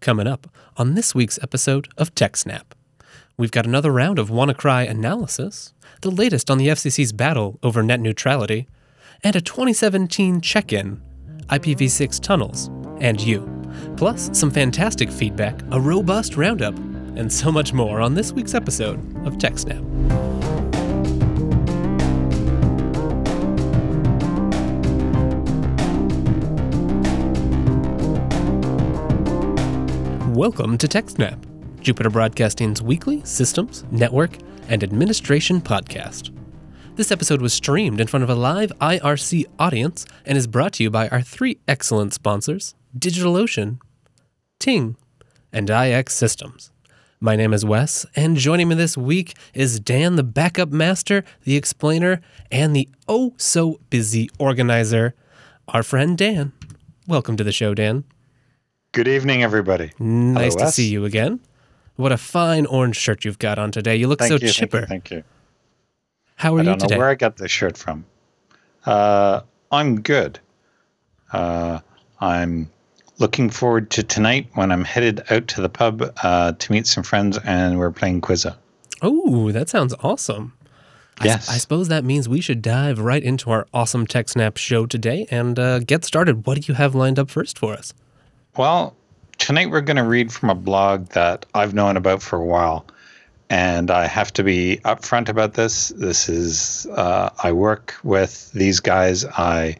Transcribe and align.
Coming 0.00 0.26
up 0.26 0.46
on 0.78 0.94
this 0.94 1.14
week's 1.14 1.38
episode 1.42 1.88
of 1.98 2.14
TechSnap, 2.14 2.62
we've 3.36 3.50
got 3.50 3.66
another 3.66 3.92
round 3.92 4.18
of 4.18 4.30
WannaCry 4.30 4.88
analysis, 4.88 5.74
the 6.00 6.10
latest 6.10 6.50
on 6.50 6.56
the 6.56 6.68
FCC's 6.68 7.12
battle 7.12 7.58
over 7.62 7.82
net 7.82 8.00
neutrality, 8.00 8.66
and 9.22 9.36
a 9.36 9.42
2017 9.42 10.40
check 10.40 10.72
in, 10.72 11.02
IPv6 11.48 12.18
tunnels, 12.20 12.70
and 12.98 13.20
you. 13.20 13.46
Plus, 13.98 14.30
some 14.32 14.50
fantastic 14.50 15.10
feedback, 15.10 15.60
a 15.70 15.78
robust 15.78 16.34
roundup, 16.34 16.78
and 16.78 17.30
so 17.30 17.52
much 17.52 17.74
more 17.74 18.00
on 18.00 18.14
this 18.14 18.32
week's 18.32 18.54
episode 18.54 18.98
of 19.26 19.34
TechSnap. 19.34 20.39
Welcome 30.40 30.78
to 30.78 30.88
TechSnap, 30.88 31.82
Jupiter 31.82 32.08
Broadcasting's 32.08 32.80
weekly 32.80 33.22
systems, 33.26 33.84
network, 33.90 34.38
and 34.70 34.82
administration 34.82 35.60
podcast. 35.60 36.34
This 36.96 37.12
episode 37.12 37.42
was 37.42 37.52
streamed 37.52 38.00
in 38.00 38.06
front 38.06 38.24
of 38.24 38.30
a 38.30 38.34
live 38.34 38.72
IRC 38.80 39.44
audience 39.58 40.06
and 40.24 40.38
is 40.38 40.46
brought 40.46 40.72
to 40.72 40.82
you 40.82 40.90
by 40.90 41.10
our 41.10 41.20
three 41.20 41.58
excellent 41.68 42.14
sponsors 42.14 42.74
DigitalOcean, 42.98 43.80
Ting, 44.58 44.96
and 45.52 45.68
IX 45.68 46.10
Systems. 46.10 46.70
My 47.20 47.36
name 47.36 47.52
is 47.52 47.66
Wes, 47.66 48.06
and 48.16 48.38
joining 48.38 48.68
me 48.68 48.76
this 48.76 48.96
week 48.96 49.34
is 49.52 49.78
Dan, 49.78 50.16
the 50.16 50.22
backup 50.22 50.70
master, 50.70 51.22
the 51.44 51.56
explainer, 51.56 52.22
and 52.50 52.74
the 52.74 52.88
oh 53.06 53.34
so 53.36 53.78
busy 53.90 54.30
organizer, 54.38 55.14
our 55.68 55.82
friend 55.82 56.16
Dan. 56.16 56.52
Welcome 57.06 57.36
to 57.36 57.44
the 57.44 57.52
show, 57.52 57.74
Dan. 57.74 58.04
Good 58.92 59.08
evening, 59.08 59.42
everybody. 59.42 59.92
Nice 59.98 60.54
Hello, 60.54 60.66
to 60.66 60.72
see 60.72 60.88
you 60.88 61.04
again. 61.04 61.40
What 61.96 62.12
a 62.12 62.16
fine 62.16 62.66
orange 62.66 62.96
shirt 62.96 63.24
you've 63.24 63.38
got 63.38 63.58
on 63.58 63.70
today. 63.70 63.94
You 63.96 64.08
look 64.08 64.18
Thank 64.18 64.30
so 64.30 64.44
you, 64.44 64.50
chipper. 64.52 64.84
Thank 64.86 65.10
you. 65.10 65.16
Thank 65.18 65.24
you. 65.26 65.30
How 66.36 66.54
are 66.54 66.58
I 66.58 66.62
you 66.62 66.68
don't 66.70 66.78
today? 66.80 66.94
know 66.94 66.98
where 67.00 67.08
I 67.08 67.14
got 67.14 67.36
this 67.36 67.50
shirt 67.50 67.76
from. 67.76 68.04
Uh, 68.86 69.42
I'm 69.70 70.00
good. 70.00 70.40
Uh, 71.32 71.80
I'm 72.20 72.70
looking 73.18 73.50
forward 73.50 73.90
to 73.90 74.02
tonight 74.02 74.48
when 74.54 74.72
I'm 74.72 74.82
headed 74.84 75.22
out 75.30 75.46
to 75.48 75.60
the 75.60 75.68
pub 75.68 76.02
uh, 76.22 76.52
to 76.52 76.72
meet 76.72 76.86
some 76.86 77.04
friends 77.04 77.38
and 77.44 77.78
we're 77.78 77.90
playing 77.92 78.22
Quizza. 78.22 78.56
Oh, 79.02 79.52
that 79.52 79.68
sounds 79.68 79.94
awesome. 80.00 80.54
I 81.20 81.24
s- 81.24 81.26
Yes. 81.26 81.48
I, 81.50 81.58
suppose 81.58 81.88
that 81.88 82.02
means 82.02 82.28
we 82.28 82.40
should 82.40 82.62
dive 82.62 82.98
right 82.98 83.22
into 83.22 83.50
our 83.50 83.66
awesome 83.74 84.06
TechSnap 84.06 84.56
show 84.56 84.86
today 84.86 85.26
and 85.30 85.58
uh, 85.58 85.78
get 85.80 86.04
started. 86.04 86.46
What 86.46 86.60
do 86.60 86.62
you 86.66 86.74
have 86.74 86.94
lined 86.94 87.18
up 87.18 87.30
first 87.30 87.58
for 87.58 87.74
us? 87.74 87.92
Well, 88.56 88.96
tonight 89.38 89.70
we're 89.70 89.80
going 89.80 89.96
to 89.96 90.02
read 90.02 90.32
from 90.32 90.50
a 90.50 90.56
blog 90.56 91.06
that 91.10 91.46
I've 91.54 91.72
known 91.72 91.96
about 91.96 92.20
for 92.20 92.36
a 92.36 92.44
while. 92.44 92.84
And 93.48 93.92
I 93.92 94.06
have 94.06 94.32
to 94.34 94.42
be 94.42 94.80
upfront 94.84 95.28
about 95.28 95.54
this. 95.54 95.90
This 95.90 96.28
is, 96.28 96.84
uh, 96.86 97.30
I 97.42 97.52
work 97.52 97.94
with 98.02 98.50
these 98.50 98.80
guys. 98.80 99.24
I 99.24 99.76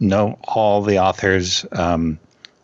know 0.00 0.36
all 0.48 0.82
the 0.82 0.98
authors. 0.98 1.64
Um, 1.70 2.18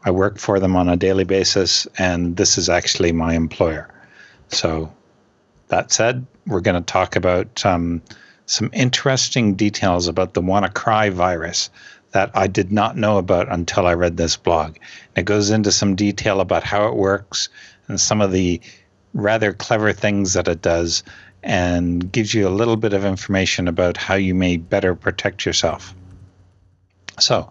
I 0.04 0.10
work 0.10 0.38
for 0.38 0.58
them 0.58 0.74
on 0.74 0.88
a 0.88 0.96
daily 0.96 1.24
basis. 1.24 1.86
And 1.98 2.36
this 2.36 2.58
is 2.58 2.68
actually 2.68 3.12
my 3.12 3.34
employer. 3.34 3.88
So, 4.48 4.92
that 5.68 5.92
said, 5.92 6.26
we're 6.48 6.60
going 6.60 6.82
to 6.82 6.92
talk 6.92 7.14
about 7.14 7.64
um, 7.64 8.02
some 8.46 8.70
interesting 8.72 9.54
details 9.54 10.08
about 10.08 10.34
the 10.34 10.42
WannaCry 10.42 11.12
virus 11.12 11.70
that 12.14 12.30
I 12.32 12.46
did 12.46 12.70
not 12.70 12.96
know 12.96 13.18
about 13.18 13.50
until 13.52 13.88
I 13.88 13.94
read 13.94 14.16
this 14.16 14.36
blog. 14.36 14.76
It 15.16 15.24
goes 15.24 15.50
into 15.50 15.72
some 15.72 15.96
detail 15.96 16.40
about 16.40 16.62
how 16.62 16.86
it 16.86 16.94
works 16.94 17.48
and 17.88 18.00
some 18.00 18.20
of 18.20 18.30
the 18.30 18.60
rather 19.12 19.52
clever 19.52 19.92
things 19.92 20.34
that 20.34 20.46
it 20.46 20.62
does 20.62 21.02
and 21.42 22.10
gives 22.12 22.32
you 22.32 22.46
a 22.46 22.50
little 22.50 22.76
bit 22.76 22.92
of 22.92 23.04
information 23.04 23.66
about 23.66 23.96
how 23.96 24.14
you 24.14 24.32
may 24.32 24.56
better 24.56 24.94
protect 24.94 25.44
yourself. 25.44 25.92
So, 27.18 27.50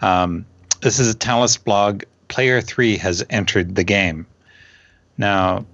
um, 0.00 0.46
this 0.80 1.00
is 1.00 1.12
a 1.12 1.18
Talos 1.18 1.62
blog. 1.62 2.04
Player 2.28 2.60
3 2.60 2.98
has 2.98 3.26
entered 3.28 3.74
the 3.74 3.84
game. 3.84 4.28
Now, 5.16 5.66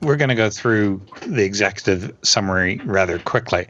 we're 0.00 0.16
going 0.16 0.30
to 0.30 0.34
go 0.34 0.50
through 0.50 1.00
the 1.24 1.44
executive 1.44 2.12
summary 2.22 2.80
rather 2.84 3.20
quickly 3.20 3.68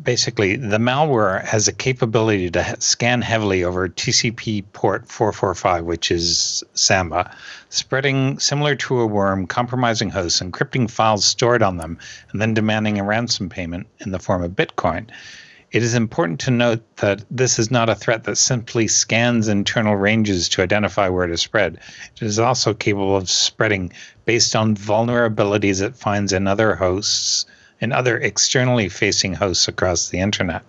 basically 0.00 0.56
the 0.56 0.78
malware 0.78 1.44
has 1.44 1.66
a 1.66 1.72
capability 1.72 2.50
to 2.50 2.76
scan 2.80 3.20
heavily 3.20 3.64
over 3.64 3.88
TCP 3.88 4.64
port 4.72 5.08
445, 5.08 5.84
which 5.84 6.10
is 6.10 6.62
Samba, 6.74 7.34
spreading 7.68 8.38
similar 8.38 8.76
to 8.76 9.00
a 9.00 9.06
worm, 9.06 9.46
compromising 9.46 10.10
hosts, 10.10 10.40
encrypting 10.40 10.90
files 10.90 11.24
stored 11.24 11.62
on 11.62 11.78
them, 11.78 11.98
and 12.30 12.40
then 12.40 12.54
demanding 12.54 12.98
a 12.98 13.04
ransom 13.04 13.48
payment 13.48 13.88
in 13.98 14.12
the 14.12 14.18
form 14.18 14.42
of 14.42 14.52
Bitcoin. 14.52 15.08
It 15.70 15.82
is 15.82 15.94
important 15.94 16.40
to 16.40 16.50
note 16.50 16.80
that 16.96 17.24
this 17.30 17.58
is 17.58 17.70
not 17.70 17.90
a 17.90 17.94
threat 17.94 18.24
that 18.24 18.36
simply 18.36 18.88
scans 18.88 19.48
internal 19.48 19.96
ranges 19.96 20.48
to 20.50 20.62
identify 20.62 21.10
where 21.10 21.26
to 21.26 21.36
spread. 21.36 21.78
It 22.16 22.22
is 22.22 22.38
also 22.38 22.72
capable 22.72 23.16
of 23.16 23.28
spreading 23.28 23.92
based 24.24 24.56
on 24.56 24.76
vulnerabilities 24.76 25.82
it 25.82 25.96
finds 25.96 26.32
in 26.32 26.46
other 26.46 26.74
hosts 26.74 27.44
and 27.80 27.92
other 27.92 28.16
externally 28.18 28.88
facing 28.88 29.34
hosts 29.34 29.68
across 29.68 30.08
the 30.08 30.18
internet. 30.20 30.62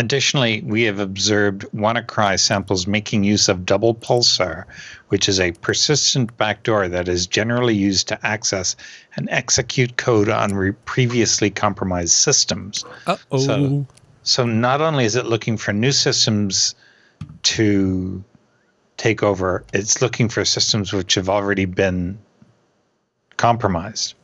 Additionally, 0.00 0.62
we 0.64 0.82
have 0.82 1.00
observed 1.00 1.62
WannaCry 1.74 2.38
samples 2.38 2.86
making 2.86 3.24
use 3.24 3.48
of 3.48 3.60
DoublePulsar, 3.66 4.64
which 5.08 5.28
is 5.28 5.40
a 5.40 5.50
persistent 5.50 6.36
backdoor 6.36 6.86
that 6.86 7.08
is 7.08 7.26
generally 7.26 7.74
used 7.74 8.06
to 8.08 8.26
access 8.26 8.76
and 9.16 9.28
execute 9.30 9.96
code 9.96 10.28
on 10.28 10.54
re- 10.54 10.70
previously 10.84 11.50
compromised 11.50 12.12
systems. 12.12 12.84
Uh 13.08 13.16
oh. 13.32 13.38
So- 13.38 13.86
So 14.22 14.44
not 14.44 14.80
only 14.82 15.04
is 15.06 15.16
it 15.16 15.24
looking 15.26 15.56
for 15.56 15.72
new 15.72 15.90
systems 15.90 16.74
to 17.44 18.22
take 18.98 19.22
over, 19.22 19.64
it's 19.72 20.02
looking 20.02 20.28
for 20.28 20.44
systems 20.44 20.92
which 20.92 21.14
have 21.14 21.28
already 21.30 21.64
been 21.64 22.18
compromised. 23.38 24.14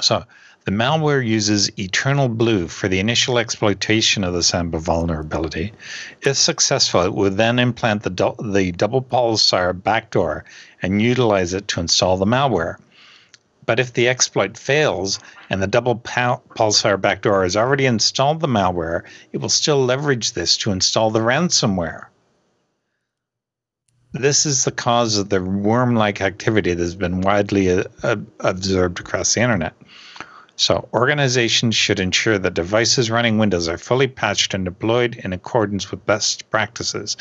So 0.00 0.24
the 0.64 0.70
malware 0.70 1.26
uses 1.26 1.70
Eternal 1.78 2.28
Blue 2.28 2.68
for 2.68 2.88
the 2.88 3.00
initial 3.00 3.38
exploitation 3.38 4.22
of 4.22 4.34
the 4.34 4.42
Samba 4.42 4.78
vulnerability. 4.78 5.72
If 6.20 6.36
successful, 6.36 7.02
it 7.02 7.14
would 7.14 7.36
then 7.36 7.58
implant 7.58 8.02
the, 8.02 8.10
the 8.10 8.72
DoublePulsar 8.72 9.82
backdoor 9.82 10.44
and 10.82 11.02
utilize 11.02 11.54
it 11.54 11.68
to 11.68 11.80
install 11.80 12.16
the 12.16 12.26
malware. 12.26 12.76
But 13.66 13.80
if 13.80 13.92
the 13.92 14.08
exploit 14.08 14.56
fails 14.56 15.20
and 15.50 15.62
the 15.62 15.66
double 15.66 15.96
pul- 15.96 16.42
pulsar 16.50 17.00
backdoor 17.00 17.42
has 17.42 17.56
already 17.56 17.86
installed 17.86 18.40
the 18.40 18.46
malware, 18.46 19.02
it 19.32 19.38
will 19.38 19.48
still 19.48 19.84
leverage 19.84 20.32
this 20.32 20.56
to 20.58 20.70
install 20.70 21.10
the 21.10 21.20
ransomware. 21.20 22.06
This 24.12 24.46
is 24.46 24.64
the 24.64 24.72
cause 24.72 25.18
of 25.18 25.28
the 25.28 25.42
worm 25.42 25.94
like 25.94 26.22
activity 26.22 26.72
that 26.72 26.82
has 26.82 26.94
been 26.94 27.20
widely 27.20 27.70
uh, 27.70 28.16
observed 28.40 29.00
across 29.00 29.34
the 29.34 29.42
internet. 29.42 29.74
So, 30.56 30.88
organizations 30.92 31.76
should 31.76 32.00
ensure 32.00 32.38
that 32.38 32.54
devices 32.54 33.10
running 33.10 33.38
Windows 33.38 33.68
are 33.68 33.78
fully 33.78 34.08
patched 34.08 34.54
and 34.54 34.64
deployed 34.64 35.14
in 35.22 35.32
accordance 35.32 35.90
with 35.90 36.06
best 36.06 36.50
practices. 36.50 37.16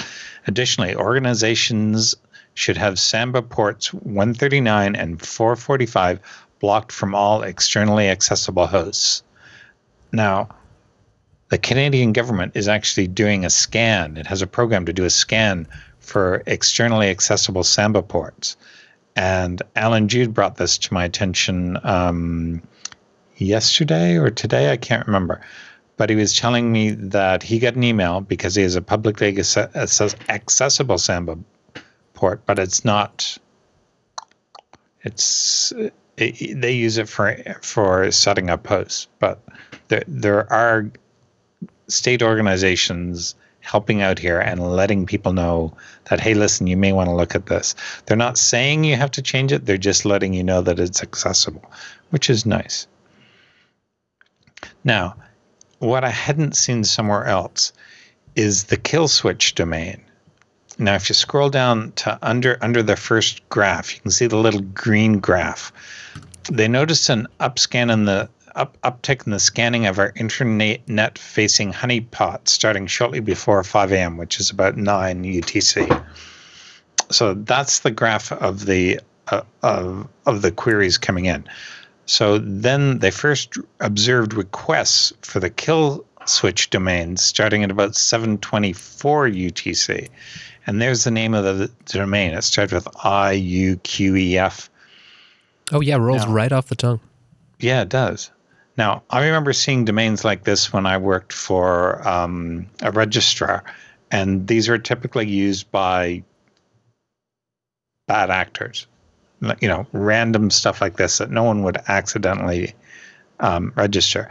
Additionally, 0.47 0.95
organizations 0.95 2.15
should 2.53 2.77
have 2.77 2.97
Samba 2.97 3.41
ports 3.41 3.93
139 3.93 4.95
and 4.95 5.21
445 5.21 6.19
blocked 6.59 6.91
from 6.91 7.13
all 7.13 7.43
externally 7.43 8.09
accessible 8.09 8.65
hosts. 8.65 9.21
Now, 10.11 10.49
the 11.49 11.57
Canadian 11.57 12.13
government 12.13 12.53
is 12.55 12.67
actually 12.67 13.07
doing 13.07 13.45
a 13.45 13.49
scan. 13.49 14.17
It 14.17 14.25
has 14.27 14.41
a 14.41 14.47
program 14.47 14.85
to 14.85 14.93
do 14.93 15.05
a 15.05 15.09
scan 15.09 15.67
for 16.07 16.41
externally 16.47 17.09
accessible 17.09 17.63
Samba 17.63 18.01
ports. 18.01 18.55
And 19.15 19.61
Allan 19.75 20.07
Jude 20.07 20.33
brought 20.33 20.55
this 20.55 20.77
to 20.77 20.93
my 20.93 21.03
attention 21.03 21.77
um, 21.83 22.61
yesterday 23.35 24.15
or 24.15 24.29
today, 24.29 24.71
I 24.71 24.77
can't 24.77 25.05
remember. 25.05 25.41
But 25.97 26.09
he 26.09 26.15
was 26.15 26.37
telling 26.37 26.71
me 26.71 26.91
that 26.91 27.43
he 27.43 27.59
got 27.59 27.75
an 27.75 27.83
email 27.83 28.21
because 28.21 28.55
he 28.55 28.61
has 28.61 28.75
a 28.75 28.81
publicly 28.81 29.33
acce- 29.33 30.29
accessible 30.29 30.97
Samba 30.97 31.37
port, 32.13 32.45
but 32.45 32.59
it's 32.59 32.85
not. 32.85 33.37
It's 35.03 35.73
it, 36.15 36.61
they 36.61 36.73
use 36.73 36.97
it 36.97 37.09
for 37.09 37.35
for 37.61 38.11
setting 38.11 38.49
up 38.49 38.65
hosts, 38.67 39.07
but 39.19 39.41
there 39.87 40.03
there 40.07 40.53
are 40.53 40.91
state 41.87 42.21
organizations 42.21 43.35
helping 43.67 44.01
out 44.01 44.17
here 44.17 44.39
and 44.39 44.75
letting 44.75 45.05
people 45.05 45.33
know 45.33 45.73
that 46.05 46.19
hey 46.19 46.33
listen 46.33 46.67
you 46.67 46.77
may 46.77 46.93
want 46.93 47.09
to 47.09 47.15
look 47.15 47.35
at 47.35 47.47
this. 47.47 47.75
They're 48.05 48.17
not 48.25 48.37
saying 48.37 48.83
you 48.83 48.95
have 48.95 49.11
to 49.11 49.21
change 49.21 49.51
it 49.51 49.65
they're 49.65 49.77
just 49.77 50.05
letting 50.05 50.33
you 50.33 50.43
know 50.43 50.61
that 50.61 50.79
it's 50.79 51.03
accessible 51.03 51.69
which 52.09 52.29
is 52.29 52.45
nice. 52.45 52.87
Now 54.83 55.15
what 55.79 56.03
i 56.03 56.09
hadn't 56.09 56.57
seen 56.57 56.83
somewhere 56.83 57.25
else 57.25 57.73
is 58.35 58.65
the 58.65 58.77
kill 58.77 59.07
switch 59.07 59.55
domain. 59.55 60.01
Now, 60.79 60.93
if 60.93 61.09
you 61.09 61.15
scroll 61.15 61.49
down 61.49 61.91
to 62.03 62.19
under 62.21 62.57
under 62.61 62.83
the 62.83 62.95
first 62.95 63.47
graph, 63.49 63.95
you 63.95 64.01
can 64.01 64.11
see 64.11 64.27
the 64.27 64.37
little 64.37 64.61
green 64.61 65.19
graph. 65.19 65.73
They 66.51 66.67
noticed 66.67 67.09
an 67.09 67.27
upscan 67.39 67.91
in 67.91 68.05
the 68.05 68.29
up, 68.57 68.77
uptick 68.81 69.25
in 69.25 69.31
the 69.31 69.39
scanning 69.39 69.85
of 69.85 69.99
our 69.99 70.11
internet 70.15 71.17
facing 71.17 71.71
honeypot 71.71 72.47
starting 72.47 72.87
shortly 72.87 73.19
before 73.19 73.63
5 73.63 73.91
a.m., 73.91 74.17
which 74.17 74.39
is 74.39 74.49
about 74.49 74.75
9 74.75 75.23
UTC. 75.23 76.05
So 77.09 77.33
that's 77.33 77.79
the 77.79 77.91
graph 77.91 78.31
of 78.31 78.65
the 78.65 78.99
uh, 79.29 79.41
of, 79.61 80.07
of 80.25 80.41
the 80.41 80.51
queries 80.51 80.97
coming 80.97 81.25
in. 81.25 81.45
So 82.05 82.37
then 82.37 82.99
they 82.99 83.11
first 83.11 83.57
observed 83.79 84.33
requests 84.33 85.13
for 85.21 85.39
the 85.39 85.49
kill 85.49 86.05
switch 86.25 86.69
domains 86.69 87.21
starting 87.21 87.63
at 87.63 87.71
about 87.71 87.95
724 87.95 89.27
UTC. 89.27 90.09
And 90.65 90.81
there's 90.81 91.03
the 91.03 91.11
name 91.11 91.33
of 91.33 91.43
the 91.43 91.71
domain. 91.85 92.33
It 92.33 92.43
starts 92.43 92.73
with 92.73 92.87
I 93.03 93.33
U 93.33 93.77
Q 93.77 94.15
E 94.15 94.37
F. 94.37 94.69
Oh, 95.71 95.81
yeah, 95.81 95.95
rolls 95.95 96.25
now, 96.25 96.31
right 96.31 96.51
off 96.51 96.67
the 96.67 96.75
tongue. 96.75 96.99
Yeah, 97.59 97.81
it 97.81 97.89
does. 97.89 98.31
Now, 98.77 99.03
I 99.09 99.25
remember 99.25 99.53
seeing 99.53 99.85
domains 99.85 100.23
like 100.23 100.43
this 100.43 100.71
when 100.71 100.85
I 100.85 100.97
worked 100.97 101.33
for 101.33 102.07
um, 102.07 102.67
a 102.81 102.91
registrar, 102.91 103.63
and 104.11 104.47
these 104.47 104.69
are 104.69 104.77
typically 104.77 105.27
used 105.27 105.71
by 105.71 106.23
bad 108.07 108.29
actors. 108.29 108.85
You 109.59 109.67
know, 109.67 109.87
random 109.91 110.49
stuff 110.49 110.81
like 110.81 110.97
this 110.97 111.17
that 111.17 111.31
no 111.31 111.43
one 111.43 111.63
would 111.63 111.77
accidentally 111.87 112.75
um, 113.39 113.73
register. 113.75 114.29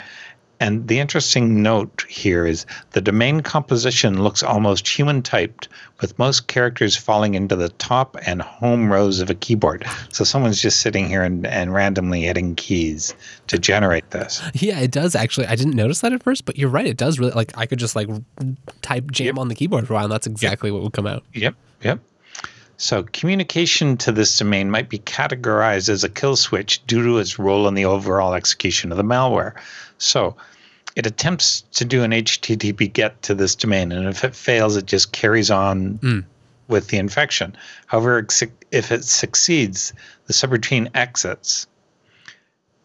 And 0.58 0.88
the 0.88 1.00
interesting 1.00 1.62
note 1.62 2.04
here 2.08 2.46
is 2.46 2.66
the 2.92 3.00
domain 3.00 3.40
composition 3.42 4.22
looks 4.22 4.42
almost 4.42 4.88
human 4.88 5.22
typed, 5.22 5.68
with 6.00 6.18
most 6.18 6.46
characters 6.46 6.96
falling 6.96 7.34
into 7.34 7.56
the 7.56 7.68
top 7.70 8.16
and 8.26 8.42
home 8.42 8.92
rows 8.92 9.20
of 9.20 9.30
a 9.30 9.34
keyboard. 9.34 9.86
So 10.12 10.24
someone's 10.24 10.60
just 10.60 10.80
sitting 10.80 11.08
here 11.08 11.22
and, 11.22 11.46
and 11.46 11.72
randomly 11.72 12.22
hitting 12.22 12.54
keys 12.54 13.14
to 13.48 13.58
generate 13.58 14.10
this. 14.10 14.42
Yeah, 14.54 14.80
it 14.80 14.90
does 14.90 15.14
actually. 15.14 15.46
I 15.46 15.56
didn't 15.56 15.74
notice 15.74 16.00
that 16.00 16.12
at 16.12 16.22
first, 16.22 16.44
but 16.44 16.56
you're 16.56 16.70
right. 16.70 16.86
It 16.86 16.96
does 16.96 17.18
really 17.18 17.32
like 17.32 17.56
I 17.56 17.66
could 17.66 17.78
just 17.78 17.96
like 17.96 18.08
type 18.82 19.10
jam 19.10 19.26
yep. 19.26 19.38
on 19.38 19.48
the 19.48 19.54
keyboard 19.54 19.86
for 19.86 19.92
a 19.92 19.96
while, 19.96 20.04
and 20.04 20.12
that's 20.12 20.26
exactly 20.26 20.70
yep. 20.70 20.74
what 20.74 20.82
would 20.82 20.92
come 20.92 21.06
out. 21.06 21.24
Yep. 21.34 21.54
Yep. 21.82 22.00
So 22.78 23.04
communication 23.04 23.96
to 23.98 24.12
this 24.12 24.36
domain 24.38 24.70
might 24.70 24.88
be 24.88 24.98
categorized 24.98 25.88
as 25.88 26.04
a 26.04 26.08
kill 26.08 26.36
switch 26.36 26.84
due 26.86 27.02
to 27.02 27.18
its 27.18 27.38
role 27.38 27.68
in 27.68 27.74
the 27.74 27.86
overall 27.86 28.34
execution 28.34 28.90
of 28.92 28.98
the 28.98 29.04
malware. 29.04 29.54
So 29.98 30.36
it 30.94 31.06
attempts 31.06 31.62
to 31.72 31.84
do 31.84 32.02
an 32.02 32.10
HTTP 32.10 32.92
GET 32.92 33.22
to 33.22 33.34
this 33.34 33.54
domain, 33.54 33.92
and 33.92 34.08
if 34.08 34.24
it 34.24 34.34
fails, 34.34 34.76
it 34.76 34.86
just 34.86 35.12
carries 35.12 35.50
on 35.50 35.98
mm. 35.98 36.24
with 36.68 36.88
the 36.88 36.96
infection. 36.96 37.56
However, 37.86 38.26
if 38.70 38.92
it 38.92 39.04
succeeds, 39.04 39.92
the 40.26 40.32
subroutine 40.32 40.90
exits. 40.94 41.66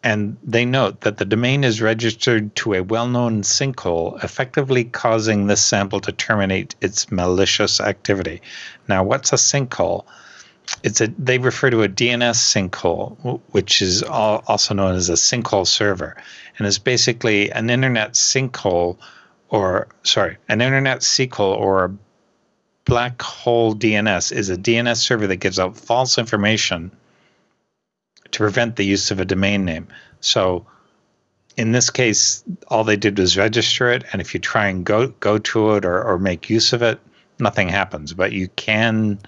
And 0.04 0.36
they 0.42 0.64
note 0.64 1.02
that 1.02 1.18
the 1.18 1.24
domain 1.24 1.62
is 1.62 1.80
registered 1.80 2.56
to 2.56 2.74
a 2.74 2.82
well 2.82 3.06
known 3.06 3.42
sinkhole, 3.42 4.22
effectively 4.24 4.84
causing 4.84 5.46
this 5.46 5.62
sample 5.62 6.00
to 6.00 6.12
terminate 6.12 6.74
its 6.80 7.12
malicious 7.12 7.80
activity. 7.80 8.42
Now, 8.88 9.04
what's 9.04 9.32
a 9.32 9.36
sinkhole? 9.36 10.04
It's 10.82 11.00
a 11.00 11.06
they 11.18 11.38
refer 11.38 11.70
to 11.70 11.82
a 11.82 11.88
DNS 11.88 12.34
sinkhole, 12.34 13.40
which 13.50 13.80
is 13.80 14.02
also 14.02 14.74
known 14.74 14.96
as 14.96 15.08
a 15.08 15.14
sinkhole 15.14 15.66
server, 15.66 16.16
and 16.58 16.66
is 16.66 16.78
basically 16.78 17.52
an 17.52 17.70
internet 17.70 18.12
sinkhole, 18.12 18.98
or 19.48 19.88
sorry, 20.02 20.38
an 20.48 20.60
internet 20.60 21.00
sinkhole 21.00 21.56
or 21.56 21.84
a 21.84 21.96
black 22.84 23.22
hole 23.22 23.74
DNS 23.74 24.32
is 24.32 24.50
a 24.50 24.56
DNS 24.56 24.96
server 24.96 25.28
that 25.28 25.36
gives 25.36 25.60
out 25.60 25.76
false 25.76 26.18
information 26.18 26.90
to 28.32 28.38
prevent 28.38 28.76
the 28.76 28.84
use 28.84 29.10
of 29.10 29.20
a 29.20 29.24
domain 29.24 29.64
name. 29.64 29.88
So 30.20 30.66
in 31.56 31.72
this 31.72 31.90
case, 31.90 32.42
all 32.68 32.84
they 32.84 32.96
did 32.96 33.18
was 33.18 33.36
register 33.36 33.90
it, 33.90 34.04
and 34.12 34.20
if 34.20 34.34
you 34.34 34.40
try 34.40 34.68
and 34.68 34.84
go 34.84 35.08
go 35.08 35.38
to 35.38 35.74
it 35.74 35.84
or, 35.84 36.02
or 36.02 36.18
make 36.18 36.50
use 36.50 36.72
of 36.72 36.82
it, 36.82 36.98
nothing 37.38 37.68
happens. 37.68 38.12
But 38.14 38.32
you 38.32 38.48
can 38.48 39.18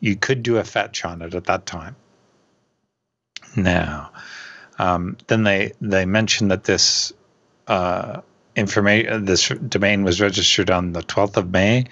you 0.00 0.16
could 0.16 0.42
do 0.42 0.56
a 0.56 0.64
fetch 0.64 1.04
on 1.04 1.22
it 1.22 1.34
at 1.34 1.44
that 1.44 1.66
time. 1.66 1.96
Now, 3.56 4.10
um, 4.78 5.16
then 5.26 5.44
they 5.44 5.72
they 5.80 6.06
mentioned 6.06 6.50
that 6.50 6.64
this 6.64 7.12
uh, 7.66 8.22
information 8.56 9.24
this 9.24 9.48
domain 9.48 10.04
was 10.04 10.20
registered 10.20 10.70
on 10.70 10.92
the 10.92 11.02
12th 11.02 11.36
of 11.36 11.50
May, 11.50 11.86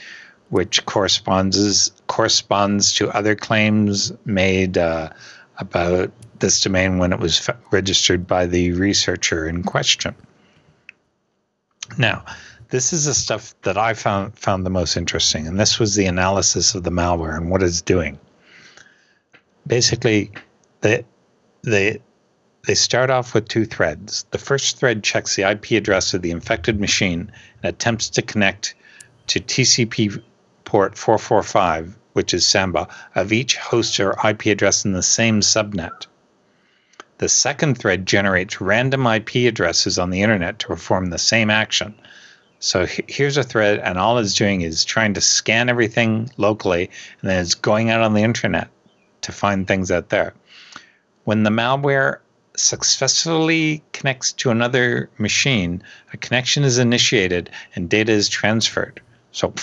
which 0.48 0.84
corresponds 0.86 1.92
corresponds 2.06 2.94
to 2.94 3.10
other 3.10 3.34
claims 3.34 4.12
made 4.24 4.78
uh, 4.78 5.10
about 5.58 6.10
this 6.38 6.60
domain 6.60 6.98
when 6.98 7.12
it 7.12 7.18
was 7.18 7.48
f- 7.48 7.56
registered 7.70 8.26
by 8.26 8.46
the 8.46 8.72
researcher 8.72 9.46
in 9.46 9.62
question. 9.62 10.14
Now, 11.98 12.24
this 12.70 12.92
is 12.92 13.04
the 13.04 13.14
stuff 13.14 13.54
that 13.62 13.76
I 13.76 13.94
found 13.94 14.38
found 14.38 14.64
the 14.64 14.70
most 14.70 14.96
interesting, 14.96 15.46
and 15.46 15.60
this 15.60 15.78
was 15.78 15.94
the 15.94 16.06
analysis 16.06 16.74
of 16.74 16.84
the 16.84 16.90
malware 16.90 17.36
and 17.36 17.50
what 17.50 17.62
it's 17.62 17.82
doing. 17.82 18.18
Basically, 19.66 20.30
they 20.80 21.04
they 21.62 22.00
they 22.66 22.74
start 22.74 23.10
off 23.10 23.34
with 23.34 23.48
two 23.48 23.66
threads. 23.66 24.24
The 24.30 24.38
first 24.38 24.78
thread 24.78 25.02
checks 25.02 25.36
the 25.36 25.50
IP 25.50 25.72
address 25.72 26.14
of 26.14 26.22
the 26.22 26.30
infected 26.30 26.80
machine 26.80 27.30
and 27.62 27.74
attempts 27.74 28.08
to 28.10 28.22
connect 28.22 28.74
to 29.28 29.40
TCP 29.40 30.22
port 30.64 30.96
445, 30.96 31.98
which 32.12 32.34
is 32.34 32.46
Samba, 32.46 32.88
of 33.14 33.32
each 33.32 33.56
host 33.56 33.98
or 34.00 34.16
IP 34.26 34.46
address 34.46 34.84
in 34.84 34.92
the 34.92 35.02
same 35.02 35.40
subnet. 35.40 36.06
The 37.18 37.28
second 37.28 37.78
thread 37.78 38.06
generates 38.06 38.60
random 38.60 39.06
IP 39.06 39.46
addresses 39.48 39.98
on 39.98 40.10
the 40.10 40.22
internet 40.22 40.58
to 40.60 40.66
perform 40.66 41.10
the 41.10 41.18
same 41.18 41.50
action. 41.50 41.94
So 42.58 42.86
here's 42.86 43.36
a 43.36 43.42
thread, 43.42 43.78
and 43.80 43.98
all 43.98 44.18
it's 44.18 44.34
doing 44.34 44.60
is 44.60 44.84
trying 44.84 45.14
to 45.14 45.20
scan 45.20 45.68
everything 45.68 46.30
locally, 46.36 46.90
and 47.20 47.30
then 47.30 47.40
it's 47.40 47.54
going 47.54 47.90
out 47.90 48.00
on 48.00 48.14
the 48.14 48.22
internet 48.22 48.68
to 49.22 49.32
find 49.32 49.66
things 49.66 49.90
out 49.90 50.08
there. 50.08 50.34
When 51.24 51.42
the 51.42 51.50
malware 51.50 52.18
successfully 52.56 53.82
connects 53.92 54.32
to 54.32 54.50
another 54.50 55.10
machine, 55.18 55.82
a 56.12 56.16
connection 56.16 56.64
is 56.64 56.78
initiated 56.78 57.50
and 57.74 57.88
data 57.88 58.12
is 58.12 58.28
transferred. 58.28 59.00
So 59.30 59.54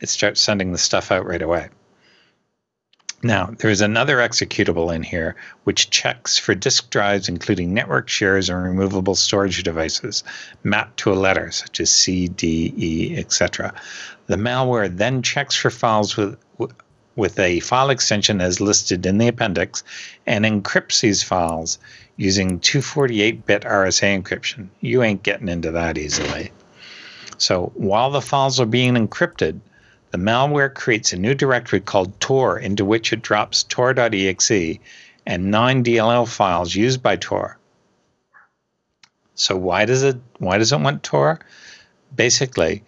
it 0.00 0.08
starts 0.08 0.40
sending 0.40 0.72
the 0.72 0.78
stuff 0.78 1.10
out 1.10 1.26
right 1.26 1.42
away. 1.42 1.68
Now, 3.20 3.52
there's 3.58 3.80
another 3.80 4.18
executable 4.18 4.94
in 4.94 5.02
here 5.02 5.34
which 5.64 5.90
checks 5.90 6.38
for 6.38 6.54
disk 6.54 6.88
drives, 6.90 7.28
including 7.28 7.74
network 7.74 8.08
shares 8.08 8.48
and 8.48 8.62
removable 8.62 9.16
storage 9.16 9.60
devices, 9.64 10.22
mapped 10.62 10.98
to 10.98 11.12
a 11.12 11.14
letter 11.14 11.50
such 11.50 11.80
as 11.80 11.90
C, 11.90 12.28
D, 12.28 12.72
E, 12.76 13.16
etc. 13.18 13.74
The 14.26 14.36
malware 14.36 14.96
then 14.96 15.22
checks 15.22 15.56
for 15.56 15.70
files 15.70 16.16
with 16.16 16.38
with 17.18 17.38
a 17.40 17.58
file 17.60 17.90
extension 17.90 18.40
as 18.40 18.60
listed 18.60 19.04
in 19.04 19.18
the 19.18 19.26
appendix 19.26 19.82
and 20.24 20.44
encrypts 20.44 21.00
these 21.00 21.20
files 21.20 21.80
using 22.16 22.60
248-bit 22.60 23.62
RSA 23.62 24.22
encryption. 24.22 24.68
You 24.80 25.02
ain't 25.02 25.24
getting 25.24 25.48
into 25.48 25.72
that 25.72 25.98
easily. 25.98 26.52
So 27.36 27.72
while 27.74 28.10
the 28.10 28.20
files 28.20 28.60
are 28.60 28.66
being 28.66 28.94
encrypted, 28.94 29.58
the 30.10 30.18
malware 30.18 30.72
creates 30.72 31.12
a 31.12 31.18
new 31.18 31.34
directory 31.34 31.80
called 31.80 32.18
Tor 32.20 32.58
into 32.58 32.84
which 32.84 33.12
it 33.12 33.22
drops 33.22 33.62
tor.exe 33.62 34.78
and 35.26 35.50
nine 35.50 35.84
DLL 35.84 36.26
files 36.26 36.74
used 36.74 37.02
by 37.02 37.16
Tor. 37.16 37.58
So 39.34 39.56
why 39.56 39.84
does 39.84 40.02
it 40.02 40.16
why 40.38 40.58
does 40.58 40.72
it 40.72 40.80
want 40.80 41.02
Tor? 41.02 41.40
Basically, 42.16 42.82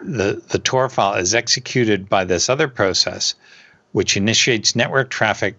the, 0.00 0.40
the 0.48 0.58
Tor 0.58 0.88
file 0.88 1.14
is 1.14 1.34
executed 1.34 2.08
by 2.08 2.24
this 2.24 2.48
other 2.48 2.68
process, 2.68 3.34
which 3.92 4.16
initiates 4.16 4.76
network 4.76 5.10
traffic 5.10 5.56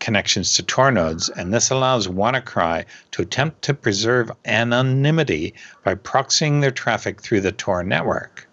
connections 0.00 0.54
to 0.54 0.62
Tor 0.62 0.90
nodes, 0.90 1.28
and 1.28 1.52
this 1.52 1.70
allows 1.70 2.08
WannaCry 2.08 2.86
to 3.10 3.22
attempt 3.22 3.62
to 3.62 3.74
preserve 3.74 4.32
anonymity 4.44 5.54
by 5.84 5.94
proxying 5.94 6.60
their 6.60 6.70
traffic 6.70 7.20
through 7.20 7.42
the 7.42 7.52
Tor 7.52 7.84
network. 7.84 8.47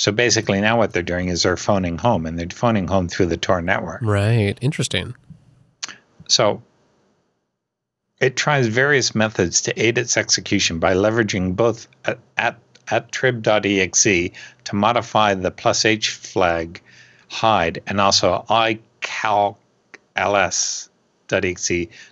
So 0.00 0.10
basically, 0.12 0.62
now 0.62 0.78
what 0.78 0.94
they're 0.94 1.02
doing 1.02 1.28
is 1.28 1.42
they're 1.42 1.58
phoning 1.58 1.98
home, 1.98 2.24
and 2.24 2.38
they're 2.38 2.48
phoning 2.48 2.88
home 2.88 3.06
through 3.06 3.26
the 3.26 3.36
Tor 3.36 3.60
network. 3.60 4.00
Right. 4.00 4.56
Interesting. 4.62 5.14
So 6.26 6.62
it 8.18 8.34
tries 8.34 8.66
various 8.68 9.14
methods 9.14 9.60
to 9.62 9.78
aid 9.78 9.98
its 9.98 10.16
execution 10.16 10.78
by 10.78 10.94
leveraging 10.94 11.54
both 11.54 11.86
at, 12.06 12.18
at, 12.38 12.58
attrib.exe 12.86 14.30
to 14.64 14.74
modify 14.74 15.34
the 15.34 15.50
plus 15.50 15.84
H 15.84 16.08
flag 16.08 16.80
hide 17.28 17.82
and 17.86 18.00
also 18.00 18.46
icacls.exe 18.48 19.58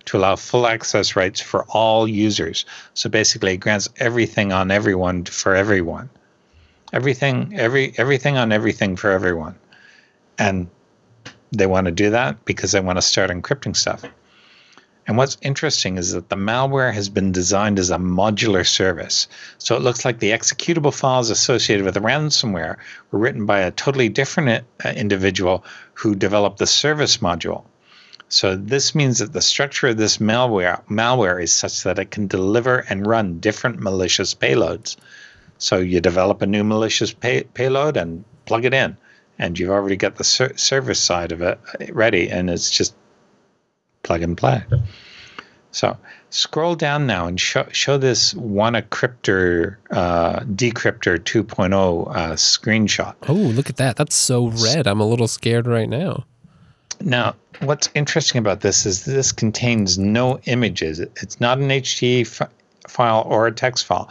to 0.04 0.16
allow 0.18 0.36
full 0.36 0.66
access 0.66 1.16
rights 1.16 1.40
for 1.40 1.64
all 1.70 2.06
users. 2.06 2.66
So 2.92 3.08
basically, 3.08 3.54
it 3.54 3.60
grants 3.60 3.88
everything 3.96 4.52
on 4.52 4.70
everyone 4.70 5.24
for 5.24 5.54
everyone 5.54 6.10
everything 6.92 7.54
every 7.58 7.92
everything 7.96 8.36
on 8.36 8.52
everything 8.52 8.96
for 8.96 9.10
everyone 9.10 9.56
And 10.38 10.68
they 11.52 11.66
want 11.66 11.86
to 11.86 11.92
do 11.92 12.10
that 12.10 12.44
because 12.44 12.72
they 12.72 12.80
want 12.80 12.98
to 12.98 13.02
start 13.02 13.30
encrypting 13.30 13.74
stuff. 13.74 14.04
And 15.06 15.16
what's 15.16 15.38
interesting 15.40 15.96
is 15.96 16.12
that 16.12 16.28
the 16.28 16.36
malware 16.36 16.92
has 16.92 17.08
been 17.08 17.32
designed 17.32 17.78
as 17.78 17.90
a 17.90 17.96
modular 17.96 18.66
service. 18.66 19.26
So 19.56 19.74
it 19.74 19.80
looks 19.80 20.04
like 20.04 20.18
the 20.18 20.32
executable 20.32 20.92
files 20.92 21.30
associated 21.30 21.86
with 21.86 21.94
the 21.94 22.00
ransomware 22.00 22.76
were 23.10 23.18
written 23.18 23.46
by 23.46 23.60
a 23.60 23.70
totally 23.70 24.10
different 24.10 24.66
uh, 24.84 24.88
individual 24.90 25.64
who 25.94 26.14
developed 26.14 26.58
the 26.58 26.66
service 26.66 27.18
module. 27.18 27.64
So 28.28 28.54
this 28.54 28.94
means 28.94 29.20
that 29.20 29.32
the 29.32 29.40
structure 29.40 29.88
of 29.88 29.96
this 29.96 30.18
malware 30.18 30.82
malware 30.88 31.42
is 31.42 31.52
such 31.52 31.84
that 31.84 31.98
it 31.98 32.10
can 32.10 32.26
deliver 32.26 32.84
and 32.90 33.06
run 33.06 33.40
different 33.40 33.80
malicious 33.80 34.34
payloads. 34.34 34.96
So 35.58 35.78
you 35.78 36.00
develop 36.00 36.42
a 36.42 36.46
new 36.46 36.64
malicious 36.64 37.12
pay, 37.12 37.42
payload 37.42 37.96
and 37.96 38.24
plug 38.46 38.64
it 38.64 38.72
in, 38.72 38.96
and 39.38 39.58
you've 39.58 39.70
already 39.70 39.96
got 39.96 40.16
the 40.16 40.24
ser- 40.24 40.56
service 40.56 41.00
side 41.00 41.32
of 41.32 41.42
it 41.42 41.58
ready, 41.92 42.30
and 42.30 42.48
it's 42.48 42.70
just 42.70 42.94
plug 44.02 44.22
and 44.22 44.36
play. 44.36 44.62
So 45.70 45.96
scroll 46.30 46.74
down 46.74 47.06
now 47.06 47.26
and 47.26 47.38
show, 47.38 47.66
show 47.72 47.98
this 47.98 48.34
WannaCryptor 48.34 49.76
uh, 49.90 50.40
Decryptor 50.40 51.18
2.0 51.18 52.08
uh, 52.08 52.32
screenshot. 52.32 53.14
Oh, 53.28 53.34
look 53.34 53.68
at 53.68 53.76
that. 53.76 53.96
That's 53.96 54.16
so 54.16 54.48
red. 54.48 54.86
I'm 54.86 55.00
a 55.00 55.06
little 55.06 55.28
scared 55.28 55.66
right 55.66 55.88
now. 55.88 56.24
Now, 57.00 57.36
what's 57.60 57.90
interesting 57.94 58.38
about 58.38 58.60
this 58.60 58.86
is 58.86 59.04
this 59.04 59.30
contains 59.30 59.98
no 59.98 60.38
images. 60.46 61.00
It's 61.00 61.40
not 61.40 61.58
an 61.58 61.70
f- 61.70 62.50
file 62.88 63.24
or 63.26 63.46
a 63.46 63.52
text 63.52 63.86
file. 63.86 64.10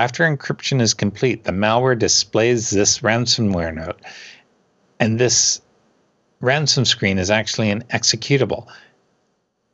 After 0.00 0.24
encryption 0.24 0.80
is 0.80 0.94
complete, 0.94 1.44
the 1.44 1.52
malware 1.52 1.98
displays 1.98 2.70
this 2.70 3.00
ransomware 3.00 3.74
note. 3.74 4.00
And 4.98 5.18
this 5.18 5.60
ransom 6.40 6.86
screen 6.86 7.18
is 7.18 7.30
actually 7.30 7.68
an 7.68 7.84
executable. 7.92 8.66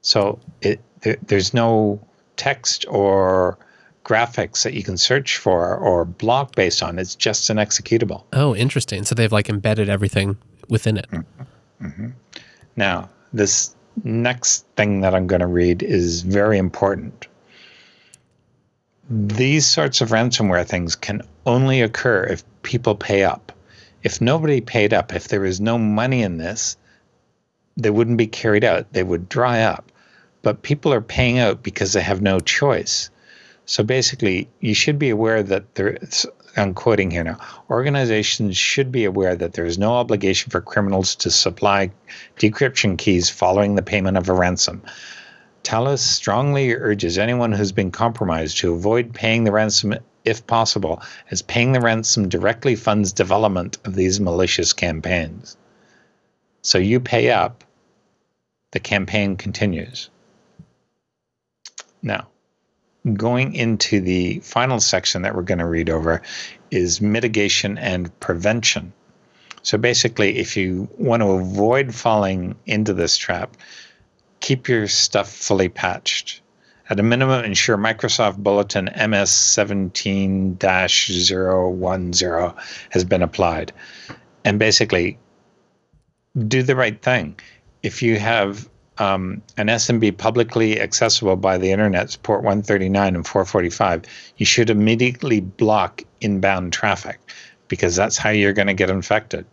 So 0.01 0.41
it 0.63 0.81
there, 1.03 1.17
there's 1.23 1.55
no 1.55 2.01
text 2.35 2.85
or 2.89 3.57
graphics 4.05 4.65
that 4.65 4.75
you 4.75 4.83
can 4.83 4.97
search 4.97 5.37
for 5.37 5.77
or 5.77 6.05
block 6.05 6.57
based 6.57 6.83
on. 6.83 6.99
It's 6.99 7.15
just 7.15 7.49
an 7.49 7.59
executable. 7.59 8.25
Oh, 8.33 8.57
interesting. 8.57 9.05
So 9.05 9.15
they've 9.15 9.31
like 9.31 9.49
embedded 9.49 9.89
everything 9.89 10.39
within 10.69 10.97
it. 10.97 11.09
Mm-hmm. 11.13 11.87
Mm-hmm. 11.87 12.09
Now, 12.75 13.09
this 13.33 13.77
next 14.03 14.67
thing 14.75 15.03
that 15.03 15.15
I'm 15.15 15.29
going 15.29 15.41
to 15.41 15.47
read 15.47 15.85
is 15.85 16.23
very 16.23 16.59
important. 16.59 17.29
These 19.09 19.67
sorts 19.67 20.01
of 20.01 20.11
ransomware 20.11 20.67
things 20.67 20.97
can 20.97 21.23
only 21.45 21.83
occur 21.83 22.25
if 22.25 22.45
people 22.63 22.95
pay 22.95 23.25
up. 23.25 23.53
If 24.03 24.21
nobody 24.21 24.61
paid 24.61 24.93
up, 24.93 25.15
if 25.15 25.29
there 25.29 25.41
was 25.41 25.61
no 25.61 25.79
money 25.79 26.23
in 26.23 26.39
this, 26.39 26.77
they 27.77 27.91
wouldn't 27.91 28.19
be 28.19 28.27
carried 28.27 28.65
out. 28.65 28.93
They 28.93 29.03
would 29.03 29.29
dry 29.29 29.63
up 29.63 29.93
but 30.47 30.63
people 30.63 30.93
are 30.93 31.01
paying 31.01 31.41
out 31.41 31.61
because 31.65 31.93
they 31.93 32.01
have 32.01 32.23
no 32.23 32.39
choice. 32.39 33.11
So 33.65 33.83
basically, 33.83 34.49
you 34.61 34.75
should 34.75 34.97
be 34.97 35.11
aware 35.11 35.43
that 35.43 35.75
there 35.75 35.89
is, 36.01 36.25
I'm 36.57 36.73
quoting 36.73 37.11
here 37.11 37.25
now. 37.25 37.39
Organizations 37.69 38.57
should 38.57 38.93
be 38.93 39.07
aware 39.07 39.35
that 39.35 39.55
there 39.55 39.65
is 39.65 39.77
no 39.77 39.95
obligation 39.95 40.53
for 40.53 40.61
criminals 40.61 41.17
to 41.17 41.33
supply 41.33 41.91
decryption 42.39 42.97
keys 42.97 43.29
following 43.29 43.75
the 43.75 43.83
payment 43.83 44.17
of 44.17 44.29
a 44.29 44.35
ransom. 44.35 44.83
Talos 45.67 45.99
strongly 45.99 46.77
urges 46.77 47.19
anyone 47.19 47.51
who's 47.51 47.73
been 47.73 47.91
compromised 47.91 48.59
to 48.59 48.73
avoid 48.73 49.13
paying 49.13 49.43
the 49.43 49.51
ransom 49.51 49.97
if 50.25 50.47
possible, 50.47 51.03
as 51.29 51.43
paying 51.43 51.73
the 51.73 51.81
ransom 51.81 52.29
directly 52.29 52.77
funds 52.77 53.13
development 53.13 53.77
of 53.85 53.97
these 53.97 54.21
malicious 54.21 54.73
campaigns. 54.73 55.57
So 56.63 56.79
you 56.79 57.01
pay 57.01 57.33
up, 57.33 57.65
the 58.71 58.79
campaign 58.79 59.37
continues. 59.37 60.09
Now, 62.01 62.29
going 63.13 63.57
into 63.57 64.01
the 64.01 64.39
final 64.45 64.79
section 64.79 65.23
that 65.23 65.35
we're 65.35 65.43
going 65.43 65.59
to 65.59 65.67
read 65.67 65.91
over 65.91 66.23
is 66.71 67.01
mitigation 67.01 67.77
and 67.77 68.21
prevention. 68.21 68.93
So 69.63 69.79
basically, 69.79 70.39
if 70.39 70.57
you 70.57 70.89
want 70.97 71.23
to 71.23 71.33
avoid 71.33 71.93
falling 71.93 72.55
into 72.67 72.95
this 72.95 73.17
trap, 73.17 73.57
keep 74.47 74.69
your 74.69 74.87
stuff 74.87 75.29
fully 75.29 75.69
patched. 75.69 76.41
At 76.89 77.01
a 77.01 77.03
minimum, 77.03 77.45
ensure 77.45 77.77
Microsoft 77.77 78.37
Bulletin 78.37 78.89
MS 79.11 79.31
17 79.31 80.57
010 80.59 82.55
has 82.91 83.05
been 83.05 83.23
applied. 83.23 83.73
And 84.45 84.61
basically, 84.61 85.19
do 86.47 86.63
the 86.63 86.77
right 86.77 87.03
thing. 87.03 87.41
If 87.83 88.05
you 88.05 88.21
have 88.21 88.69
um, 88.99 89.43
an 89.57 89.67
SMB 89.67 90.17
publicly 90.17 90.81
accessible 90.81 91.35
by 91.35 91.59
the 91.59 91.73
internet, 91.73 92.17
port 92.23 92.45
139 92.45 93.17
and 93.17 93.27
445, 93.27 94.03
you 94.37 94.47
should 94.47 94.71
immediately 94.71 95.41
block 95.41 96.05
inbound 96.21 96.73
traffic 96.73 97.19
because 97.67 97.97
that's 97.97 98.17
how 98.17 98.31
you're 98.31 98.53
going 98.53 98.69
to 98.69 98.75
get 98.75 98.91
infected. 98.91 99.45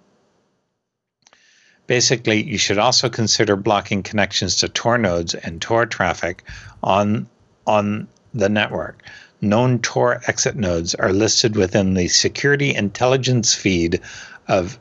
Basically, 1.93 2.41
you 2.41 2.57
should 2.57 2.79
also 2.79 3.07
consider 3.07 3.55
blocking 3.55 4.01
connections 4.01 4.55
to 4.55 4.67
Tor 4.67 4.97
nodes 4.97 5.35
and 5.35 5.61
Tor 5.61 5.85
traffic 5.85 6.43
on, 6.81 7.27
on 7.67 8.07
the 8.33 8.49
network. 8.49 9.03
Known 9.41 9.77
Tor 9.77 10.19
exit 10.25 10.55
nodes 10.55 10.95
are 10.95 11.13
listed 11.13 11.55
within 11.55 11.93
the 11.93 12.07
security 12.07 12.73
intelligence 12.73 13.53
feed 13.53 14.01
of 14.47 14.79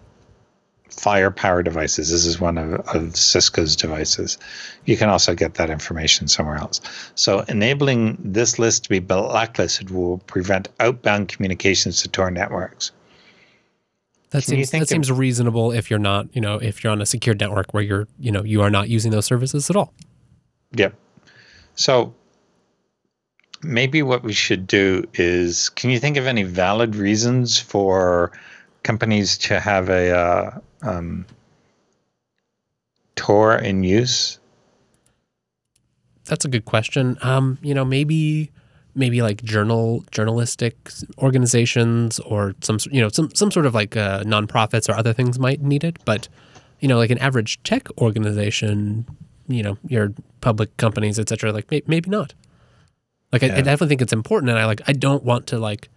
firepower 0.88 1.62
devices. 1.62 2.10
This 2.10 2.24
is 2.24 2.40
one 2.40 2.56
of, 2.56 2.80
of 2.96 3.14
Cisco's 3.14 3.76
devices. 3.76 4.38
You 4.86 4.96
can 4.96 5.10
also 5.10 5.34
get 5.34 5.56
that 5.56 5.68
information 5.68 6.28
somewhere 6.28 6.56
else. 6.56 6.80
So 7.14 7.40
enabling 7.40 8.16
this 8.24 8.58
list 8.58 8.84
to 8.84 8.88
be 8.88 9.00
blacklisted 9.00 9.90
will 9.90 10.16
prevent 10.16 10.70
outbound 10.80 11.28
communications 11.28 12.00
to 12.00 12.08
Tor 12.08 12.30
networks. 12.30 12.90
That 14.32 14.42
seems 14.42 14.70
that 14.70 14.88
seems 14.88 15.12
reasonable 15.12 15.72
if 15.72 15.90
you're 15.90 15.98
not, 15.98 16.34
you 16.34 16.40
know, 16.40 16.56
if 16.56 16.82
you're 16.82 16.92
on 16.92 17.02
a 17.02 17.06
secured 17.06 17.38
network 17.38 17.74
where 17.74 17.82
you're, 17.82 18.08
you 18.18 18.32
know, 18.32 18.42
you 18.42 18.62
are 18.62 18.70
not 18.70 18.88
using 18.88 19.10
those 19.10 19.26
services 19.26 19.68
at 19.68 19.76
all. 19.76 19.92
Yep. 20.72 20.94
So 21.74 22.14
maybe 23.62 24.02
what 24.02 24.22
we 24.22 24.32
should 24.32 24.66
do 24.66 25.06
is 25.12 25.68
can 25.68 25.90
you 25.90 25.98
think 25.98 26.16
of 26.16 26.26
any 26.26 26.44
valid 26.44 26.96
reasons 26.96 27.58
for 27.58 28.32
companies 28.82 29.36
to 29.38 29.60
have 29.60 29.90
a 29.90 30.16
uh, 30.16 30.58
um, 30.80 31.26
Tor 33.14 33.56
in 33.56 33.84
use? 33.84 34.38
That's 36.24 36.46
a 36.46 36.48
good 36.48 36.64
question. 36.64 37.18
Um, 37.20 37.58
you 37.62 37.74
know, 37.74 37.84
maybe 37.84 38.50
maybe 38.94 39.22
like 39.22 39.42
journal 39.42 40.04
journalistic 40.10 40.76
organizations 41.18 42.18
or 42.20 42.54
some 42.60 42.78
you 42.90 43.00
know 43.00 43.08
some 43.08 43.34
some 43.34 43.50
sort 43.50 43.66
of 43.66 43.74
like 43.74 43.96
uh, 43.96 44.22
nonprofits 44.24 44.88
or 44.88 44.96
other 44.96 45.12
things 45.12 45.38
might 45.38 45.62
need 45.62 45.84
it, 45.84 45.98
but 46.04 46.28
you 46.82 46.88
know, 46.88 46.98
like 46.98 47.10
an 47.10 47.18
average 47.18 47.62
tech 47.62 47.88
organization, 47.98 49.06
you 49.46 49.62
know, 49.62 49.78
your 49.86 50.12
public 50.40 50.76
companies, 50.76 51.18
etc. 51.18 51.52
Like 51.52 51.70
may, 51.70 51.80
maybe 51.86 52.10
not. 52.10 52.34
Like 53.30 53.42
yeah. 53.42 53.54
I, 53.54 53.58
I, 53.58 53.60
definitely 53.62 53.88
think 53.88 54.02
it's 54.02 54.12
important, 54.12 54.50
and 54.50 54.58
I 54.58 54.66
like 54.66 54.82
I 54.86 54.92
don't 54.92 55.22
want 55.22 55.46
to 55.46 55.58
like 55.58 55.88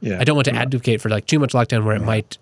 yeah. 0.00 0.18
I 0.18 0.24
don't 0.24 0.34
want 0.34 0.46
to 0.46 0.54
advocate 0.54 1.00
for 1.00 1.10
like 1.10 1.26
too 1.26 1.38
much 1.38 1.52
lockdown 1.52 1.84
where 1.84 1.94
it 1.94 2.02
might 2.02 2.38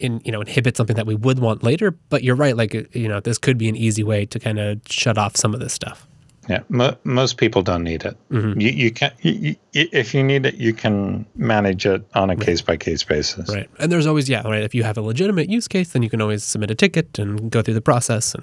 in 0.00 0.20
you 0.24 0.32
know 0.32 0.40
inhibit 0.40 0.76
something 0.76 0.96
that 0.96 1.06
we 1.06 1.14
would 1.14 1.38
want 1.38 1.62
later. 1.62 1.92
But 1.92 2.24
you're 2.24 2.34
right, 2.34 2.56
like 2.56 2.74
you 2.94 3.08
know, 3.08 3.20
this 3.20 3.38
could 3.38 3.56
be 3.56 3.68
an 3.68 3.76
easy 3.76 4.02
way 4.02 4.26
to 4.26 4.40
kind 4.40 4.58
of 4.58 4.80
shut 4.88 5.16
off 5.16 5.36
some 5.36 5.54
of 5.54 5.60
this 5.60 5.72
stuff. 5.72 6.08
Yeah, 6.50 6.62
mo- 6.68 6.96
most 7.04 7.36
people 7.36 7.62
don't 7.62 7.84
need 7.84 8.04
it. 8.04 8.16
Mm-hmm. 8.32 8.60
You, 8.60 8.70
you 8.70 8.90
can 8.90 9.12
you, 9.20 9.54
if 9.72 10.12
you 10.12 10.24
need 10.24 10.44
it, 10.44 10.56
you 10.56 10.72
can 10.72 11.24
manage 11.36 11.86
it 11.86 12.04
on 12.14 12.28
a 12.28 12.34
case 12.34 12.60
by 12.60 12.76
case 12.76 13.04
basis. 13.04 13.48
Right, 13.48 13.70
and 13.78 13.92
there's 13.92 14.04
always 14.04 14.28
yeah, 14.28 14.42
right. 14.42 14.64
If 14.64 14.74
you 14.74 14.82
have 14.82 14.98
a 14.98 15.00
legitimate 15.00 15.48
use 15.48 15.68
case, 15.68 15.92
then 15.92 16.02
you 16.02 16.10
can 16.10 16.20
always 16.20 16.42
submit 16.42 16.72
a 16.72 16.74
ticket 16.74 17.20
and 17.20 17.52
go 17.52 17.62
through 17.62 17.74
the 17.74 17.80
process 17.80 18.34
and 18.34 18.42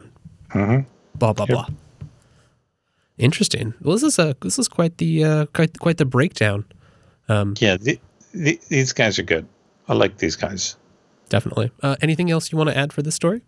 mm-hmm. 0.51 0.79
blah 1.15 1.33
blah 1.33 1.47
yep. 1.49 1.53
blah. 1.53 1.67
Interesting. 3.17 3.73
Well, 3.81 3.97
this 3.97 4.03
is 4.03 4.19
a 4.19 4.37
this 4.39 4.57
is 4.57 4.69
quite 4.69 4.99
the 4.99 5.25
uh, 5.25 5.45
quite 5.47 5.77
quite 5.77 5.97
the 5.97 6.05
breakdown. 6.05 6.63
Um, 7.27 7.55
yeah, 7.59 7.75
the, 7.75 7.99
the, 8.33 8.57
these 8.69 8.93
guys 8.93 9.19
are 9.19 9.23
good. 9.23 9.45
I 9.89 9.95
like 9.95 10.19
these 10.19 10.37
guys. 10.37 10.77
Definitely. 11.27 11.71
Uh, 11.83 11.97
anything 12.01 12.31
else 12.31 12.53
you 12.53 12.57
want 12.57 12.69
to 12.69 12.77
add 12.77 12.93
for 12.93 13.01
this 13.01 13.15
story? 13.15 13.41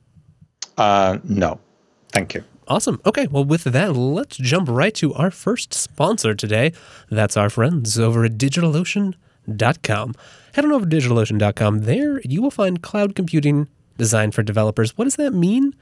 Uh, 0.77 1.19
no. 1.23 1.61
Thank 2.11 2.33
you. 2.33 2.43
Awesome. 2.69 3.01
Okay, 3.03 3.25
well, 3.25 3.43
with 3.43 3.63
that, 3.63 3.95
let's 3.95 4.37
jump 4.37 4.69
right 4.69 4.93
to 4.93 5.11
our 5.15 5.31
first 5.31 5.73
sponsor 5.73 6.35
today. 6.35 6.71
That's 7.09 7.35
our 7.35 7.49
friends 7.49 7.97
over 7.97 8.25
at 8.25 8.33
DigitalOcean.com. 8.33 10.15
Head 10.53 10.65
on 10.65 10.71
over 10.71 10.85
to 10.85 10.95
DigitalOcean.com. 10.95 11.79
There, 11.79 12.21
you 12.21 12.43
will 12.43 12.51
find 12.51 12.83
cloud 12.83 13.15
computing 13.15 13.67
designed 13.97 14.35
for 14.35 14.43
developers. 14.43 14.95
What 14.95 15.05
does 15.05 15.15
that 15.15 15.33
mean? 15.33 15.73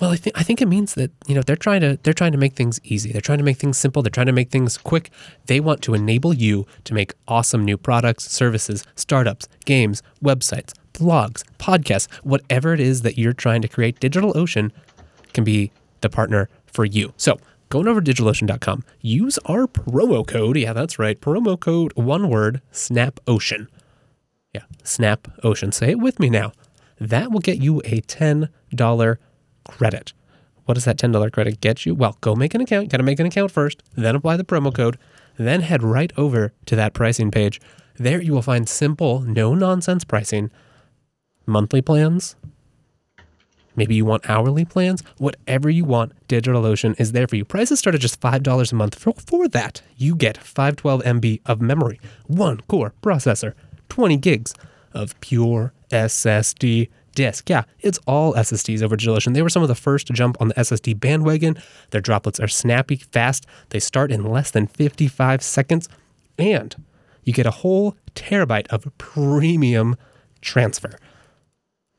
Well, 0.00 0.10
I 0.10 0.16
think 0.16 0.38
I 0.38 0.42
think 0.42 0.60
it 0.60 0.68
means 0.68 0.94
that 0.94 1.12
you 1.26 1.34
know 1.34 1.42
they're 1.42 1.56
trying 1.56 1.82
to 1.82 1.98
they're 2.02 2.14
trying 2.14 2.32
to 2.32 2.38
make 2.38 2.54
things 2.54 2.80
easy. 2.84 3.12
They're 3.12 3.20
trying 3.20 3.38
to 3.38 3.44
make 3.44 3.58
things 3.58 3.76
simple. 3.76 4.02
They're 4.02 4.10
trying 4.10 4.26
to 4.26 4.32
make 4.32 4.50
things 4.50 4.78
quick. 4.78 5.10
They 5.46 5.60
want 5.60 5.82
to 5.82 5.94
enable 5.94 6.32
you 6.32 6.66
to 6.84 6.94
make 6.94 7.12
awesome 7.28 7.64
new 7.64 7.76
products, 7.76 8.30
services, 8.30 8.84
startups, 8.96 9.46
games, 9.66 10.02
websites, 10.22 10.72
blogs, 10.94 11.42
podcasts, 11.58 12.10
whatever 12.22 12.72
it 12.72 12.80
is 12.80 13.02
that 13.02 13.18
you're 13.18 13.34
trying 13.34 13.60
to 13.62 13.68
create, 13.68 14.00
DigitalOcean 14.00 14.70
can 15.32 15.44
be 15.44 15.72
the 16.00 16.08
partner 16.08 16.48
for 16.66 16.84
you. 16.84 17.12
So 17.16 17.38
go 17.68 17.80
on 17.80 17.88
over 17.88 18.00
to 18.00 18.12
digitalocean.com, 18.12 18.84
use 19.00 19.38
our 19.46 19.66
promo 19.66 20.26
code. 20.26 20.56
Yeah, 20.56 20.72
that's 20.72 20.98
right. 20.98 21.20
Promo 21.20 21.58
code, 21.58 21.92
one 21.94 22.28
word, 22.28 22.60
SNAPOcean. 22.72 23.66
Yeah, 24.54 24.62
SNAPOcean. 24.82 25.72
Say 25.72 25.90
it 25.90 26.00
with 26.00 26.18
me 26.18 26.30
now. 26.30 26.52
That 26.98 27.30
will 27.30 27.40
get 27.40 27.58
you 27.58 27.80
a 27.80 28.02
$10 28.02 29.16
credit. 29.68 30.12
What 30.64 30.74
does 30.74 30.84
that 30.84 30.98
$10 30.98 31.32
credit 31.32 31.60
get 31.60 31.86
you? 31.86 31.94
Well, 31.94 32.16
go 32.20 32.34
make 32.34 32.54
an 32.54 32.60
account. 32.60 32.90
Got 32.90 32.98
to 32.98 33.02
make 33.02 33.18
an 33.18 33.26
account 33.26 33.50
first, 33.50 33.82
then 33.96 34.14
apply 34.14 34.36
the 34.36 34.44
promo 34.44 34.74
code, 34.74 34.98
then 35.36 35.62
head 35.62 35.82
right 35.82 36.12
over 36.16 36.52
to 36.66 36.76
that 36.76 36.94
pricing 36.94 37.30
page. 37.30 37.60
There 37.96 38.22
you 38.22 38.32
will 38.32 38.42
find 38.42 38.68
simple, 38.68 39.20
no 39.20 39.54
nonsense 39.54 40.04
pricing, 40.04 40.50
monthly 41.46 41.82
plans. 41.82 42.36
Maybe 43.76 43.94
you 43.94 44.04
want 44.04 44.28
hourly 44.28 44.64
plans. 44.64 45.02
Whatever 45.18 45.70
you 45.70 45.84
want, 45.84 46.12
DigitalOcean 46.28 46.98
is 47.00 47.12
there 47.12 47.26
for 47.26 47.36
you. 47.36 47.44
Prices 47.44 47.78
start 47.78 47.94
at 47.94 48.00
just 48.00 48.20
$5 48.20 48.72
a 48.72 48.74
month. 48.74 48.98
For, 48.98 49.12
for 49.14 49.48
that, 49.48 49.82
you 49.96 50.14
get 50.16 50.38
512 50.38 51.02
MB 51.02 51.40
of 51.46 51.60
memory, 51.60 52.00
one 52.26 52.60
core 52.62 52.94
processor, 53.02 53.54
20 53.88 54.16
gigs 54.16 54.54
of 54.92 55.18
pure 55.20 55.72
SSD 55.90 56.88
disk. 57.14 57.50
Yeah, 57.50 57.64
it's 57.80 57.98
all 58.06 58.34
SSDs 58.34 58.82
over 58.82 58.96
DigitalOcean. 58.96 59.34
They 59.34 59.42
were 59.42 59.48
some 59.48 59.62
of 59.62 59.68
the 59.68 59.74
first 59.74 60.06
to 60.08 60.12
jump 60.12 60.36
on 60.40 60.48
the 60.48 60.54
SSD 60.54 60.98
bandwagon. 60.98 61.58
Their 61.90 62.00
droplets 62.00 62.40
are 62.40 62.48
snappy, 62.48 62.96
fast. 62.96 63.46
They 63.70 63.80
start 63.80 64.12
in 64.12 64.24
less 64.24 64.50
than 64.50 64.66
55 64.66 65.42
seconds. 65.42 65.88
And 66.38 66.74
you 67.24 67.32
get 67.32 67.46
a 67.46 67.50
whole 67.50 67.96
terabyte 68.14 68.68
of 68.68 68.86
premium 68.98 69.96
transfer. 70.40 70.98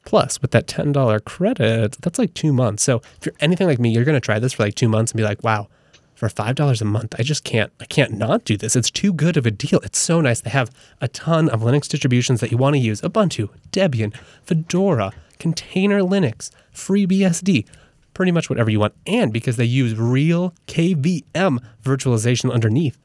Plus, 0.05 0.41
with 0.41 0.51
that 0.51 0.67
$10 0.67 1.24
credit, 1.25 1.98
that's 2.01 2.17
like 2.20 2.34
two 2.34 2.51
months. 2.51 2.84
So 2.84 3.01
if 3.17 3.25
you're 3.25 3.36
anything 3.39 3.67
like 3.67 3.79
me, 3.79 3.91
you're 3.91 4.03
going 4.03 4.15
to 4.15 4.20
try 4.20 4.39
this 4.39 4.53
for 4.53 4.63
like 4.63 4.75
two 4.75 4.89
months 4.89 5.12
and 5.12 5.17
be 5.17 5.24
like, 5.24 5.43
wow, 5.43 5.67
for 6.15 6.27
$5 6.27 6.81
a 6.81 6.86
month, 6.86 7.15
I 7.17 7.24
just 7.24 7.43
can't, 7.43 7.72
I 7.79 7.86
can't 7.86 8.13
not 8.13 8.46
do 8.46 8.58
this. 8.58 8.75
It's 8.75 8.91
too 8.91 9.13
good 9.13 9.38
of 9.38 9.46
a 9.46 9.51
deal. 9.51 9.79
It's 9.84 10.00
so 10.00 10.22
nice. 10.22 10.41
They 10.41 10.50
have 10.51 10.72
a 11.01 11.08
ton 11.08 11.50
of 11.50 11.62
Linux 11.62 11.88
distributions 11.88 12.41
that 12.41 12.51
you 12.51 12.58
want 12.58 12.75
to 12.75 12.79
use 12.79 13.01
Ubuntu, 13.01 13.50
Debian, 13.72 14.15
Fedora, 14.43 15.13
Container 15.39 16.01
Linux, 16.01 16.51
FreeBSD, 16.74 17.65
pretty 18.13 18.31
much 18.31 18.50
whatever 18.50 18.70
you 18.70 18.79
want. 18.79 18.93
And 19.08 19.34
because 19.34 19.55
they 19.55 19.65
use 19.65 19.96
real 19.96 20.53
KVM 20.67 21.63
virtualization 21.84 22.53
underneath, 22.53 22.98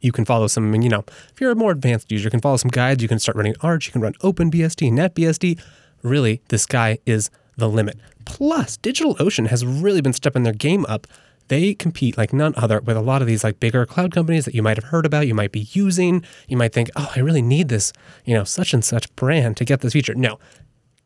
you 0.00 0.12
can 0.12 0.24
follow 0.24 0.46
some, 0.46 0.74
you 0.74 0.88
know, 0.88 1.04
if 1.32 1.40
you're 1.40 1.50
a 1.50 1.56
more 1.56 1.72
advanced 1.72 2.12
user, 2.12 2.24
you 2.24 2.30
can 2.30 2.40
follow 2.40 2.58
some 2.58 2.70
guides. 2.70 3.02
You 3.02 3.08
can 3.08 3.18
start 3.18 3.36
running 3.36 3.54
Arch, 3.60 3.86
you 3.86 3.92
can 3.92 4.00
run 4.02 4.14
OpenBSD, 4.14 4.92
NetBSD. 4.92 5.60
Really, 6.04 6.42
the 6.48 6.58
sky 6.58 6.98
is 7.06 7.30
the 7.56 7.68
limit. 7.68 7.98
Plus, 8.26 8.76
DigitalOcean 8.76 9.48
has 9.48 9.64
really 9.64 10.02
been 10.02 10.12
stepping 10.12 10.42
their 10.42 10.52
game 10.52 10.84
up. 10.86 11.06
They 11.48 11.74
compete 11.74 12.16
like 12.18 12.32
none 12.32 12.54
other 12.56 12.80
with 12.80 12.96
a 12.96 13.00
lot 13.00 13.22
of 13.22 13.26
these 13.26 13.42
like 13.42 13.58
bigger 13.58 13.84
cloud 13.86 14.12
companies 14.12 14.44
that 14.44 14.54
you 14.54 14.62
might 14.62 14.76
have 14.76 14.84
heard 14.84 15.06
about, 15.06 15.26
you 15.26 15.34
might 15.34 15.50
be 15.50 15.68
using. 15.72 16.22
You 16.46 16.58
might 16.58 16.72
think, 16.72 16.90
oh, 16.94 17.10
I 17.16 17.20
really 17.20 17.42
need 17.42 17.68
this, 17.68 17.92
you 18.24 18.34
know, 18.34 18.44
such 18.44 18.74
and 18.74 18.84
such 18.84 19.14
brand 19.16 19.56
to 19.56 19.64
get 19.64 19.80
this 19.80 19.94
feature. 19.94 20.14
No, 20.14 20.38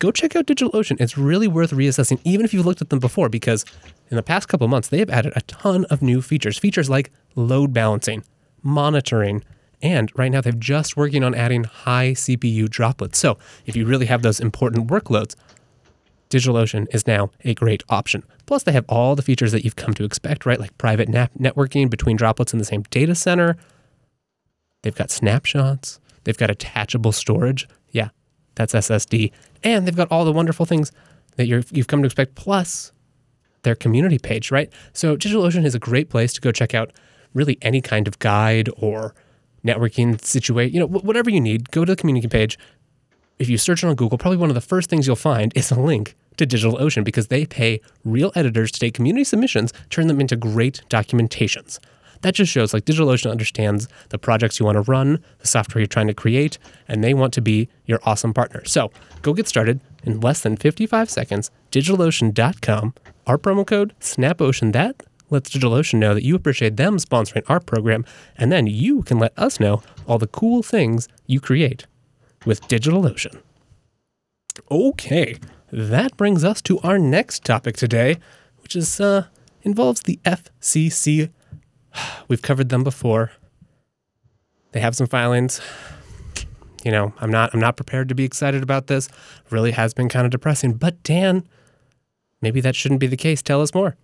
go 0.00 0.10
check 0.10 0.34
out 0.34 0.46
DigitalOcean. 0.46 1.00
It's 1.00 1.16
really 1.16 1.48
worth 1.48 1.70
reassessing, 1.70 2.20
even 2.24 2.44
if 2.44 2.52
you've 2.52 2.66
looked 2.66 2.82
at 2.82 2.90
them 2.90 2.98
before, 3.00 3.28
because 3.28 3.64
in 4.10 4.16
the 4.16 4.22
past 4.22 4.48
couple 4.48 4.66
months, 4.66 4.88
they 4.88 4.98
have 4.98 5.10
added 5.10 5.32
a 5.36 5.42
ton 5.42 5.84
of 5.86 6.02
new 6.02 6.22
features. 6.22 6.58
Features 6.58 6.90
like 6.90 7.12
load 7.36 7.72
balancing, 7.72 8.24
monitoring, 8.62 9.44
and 9.80 10.10
right 10.16 10.30
now 10.30 10.40
they're 10.40 10.52
just 10.52 10.96
working 10.96 11.22
on 11.22 11.34
adding 11.34 11.64
high 11.64 12.10
CPU 12.12 12.68
droplets. 12.68 13.18
So 13.18 13.38
if 13.66 13.76
you 13.76 13.86
really 13.86 14.06
have 14.06 14.22
those 14.22 14.40
important 14.40 14.88
workloads, 14.88 15.34
DigitalOcean 16.30 16.86
is 16.92 17.06
now 17.06 17.30
a 17.44 17.54
great 17.54 17.82
option. 17.88 18.22
Plus, 18.44 18.62
they 18.62 18.72
have 18.72 18.84
all 18.88 19.16
the 19.16 19.22
features 19.22 19.52
that 19.52 19.64
you've 19.64 19.76
come 19.76 19.94
to 19.94 20.04
expect, 20.04 20.44
right? 20.44 20.60
Like 20.60 20.76
private 20.76 21.08
networking 21.08 21.88
between 21.88 22.16
droplets 22.16 22.52
in 22.52 22.58
the 22.58 22.64
same 22.64 22.82
data 22.90 23.14
center. 23.14 23.56
They've 24.82 24.94
got 24.94 25.10
snapshots. 25.10 26.00
They've 26.24 26.36
got 26.36 26.50
attachable 26.50 27.12
storage. 27.12 27.66
Yeah, 27.92 28.10
that's 28.56 28.74
SSD. 28.74 29.32
And 29.64 29.86
they've 29.86 29.96
got 29.96 30.12
all 30.12 30.26
the 30.26 30.32
wonderful 30.32 30.66
things 30.66 30.92
that 31.36 31.46
you 31.46 31.56
have 31.56 31.86
come 31.86 32.02
to 32.02 32.06
expect, 32.06 32.34
plus 32.34 32.92
their 33.62 33.74
community 33.74 34.18
page, 34.18 34.50
right? 34.50 34.70
So 34.92 35.16
DigitalOcean 35.16 35.64
is 35.64 35.74
a 35.74 35.78
great 35.78 36.10
place 36.10 36.32
to 36.34 36.40
go 36.40 36.52
check 36.52 36.74
out 36.74 36.92
really 37.32 37.56
any 37.62 37.80
kind 37.80 38.06
of 38.06 38.18
guide 38.18 38.68
or 38.76 39.14
networking 39.64 40.22
situation, 40.24 40.74
you 40.74 40.80
know, 40.80 40.86
whatever 40.86 41.30
you 41.30 41.40
need, 41.40 41.70
go 41.70 41.84
to 41.84 41.92
the 41.92 41.96
community 41.96 42.28
page. 42.28 42.58
If 43.38 43.48
you 43.48 43.58
search 43.58 43.84
it 43.84 43.86
on 43.86 43.94
Google, 43.94 44.18
probably 44.18 44.38
one 44.38 44.50
of 44.50 44.54
the 44.54 44.60
first 44.60 44.90
things 44.90 45.06
you'll 45.06 45.16
find 45.16 45.52
is 45.54 45.70
a 45.70 45.78
link 45.78 46.16
to 46.38 46.46
DigitalOcean 46.46 47.04
because 47.04 47.28
they 47.28 47.46
pay 47.46 47.80
real 48.04 48.32
editors 48.34 48.72
to 48.72 48.80
take 48.80 48.94
community 48.94 49.24
submissions, 49.24 49.72
turn 49.90 50.06
them 50.06 50.20
into 50.20 50.36
great 50.36 50.82
documentations. 50.88 51.78
That 52.22 52.34
just 52.34 52.50
shows 52.50 52.74
like 52.74 52.84
DigitalOcean 52.84 53.30
understands 53.30 53.88
the 54.08 54.18
projects 54.18 54.58
you 54.58 54.66
want 54.66 54.76
to 54.76 54.82
run, 54.82 55.22
the 55.38 55.46
software 55.46 55.80
you're 55.80 55.86
trying 55.86 56.08
to 56.08 56.14
create, 56.14 56.58
and 56.88 57.02
they 57.02 57.14
want 57.14 57.32
to 57.34 57.40
be 57.40 57.68
your 57.86 58.00
awesome 58.04 58.34
partner. 58.34 58.64
So 58.64 58.90
go 59.22 59.32
get 59.32 59.46
started 59.46 59.80
in 60.02 60.20
less 60.20 60.40
than 60.40 60.56
55 60.56 61.10
seconds. 61.10 61.50
DigitalOcean.com. 61.70 62.94
Our 63.26 63.38
promo 63.38 63.66
code 63.66 63.94
SNAPOcean. 64.00 64.72
That 64.72 65.02
lets 65.30 65.50
DigitalOcean 65.50 65.98
know 65.98 66.14
that 66.14 66.24
you 66.24 66.34
appreciate 66.34 66.76
them 66.76 66.98
sponsoring 66.98 67.42
our 67.48 67.60
program, 67.60 68.04
and 68.36 68.50
then 68.50 68.66
you 68.66 69.02
can 69.02 69.18
let 69.18 69.32
us 69.38 69.60
know 69.60 69.82
all 70.06 70.18
the 70.18 70.26
cool 70.26 70.62
things 70.62 71.08
you 71.26 71.40
create 71.40 71.86
with 72.44 72.62
DigitalOcean. 72.68 73.40
Okay, 74.70 75.36
that 75.70 76.16
brings 76.16 76.44
us 76.44 76.62
to 76.62 76.78
our 76.80 76.98
next 76.98 77.44
topic 77.44 77.76
today, 77.76 78.16
which 78.62 78.74
is 78.74 79.00
uh, 79.00 79.26
involves 79.62 80.02
the 80.02 80.18
FCC. 80.24 81.30
We've 82.28 82.42
covered 82.42 82.68
them 82.68 82.84
before. 82.84 83.32
They 84.72 84.80
have 84.80 84.96
some 84.96 85.06
filings. 85.06 85.60
You 86.84 86.92
know, 86.92 87.12
I'm 87.18 87.30
not 87.30 87.52
I'm 87.52 87.60
not 87.60 87.76
prepared 87.76 88.08
to 88.08 88.14
be 88.14 88.24
excited 88.24 88.62
about 88.62 88.86
this. 88.86 89.08
Really 89.50 89.72
has 89.72 89.94
been 89.94 90.08
kind 90.08 90.24
of 90.24 90.30
depressing. 90.30 90.74
But 90.74 91.02
Dan, 91.02 91.46
maybe 92.40 92.60
that 92.60 92.76
shouldn't 92.76 93.00
be 93.00 93.06
the 93.06 93.16
case. 93.16 93.42
Tell 93.42 93.60
us 93.60 93.74
more. 93.74 93.96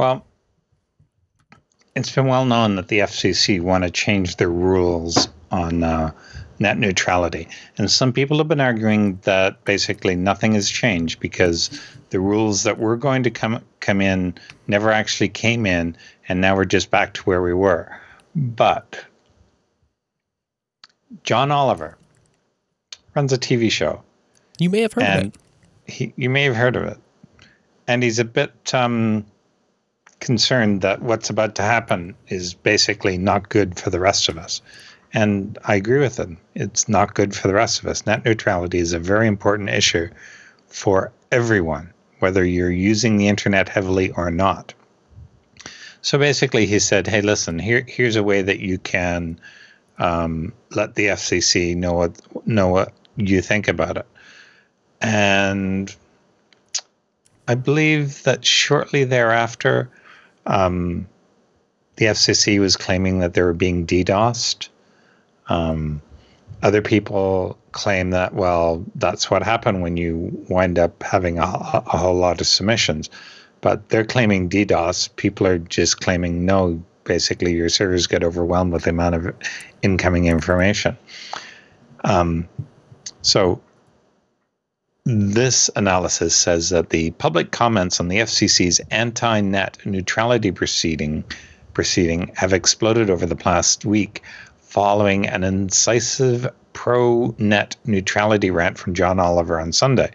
Well, 0.00 0.24
it's 1.94 2.14
been 2.14 2.26
well 2.26 2.46
known 2.46 2.76
that 2.76 2.88
the 2.88 3.00
FCC 3.00 3.60
want 3.60 3.84
to 3.84 3.90
change 3.90 4.36
their 4.36 4.48
rules 4.48 5.28
on 5.50 5.82
uh, 5.82 6.12
net 6.58 6.78
neutrality. 6.78 7.48
And 7.76 7.90
some 7.90 8.14
people 8.14 8.38
have 8.38 8.48
been 8.48 8.62
arguing 8.62 9.18
that 9.24 9.62
basically 9.66 10.16
nothing 10.16 10.54
has 10.54 10.70
changed 10.70 11.20
because 11.20 11.68
the 12.08 12.18
rules 12.18 12.62
that 12.62 12.78
were 12.78 12.96
going 12.96 13.24
to 13.24 13.30
come 13.30 13.62
come 13.80 14.00
in 14.00 14.36
never 14.66 14.90
actually 14.90 15.28
came 15.28 15.66
in, 15.66 15.98
and 16.26 16.40
now 16.40 16.56
we're 16.56 16.64
just 16.64 16.90
back 16.90 17.12
to 17.12 17.22
where 17.24 17.42
we 17.42 17.52
were. 17.52 17.94
But 18.34 19.04
John 21.24 21.50
Oliver 21.50 21.98
runs 23.14 23.34
a 23.34 23.38
TV 23.38 23.70
show. 23.70 24.02
You 24.58 24.70
may 24.70 24.80
have 24.80 24.94
heard 24.94 25.04
of 25.04 25.24
it. 25.26 25.34
He, 25.84 26.14
you 26.16 26.30
may 26.30 26.44
have 26.44 26.56
heard 26.56 26.76
of 26.76 26.84
it. 26.84 26.96
And 27.86 28.02
he's 28.02 28.18
a 28.18 28.24
bit 28.24 28.72
um, 28.72 29.26
concerned 30.20 30.82
that 30.82 31.02
what's 31.02 31.30
about 31.30 31.56
to 31.56 31.62
happen 31.62 32.14
is 32.28 32.54
basically 32.54 33.18
not 33.18 33.48
good 33.48 33.78
for 33.78 33.90
the 33.90 34.00
rest 34.00 34.28
of 34.28 34.38
us. 34.38 34.62
And 35.12 35.58
I 35.64 35.74
agree 35.74 35.98
with 35.98 36.16
him. 36.16 36.38
It's 36.54 36.88
not 36.88 37.14
good 37.14 37.34
for 37.34 37.48
the 37.48 37.54
rest 37.54 37.80
of 37.80 37.86
us. 37.86 38.06
Net 38.06 38.24
neutrality 38.24 38.78
is 38.78 38.92
a 38.92 38.98
very 38.98 39.26
important 39.26 39.70
issue 39.70 40.08
for 40.68 41.12
everyone, 41.32 41.92
whether 42.20 42.44
you're 42.44 42.70
using 42.70 43.16
the 43.16 43.28
internet 43.28 43.68
heavily 43.68 44.10
or 44.12 44.30
not. 44.30 44.72
So 46.02 46.18
basically, 46.18 46.66
he 46.66 46.78
said, 46.78 47.06
"Hey, 47.06 47.20
listen. 47.20 47.58
Here, 47.58 47.84
here's 47.86 48.16
a 48.16 48.22
way 48.22 48.40
that 48.42 48.60
you 48.60 48.78
can 48.78 49.40
um, 49.98 50.52
let 50.70 50.94
the 50.94 51.08
FCC 51.08 51.76
know 51.76 51.92
what 51.92 52.46
know 52.46 52.68
what 52.68 52.92
you 53.16 53.42
think 53.42 53.68
about 53.68 53.96
it." 53.98 54.06
And 55.00 55.94
I 57.48 57.54
believe 57.54 58.22
that 58.22 58.44
shortly 58.44 59.04
thereafter, 59.04 59.90
um, 60.46 61.06
the 61.96 62.06
FCC 62.06 62.58
was 62.60 62.76
claiming 62.76 63.18
that 63.20 63.34
they 63.34 63.42
were 63.42 63.52
being 63.52 63.86
DDoSed. 63.86 64.68
Um, 65.48 66.00
other 66.62 66.82
people 66.82 67.58
claim 67.72 68.10
that, 68.10 68.34
well, 68.34 68.84
that's 68.94 69.30
what 69.30 69.42
happened 69.42 69.82
when 69.82 69.96
you 69.96 70.30
wind 70.48 70.78
up 70.78 71.02
having 71.02 71.38
a, 71.38 71.42
a, 71.42 71.98
whole 71.98 72.14
lot 72.16 72.40
of 72.40 72.46
submissions. 72.46 73.10
But 73.60 73.88
they're 73.88 74.04
claiming 74.04 74.48
DDoS. 74.48 75.14
People 75.16 75.46
are 75.46 75.58
just 75.58 76.00
claiming, 76.00 76.44
no, 76.44 76.82
basically 77.04 77.52
your 77.54 77.68
servers 77.68 78.06
get 78.06 78.24
overwhelmed 78.24 78.72
with 78.72 78.84
the 78.84 78.90
amount 78.90 79.14
of 79.14 79.34
incoming 79.82 80.26
information. 80.26 80.96
Um, 82.04 82.48
so 83.22 83.60
this 85.04 85.70
analysis 85.76 86.34
says 86.34 86.70
that 86.70 86.90
the 86.90 87.10
public 87.12 87.50
comments 87.50 88.00
on 88.00 88.08
the 88.08 88.18
FCC's 88.18 88.80
anti-net 88.90 89.78
neutrality 89.84 90.52
proceeding 90.52 91.24
proceeding 91.72 92.32
have 92.34 92.52
exploded 92.52 93.08
over 93.10 93.26
the 93.26 93.36
past 93.36 93.84
week 93.84 94.22
following 94.58 95.26
an 95.26 95.44
incisive 95.44 96.48
pro 96.72 97.34
net 97.38 97.76
neutrality 97.84 98.50
rant 98.50 98.78
from 98.78 98.94
John 98.94 99.18
Oliver 99.18 99.60
on 99.60 99.72
Sunday. 99.72 100.10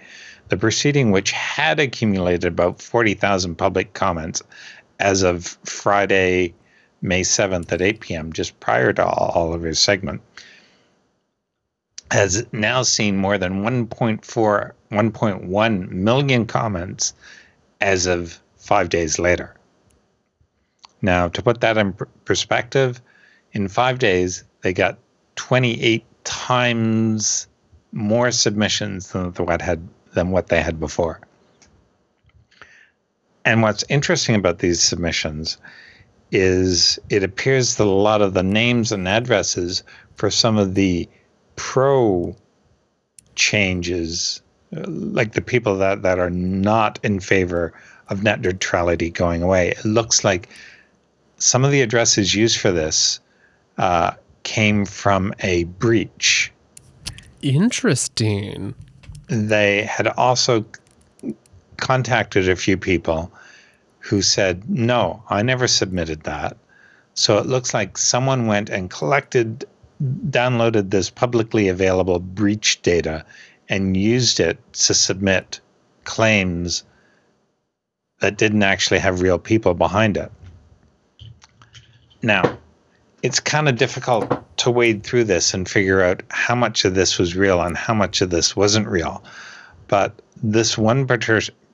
The 0.49 0.57
proceeding, 0.57 1.11
which 1.11 1.31
had 1.31 1.79
accumulated 1.79 2.45
about 2.45 2.81
40,000 2.81 3.55
public 3.55 3.93
comments 3.93 4.41
as 4.99 5.23
of 5.23 5.57
Friday, 5.63 6.53
May 7.01 7.21
7th 7.21 7.71
at 7.71 7.81
8 7.81 7.99
p.m., 7.99 8.33
just 8.33 8.59
prior 8.59 8.93
to 8.93 9.05
Oliver's 9.05 9.79
segment, 9.79 10.21
has 12.11 12.45
now 12.51 12.83
seen 12.83 13.17
more 13.17 13.37
than 13.37 13.63
1.4, 13.63 14.71
1.1 14.91 15.89
million 15.89 16.45
comments 16.45 17.13
as 17.81 18.05
of 18.05 18.39
five 18.57 18.89
days 18.89 19.19
later. 19.19 19.55
Now, 21.01 21.27
to 21.29 21.41
put 21.41 21.61
that 21.61 21.77
in 21.77 21.93
perspective, 22.25 23.01
in 23.51 23.67
five 23.67 23.99
days, 23.99 24.43
they 24.61 24.73
got 24.73 24.97
28 25.35 26.03
times 26.23 27.47
more 27.91 28.31
submissions 28.31 29.11
than 29.11 29.31
what 29.33 29.61
had 29.61 29.87
than 30.13 30.31
what 30.31 30.47
they 30.47 30.61
had 30.61 30.79
before. 30.79 31.19
And 33.43 33.61
what's 33.61 33.83
interesting 33.89 34.35
about 34.35 34.59
these 34.59 34.81
submissions 34.81 35.57
is 36.31 36.97
it 37.09 37.23
appears 37.23 37.75
that 37.75 37.83
a 37.83 37.89
lot 37.89 38.21
of 38.21 38.33
the 38.33 38.43
names 38.43 38.91
and 38.91 39.07
addresses 39.07 39.83
for 40.15 40.31
some 40.31 40.57
of 40.57 40.73
the 40.73 41.07
pro 41.55 42.35
changes, 43.35 44.41
like 44.71 45.33
the 45.33 45.41
people 45.41 45.77
that, 45.77 46.01
that 46.03 46.19
are 46.19 46.29
not 46.29 46.99
in 47.03 47.19
favor 47.19 47.73
of 48.09 48.23
net 48.23 48.41
neutrality 48.41 49.09
going 49.09 49.41
away, 49.41 49.69
it 49.69 49.85
looks 49.85 50.23
like 50.23 50.49
some 51.37 51.65
of 51.65 51.71
the 51.71 51.81
addresses 51.81 52.33
used 52.33 52.59
for 52.59 52.71
this 52.71 53.19
uh, 53.77 54.11
came 54.43 54.85
from 54.85 55.33
a 55.39 55.65
breach. 55.65 56.51
Interesting. 57.41 58.73
They 59.27 59.83
had 59.83 60.07
also 60.07 60.65
contacted 61.77 62.47
a 62.47 62.55
few 62.55 62.77
people 62.77 63.31
who 63.99 64.21
said, 64.21 64.69
No, 64.69 65.23
I 65.29 65.41
never 65.41 65.67
submitted 65.67 66.21
that. 66.23 66.57
So 67.15 67.37
it 67.37 67.45
looks 67.45 67.73
like 67.73 67.97
someone 67.97 68.47
went 68.47 68.69
and 68.69 68.89
collected, 68.89 69.65
downloaded 70.03 70.89
this 70.89 71.09
publicly 71.09 71.67
available 71.67 72.19
breach 72.19 72.81
data 72.81 73.25
and 73.69 73.97
used 73.97 74.39
it 74.39 74.59
to 74.73 74.93
submit 74.93 75.59
claims 76.03 76.83
that 78.19 78.37
didn't 78.37 78.63
actually 78.63 78.99
have 78.99 79.21
real 79.21 79.39
people 79.39 79.73
behind 79.73 80.17
it. 80.17 80.31
Now, 82.21 82.57
it's 83.23 83.39
kind 83.39 83.67
of 83.67 83.77
difficult 83.77 84.57
to 84.57 84.71
wade 84.71 85.03
through 85.03 85.25
this 85.25 85.53
and 85.53 85.67
figure 85.67 86.01
out 86.01 86.23
how 86.29 86.55
much 86.55 86.85
of 86.85 86.95
this 86.95 87.17
was 87.17 87.35
real 87.35 87.61
and 87.61 87.75
how 87.75 87.93
much 87.93 88.21
of 88.21 88.29
this 88.29 88.55
wasn't 88.55 88.87
real. 88.87 89.23
But 89.87 90.21
this 90.41 90.77
one, 90.77 91.07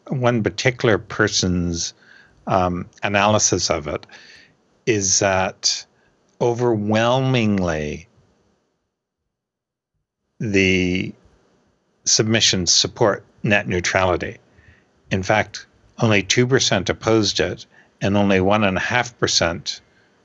one 0.07 0.43
particular 0.43 0.97
person's 0.97 1.93
um, 2.47 2.89
analysis 3.03 3.69
of 3.69 3.87
it 3.87 4.05
is 4.85 5.19
that 5.19 5.85
overwhelmingly 6.39 8.07
the 10.41 11.13
submissions 12.03 12.73
support 12.73 13.23
net 13.43 13.67
neutrality. 13.67 14.37
In 15.11 15.21
fact, 15.21 15.67
only 15.99 16.23
2% 16.23 16.89
opposed 16.89 17.39
it, 17.39 17.67
and 18.01 18.17
only 18.17 18.39
1.5% 18.39 19.81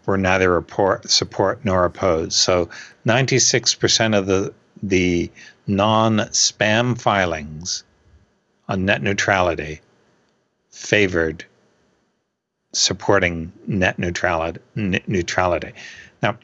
were 0.07 0.17
neither 0.17 0.51
report, 0.51 1.11
support 1.11 1.61
nor 1.65 1.85
oppose. 1.85 2.35
So 2.35 2.71
96% 3.07 4.17
of 4.17 4.25
the, 4.25 4.55
the 4.83 5.31
non 5.67 6.17
spam 6.19 6.99
filings 6.99 7.85
on 8.69 8.87
net 8.87 9.03
neutrality 9.03 9.83
favored 10.71 11.45
supporting 12.73 13.53
net 13.67 13.99
neutrality. 13.99 14.61
neutrality. 14.75 15.73
Now, 16.23 16.39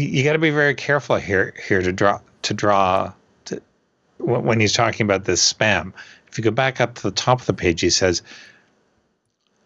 you, 0.00 0.24
got 0.24 0.34
to 0.34 0.38
be 0.38 0.50
very 0.50 0.74
careful 0.74 1.16
here 1.16 1.54
here 1.66 1.82
to 1.82 1.92
draw 1.92 2.20
to 2.42 2.54
draw 2.54 3.12
to, 3.46 3.60
when 4.18 4.60
he's 4.60 4.72
talking 4.72 5.04
about 5.04 5.24
this 5.24 5.52
spam. 5.52 5.92
If 6.28 6.38
you 6.38 6.44
go 6.44 6.50
back 6.50 6.80
up 6.80 6.94
to 6.96 7.02
the 7.02 7.10
top 7.10 7.40
of 7.40 7.46
the 7.46 7.54
page, 7.54 7.80
he 7.80 7.90
says 7.90 8.22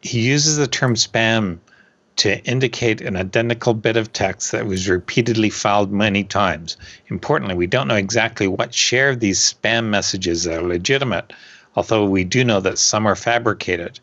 he 0.03 0.21
uses 0.21 0.57
the 0.57 0.69
term 0.69 0.95
spam 0.95 1.59
to 2.17 2.43
indicate 2.45 3.01
an 3.01 3.17
identical 3.17 3.75
bit 3.75 3.97
of 3.97 4.13
text 4.13 4.53
that 4.53 4.67
was 4.67 4.89
repeatedly 4.89 5.51
filed 5.51 5.91
many 5.91 6.25
times. 6.25 6.77
Importantly, 7.09 7.55
we 7.55 7.67
don't 7.67 7.89
know 7.89 7.95
exactly 7.95 8.47
what 8.47 8.75
share 8.75 9.11
of 9.11 9.21
these 9.21 9.41
spam 9.41 9.87
messages 9.87 10.47
are 10.47 10.63
legitimate, 10.63 11.33
although 11.77 12.05
we 12.05 12.25
do 12.25 12.45
know 12.45 12.61
that 12.61 12.79
some 12.79 13.07
are 13.07 13.17
fabricated 13.17 14.01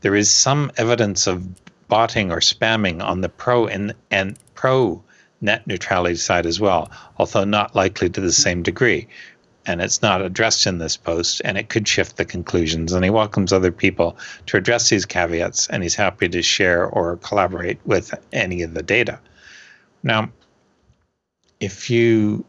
there 0.00 0.14
is 0.14 0.30
some 0.30 0.70
evidence 0.76 1.26
of 1.26 1.44
botting 1.88 2.30
or 2.30 2.40
spamming 2.40 3.02
on 3.02 3.20
the 3.20 3.28
pro 3.28 3.66
and, 3.66 3.94
and 4.10 4.38
pro 4.54 5.02
net 5.40 5.66
neutrality 5.66 6.16
side 6.16 6.46
as 6.46 6.60
well, 6.60 6.90
although 7.18 7.44
not 7.44 7.74
likely 7.74 8.08
to 8.10 8.20
the 8.20 8.32
same 8.32 8.62
degree. 8.62 9.08
And 9.66 9.82
it's 9.82 10.00
not 10.00 10.22
addressed 10.22 10.66
in 10.66 10.78
this 10.78 10.96
post, 10.96 11.42
and 11.44 11.58
it 11.58 11.68
could 11.68 11.88
shift 11.88 12.16
the 12.16 12.24
conclusions. 12.24 12.92
And 12.92 13.04
he 13.04 13.10
welcomes 13.10 13.52
other 13.52 13.72
people 13.72 14.16
to 14.46 14.56
address 14.56 14.88
these 14.88 15.04
caveats, 15.04 15.68
and 15.68 15.82
he's 15.82 15.96
happy 15.96 16.28
to 16.28 16.42
share 16.42 16.86
or 16.86 17.16
collaborate 17.16 17.80
with 17.84 18.14
any 18.32 18.62
of 18.62 18.74
the 18.74 18.82
data. 18.82 19.18
Now, 20.04 20.30
if 21.58 21.90
you 21.90 22.44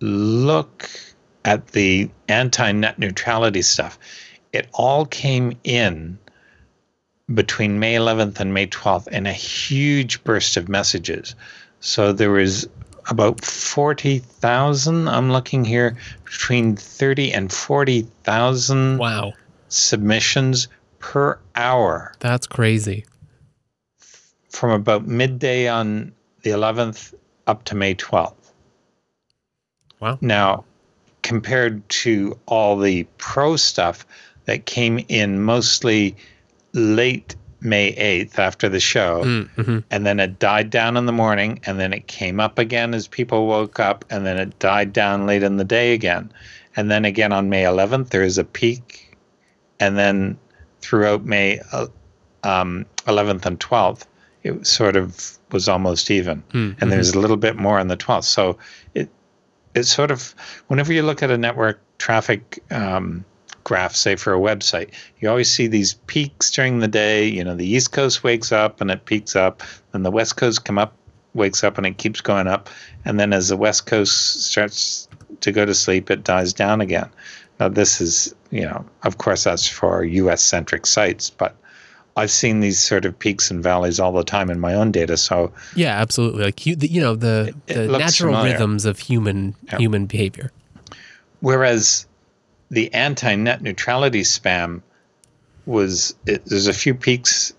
look 0.00 0.88
at 1.44 1.68
the 1.68 2.10
anti 2.28 2.72
net 2.72 2.98
neutrality 2.98 3.62
stuff, 3.62 3.98
it 4.52 4.68
all 4.72 5.06
came 5.06 5.58
in 5.64 6.18
between 7.32 7.78
May 7.78 7.94
11th 7.94 8.40
and 8.40 8.52
May 8.52 8.66
12th 8.66 9.08
in 9.08 9.26
a 9.26 9.32
huge 9.32 10.22
burst 10.24 10.56
of 10.56 10.68
messages. 10.68 11.34
So 11.82 12.12
there 12.12 12.30
was 12.30 12.68
about 13.08 13.44
40,000, 13.44 15.08
I'm 15.08 15.32
looking 15.32 15.64
here, 15.64 15.96
between 16.24 16.76
30 16.76 17.32
and 17.32 17.52
40,000 17.52 18.98
wow. 18.98 19.32
submissions 19.66 20.68
per 21.00 21.40
hour. 21.56 22.14
That's 22.20 22.46
crazy. 22.46 23.04
From 24.48 24.70
about 24.70 25.08
midday 25.08 25.66
on 25.66 26.12
the 26.42 26.50
11th 26.50 27.14
up 27.48 27.64
to 27.64 27.74
May 27.74 27.96
12th. 27.96 28.52
Wow. 29.98 30.18
Now, 30.20 30.64
compared 31.22 31.88
to 31.88 32.38
all 32.46 32.78
the 32.78 33.08
pro 33.18 33.56
stuff 33.56 34.06
that 34.44 34.66
came 34.66 35.04
in 35.08 35.42
mostly 35.42 36.14
late 36.74 37.34
May 37.64 37.94
8th 37.94 38.38
after 38.38 38.68
the 38.68 38.80
show. 38.80 39.22
Mm, 39.24 39.50
mm-hmm. 39.56 39.78
And 39.90 40.06
then 40.06 40.20
it 40.20 40.38
died 40.38 40.70
down 40.70 40.96
in 40.96 41.06
the 41.06 41.12
morning. 41.12 41.60
And 41.64 41.78
then 41.78 41.92
it 41.92 42.06
came 42.06 42.40
up 42.40 42.58
again 42.58 42.94
as 42.94 43.06
people 43.08 43.46
woke 43.46 43.78
up. 43.78 44.04
And 44.10 44.26
then 44.26 44.38
it 44.38 44.58
died 44.58 44.92
down 44.92 45.26
late 45.26 45.42
in 45.42 45.56
the 45.56 45.64
day 45.64 45.94
again. 45.94 46.32
And 46.76 46.90
then 46.90 47.04
again 47.04 47.32
on 47.32 47.48
May 47.48 47.62
11th, 47.62 48.10
there 48.10 48.22
is 48.22 48.38
a 48.38 48.44
peak. 48.44 49.16
And 49.78 49.96
then 49.96 50.38
throughout 50.80 51.24
May 51.24 51.60
uh, 51.72 51.86
um, 52.42 52.86
11th 53.06 53.46
and 53.46 53.60
12th, 53.60 54.06
it 54.42 54.66
sort 54.66 54.96
of 54.96 55.38
was 55.52 55.68
almost 55.68 56.10
even. 56.10 56.42
Mm-hmm. 56.52 56.82
And 56.82 56.92
there's 56.92 57.10
a 57.10 57.18
little 57.18 57.36
bit 57.36 57.56
more 57.56 57.78
on 57.78 57.88
the 57.88 57.96
12th. 57.96 58.24
So 58.24 58.58
it, 58.94 59.08
it's 59.74 59.90
sort 59.90 60.10
of, 60.10 60.34
whenever 60.66 60.92
you 60.92 61.02
look 61.02 61.22
at 61.22 61.30
a 61.30 61.38
network 61.38 61.80
traffic, 61.98 62.62
um, 62.70 63.24
graph, 63.64 63.94
say 63.94 64.16
for 64.16 64.34
a 64.34 64.38
website, 64.38 64.90
you 65.20 65.28
always 65.28 65.50
see 65.50 65.66
these 65.66 65.94
peaks 66.06 66.50
during 66.50 66.80
the 66.80 66.88
day. 66.88 67.26
You 67.26 67.44
know, 67.44 67.54
the 67.54 67.66
East 67.66 67.92
Coast 67.92 68.24
wakes 68.24 68.52
up 68.52 68.80
and 68.80 68.90
it 68.90 69.04
peaks 69.04 69.36
up, 69.36 69.62
then 69.92 70.02
the 70.02 70.10
West 70.10 70.36
Coast 70.36 70.64
come 70.64 70.78
up, 70.78 70.94
wakes 71.34 71.64
up 71.64 71.78
and 71.78 71.86
it 71.86 71.98
keeps 71.98 72.20
going 72.20 72.46
up, 72.46 72.68
and 73.04 73.18
then 73.18 73.32
as 73.32 73.48
the 73.48 73.56
West 73.56 73.86
Coast 73.86 74.44
starts 74.44 75.08
to 75.40 75.52
go 75.52 75.64
to 75.64 75.74
sleep, 75.74 76.10
it 76.10 76.24
dies 76.24 76.52
down 76.52 76.80
again. 76.80 77.08
Now, 77.58 77.68
this 77.68 78.00
is, 78.00 78.34
you 78.50 78.62
know, 78.62 78.84
of 79.04 79.18
course, 79.18 79.44
that's 79.44 79.68
for 79.68 80.04
U.S. 80.04 80.42
centric 80.42 80.86
sites, 80.86 81.30
but 81.30 81.56
I've 82.16 82.30
seen 82.30 82.60
these 82.60 82.78
sort 82.78 83.04
of 83.04 83.18
peaks 83.18 83.50
and 83.50 83.62
valleys 83.62 83.98
all 83.98 84.12
the 84.12 84.24
time 84.24 84.50
in 84.50 84.60
my 84.60 84.74
own 84.74 84.92
data. 84.92 85.16
So 85.16 85.52
yeah, 85.74 85.98
absolutely. 86.00 86.44
Like 86.44 86.66
you, 86.66 86.76
you 86.78 87.00
know, 87.00 87.14
the, 87.14 87.54
the 87.66 87.86
natural 87.86 88.34
familiar. 88.34 88.52
rhythms 88.52 88.84
of 88.84 88.98
human 88.98 89.54
yeah. 89.64 89.78
human 89.78 90.06
behavior. 90.06 90.52
Whereas 91.40 92.06
the 92.72 92.92
anti 92.94 93.36
net 93.36 93.60
neutrality 93.60 94.22
spam 94.22 94.80
was 95.66 96.16
it, 96.26 96.44
there's 96.46 96.66
a 96.66 96.72
few 96.72 96.94
peaks. 96.94 97.52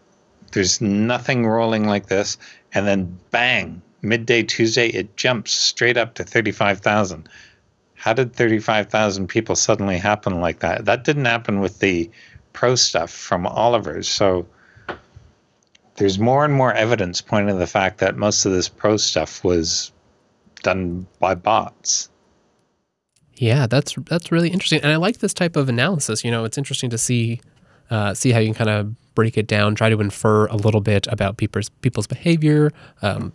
There's 0.51 0.81
nothing 0.81 1.45
rolling 1.45 1.87
like 1.87 2.07
this, 2.07 2.37
and 2.73 2.85
then 2.87 3.19
bang, 3.31 3.81
midday 4.01 4.43
Tuesday, 4.43 4.87
it 4.87 5.15
jumps 5.15 5.51
straight 5.51 5.97
up 5.97 6.15
to 6.15 6.23
35,000. 6.23 7.29
How 7.93 8.13
did 8.13 8.33
35,000 8.33 9.27
people 9.27 9.55
suddenly 9.55 9.97
happen 9.97 10.41
like 10.41 10.59
that? 10.59 10.85
That 10.85 11.03
didn't 11.03 11.25
happen 11.25 11.59
with 11.59 11.79
the 11.79 12.09
pro 12.51 12.75
stuff 12.75 13.11
from 13.11 13.45
Oliver's. 13.45 14.09
So 14.09 14.47
there's 15.95 16.19
more 16.19 16.43
and 16.43 16.53
more 16.53 16.73
evidence 16.73 17.21
pointing 17.21 17.53
to 17.53 17.59
the 17.59 17.67
fact 17.67 17.99
that 17.99 18.17
most 18.17 18.45
of 18.45 18.51
this 18.51 18.67
pro 18.67 18.97
stuff 18.97 19.43
was 19.43 19.91
done 20.63 21.05
by 21.19 21.35
bots. 21.35 22.09
Yeah, 23.35 23.67
that's 23.67 23.95
that's 24.05 24.31
really 24.31 24.49
interesting, 24.49 24.81
and 24.81 24.91
I 24.91 24.97
like 24.97 25.17
this 25.17 25.33
type 25.33 25.55
of 25.55 25.69
analysis. 25.69 26.23
You 26.23 26.31
know, 26.31 26.45
it's 26.45 26.57
interesting 26.57 26.89
to 26.91 26.97
see 26.97 27.41
uh, 27.89 28.13
see 28.13 28.31
how 28.31 28.39
you 28.39 28.53
can 28.53 28.65
kind 28.65 28.69
of 28.69 29.15
break 29.15 29.37
it 29.37 29.47
down, 29.47 29.75
try 29.75 29.89
to 29.89 29.99
infer 30.01 30.47
a 30.47 30.55
little 30.55 30.81
bit 30.81 31.07
about 31.07 31.37
people's 31.37 31.69
people's 31.69 32.07
behavior, 32.07 32.71
um, 33.01 33.31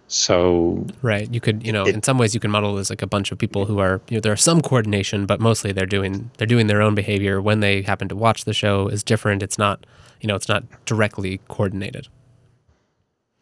So 0.08 0.88
Right. 1.04 1.32
You 1.32 1.40
could, 1.40 1.64
you 1.66 1.72
know, 1.72 1.86
It- 1.86 1.94
in 1.94 2.02
some 2.04 2.18
ways 2.18 2.34
you 2.34 2.40
can 2.40 2.50
model 2.50 2.76
it 2.78 2.82
as 2.82 2.90
like 2.90 3.04
a 3.04 3.08
bunch 3.08 3.32
of 3.32 3.38
people 3.38 3.66
who 3.68 3.78
are, 3.78 4.02
you 4.10 4.18
know, 4.18 4.22
there's 4.22 4.42
some 4.42 4.60
coordination, 4.60 5.28
but 5.28 5.40
mostly 5.40 5.72
they're 5.72 5.86
doing 5.86 6.32
they're 6.38 6.48
doing 6.48 6.66
their 6.66 6.82
own 6.82 6.96
behavior 6.96 7.40
when 7.40 7.60
they 7.60 7.84
happen 7.84 8.08
to 8.10 8.16
watch 8.16 8.46
the 8.46 8.54
show 8.54 8.88
is 8.88 9.04
different. 9.04 9.44
It's 9.44 9.60
not, 9.60 9.86
you 10.20 10.28
know, 10.28 10.36
it's 10.36 10.50
not 10.50 10.64
directly 10.86 11.40
coordinated. 11.48 12.08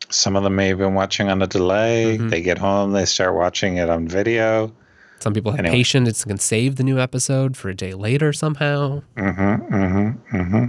some 0.10 0.38
of 0.38 0.43
them 0.43 0.56
may 0.56 0.67
have 0.69 0.78
been 0.78 0.93
watching 0.93 1.28
on 1.30 1.41
a 1.41 1.47
delay. 1.47 2.17
Mhm. 2.17 2.30
They 2.30 2.41
get 2.41 2.58
home, 2.58 2.93
they 2.93 3.04
start 3.04 3.36
watching 3.36 3.76
it 3.76 3.89
on 3.89 4.08
video. 4.08 4.71
Some 5.19 5.34
people 5.34 5.52
have 5.52 5.60
Anyway. 5.60 5.76
patience 5.76 6.23
and 6.23 6.30
can 6.30 6.38
save 6.39 6.76
the 6.78 6.84
new 6.84 6.97
episode 7.00 7.58
for 7.58 7.67
a 7.69 7.76
day 7.76 7.93
later 7.93 8.32
somehow. 8.32 9.02
Mm-hmm, 9.17 9.76
mm-hmm, 9.76 10.38
mm-hmm. 10.38 10.65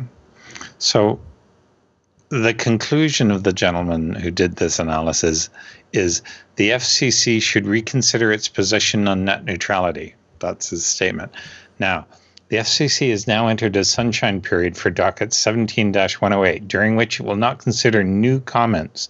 So 0.78 1.20
the 2.30 2.54
conclusion 2.54 3.30
of 3.30 3.42
the 3.42 3.52
gentleman 3.52 4.14
who 4.14 4.30
did 4.30 4.56
this 4.56 4.78
analysis 4.78 5.48
is 5.92 6.22
the 6.56 6.70
FCC 6.70 7.40
should 7.40 7.66
reconsider 7.66 8.30
its 8.32 8.48
position 8.48 9.08
on 9.08 9.24
net 9.24 9.44
neutrality. 9.44 10.14
That's 10.38 10.70
his 10.70 10.84
statement. 10.84 11.32
Now, 11.78 12.06
the 12.48 12.58
FCC 12.58 13.10
has 13.10 13.26
now 13.26 13.48
entered 13.48 13.76
a 13.76 13.84
sunshine 13.84 14.40
period 14.40 14.76
for 14.76 14.90
docket 14.90 15.32
17 15.32 15.92
108, 15.92 16.68
during 16.68 16.96
which 16.96 17.20
it 17.20 17.26
will 17.26 17.36
not 17.36 17.58
consider 17.58 18.02
new 18.04 18.40
comments. 18.40 19.08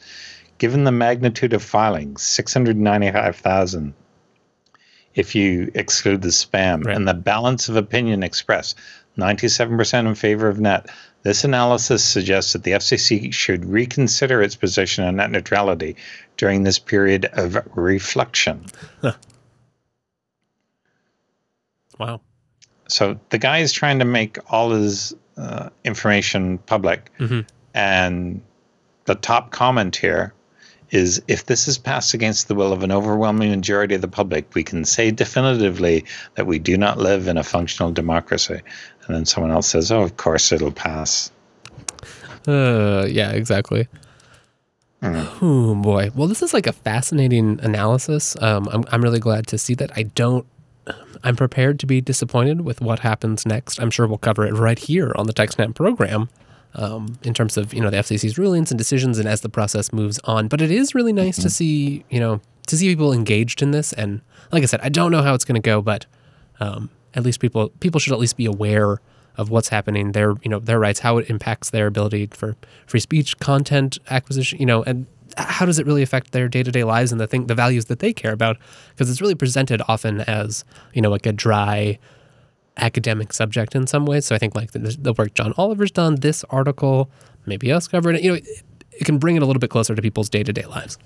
Given 0.59 0.85
the 0.85 0.93
magnitude 0.93 1.53
of 1.53 1.63
filings, 1.63 2.23
695,000, 2.23 3.95
if 5.15 5.35
you 5.35 5.71
exclude 5.75 6.23
the 6.23 6.29
spam, 6.29 6.85
Right. 6.85 6.97
and 6.97 7.07
the 7.07 7.15
balance 7.15 7.69
of 7.69 7.77
opinion 7.77 8.25
expressed, 8.25 8.77
97% 9.17 10.07
in 10.07 10.15
favor 10.15 10.49
of 10.49 10.61
net. 10.61 10.89
This 11.25 11.45
analysis 11.45 12.05
suggests 12.05 12.53
that 12.53 12.63
the 12.63 12.73
FCC 12.73 13.33
should 13.33 13.65
reconsider 13.65 14.41
its 14.41 14.55
position 14.57 15.05
on 15.05 15.17
net 15.17 15.31
neutrality 15.31 15.97
during 16.37 16.63
this 16.63 16.79
period 16.79 17.29
of 17.33 17.59
reflection. 17.75 18.65
Wow. 21.99 22.21
So 22.89 23.19
the 23.31 23.39
guy 23.39 23.59
is 23.59 23.73
trying 23.73 23.99
to 23.99 24.05
make 24.05 24.39
all 24.53 24.71
his 24.71 25.15
uh, 25.37 25.69
information 25.85 26.59
public, 26.59 27.11
Mhm. 27.19 27.47
and 27.75 28.41
the 29.05 29.15
top 29.15 29.51
comment 29.53 29.95
here 29.97 30.33
is 30.91 31.23
if 31.29 31.47
this 31.47 31.69
is 31.69 31.79
passed 31.79 32.15
against 32.15 32.49
the 32.49 32.55
will 32.55 32.73
of 32.73 32.83
an 32.83 32.91
overwhelming 32.91 33.51
majority 33.51 33.95
of 33.95 34.01
the 34.01 34.09
public, 34.09 34.53
we 34.55 34.65
can 34.65 34.85
say 34.85 35.11
definitively 35.11 36.05
that 36.35 36.47
we 36.47 36.59
do 36.59 36.77
not 36.79 36.99
live 36.99 37.29
in 37.29 37.37
a 37.37 37.45
functional 37.45 37.93
democracy. 37.93 38.61
And 39.09 39.17
then 39.17 39.25
someone 39.25 39.51
else 39.51 39.69
says, 39.69 39.91
"Oh, 39.91 40.03
of 40.03 40.17
course 40.17 40.53
it'll 40.53 40.71
pass." 40.71 41.33
Uh, 42.47 43.07
yeah, 43.09 43.33
exactly. 43.33 43.89
Oh 45.03 45.75
boy. 45.77 46.11
Well, 46.15 46.29
this 46.29 46.43
is 46.43 46.53
like 46.53 46.67
a 46.67 46.73
fascinating 46.73 47.61
analysis. 47.63 48.37
Um, 48.41 48.69
I'm 48.71 48.85
I'm 48.91 49.03
really 49.03 49.21
glad 49.21 49.47
to 49.49 49.59
see 49.59 49.75
that. 49.75 49.91
I 49.97 50.03
don't. 50.05 50.47
I'm 51.23 51.37
prepared 51.37 51.79
to 51.81 51.87
be 51.87 52.01
disappointed 52.01 52.63
with 52.63 52.81
what 52.81 53.01
happens 53.01 53.45
next. 53.45 53.81
I'm 53.81 53.91
sure 53.91 54.07
we'll 54.07 54.19
cover 54.19 54.47
it 54.47 54.55
right 54.55 54.79
here 54.79 55.13
on 55.17 55.27
the 55.27 55.33
TechSnap 55.33 55.75
program. 55.75 56.29
Um, 56.75 57.19
in 57.23 57.33
terms 57.33 57.57
of 57.57 57.73
you 57.73 57.81
know 57.81 57.91
the 57.91 57.97
FCC's 57.97 58.39
rulings 58.39 58.71
and 58.71 58.79
decisions, 58.79 59.19
and 59.19 59.27
as 59.29 59.41
the 59.41 59.49
process 59.49 59.93
moves 59.93 60.21
on, 60.25 60.49
but 60.49 60.61
it 60.61 60.71
is 60.71 60.95
really 60.95 61.13
nice 61.15 61.37
to 61.39 61.51
see 61.51 62.05
you 62.11 62.21
know 62.21 62.41
to 62.67 62.77
see 62.77 62.89
people 62.89 63.13
engaged 63.13 63.63
in 63.63 63.71
this. 63.71 63.93
And 63.93 64.21
like 64.53 64.63
I 64.63 64.67
said, 64.67 64.81
I 64.83 64.89
don't 64.89 65.11
know 65.11 65.23
how 65.23 65.35
it's 65.35 65.45
going 65.45 65.61
to 65.61 65.67
go, 65.67 65.81
but 65.81 66.07
um, 66.61 66.91
at 67.19 67.25
least 67.25 67.41
people 67.41 67.69
people 67.81 67.99
should 67.99 68.13
at 68.13 68.19
least 68.19 68.37
be 68.37 68.47
aware 68.47 69.01
of 69.37 69.51
what's 69.51 69.69
happening, 69.69 70.13
their 70.13 70.35
you 70.43 70.49
know 70.49 70.59
their 70.59 70.79
rights, 70.79 71.01
how 71.01 71.19
it 71.19 71.29
impacts 71.29 71.71
their 71.71 71.87
ability 71.87 72.29
for 72.33 72.57
free 72.87 73.01
speech, 73.01 73.39
content 73.39 73.99
acquisition, 74.09 74.59
you 74.59 74.67
know, 74.67 74.83
and 74.85 75.07
how 75.37 75.67
does 75.67 75.79
it 75.79 75.87
really 75.87 76.03
affect 76.03 76.33
their 76.33 76.49
day 76.49 76.63
to 76.63 76.73
day 76.73 76.85
lives 76.85 77.13
and 77.13 77.21
the 77.21 77.27
thing 77.27 77.47
the 77.47 77.55
values 77.55 77.87
that 77.87 77.99
they 77.99 78.13
care 78.13 78.33
about? 78.33 78.57
Because 78.91 79.11
it's 79.11 79.21
really 79.21 79.35
presented 79.35 79.83
often 79.89 80.23
as 80.23 80.65
you 80.95 81.03
know 81.03 81.11
like 81.11 81.27
a 81.27 81.33
dry 81.33 81.99
academic 82.79 83.33
subject 83.33 83.75
in 83.75 83.87
some 83.87 84.07
ways. 84.07 84.25
So 84.25 84.35
I 84.35 84.39
think 84.39 84.55
like 84.55 84.71
the, 84.71 84.79
the 84.79 85.13
work 85.13 85.35
John 85.35 85.53
Oliver's 85.57 85.91
done, 85.91 86.17
this 86.17 86.45
article, 86.51 87.11
maybe 87.45 87.73
us 87.73 87.89
covering 87.89 88.17
it, 88.17 88.23
you 88.23 88.31
know, 88.31 88.37
it, 88.37 88.47
it 88.93 89.05
can 89.05 89.19
bring 89.19 89.35
it 89.35 89.43
a 89.43 89.47
little 89.47 89.59
bit 89.59 89.71
closer 89.71 89.97
to 89.97 90.03
people's 90.03 90.29
day 90.29 90.45
to 90.45 90.53
day 90.53 90.65
lives. 90.65 90.97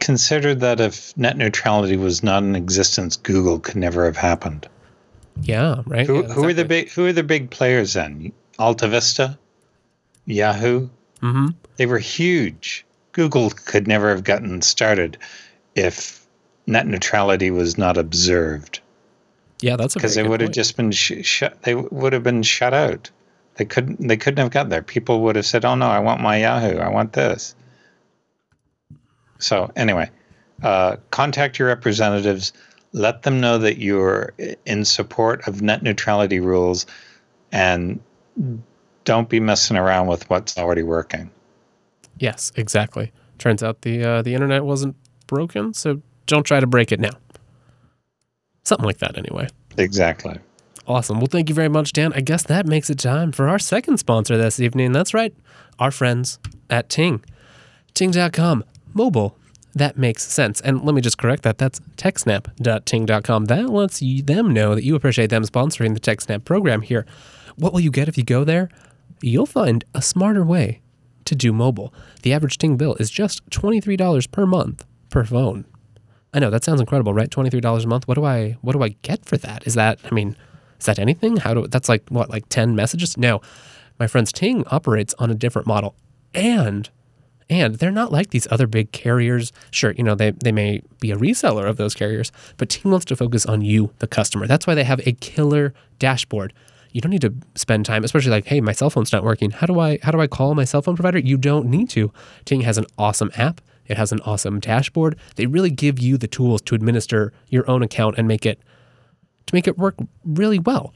Consider 0.00 0.54
that 0.54 0.80
if 0.80 1.16
net 1.16 1.36
neutrality 1.36 1.96
was 1.96 2.22
not 2.22 2.42
in 2.42 2.56
existence, 2.56 3.16
Google 3.16 3.58
could 3.60 3.76
never 3.76 4.04
have 4.06 4.16
happened. 4.16 4.68
Yeah, 5.42 5.82
right. 5.86 6.06
Who, 6.06 6.22
yeah, 6.22 6.28
who 6.28 6.44
are 6.44 6.52
the 6.54 6.64
big 6.64 6.90
Who 6.90 7.06
are 7.06 7.12
the 7.12 7.22
big 7.22 7.50
players 7.50 7.92
then? 7.92 8.32
Alta 8.58 8.88
Vista, 8.88 9.38
Yahoo. 10.26 10.88
hmm 11.20 11.48
They 11.76 11.86
were 11.86 11.98
huge. 11.98 12.84
Google 13.12 13.50
could 13.50 13.86
never 13.86 14.10
have 14.10 14.24
gotten 14.24 14.62
started 14.62 15.18
if 15.74 16.26
net 16.66 16.86
neutrality 16.86 17.50
was 17.50 17.78
not 17.78 17.96
observed, 17.96 18.80
Yeah, 19.60 19.76
that's 19.76 19.94
because 19.94 20.14
they 20.14 20.22
would 20.22 20.40
have 20.40 20.52
just 20.52 20.76
been 20.76 20.92
sh- 20.92 21.24
shut. 21.24 21.62
They 21.62 21.74
would 21.74 22.12
have 22.12 22.22
been 22.22 22.42
shut 22.42 22.74
out. 22.74 23.10
They 23.56 23.64
couldn't. 23.64 24.06
They 24.06 24.16
couldn't 24.16 24.38
have 24.38 24.52
got 24.52 24.68
there. 24.68 24.82
People 24.82 25.22
would 25.22 25.36
have 25.36 25.46
said, 25.46 25.64
"Oh 25.64 25.74
no, 25.74 25.86
I 25.88 25.98
want 25.98 26.20
my 26.20 26.38
Yahoo. 26.38 26.78
I 26.78 26.88
want 26.90 27.12
this." 27.12 27.54
So 29.38 29.70
anyway, 29.76 30.10
uh, 30.62 30.96
contact 31.10 31.58
your 31.58 31.68
representatives. 31.68 32.52
Let 32.92 33.22
them 33.22 33.40
know 33.40 33.58
that 33.58 33.78
you're 33.78 34.32
in 34.64 34.84
support 34.84 35.46
of 35.46 35.62
net 35.62 35.82
neutrality 35.82 36.40
rules, 36.40 36.86
and 37.52 38.00
don't 39.04 39.28
be 39.28 39.40
messing 39.40 39.76
around 39.76 40.06
with 40.06 40.28
what's 40.30 40.56
already 40.58 40.82
working. 40.82 41.30
Yes, 42.18 42.52
exactly. 42.56 43.12
Turns 43.38 43.62
out 43.62 43.82
the 43.82 44.04
uh, 44.04 44.22
the 44.22 44.34
internet 44.34 44.64
wasn't 44.64 44.96
broken, 45.26 45.74
so 45.74 46.02
don't 46.26 46.44
try 46.44 46.60
to 46.60 46.66
break 46.66 46.92
it 46.92 47.00
now. 47.00 47.16
Something 48.64 48.86
like 48.86 48.98
that, 48.98 49.16
anyway. 49.16 49.48
Exactly. 49.76 50.38
Awesome. 50.86 51.18
Well, 51.18 51.26
thank 51.26 51.48
you 51.48 51.54
very 51.54 51.68
much, 51.68 51.92
Dan. 51.92 52.12
I 52.14 52.20
guess 52.20 52.42
that 52.44 52.66
makes 52.66 52.90
it 52.90 52.98
time 52.98 53.30
for 53.32 53.48
our 53.48 53.58
second 53.58 53.98
sponsor 53.98 54.36
this 54.36 54.58
evening. 54.58 54.92
That's 54.92 55.14
right, 55.14 55.34
our 55.78 55.90
friends 55.90 56.38
at 56.68 56.88
Ting. 56.88 57.22
Ting.com, 57.94 58.64
mobile. 58.94 59.36
That 59.74 59.96
makes 59.96 60.24
sense. 60.24 60.60
And 60.60 60.82
let 60.82 60.94
me 60.94 61.00
just 61.00 61.18
correct 61.18 61.42
that. 61.42 61.58
That's 61.58 61.80
techsnap.ting.com. 61.96 63.44
That 63.44 63.70
lets 63.70 64.02
you, 64.02 64.22
them 64.22 64.52
know 64.52 64.74
that 64.74 64.84
you 64.84 64.94
appreciate 64.94 65.30
them 65.30 65.44
sponsoring 65.44 65.94
the 65.94 66.00
TechSnap 66.00 66.44
program 66.44 66.82
here. 66.82 67.06
What 67.56 67.72
will 67.72 67.80
you 67.80 67.90
get 67.90 68.08
if 68.08 68.16
you 68.16 68.24
go 68.24 68.44
there? 68.44 68.70
You'll 69.20 69.46
find 69.46 69.84
a 69.94 70.02
smarter 70.02 70.44
way 70.44 70.80
to 71.26 71.34
do 71.34 71.52
mobile. 71.52 71.92
The 72.22 72.32
average 72.32 72.58
Ting 72.58 72.76
bill 72.76 72.94
is 72.94 73.10
just 73.10 73.48
$23 73.50 74.30
per 74.30 74.46
month 74.46 74.84
per 75.10 75.24
phone. 75.24 75.64
I 76.32 76.38
know 76.38 76.50
that 76.50 76.64
sounds 76.64 76.80
incredible, 76.80 77.14
right? 77.14 77.30
$23 77.30 77.84
a 77.84 77.86
month. 77.86 78.06
What 78.08 78.14
do 78.14 78.24
I 78.24 78.56
what 78.60 78.72
do 78.72 78.82
I 78.82 78.90
get 79.02 79.24
for 79.24 79.36
that? 79.38 79.66
Is 79.66 79.74
that 79.74 79.98
I 80.04 80.14
mean, 80.14 80.36
is 80.78 80.86
that 80.86 80.98
anything? 80.98 81.38
How 81.38 81.54
do 81.54 81.66
that's 81.66 81.88
like 81.88 82.08
what, 82.08 82.30
like 82.30 82.48
10 82.48 82.76
messages? 82.76 83.16
No. 83.16 83.40
My 83.98 84.06
friend's 84.06 84.32
Ting 84.32 84.64
operates 84.68 85.14
on 85.18 85.30
a 85.30 85.34
different 85.34 85.66
model. 85.66 85.96
And 86.34 86.88
and 87.50 87.76
they're 87.76 87.90
not 87.90 88.12
like 88.12 88.30
these 88.30 88.46
other 88.50 88.66
big 88.66 88.92
carriers. 88.92 89.52
Sure, 89.70 89.92
you 89.92 90.04
know, 90.04 90.14
they, 90.14 90.30
they 90.32 90.52
may 90.52 90.82
be 91.00 91.10
a 91.10 91.16
reseller 91.16 91.68
of 91.68 91.76
those 91.76 91.94
carriers, 91.94 92.30
but 92.56 92.68
Ting 92.68 92.90
wants 92.90 93.06
to 93.06 93.16
focus 93.16 93.46
on 93.46 93.62
you, 93.62 93.90
the 93.98 94.06
customer. 94.06 94.46
That's 94.46 94.66
why 94.66 94.74
they 94.74 94.84
have 94.84 95.00
a 95.06 95.12
killer 95.12 95.72
dashboard. 95.98 96.52
You 96.92 97.00
don't 97.00 97.10
need 97.10 97.22
to 97.22 97.34
spend 97.54 97.86
time, 97.86 98.04
especially 98.04 98.30
like, 98.30 98.46
hey, 98.46 98.60
my 98.60 98.72
cell 98.72 98.90
phone's 98.90 99.12
not 99.12 99.24
working. 99.24 99.50
How 99.50 99.66
do 99.66 99.78
I 99.78 99.98
how 100.02 100.10
do 100.10 100.20
I 100.20 100.26
call 100.26 100.54
my 100.54 100.64
cell 100.64 100.82
phone 100.82 100.96
provider? 100.96 101.18
You 101.18 101.36
don't 101.36 101.66
need 101.66 101.90
to. 101.90 102.12
Ting 102.44 102.62
has 102.62 102.78
an 102.78 102.86
awesome 102.96 103.30
app. 103.36 103.60
It 103.86 103.96
has 103.96 104.12
an 104.12 104.20
awesome 104.20 104.60
dashboard. 104.60 105.16
They 105.36 105.46
really 105.46 105.70
give 105.70 105.98
you 105.98 106.18
the 106.18 106.26
tools 106.26 106.60
to 106.62 106.74
administer 106.74 107.32
your 107.48 107.68
own 107.70 107.82
account 107.82 108.16
and 108.18 108.28
make 108.28 108.44
it 108.46 108.60
to 109.46 109.54
make 109.54 109.66
it 109.66 109.78
work 109.78 109.96
really 110.24 110.58
well. 110.58 110.92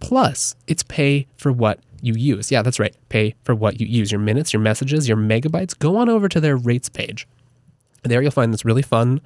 Plus, 0.00 0.56
it's 0.66 0.82
pay 0.82 1.26
for 1.36 1.52
what 1.52 1.80
you 2.02 2.14
use. 2.14 2.50
Yeah, 2.50 2.62
that's 2.62 2.78
right. 2.78 2.94
Pay 3.08 3.34
for 3.44 3.54
what 3.54 3.80
you 3.80 3.86
use. 3.86 4.10
Your 4.12 4.20
minutes, 4.20 4.52
your 4.52 4.60
messages, 4.62 5.08
your 5.08 5.16
megabytes. 5.16 5.78
Go 5.78 5.96
on 5.96 6.08
over 6.08 6.28
to 6.28 6.40
their 6.40 6.56
rates 6.56 6.88
page. 6.88 7.26
There 8.02 8.22
you'll 8.22 8.30
find 8.30 8.52
this 8.52 8.64
really 8.64 8.82
fun, 8.82 9.20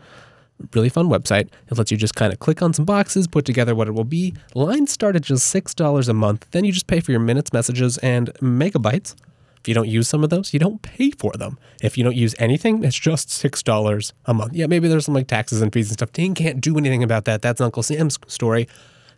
really 0.74 0.88
fun 0.88 1.08
website. 1.08 1.48
It 1.70 1.76
lets 1.76 1.90
you 1.90 1.96
just 1.96 2.14
kind 2.14 2.32
of 2.32 2.38
click 2.38 2.62
on 2.62 2.72
some 2.72 2.84
boxes, 2.84 3.26
put 3.26 3.44
together 3.44 3.74
what 3.74 3.88
it 3.88 3.92
will 3.92 4.04
be. 4.04 4.34
Lines 4.54 4.90
start 4.92 5.16
at 5.16 5.22
just 5.22 5.54
$6 5.54 6.08
a 6.08 6.14
month. 6.14 6.46
Then 6.50 6.64
you 6.64 6.72
just 6.72 6.86
pay 6.86 7.00
for 7.00 7.10
your 7.10 7.20
minutes, 7.20 7.52
messages, 7.52 7.98
and 7.98 8.32
megabytes. 8.34 9.14
If 9.60 9.68
you 9.68 9.74
don't 9.74 9.88
use 9.88 10.08
some 10.08 10.24
of 10.24 10.30
those, 10.30 10.54
you 10.54 10.58
don't 10.58 10.80
pay 10.80 11.10
for 11.10 11.32
them. 11.32 11.58
If 11.82 11.98
you 11.98 12.04
don't 12.04 12.16
use 12.16 12.34
anything, 12.38 12.82
it's 12.82 12.98
just 12.98 13.28
$6 13.28 14.12
a 14.24 14.32
month. 14.32 14.54
Yeah, 14.54 14.66
maybe 14.66 14.88
there's 14.88 15.04
some 15.04 15.14
like 15.14 15.26
taxes 15.26 15.60
and 15.60 15.70
fees 15.70 15.88
and 15.88 15.98
stuff. 15.98 16.12
Ting 16.12 16.34
can't 16.34 16.62
do 16.62 16.78
anything 16.78 17.02
about 17.02 17.26
that. 17.26 17.42
That's 17.42 17.60
Uncle 17.60 17.82
Sam's 17.82 18.18
story. 18.26 18.66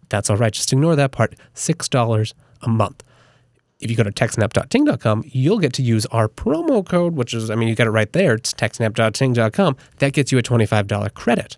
That's 0.08 0.28
all 0.28 0.36
right. 0.36 0.52
Just 0.52 0.72
ignore 0.72 0.96
that 0.96 1.12
part. 1.12 1.36
$6 1.54 2.34
a 2.62 2.68
month. 2.68 3.04
If 3.82 3.90
you 3.90 3.96
go 3.96 4.04
to 4.04 4.12
techsnap.ting.com, 4.12 5.24
you'll 5.26 5.58
get 5.58 5.72
to 5.74 5.82
use 5.82 6.06
our 6.06 6.28
promo 6.28 6.86
code, 6.86 7.14
which 7.14 7.34
is, 7.34 7.50
I 7.50 7.56
mean, 7.56 7.68
you 7.68 7.74
got 7.74 7.88
it 7.88 7.90
right 7.90 8.12
there. 8.12 8.34
It's 8.34 8.54
techsnap.ting.com. 8.54 9.76
That 9.98 10.12
gets 10.12 10.30
you 10.30 10.38
a 10.38 10.42
$25 10.42 11.14
credit. 11.14 11.56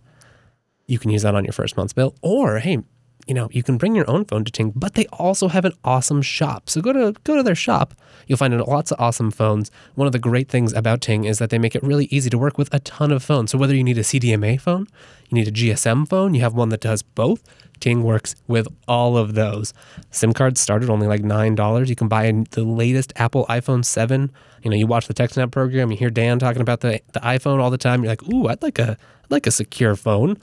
You 0.87 0.98
can 0.98 1.10
use 1.10 1.22
that 1.22 1.34
on 1.34 1.44
your 1.44 1.52
first 1.52 1.76
month's 1.76 1.92
bill. 1.92 2.14
Or, 2.22 2.58
hey, 2.58 2.78
you 3.26 3.34
know, 3.34 3.48
you 3.52 3.62
can 3.62 3.78
bring 3.78 3.94
your 3.94 4.08
own 4.10 4.24
phone 4.24 4.44
to 4.44 4.52
Ting, 4.52 4.72
but 4.74 4.94
they 4.94 5.06
also 5.06 5.48
have 5.48 5.64
an 5.64 5.72
awesome 5.82 6.20
shop. 6.22 6.68
So 6.68 6.80
go 6.80 6.92
to 6.92 7.18
go 7.24 7.37
to 7.37 7.42
their 7.42 7.54
shop. 7.54 7.94
You'll 8.26 8.38
find 8.38 8.58
lots 8.60 8.90
of 8.90 9.00
awesome 9.00 9.30
phones. 9.30 9.70
One 9.94 10.06
of 10.06 10.12
the 10.12 10.18
great 10.18 10.48
things 10.48 10.72
about 10.72 11.00
Ting 11.00 11.24
is 11.24 11.38
that 11.38 11.50
they 11.50 11.58
make 11.58 11.74
it 11.74 11.82
really 11.82 12.06
easy 12.06 12.28
to 12.30 12.38
work 12.38 12.58
with 12.58 12.72
a 12.72 12.80
ton 12.80 13.12
of 13.12 13.22
phones. 13.22 13.50
So 13.50 13.58
whether 13.58 13.74
you 13.74 13.84
need 13.84 13.98
a 13.98 14.02
CDMA 14.02 14.60
phone, 14.60 14.87
you 15.30 15.37
need 15.37 15.48
a 15.48 15.52
GSM 15.52 16.08
phone, 16.08 16.34
you 16.34 16.42
have 16.42 16.54
one 16.54 16.68
that 16.70 16.80
does 16.80 17.02
both, 17.02 17.42
Ting 17.80 18.02
works 18.02 18.34
with 18.46 18.66
all 18.88 19.16
of 19.16 19.34
those. 19.34 19.74
SIM 20.10 20.32
cards 20.32 20.60
start 20.60 20.82
at 20.82 20.90
only 20.90 21.06
like 21.06 21.22
$9. 21.22 21.88
You 21.88 21.96
can 21.96 22.08
buy 22.08 22.30
the 22.50 22.64
latest 22.64 23.12
Apple 23.16 23.46
iPhone 23.46 23.84
7. 23.84 24.30
You 24.62 24.70
know, 24.70 24.76
you 24.76 24.87
watch 24.87 25.06
the 25.06 25.14
TechSnap 25.14 25.50
program, 25.50 25.90
you 25.90 25.96
hear 25.96 26.10
Dan 26.10 26.38
talking 26.38 26.62
about 26.62 26.80
the, 26.80 27.00
the 27.12 27.20
iPhone 27.20 27.60
all 27.60 27.70
the 27.70 27.78
time. 27.78 28.02
You're 28.02 28.12
like, 28.12 28.22
ooh, 28.24 28.48
I'd 28.48 28.62
like 28.62 28.78
a 28.78 28.96
I'd 29.24 29.30
like 29.30 29.46
a 29.46 29.50
secure 29.50 29.96
phone. 29.96 30.38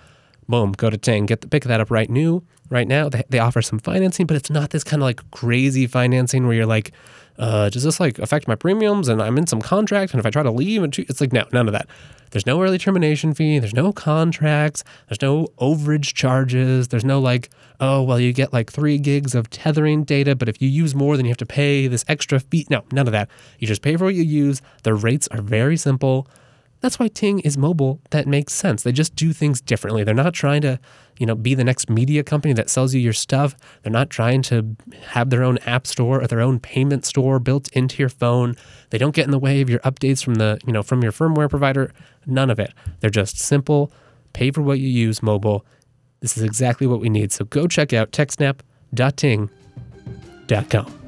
Boom, 0.48 0.74
go 0.74 0.90
to 0.90 0.98
Ting, 0.98 1.26
get 1.26 1.42
the, 1.42 1.48
pick 1.48 1.64
that 1.64 1.80
up 1.80 1.90
right 1.92 2.10
new, 2.10 2.44
right 2.70 2.88
now. 2.88 3.10
They, 3.10 3.24
they 3.30 3.40
offer 3.40 3.62
some 3.62 3.80
financing, 3.80 4.26
but 4.26 4.38
it's 4.38 4.50
not 4.50 4.72
this 4.72 4.84
kind 4.84 5.02
of 5.02 5.06
like 5.06 5.30
crazy 5.32 5.88
financing 5.88 6.46
where 6.46 6.56
you're 6.56 6.66
like, 6.66 6.92
uh, 7.38 7.70
does 7.70 7.84
this 7.84 8.00
like 8.00 8.20
affect 8.20 8.48
my 8.48 8.56
premiums? 8.56 9.08
And 9.08 9.22
I'm 9.22 9.38
in 9.38 9.48
some 9.48 9.62
contract, 9.62 10.14
and 10.14 10.20
if 10.20 10.26
I 10.26 10.30
try 10.30 10.44
to 10.44 10.52
leave, 10.52 10.84
it's 10.84 11.22
like 11.22 11.34
no, 11.34 11.46
none 11.52 11.68
of 11.68 11.74
that. 11.74 11.88
There's 12.32 12.46
no 12.46 12.62
early 12.62 12.78
termination 12.78 13.34
fee. 13.34 13.60
There's 13.60 13.74
no 13.74 13.92
contracts. 13.92 14.86
There's 15.08 15.22
no 15.22 15.48
overage 15.60 16.14
charges. 16.14 16.88
There's 16.88 17.04
no 17.04 17.20
like, 17.20 17.50
oh 17.80 18.02
well, 18.02 18.20
you 18.20 18.32
get 18.32 18.54
like 18.54 18.72
three 18.72 18.98
gigs 18.98 19.36
of 19.36 19.50
tethering 19.50 20.04
data, 20.04 20.36
but 20.36 20.48
if 20.48 20.62
you 20.62 20.70
use 20.70 20.96
more, 20.96 21.18
then 21.18 21.26
you 21.26 21.30
have 21.32 21.38
to 21.38 21.46
pay 21.46 21.88
this 21.88 22.06
extra 22.08 22.40
fee. 22.40 22.68
No, 22.70 22.84
none 22.92 23.08
of 23.08 23.12
that. 23.12 23.30
You 23.60 23.68
just 23.68 23.82
pay 23.82 23.98
for 23.98 24.06
what 24.06 24.16
you 24.16 24.24
use. 24.24 24.62
The 24.84 24.94
rates 24.94 25.28
are 25.30 25.42
very 25.42 25.78
simple. 25.78 26.28
That's 26.82 27.00
why 27.00 27.08
Ting 27.08 27.40
is 27.40 27.58
mobile. 27.58 28.02
That 28.10 28.28
makes 28.28 28.52
sense. 28.54 28.84
They 28.84 28.92
just 28.92 29.16
do 29.16 29.32
things 29.34 29.62
differently. 29.62 30.04
They're 30.04 30.16
not 30.16 30.34
trying 30.34 30.62
to, 30.64 30.80
you 31.20 31.28
know, 31.28 31.36
be 31.36 31.54
the 31.54 31.64
next 31.64 31.90
media 31.90 32.24
company 32.24 32.54
that 32.56 32.70
sells 32.70 32.94
you 32.94 33.00
your 33.00 33.14
stuff. 33.14 33.56
They're 33.84 33.92
not 33.92 34.10
trying 34.10 34.42
to 34.44 34.76
have 35.10 35.30
their 35.30 35.44
own 35.44 35.58
app 35.60 35.86
store 35.86 36.22
or 36.22 36.28
their 36.28 36.42
own 36.42 36.60
payment 36.60 37.06
store 37.06 37.40
built 37.40 37.72
into 37.74 38.00
your 38.00 38.10
phone. 38.10 38.56
They 38.90 38.98
don't 38.98 39.16
get 39.16 39.26
in 39.26 39.32
the 39.32 39.40
way 39.40 39.62
of 39.62 39.70
your 39.70 39.80
updates 39.80 40.24
from 40.24 40.36
the, 40.36 40.60
you 40.66 40.74
know, 40.74 40.84
from 40.84 41.04
your 41.04 41.12
firmware 41.12 41.50
provider. 41.50 41.92
None 42.26 42.50
of 42.50 42.60
it. 42.60 42.74
They're 43.00 43.12
just 43.12 43.38
simple, 43.38 43.92
pay 44.34 44.52
for 44.52 44.64
what 44.64 44.80
you 44.80 44.90
use 44.90 45.22
mobile. 45.22 45.66
This 46.20 46.36
is 46.36 46.44
exactly 46.44 46.88
what 46.88 47.00
we 47.00 47.10
need. 47.10 47.32
So 47.32 47.46
go 47.46 47.68
check 47.68 47.94
out 47.94 48.12
techsnap.ting.com. 48.12 51.01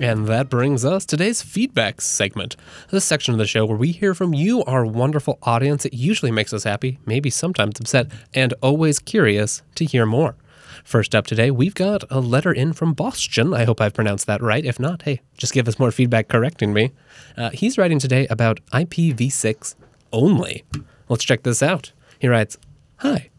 And 0.00 0.28
that 0.28 0.48
brings 0.48 0.84
us 0.84 1.04
today's 1.04 1.42
feedback 1.42 2.00
segment, 2.00 2.54
this 2.90 3.04
section 3.04 3.34
of 3.34 3.38
the 3.38 3.46
show 3.46 3.66
where 3.66 3.76
we 3.76 3.90
hear 3.90 4.14
from 4.14 4.32
you, 4.32 4.62
our 4.62 4.86
wonderful 4.86 5.40
audience. 5.42 5.84
It 5.84 5.92
usually 5.92 6.30
makes 6.30 6.52
us 6.52 6.62
happy, 6.62 7.00
maybe 7.04 7.30
sometimes 7.30 7.80
upset, 7.80 8.12
and 8.32 8.54
always 8.62 9.00
curious 9.00 9.62
to 9.74 9.84
hear 9.84 10.06
more. 10.06 10.36
First 10.84 11.16
up 11.16 11.26
today, 11.26 11.50
we've 11.50 11.74
got 11.74 12.04
a 12.10 12.20
letter 12.20 12.52
in 12.52 12.74
from 12.74 12.94
Boston. 12.94 13.52
I 13.52 13.64
hope 13.64 13.80
I've 13.80 13.92
pronounced 13.92 14.28
that 14.28 14.40
right. 14.40 14.64
If 14.64 14.78
not, 14.78 15.02
hey, 15.02 15.20
just 15.36 15.52
give 15.52 15.66
us 15.66 15.80
more 15.80 15.90
feedback 15.90 16.28
correcting 16.28 16.72
me. 16.72 16.92
Uh, 17.36 17.50
he's 17.50 17.76
writing 17.76 17.98
today 17.98 18.28
about 18.28 18.60
IPv6 18.72 19.74
only. 20.12 20.64
Let's 21.08 21.24
check 21.24 21.42
this 21.42 21.60
out. 21.60 21.92
He 22.20 22.28
writes 22.28 22.56
Hi. 22.98 23.30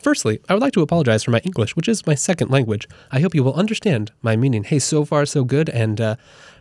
Firstly, 0.00 0.40
I 0.48 0.54
would 0.54 0.62
like 0.62 0.72
to 0.72 0.82
apologize 0.82 1.24
for 1.24 1.30
my 1.30 1.40
English, 1.40 1.76
which 1.76 1.88
is 1.88 2.06
my 2.06 2.14
second 2.14 2.50
language. 2.50 2.88
I 3.10 3.20
hope 3.20 3.34
you 3.34 3.44
will 3.44 3.54
understand 3.54 4.12
my 4.22 4.34
meaning. 4.34 4.64
Hey, 4.64 4.78
so 4.78 5.04
far, 5.04 5.26
so 5.26 5.44
good. 5.44 5.68
And 5.68 6.00
uh, 6.00 6.16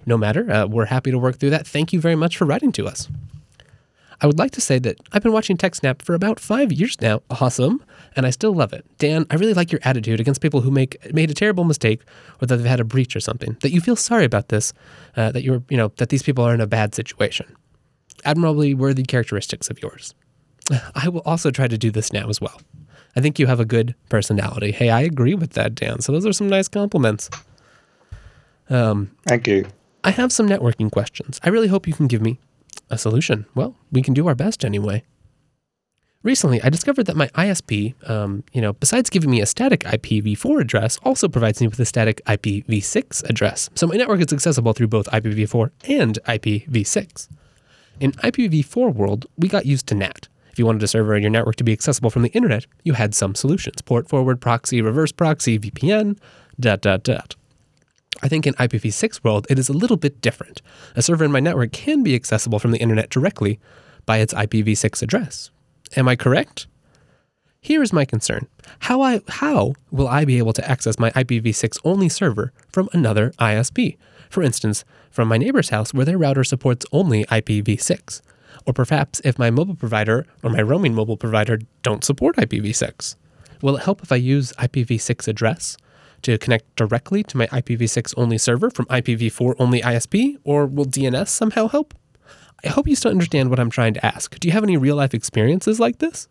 no 0.05 0.17
matter, 0.17 0.51
uh, 0.51 0.67
we're 0.67 0.85
happy 0.85 1.11
to 1.11 1.17
work 1.17 1.37
through 1.37 1.51
that. 1.51 1.65
Thank 1.65 1.93
you 1.93 2.01
very 2.01 2.15
much 2.15 2.35
for 2.35 2.45
writing 2.45 2.71
to 2.73 2.87
us. 2.87 3.07
I 4.21 4.27
would 4.27 4.37
like 4.37 4.51
to 4.51 4.61
say 4.61 4.79
that 4.79 4.97
I've 5.13 5.23
been 5.23 5.31
watching 5.31 5.55
TechSnap 5.55 6.01
for 6.01 6.13
about 6.13 6.41
five 6.41 6.73
years 6.73 6.99
now. 6.99 7.21
Awesome. 7.29 7.81
And 8.17 8.25
I 8.25 8.31
still 8.31 8.53
love 8.53 8.73
it. 8.73 8.85
Dan, 8.97 9.25
I 9.29 9.35
really 9.35 9.53
like 9.53 9.71
your 9.71 9.79
attitude 9.83 10.19
against 10.19 10.41
people 10.41 10.59
who 10.59 10.71
make 10.71 11.13
made 11.13 11.31
a 11.31 11.33
terrible 11.33 11.63
mistake 11.63 12.01
or 12.41 12.47
that 12.47 12.57
they've 12.57 12.65
had 12.65 12.81
a 12.81 12.83
breach 12.83 13.15
or 13.15 13.21
something. 13.21 13.55
That 13.61 13.71
you 13.71 13.79
feel 13.79 13.95
sorry 13.95 14.25
about 14.25 14.49
this, 14.49 14.73
uh, 15.15 15.31
that 15.31 15.43
you're, 15.43 15.63
you 15.69 15.77
know, 15.77 15.93
that 15.97 16.09
these 16.09 16.23
people 16.23 16.43
are 16.43 16.53
in 16.53 16.59
a 16.59 16.67
bad 16.67 16.93
situation. 16.93 17.45
Admirably 18.25 18.73
worthy 18.73 19.03
characteristics 19.03 19.69
of 19.69 19.81
yours. 19.81 20.13
I 20.95 21.07
will 21.07 21.21
also 21.21 21.49
try 21.49 21.69
to 21.69 21.77
do 21.77 21.89
this 21.89 22.11
now 22.11 22.27
as 22.27 22.41
well. 22.41 22.59
I 23.15 23.21
think 23.21 23.39
you 23.39 23.47
have 23.47 23.59
a 23.59 23.65
good 23.65 23.95
personality. 24.09 24.71
Hey, 24.71 24.89
I 24.89 25.01
agree 25.01 25.35
with 25.35 25.51
that, 25.51 25.75
Dan. 25.75 26.01
So 26.01 26.11
those 26.11 26.25
are 26.25 26.33
some 26.33 26.49
nice 26.49 26.67
compliments. 26.67 27.29
Um, 28.69 29.11
Thank 29.27 29.47
you. 29.47 29.65
I 30.03 30.11
have 30.11 30.31
some 30.31 30.47
networking 30.47 30.91
questions. 30.91 31.39
I 31.43 31.49
really 31.49 31.67
hope 31.67 31.87
you 31.87 31.93
can 31.93 32.07
give 32.07 32.21
me 32.21 32.39
a 32.89 32.97
solution. 32.97 33.45
Well, 33.55 33.75
we 33.91 34.01
can 34.01 34.13
do 34.13 34.27
our 34.27 34.35
best 34.35 34.63
anyway. 34.63 35.03
Recently, 36.21 36.61
I 36.61 36.69
discovered 36.69 37.05
that 37.05 37.15
my 37.15 37.27
ISP, 37.29 37.95
um, 38.09 38.43
you 38.51 38.61
know, 38.61 38.73
besides 38.73 39.09
giving 39.09 39.29
me 39.29 39.39
a 39.39 39.45
static 39.45 39.81
IPv4 39.81 40.61
address, 40.61 40.99
also 41.03 41.29
provides 41.29 41.61
me 41.61 41.67
with 41.67 41.79
a 41.79 41.85
static 41.85 42.21
IPv6 42.25 43.29
address. 43.29 43.69
So 43.75 43.87
my 43.87 43.95
network 43.95 44.19
is 44.19 44.33
accessible 44.33 44.73
through 44.73 44.89
both 44.89 45.07
IPv4 45.07 45.71
and 45.87 46.19
IPv6. 46.27 47.29
In 47.99 48.11
IPv4 48.13 48.93
world, 48.93 49.25
we 49.37 49.47
got 49.47 49.65
used 49.65 49.87
to 49.87 49.95
NAT. 49.95 50.28
If 50.59 50.61
you 50.61 50.65
wanted 50.65 50.83
a 50.83 50.89
server 50.89 51.15
in 51.15 51.23
your 51.23 51.31
network 51.31 51.55
to 51.55 51.63
be 51.63 51.71
accessible 51.71 52.09
from 52.09 52.21
the 52.21 52.33
internet, 52.33 52.65
you 52.83 52.91
had 52.91 53.15
some 53.15 53.33
solutions 53.33 53.81
port 53.81 54.09
forward, 54.09 54.41
proxy, 54.41 54.81
reverse 54.81 55.13
proxy, 55.13 55.57
VPN, 55.57 56.19
dot, 56.59 56.81
dot, 56.81 57.01
dot. 57.01 57.37
I 58.21 58.27
think 58.27 58.45
in 58.45 58.53
IPv6 58.55 59.23
world, 59.23 59.47
it 59.49 59.57
is 59.57 59.69
a 59.69 59.73
little 59.73 59.95
bit 59.95 60.19
different. 60.19 60.61
A 60.97 61.01
server 61.01 61.23
in 61.23 61.31
my 61.31 61.39
network 61.39 61.71
can 61.71 62.03
be 62.03 62.13
accessible 62.13 62.59
from 62.59 62.71
the 62.71 62.77
internet 62.77 63.09
directly 63.09 63.57
by 64.05 64.17
its 64.17 64.33
IPv6 64.33 65.01
address. 65.01 65.49
Am 65.95 66.09
I 66.09 66.17
correct? 66.17 66.67
Here 67.61 67.81
is 67.81 67.93
my 67.93 68.03
concern. 68.03 68.49
How 68.79 69.01
I 69.01 69.21
how 69.29 69.75
will 69.91 70.09
I 70.09 70.25
be 70.25 70.39
able 70.39 70.51
to 70.51 70.69
access 70.69 70.99
my 70.99 71.11
IPv6 71.11 71.79
only 71.85 72.09
server 72.09 72.51
from 72.67 72.89
another 72.91 73.31
ISP? 73.39 73.95
For 74.29 74.43
instance, 74.43 74.83
from 75.09 75.29
my 75.29 75.37
neighbor's 75.37 75.69
house 75.69 75.93
where 75.93 76.03
their 76.03 76.17
router 76.17 76.43
supports 76.43 76.85
only 76.91 77.23
IPv6. 77.27 78.21
Or 78.65 78.73
perhaps 78.73 79.21
if 79.23 79.39
my 79.39 79.49
mobile 79.49 79.75
provider 79.75 80.25
or 80.43 80.49
my 80.49 80.61
roaming 80.61 80.93
mobile 80.93 81.17
provider 81.17 81.59
don't 81.81 82.03
support 82.03 82.35
IPv6. 82.37 83.15
Will 83.61 83.77
it 83.77 83.83
help 83.83 84.01
if 84.01 84.11
I 84.11 84.15
use 84.15 84.53
IPv6 84.53 85.27
address 85.27 85.77
to 86.21 86.37
connect 86.37 86.75
directly 86.75 87.23
to 87.23 87.37
my 87.37 87.47
IPv6 87.47 88.13
only 88.17 88.37
server 88.37 88.69
from 88.69 88.85
IPv4 88.85 89.55
only 89.59 89.81
ISP, 89.81 90.37
or 90.43 90.65
will 90.65 90.85
DNS 90.85 91.27
somehow 91.27 91.67
help? 91.67 91.93
I 92.63 92.69
hope 92.69 92.87
you 92.87 92.95
still 92.95 93.11
understand 93.11 93.49
what 93.49 93.59
I'm 93.59 93.69
trying 93.69 93.93
to 93.93 94.05
ask. 94.05 94.37
Do 94.39 94.47
you 94.47 94.51
have 94.51 94.63
any 94.63 94.77
real 94.77 94.95
life 94.95 95.13
experiences 95.13 95.79
like 95.79 95.99
this? 95.99 96.27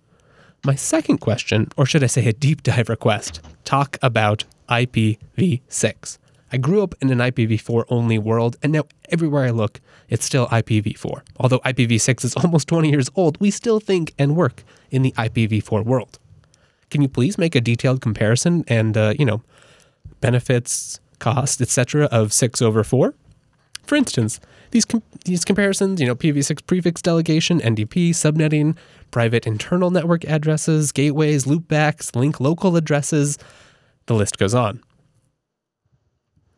My 0.64 0.74
second 0.74 1.18
question, 1.18 1.68
or 1.76 1.87
should 1.87 2.05
I 2.05 2.09
say 2.09 2.26
a 2.26 2.33
deep 2.33 2.62
dive 2.62 2.89
request, 2.89 3.41
talk 3.64 3.97
about 4.03 4.45
IPv6. 4.68 6.18
I 6.53 6.57
grew 6.57 6.82
up 6.82 6.94
in 7.01 7.11
an 7.11 7.18
IPv4 7.18 7.84
only 7.88 8.18
world, 8.18 8.57
and 8.62 8.72
now 8.72 8.84
everywhere 9.11 9.44
I 9.44 9.51
look, 9.51 9.80
it's 10.09 10.24
still 10.24 10.46
IPv4. 10.49 11.20
Although 11.36 11.61
IPv6 11.61 12.24
is 12.24 12.34
almost 12.44 12.68
20 12.68 12.90
years 12.90 13.11
old, 13.14 13.38
we 13.40 13.51
still 13.51 13.80
think 13.80 14.14
and 14.18 14.36
work 14.36 14.64
in 14.90 15.03
the 15.03 15.12
IPv4 15.12 15.84
world. 15.84 16.18
Can 16.90 17.03
you 17.03 17.09
please 17.09 17.36
make 17.36 17.55
a 17.55 17.61
detailed 17.61 18.01
comparison 18.01 18.64
and, 18.66 18.96
uh, 18.96 19.12
you 19.18 19.26
know, 19.26 19.42
benefits, 20.20 21.01
cost, 21.18 21.61
etc. 21.61 22.07
of 22.07 22.32
6 22.32 22.62
over 22.62 22.82
4? 22.82 23.14
For 23.84 23.96
instance, 23.96 24.40
these 24.70 24.84
com- 24.84 25.03
these 25.24 25.44
comparisons, 25.44 26.01
you 26.01 26.07
know, 26.07 26.14
PV6 26.14 26.66
prefix 26.66 27.01
delegation, 27.01 27.61
NDP, 27.61 28.11
subnetting, 28.11 28.76
private 29.11 29.46
internal 29.46 29.90
network 29.90 30.24
addresses, 30.26 30.92
gateways, 30.92 31.44
loopbacks, 31.44 32.14
link 32.14 32.38
local 32.38 32.76
addresses, 32.76 33.38
the 34.07 34.14
list 34.14 34.38
goes 34.38 34.55
on. 34.55 34.82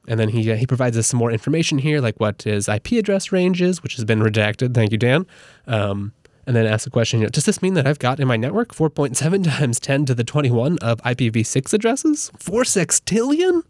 And 0.09 0.19
then 0.19 0.31
he, 0.31 0.55
he 0.57 0.67
provides 0.67 0.97
us 0.97 1.07
some 1.07 1.19
more 1.19 1.31
information 1.31 1.79
here, 1.79 2.01
like 2.01 2.19
what 2.19 2.43
his 2.43 2.69
IP 2.69 2.93
address 2.93 3.33
range 3.33 3.61
is, 3.61 3.83
which 3.83 3.97
has 3.97 4.05
been 4.05 4.21
redacted. 4.21 4.75
Thank 4.75 4.93
you, 4.93 4.99
Dan. 4.99 5.27
Um, 5.67 6.13
and 6.47 6.57
then 6.57 6.67
asks 6.67 6.85
the 6.85 6.91
question, 6.91 7.21
you 7.21 7.27
know, 7.27 7.31
does 7.31 7.45
this 7.45 7.63
mean 7.63 7.75
that 7.75 7.87
I've 7.87 7.99
got 7.99 8.19
in 8.19 8.27
my 8.27 8.37
network 8.37 8.75
4.7 8.75 9.45
times 9.59 9.79
10 9.79 10.07
to 10.07 10.15
the 10.15 10.25
21 10.25 10.79
of 10.79 11.01
IPv6 11.03 11.73
addresses? 11.75 12.31
4 12.39 12.63
sextillion? 12.63 13.63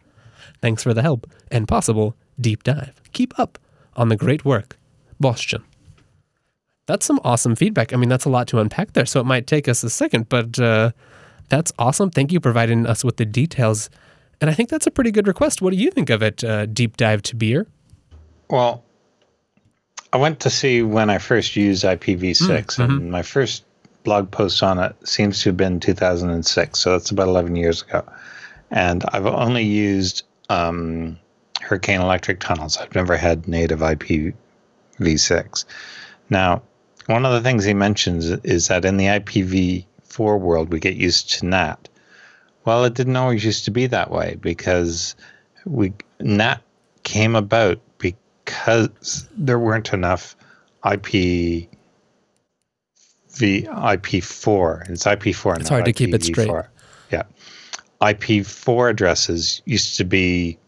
Thanks 0.63 0.83
for 0.83 0.95
the 0.95 1.03
help 1.03 1.31
and 1.51 1.67
possible 1.67 2.17
deep 2.41 2.63
dive. 2.63 3.01
Keep 3.13 3.39
up 3.39 3.59
on 3.97 4.09
the 4.09 4.17
great 4.17 4.45
work. 4.45 4.79
Boston. 5.19 5.63
That's 6.87 7.07
some 7.07 7.21
awesome 7.23 7.55
feedback. 7.55 7.93
I 7.93 7.97
mean, 7.97 8.09
that's 8.09 8.25
a 8.25 8.31
lot 8.31 8.49
to 8.49 8.59
unpack 8.59 8.95
there, 8.95 9.07
so 9.07 9.21
it 9.21 9.27
might 9.27 9.47
take 9.47 9.69
us 9.69 9.85
a 9.85 9.91
second, 9.91 10.29
but 10.29 10.59
uh, 10.59 10.93
that's 11.49 11.73
awesome. 11.79 12.11
Thank 12.11 12.33
you 12.33 12.39
for 12.39 12.45
providing 12.45 12.87
us 12.87 13.05
with 13.05 13.17
the 13.17 13.27
details. 13.27 13.91
And 14.41 14.49
I 14.49 14.55
think 14.55 14.71
that's 14.71 14.87
a 14.87 14.91
pretty 14.91 15.11
good 15.11 15.27
request. 15.27 15.61
What 15.61 15.71
do 15.71 15.77
you 15.77 15.91
think 15.91 16.11
of 16.11 16.23
it, 16.23 16.43
uh, 16.43 16.67
Deep 16.67 16.97
Dive 16.97 17.23
to 17.23 17.37
Beer? 17.37 17.67
Well, 18.49 18.83
I 20.13 20.17
went 20.17 20.41
to 20.41 20.51
see 20.51 20.83
when 20.83 21.11
I 21.11 21.19
first 21.19 21.57
used 21.57 21.85
IPv6, 21.85 22.19
mm, 22.19 22.57
mm-hmm. 22.57 22.83
and 22.83 23.13
my 23.13 23.23
first 23.23 23.65
blog 24.03 24.31
post 24.31 24.63
on 24.63 24.79
it 24.79 24.97
seems 25.07 25.43
to 25.43 25.51
have 25.51 25.57
been 25.57 25.79
2006. 25.79 26.79
So 26.79 26.93
that's 26.93 27.11
about 27.11 27.29
11 27.29 27.55
years 27.55 27.83
ago. 27.83 28.05
And 28.71 29.05
I've 29.13 29.27
only 29.27 29.65
used 29.65 30.25
um, 30.49 31.19
Hurricane 31.61 32.01
Electric 32.01 32.41
tunnels. 32.41 32.79
I've 32.79 32.95
never 32.95 33.17
had 33.17 33.47
native 33.47 33.81
IPv6. 33.81 35.65
Now, 36.31 36.63
one 37.07 37.27
of 37.27 37.33
the 37.33 37.41
things 37.41 37.65
he 37.65 37.75
mentions 37.75 38.31
is 38.31 38.69
that 38.69 38.85
in 38.85 38.97
the 38.97 39.07
IPv4 39.07 40.39
world, 40.41 40.73
we 40.73 40.81
get 40.81 40.97
used 40.97 41.31
to 41.35 41.47
NAT. 41.47 41.89
Well, 42.65 42.85
it 42.85 42.95
didn't 42.95 43.17
always 43.17 43.45
used 43.45 43.65
to 43.67 43.71
be 43.71 43.87
that 43.87 44.11
way 44.11 44.37
because 44.41 45.15
we 45.65 45.93
NAT 46.21 46.63
came 47.03 47.35
about 47.35 47.81
because 47.99 49.29
there 49.37 49.59
weren't 49.59 49.93
enough 49.93 50.37
IP 50.85 51.69
the 53.39 53.63
IP4. 53.63 54.91
It's 54.91 55.05
IP4. 55.05 55.61
It's 55.61 55.69
hard 55.69 55.85
to 55.87 55.93
keep 55.93 56.15
it 56.15 56.23
straight. 56.23 56.51
Yeah. 57.11 57.23
IP4 58.01 58.91
addresses 58.91 59.63
used 59.65 59.97
to 59.99 60.05
be 60.05 60.59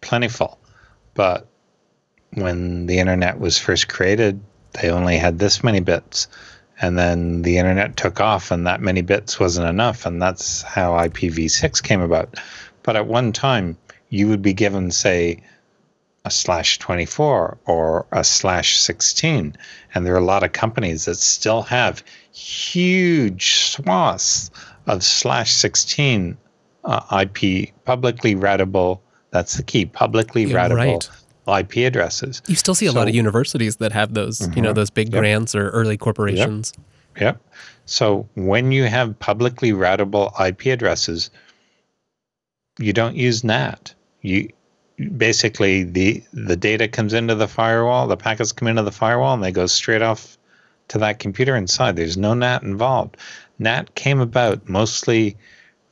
plentiful, 0.00 0.58
but 1.14 1.46
when 2.32 2.86
the 2.86 2.98
internet 2.98 3.38
was 3.38 3.58
first 3.58 3.88
created, 3.88 4.40
they 4.72 4.90
only 4.90 5.16
had 5.16 5.38
this 5.38 5.62
many 5.62 5.80
bits. 5.80 6.26
And 6.80 6.98
then 6.98 7.42
the 7.42 7.58
internet 7.58 7.96
took 7.96 8.20
off, 8.20 8.50
and 8.50 8.66
that 8.66 8.80
many 8.80 9.00
bits 9.00 9.38
wasn't 9.38 9.68
enough. 9.68 10.06
And 10.06 10.20
that's 10.20 10.62
how 10.62 10.92
IPv6 10.92 11.82
came 11.82 12.00
about. 12.00 12.34
But 12.82 12.96
at 12.96 13.06
one 13.06 13.32
time, 13.32 13.78
you 14.08 14.28
would 14.28 14.42
be 14.42 14.52
given, 14.52 14.90
say, 14.90 15.42
a 16.24 16.30
slash 16.30 16.78
24 16.78 17.58
or 17.66 18.06
a 18.12 18.24
slash 18.24 18.78
16. 18.78 19.56
And 19.94 20.06
there 20.06 20.14
are 20.14 20.18
a 20.18 20.24
lot 20.24 20.42
of 20.42 20.52
companies 20.52 21.04
that 21.04 21.16
still 21.16 21.62
have 21.62 22.02
huge 22.32 23.56
swaths 23.56 24.50
of 24.86 25.04
slash 25.04 25.52
16 25.52 26.36
uh, 26.84 27.24
IP 27.24 27.72
publicly 27.84 28.34
routable. 28.34 29.00
That's 29.30 29.54
the 29.56 29.62
key 29.62 29.86
publicly 29.86 30.44
yeah, 30.44 30.68
routable 30.68 30.76
right. 30.76 31.10
IP 31.48 31.78
addresses. 31.78 32.42
You 32.46 32.56
still 32.56 32.74
see 32.74 32.86
a 32.86 32.90
so, 32.90 32.98
lot 32.98 33.08
of 33.08 33.14
universities 33.14 33.76
that 33.76 33.92
have 33.92 34.14
those, 34.14 34.40
mm-hmm, 34.40 34.52
you 34.54 34.62
know, 34.62 34.70
mm-hmm. 34.70 34.76
those 34.76 34.90
big 34.90 35.12
yep. 35.12 35.20
grants 35.20 35.54
or 35.54 35.70
early 35.70 35.96
corporations. 35.96 36.72
Yep. 37.16 37.22
yep. 37.22 37.40
So 37.86 38.28
when 38.34 38.72
you 38.72 38.84
have 38.84 39.18
publicly 39.18 39.72
routable 39.72 40.32
IP 40.40 40.66
addresses, 40.66 41.30
you 42.78 42.92
don't 42.92 43.16
use 43.16 43.44
NAT. 43.44 43.94
You 44.22 44.48
basically 45.16 45.84
the 45.84 46.22
the 46.32 46.56
data 46.56 46.88
comes 46.88 47.14
into 47.14 47.34
the 47.34 47.48
firewall, 47.48 48.06
the 48.06 48.16
packets 48.16 48.52
come 48.52 48.68
into 48.68 48.82
the 48.82 48.92
firewall, 48.92 49.34
and 49.34 49.42
they 49.42 49.52
go 49.52 49.66
straight 49.66 50.02
off 50.02 50.38
to 50.88 50.98
that 50.98 51.18
computer 51.18 51.56
inside. 51.56 51.96
There's 51.96 52.16
no 52.16 52.34
NAT 52.34 52.62
involved. 52.62 53.16
NAT 53.58 53.94
came 53.94 54.20
about 54.20 54.68
mostly 54.68 55.36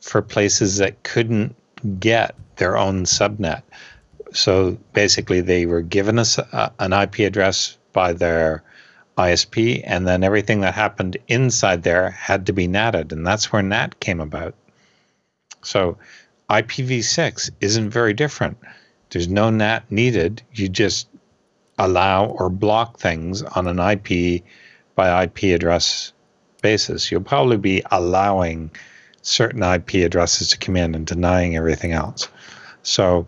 for 0.00 0.22
places 0.22 0.78
that 0.78 1.02
couldn't 1.02 1.54
get 1.98 2.34
their 2.56 2.76
own 2.76 3.04
subnet. 3.04 3.62
So 4.32 4.78
basically, 4.92 5.40
they 5.40 5.66
were 5.66 5.82
given 5.82 6.18
uh, 6.18 6.70
an 6.78 6.92
IP 6.92 7.20
address 7.20 7.76
by 7.92 8.12
their 8.12 8.62
ISP, 9.18 9.82
and 9.84 10.06
then 10.06 10.24
everything 10.24 10.60
that 10.60 10.74
happened 10.74 11.18
inside 11.28 11.82
there 11.82 12.10
had 12.10 12.46
to 12.46 12.52
be 12.52 12.66
NATed, 12.66 13.12
and 13.12 13.26
that's 13.26 13.52
where 13.52 13.62
NAT 13.62 14.00
came 14.00 14.20
about. 14.20 14.54
So 15.62 15.98
IPv6 16.48 17.50
isn't 17.60 17.90
very 17.90 18.14
different. 18.14 18.58
There's 19.10 19.28
no 19.28 19.50
NAT 19.50 19.90
needed. 19.90 20.42
You 20.52 20.68
just 20.68 21.08
allow 21.78 22.26
or 22.26 22.48
block 22.48 22.98
things 22.98 23.42
on 23.42 23.66
an 23.66 23.78
IP 23.78 24.42
by 24.94 25.24
IP 25.24 25.54
address 25.54 26.12
basis. 26.62 27.10
You'll 27.10 27.22
probably 27.22 27.58
be 27.58 27.82
allowing 27.90 28.70
certain 29.22 29.62
IP 29.62 29.94
addresses 29.94 30.48
to 30.50 30.58
come 30.58 30.76
in 30.76 30.94
and 30.94 31.06
denying 31.06 31.56
everything 31.56 31.92
else. 31.92 32.28
So, 32.82 33.26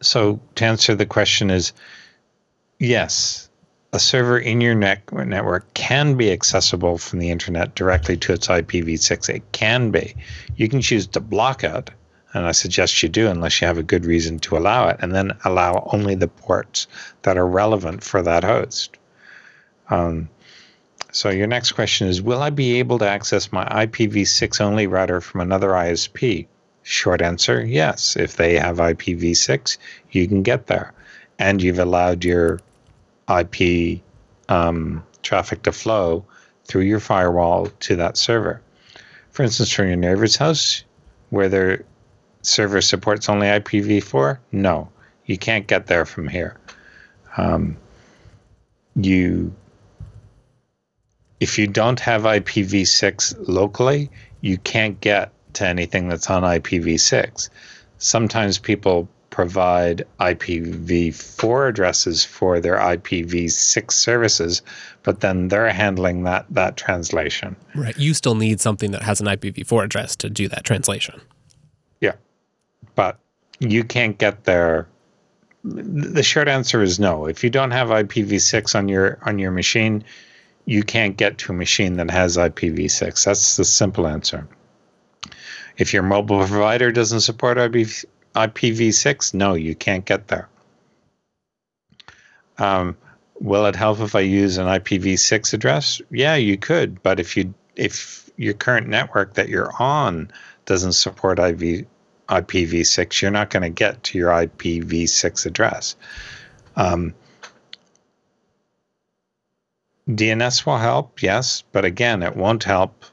so 0.00 0.40
to 0.56 0.64
answer 0.64 0.94
the 0.94 1.06
question 1.06 1.50
is 1.50 1.72
yes, 2.78 3.48
a 3.92 3.98
server 3.98 4.38
in 4.38 4.60
your 4.60 4.74
network 4.74 5.72
can 5.74 6.16
be 6.16 6.32
accessible 6.32 6.98
from 6.98 7.18
the 7.18 7.30
internet 7.30 7.74
directly 7.74 8.16
to 8.18 8.32
its 8.32 8.48
IPv6. 8.48 9.28
It 9.28 9.52
can 9.52 9.90
be. 9.90 10.14
You 10.56 10.68
can 10.68 10.80
choose 10.80 11.08
to 11.08 11.20
block 11.20 11.64
it 11.64 11.90
and 12.32 12.46
I 12.46 12.52
suggest 12.52 13.02
you 13.02 13.08
do 13.08 13.28
unless 13.28 13.60
you 13.60 13.66
have 13.66 13.78
a 13.78 13.82
good 13.82 14.04
reason 14.04 14.38
to 14.40 14.56
allow 14.56 14.88
it, 14.88 14.98
and 15.00 15.14
then 15.14 15.36
allow 15.44 15.88
only 15.92 16.14
the 16.14 16.28
ports 16.28 16.86
that 17.22 17.36
are 17.36 17.46
relevant 17.46 18.04
for 18.04 18.22
that 18.22 18.44
host. 18.44 18.96
Um, 19.88 20.28
so 21.12 21.30
your 21.30 21.48
next 21.48 21.72
question 21.72 22.06
is 22.06 22.22
Will 22.22 22.40
I 22.40 22.50
be 22.50 22.78
able 22.78 22.98
to 23.00 23.08
access 23.08 23.52
my 23.52 23.64
IPv6 23.64 24.60
only 24.60 24.86
router 24.86 25.20
from 25.20 25.40
another 25.40 25.70
ISP? 25.70 26.46
Short 26.82 27.22
answer 27.22 27.64
yes. 27.64 28.16
If 28.16 28.36
they 28.36 28.58
have 28.58 28.78
IPv6, 28.78 29.76
you 30.10 30.26
can 30.26 30.42
get 30.42 30.66
there. 30.66 30.92
And 31.38 31.62
you've 31.62 31.78
allowed 31.78 32.24
your 32.24 32.60
IP 33.28 34.00
um, 34.48 35.04
traffic 35.22 35.62
to 35.62 35.72
flow 35.72 36.24
through 36.64 36.82
your 36.82 37.00
firewall 37.00 37.66
to 37.66 37.96
that 37.96 38.16
server. 38.16 38.60
For 39.30 39.42
instance, 39.42 39.70
from 39.72 39.88
your 39.88 39.96
neighbor's 39.96 40.36
house, 40.36 40.84
where 41.30 41.48
they're 41.48 41.84
server 42.42 42.80
supports 42.80 43.28
only 43.28 43.46
IPv4? 43.46 44.38
No, 44.52 44.88
you 45.26 45.38
can't 45.38 45.66
get 45.66 45.86
there 45.86 46.04
from 46.04 46.28
here. 46.28 46.56
Um, 47.36 47.76
you, 48.96 49.54
if 51.38 51.58
you 51.58 51.66
don't 51.66 52.00
have 52.00 52.22
IPv6 52.22 53.48
locally, 53.48 54.10
you 54.40 54.58
can't 54.58 55.00
get 55.00 55.32
to 55.54 55.66
anything 55.66 56.08
that's 56.08 56.28
on 56.30 56.42
IPv6. 56.42 57.48
Sometimes 57.98 58.58
people 58.58 59.08
provide 59.30 60.04
IPv4 60.18 61.68
addresses 61.68 62.24
for 62.24 62.60
their 62.60 62.76
IPv6 62.76 63.92
services, 63.92 64.62
but 65.02 65.20
then 65.20 65.48
they're 65.48 65.70
handling 65.70 66.24
that 66.24 66.46
that 66.50 66.76
translation. 66.76 67.56
Right. 67.74 67.96
You 67.96 68.14
still 68.14 68.34
need 68.34 68.60
something 68.60 68.90
that 68.90 69.02
has 69.02 69.20
an 69.20 69.26
IPv4 69.26 69.84
address 69.84 70.16
to 70.16 70.30
do 70.30 70.48
that 70.48 70.64
translation. 70.64 71.20
Yeah. 72.00 72.14
But 72.94 73.18
you 73.60 73.84
can't 73.84 74.18
get 74.18 74.44
there 74.44 74.88
the 75.62 76.22
short 76.22 76.48
answer 76.48 76.82
is 76.82 76.98
no. 76.98 77.26
If 77.26 77.44
you 77.44 77.50
don't 77.50 77.70
have 77.70 77.88
IPv6 77.88 78.74
on 78.74 78.88
your 78.88 79.18
on 79.22 79.38
your 79.38 79.50
machine, 79.50 80.04
you 80.64 80.82
can't 80.82 81.16
get 81.16 81.38
to 81.38 81.52
a 81.52 81.54
machine 81.54 81.94
that 81.94 82.10
has 82.10 82.36
IPv6. 82.36 83.24
That's 83.24 83.56
the 83.56 83.64
simple 83.64 84.06
answer. 84.06 84.46
If 85.76 85.92
your 85.92 86.02
mobile 86.02 86.46
provider 86.46 86.92
doesn't 86.92 87.20
support 87.20 87.58
IPv6, 87.58 89.34
no, 89.34 89.54
you 89.54 89.74
can't 89.74 90.04
get 90.04 90.28
there. 90.28 90.48
Um, 92.58 92.96
will 93.40 93.66
it 93.66 93.74
help 93.74 94.00
if 94.00 94.14
I 94.14 94.20
use 94.20 94.58
an 94.58 94.66
IPv6 94.66 95.54
address? 95.54 96.00
Yeah, 96.10 96.36
you 96.36 96.58
could, 96.58 97.02
but 97.02 97.18
if 97.18 97.36
you 97.36 97.54
if 97.76 98.30
your 98.36 98.54
current 98.54 98.88
network 98.88 99.34
that 99.34 99.48
you're 99.48 99.72
on 99.78 100.30
doesn't 100.66 100.92
support 100.92 101.38
IV, 101.38 101.86
IPv6, 102.28 103.22
you're 103.22 103.30
not 103.30 103.50
going 103.50 103.62
to 103.62 103.70
get 103.70 104.02
to 104.04 104.18
your 104.18 104.30
IPv6 104.30 105.46
address. 105.46 105.96
Um, 106.76 107.14
DNS 110.08 110.66
will 110.66 110.78
help, 110.78 111.22
yes, 111.22 111.62
but 111.72 111.84
again, 111.84 112.22
it 112.22 112.36
won't 112.36 112.64
help 112.64 113.04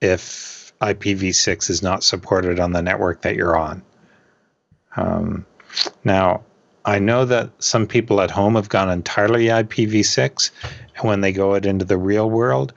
if 0.00 0.63
IPv6 0.84 1.70
is 1.70 1.82
not 1.82 2.04
supported 2.04 2.60
on 2.60 2.72
the 2.72 2.82
network 2.82 3.22
that 3.22 3.36
you're 3.36 3.56
on. 3.56 3.82
Um, 4.96 5.46
now, 6.04 6.42
I 6.84 6.98
know 6.98 7.24
that 7.24 7.50
some 7.62 7.86
people 7.86 8.20
at 8.20 8.30
home 8.30 8.56
have 8.56 8.68
gone 8.68 8.90
entirely 8.90 9.46
IPv6, 9.46 10.50
and 10.96 11.08
when 11.08 11.22
they 11.22 11.32
go 11.32 11.54
out 11.54 11.64
into 11.64 11.86
the 11.86 11.96
real 11.96 12.28
world, 12.28 12.74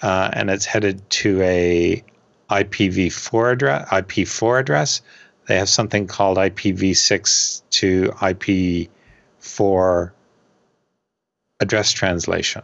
uh, 0.00 0.30
and 0.32 0.50
it's 0.50 0.64
headed 0.64 1.08
to 1.10 1.42
a 1.42 2.02
IPv4 2.50 3.52
address, 3.52 3.88
IP4 3.90 4.60
address. 4.60 5.02
They 5.46 5.58
have 5.58 5.68
something 5.68 6.06
called 6.06 6.38
IPv6 6.38 7.62
to 7.70 8.08
IP4 8.08 10.12
address 11.60 11.92
translation. 11.92 12.62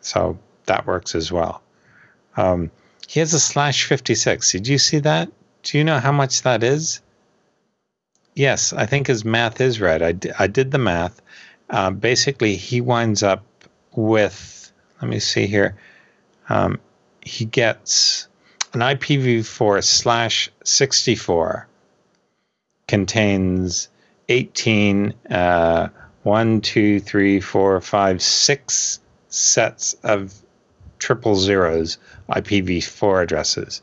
So 0.00 0.38
that 0.66 0.86
works 0.86 1.14
as 1.14 1.30
well. 1.30 1.62
Um, 2.36 2.72
he 3.10 3.18
has 3.18 3.34
a 3.34 3.40
slash 3.40 3.86
56. 3.86 4.52
Did 4.52 4.68
you 4.68 4.78
see 4.78 5.00
that? 5.00 5.32
Do 5.64 5.78
you 5.78 5.82
know 5.82 5.98
how 5.98 6.12
much 6.12 6.42
that 6.42 6.62
is? 6.62 7.00
Yes, 8.36 8.72
I 8.72 8.86
think 8.86 9.08
his 9.08 9.24
math 9.24 9.60
is 9.60 9.80
right. 9.80 10.00
I, 10.00 10.12
d- 10.12 10.30
I 10.38 10.46
did 10.46 10.70
the 10.70 10.78
math. 10.78 11.20
Uh, 11.68 11.90
basically, 11.90 12.54
he 12.54 12.80
winds 12.80 13.24
up 13.24 13.44
with, 13.96 14.72
let 15.02 15.10
me 15.10 15.18
see 15.18 15.48
here. 15.48 15.76
Um, 16.48 16.78
he 17.20 17.46
gets 17.46 18.28
an 18.74 18.78
IPv4 18.78 19.82
slash 19.82 20.48
64 20.62 21.66
contains 22.86 23.88
18, 24.28 25.14
uh, 25.28 25.88
1, 26.22 26.60
2, 26.60 27.00
3, 27.00 27.40
4, 27.40 27.80
5, 27.80 28.22
6 28.22 29.00
sets 29.30 29.94
of 30.04 30.32
triple 31.00 31.34
zeros 31.34 31.98
IPv4 32.30 33.22
addresses. 33.22 33.82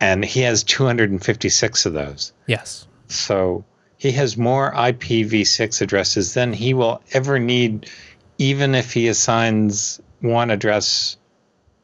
And 0.00 0.24
he 0.24 0.40
has 0.40 0.62
256 0.62 1.86
of 1.86 1.92
those. 1.92 2.32
Yes. 2.46 2.86
So 3.08 3.64
he 3.96 4.12
has 4.12 4.36
more 4.36 4.72
IPv6 4.72 5.82
addresses 5.82 6.34
than 6.34 6.52
he 6.52 6.72
will 6.72 7.02
ever 7.12 7.38
need, 7.38 7.90
even 8.38 8.74
if 8.74 8.92
he 8.92 9.08
assigns 9.08 10.00
one 10.20 10.50
address 10.50 11.16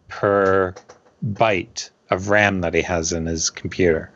per 0.09 0.75
byte 1.33 1.91
of 2.11 2.29
RAM 2.29 2.61
that 2.61 2.75
he 2.75 2.83
has 2.83 3.13
in 3.13 3.27
his 3.27 3.51
computer. 3.51 4.11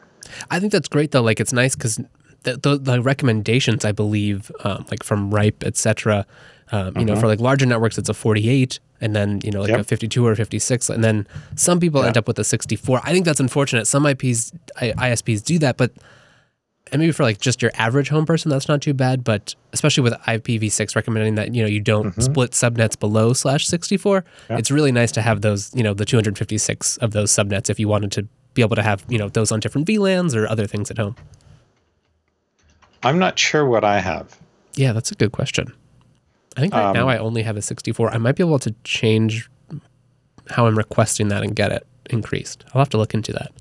I 0.50 0.60
think 0.60 0.72
that's 0.72 0.88
great 0.88 1.10
though. 1.10 1.22
Like 1.22 1.40
it's 1.40 1.52
nice 1.52 1.74
because 1.74 1.96
the, 2.42 2.56
the, 2.56 2.78
the, 2.78 3.02
recommendations 3.02 3.84
I 3.84 3.92
believe, 3.92 4.52
um, 4.62 4.84
like 4.90 5.02
from 5.02 5.34
RIPE, 5.34 5.64
etc. 5.64 6.26
Um, 6.70 6.96
you 6.96 7.04
know, 7.04 7.12
mm-hmm. 7.12 7.20
for 7.20 7.26
like 7.26 7.40
larger 7.40 7.66
networks, 7.66 7.98
it's 7.98 8.08
a 8.08 8.14
48, 8.14 8.78
and 9.00 9.14
then 9.14 9.40
you 9.44 9.50
know 9.50 9.60
like 9.60 9.70
yep. 9.70 9.80
a 9.80 9.84
52 9.84 10.26
or 10.26 10.34
56, 10.34 10.90
and 10.90 11.02
then 11.02 11.26
some 11.56 11.80
people 11.80 12.00
yep. 12.00 12.08
end 12.08 12.18
up 12.18 12.28
with 12.28 12.38
a 12.38 12.44
64. 12.44 13.00
I 13.04 13.12
think 13.12 13.24
that's 13.24 13.40
unfortunate. 13.40 13.86
Some 13.86 14.06
IPs, 14.06 14.52
ISPs 14.76 15.44
do 15.44 15.58
that, 15.60 15.76
but 15.76 15.92
and 16.92 17.00
maybe 17.00 17.12
for 17.12 17.22
like 17.22 17.40
just 17.40 17.62
your 17.62 17.70
average 17.74 18.08
home 18.08 18.26
person, 18.26 18.50
that's 18.50 18.68
not 18.68 18.80
too 18.80 18.94
bad. 18.94 19.24
But 19.24 19.54
especially 19.72 20.02
with 20.02 20.14
IPv6 20.14 20.96
recommending 20.96 21.34
that 21.36 21.54
you 21.54 21.62
know 21.62 21.68
you 21.68 21.80
don't 21.80 22.08
mm-hmm. 22.08 22.20
split 22.20 22.52
subnets 22.52 22.98
below 22.98 23.32
slash 23.32 23.66
64, 23.66 24.24
yeah. 24.50 24.58
it's 24.58 24.70
really 24.70 24.92
nice 24.92 25.12
to 25.12 25.22
have 25.22 25.42
those 25.42 25.74
you 25.74 25.82
know 25.82 25.94
the 25.94 26.04
256 26.04 26.96
of 26.98 27.12
those 27.12 27.30
subnets 27.30 27.70
if 27.70 27.78
you 27.78 27.88
wanted 27.88 28.12
to 28.12 28.26
be 28.54 28.62
able 28.62 28.76
to 28.76 28.82
have 28.82 29.04
you 29.08 29.18
know 29.18 29.28
those 29.28 29.52
on 29.52 29.60
different 29.60 29.86
VLANs 29.86 30.34
or 30.34 30.48
other 30.48 30.66
things 30.66 30.90
at 30.90 30.98
home. 30.98 31.16
I'm 33.02 33.18
not 33.18 33.38
sure 33.38 33.64
what 33.64 33.84
I 33.84 34.00
have. 34.00 34.36
Yeah, 34.74 34.92
that's 34.92 35.12
a 35.12 35.14
good 35.14 35.32
question. 35.32 35.72
I 36.58 36.60
think 36.60 36.74
right 36.74 36.86
um, 36.86 36.92
now 36.92 37.08
I 37.08 37.18
only 37.18 37.44
have 37.44 37.56
a 37.56 37.62
64. 37.62 38.10
I 38.10 38.18
might 38.18 38.34
be 38.34 38.42
able 38.42 38.58
to 38.58 38.74
change 38.82 39.48
how 40.50 40.66
I'm 40.66 40.76
requesting 40.76 41.28
that 41.28 41.44
and 41.44 41.54
get 41.54 41.70
it 41.70 41.86
increased. 42.10 42.64
I'll 42.74 42.80
have 42.80 42.88
to 42.88 42.96
look 42.96 43.14
into 43.14 43.32
that. 43.32 43.52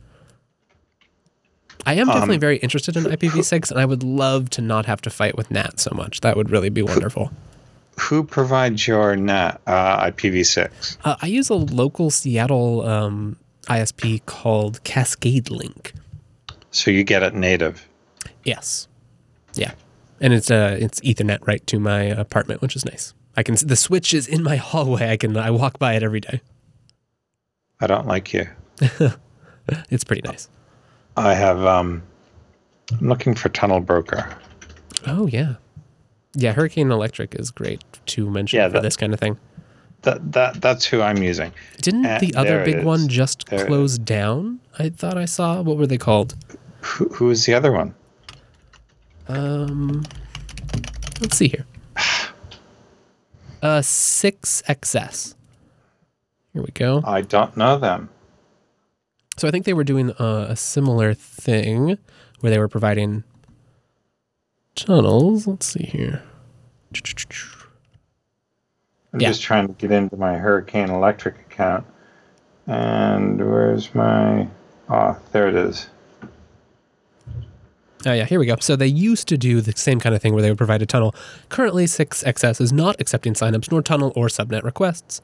I 1.86 1.94
am 1.94 2.08
definitely 2.08 2.38
um, 2.38 2.42
very 2.42 2.58
interested 2.58 2.98
in 2.98 3.04
IPv6, 3.04 3.70
and 3.70 3.80
I 3.80 3.86
would 3.86 4.02
love 4.02 4.50
to 4.52 4.62
not 4.62 4.88
have 4.88 5.00
to 5.02 5.12
fight 5.12 5.38
with 5.38 5.52
NAT 5.52 5.80
so 5.80 5.92
much. 5.94 6.22
That 6.22 6.36
would 6.36 6.50
really 6.50 6.70
be 6.70 6.82
wonderful. 6.82 7.32
Who 8.00 8.24
provides 8.24 8.88
your 8.88 9.16
NAT 9.16 9.62
uh, 9.68 10.06
IPv6? 10.06 10.98
Uh, 11.04 11.18
I 11.22 11.28
use 11.28 11.50
a 11.52 11.56
local 11.56 12.10
Seattle 12.10 12.82
um, 12.82 13.38
ISP 13.66 14.26
called 14.26 14.84
Cascade 14.84 15.52
Link. 15.52 15.94
So 16.72 16.90
you 16.90 17.04
get 17.04 17.22
it 17.22 17.36
native. 17.36 17.88
Yes. 18.44 18.88
Yeah, 19.54 19.74
and 20.20 20.34
it's 20.34 20.52
uh 20.52 20.78
it's 20.80 21.00
Ethernet 21.02 21.46
right 21.48 21.66
to 21.68 21.80
my 21.80 22.02
apartment, 22.04 22.62
which 22.62 22.76
is 22.76 22.86
nice. 22.86 23.14
I 23.36 23.44
can 23.44 23.56
the 23.56 23.76
switch 23.76 24.14
is 24.14 24.28
in 24.28 24.44
my 24.44 24.56
hallway. 24.70 25.12
I 25.12 25.18
can 25.18 25.36
I 25.38 25.52
walk 25.52 25.80
by 25.80 25.94
it 25.94 26.04
every 26.04 26.20
day. 26.20 26.42
I 27.80 27.88
don't 27.88 28.08
like 28.08 28.34
you. 28.34 28.48
it's 29.90 30.04
pretty 30.04 30.24
nice. 30.24 30.50
I 31.16 31.34
have 31.34 31.64
um 31.66 32.04
I'm 32.92 33.08
looking 33.08 33.36
for 33.36 33.50
Tunnel 33.50 33.80
Broker. 33.80 34.36
Oh 35.06 35.28
yeah. 35.28 35.56
Yeah, 36.34 36.54
Hurricane 36.54 36.92
Electric 36.92 37.36
is 37.36 37.50
great 37.52 37.84
to 38.08 38.30
mention 38.30 38.58
yeah, 38.58 38.68
for 38.68 38.74
that, 38.74 38.84
this 38.84 38.96
kind 38.96 39.14
of 39.14 39.20
thing. 39.20 39.38
That 40.04 40.32
that 40.34 40.62
that's 40.62 40.86
who 40.86 41.02
I'm 41.02 41.18
using. 41.18 41.52
Didn't 41.82 42.06
and 42.06 42.22
the 42.22 42.36
other 42.36 42.64
big 42.64 42.84
one 42.84 43.08
just 43.08 43.48
there 43.48 43.66
close 43.66 43.98
down? 43.98 44.60
I 44.78 44.90
thought 44.90 45.18
I 45.18 45.26
saw. 45.26 45.62
What 45.62 45.78
were 45.78 45.88
they 45.88 45.98
called? 45.98 46.36
Who, 46.82 47.10
who 47.10 47.32
is 47.32 47.46
the 47.46 47.54
other 47.56 47.72
one? 47.72 47.96
Um, 49.28 50.04
let's 51.22 51.38
see 51.38 51.50
here. 51.50 51.66
Uh, 53.62 53.80
SixXS. 53.80 55.36
Here 56.54 56.62
we 56.62 56.72
go. 56.74 57.02
I 57.06 57.22
don't 57.22 57.58
know 57.58 57.78
them. 57.78 58.10
So 59.38 59.48
I 59.48 59.52
think 59.52 59.66
they 59.66 59.74
were 59.74 59.84
doing 59.84 60.12
uh, 60.12 60.48
a 60.50 60.56
similar 60.56 61.14
thing 61.14 61.98
where 62.40 62.50
they 62.52 62.60
were 62.60 62.68
providing 62.68 63.24
tunnels. 64.76 65.48
Let's 65.48 65.66
see 65.66 65.86
here. 65.86 66.24
I'm 69.14 69.20
yeah. 69.20 69.30
just 69.30 69.42
trying 69.42 69.68
to 69.68 69.74
get 69.74 69.92
into 69.92 70.18
my 70.18 70.38
Hurricane 70.38 70.90
Electric 70.90 71.40
account. 71.40 71.86
And 72.68 73.40
where's 73.40 73.94
my. 73.96 74.48
Oh, 74.90 75.18
there 75.32 75.48
it 75.48 75.56
is. 75.56 75.88
Oh, 78.08 78.14
yeah, 78.14 78.26
here 78.26 78.40
we 78.40 78.46
go. 78.46 78.56
So 78.60 78.76
they 78.76 78.88
used 78.88 79.28
to 79.28 79.38
do 79.38 79.60
the 79.60 79.74
same 79.76 80.00
kind 80.00 80.16
of 80.16 80.22
thing 80.22 80.34
where 80.34 80.42
they 80.42 80.50
would 80.50 80.58
provide 80.58 80.82
a 80.82 80.86
tunnel. 80.86 81.14
Currently, 81.50 81.86
SixXS 81.86 82.62
is 82.62 82.72
not 82.72 83.00
accepting 83.02 83.34
signups, 83.34 83.70
nor 83.72 83.82
tunnel 83.82 84.14
or 84.16 84.28
subnet 84.28 84.64
requests. 84.64 85.22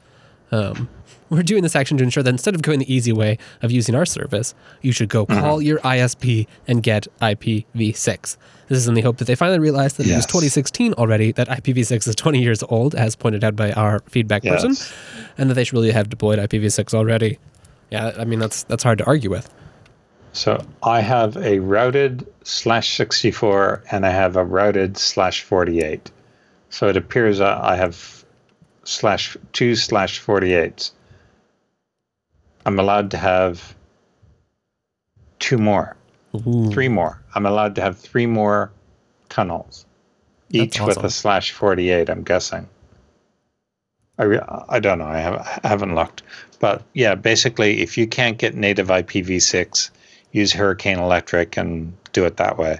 Um, 0.52 0.88
we're 1.30 1.42
doing 1.42 1.62
this 1.62 1.74
action 1.74 1.96
to 1.98 2.04
ensure 2.04 2.22
that 2.22 2.30
instead 2.30 2.54
of 2.54 2.62
going 2.62 2.78
the 2.78 2.92
easy 2.92 3.12
way 3.12 3.38
of 3.62 3.70
using 3.70 3.94
our 3.94 4.04
service, 4.04 4.54
you 4.82 4.92
should 4.92 5.08
go 5.08 5.24
mm-hmm. 5.24 5.40
call 5.40 5.62
your 5.62 5.78
ISP 5.80 6.46
and 6.68 6.82
get 6.82 7.06
IPv6. 7.22 8.36
This 8.68 8.78
is 8.78 8.88
in 8.88 8.94
the 8.94 9.00
hope 9.00 9.18
that 9.18 9.26
they 9.26 9.34
finally 9.34 9.58
realize 9.58 9.94
that 9.94 10.06
yes. 10.06 10.12
it 10.12 10.16
was 10.16 10.26
2016 10.26 10.94
already, 10.94 11.32
that 11.32 11.48
IPv6 11.48 12.08
is 12.08 12.14
20 12.14 12.42
years 12.42 12.62
old, 12.64 12.94
as 12.94 13.16
pointed 13.16 13.44
out 13.44 13.56
by 13.56 13.72
our 13.72 14.00
feedback 14.06 14.44
yes. 14.44 14.62
person, 14.62 14.96
and 15.38 15.50
that 15.50 15.54
they 15.54 15.64
should 15.64 15.74
really 15.74 15.90
have 15.90 16.08
deployed 16.08 16.38
IPv6 16.38 16.94
already. 16.94 17.38
Yeah, 17.90 18.12
I 18.18 18.24
mean, 18.24 18.38
that's, 18.38 18.62
that's 18.64 18.82
hard 18.82 18.98
to 18.98 19.04
argue 19.04 19.30
with. 19.30 19.52
So 20.34 20.66
I 20.82 21.00
have 21.00 21.36
a 21.36 21.60
routed 21.60 22.26
slash 22.42 22.96
64 22.96 23.84
and 23.90 24.04
I 24.04 24.10
have 24.10 24.36
a 24.36 24.44
routed 24.44 24.98
slash 24.98 25.42
48. 25.42 26.10
So 26.70 26.88
it 26.88 26.96
appears 26.96 27.40
I 27.40 27.76
have 27.76 28.24
slash 28.82 29.36
two 29.52 29.76
slash 29.76 30.20
48s. 30.20 30.90
I'm 32.66 32.80
allowed 32.80 33.12
to 33.12 33.16
have 33.16 33.76
two 35.38 35.56
more. 35.56 35.96
Ooh. 36.34 36.68
Three 36.72 36.88
more. 36.88 37.22
I'm 37.36 37.46
allowed 37.46 37.76
to 37.76 37.82
have 37.82 37.96
three 37.96 38.26
more 38.26 38.72
tunnels, 39.28 39.86
each 40.50 40.80
with 40.80 41.04
a 41.04 41.10
slash 41.10 41.52
48. 41.52 42.08
I'm 42.08 42.24
guessing. 42.24 42.68
I, 44.18 44.24
re- 44.24 44.40
I 44.68 44.80
don't 44.80 44.98
know. 44.98 45.06
I, 45.06 45.18
have, 45.18 45.60
I 45.62 45.68
haven't 45.68 45.94
looked, 45.94 46.22
but 46.58 46.82
yeah, 46.92 47.14
basically, 47.14 47.82
if 47.82 47.96
you 47.96 48.08
can't 48.08 48.38
get 48.38 48.56
native 48.56 48.88
IPv6, 48.88 49.90
use 50.34 50.52
Hurricane 50.52 50.98
Electric 50.98 51.56
and 51.56 51.96
do 52.12 52.26
it 52.26 52.36
that 52.36 52.58
way. 52.58 52.78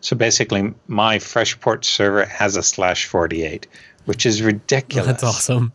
So 0.00 0.14
basically, 0.14 0.74
my 0.88 1.18
Freshport 1.18 1.84
server 1.84 2.26
has 2.26 2.56
a 2.56 2.62
slash 2.62 3.06
48, 3.06 3.66
which 4.04 4.26
is 4.26 4.42
ridiculous. 4.42 5.06
That's 5.06 5.24
awesome. 5.24 5.72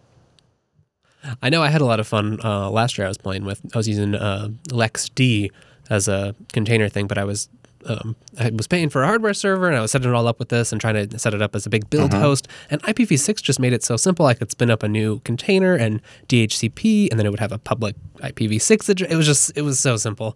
I 1.42 1.50
know 1.50 1.64
I 1.64 1.70
had 1.70 1.82
a 1.82 1.86
lot 1.86 2.00
of 2.00 2.08
fun 2.08 2.40
uh, 2.44 2.70
last 2.70 2.98
year. 2.98 3.06
I 3.06 3.08
was 3.08 3.18
playing 3.18 3.46
with. 3.46 3.62
I 3.74 3.78
was 3.78 3.88
using 3.88 4.14
uh, 4.14 4.50
LXD 4.70 5.52
as 5.90 6.08
a 6.08 6.36
container 6.52 6.90
thing, 6.90 7.08
but 7.08 7.18
I 7.18 7.24
was 7.24 7.50
um, 7.86 8.16
I 8.40 8.50
was 8.50 8.68
paying 8.68 8.90
for 8.90 9.04
a 9.04 9.08
hardware 9.08 9.34
server 9.34 9.68
and 9.68 9.76
I 9.76 9.82
was 9.82 9.92
setting 9.92 10.10
it 10.10 10.14
all 10.14 10.28
up 10.28 10.40
with 10.40 10.50
this 10.50 10.72
and 10.72 10.80
trying 10.80 11.08
to 11.08 11.20
set 11.20 11.34
it 11.34 11.42
up 11.42 11.56
as 11.56 11.66
a 11.66 11.70
big 11.70 11.90
build 11.90 12.14
host. 12.14 12.48
And 12.70 12.82
IPv6 12.84 13.42
just 13.42 13.60
made 13.60 13.74
it 13.74 13.84
so 13.84 13.98
simple. 13.98 14.26
I 14.26 14.34
could 14.34 14.52
spin 14.52 14.70
up 14.70 14.84
a 14.84 14.88
new 14.88 15.20
container 15.20 15.76
and 15.76 16.02
DHCP, 16.28 17.10
and 17.10 17.20
then 17.20 17.26
it 17.26 17.30
would 17.30 17.40
have 17.40 17.52
a 17.52 17.58
public 17.58 17.96
IPv6 18.18 18.90
address. 18.90 19.12
It 19.12 19.16
was 19.16 19.26
just 19.26 19.52
it 19.56 19.62
was 19.62 19.80
so 19.80 19.98
simple. 19.98 20.36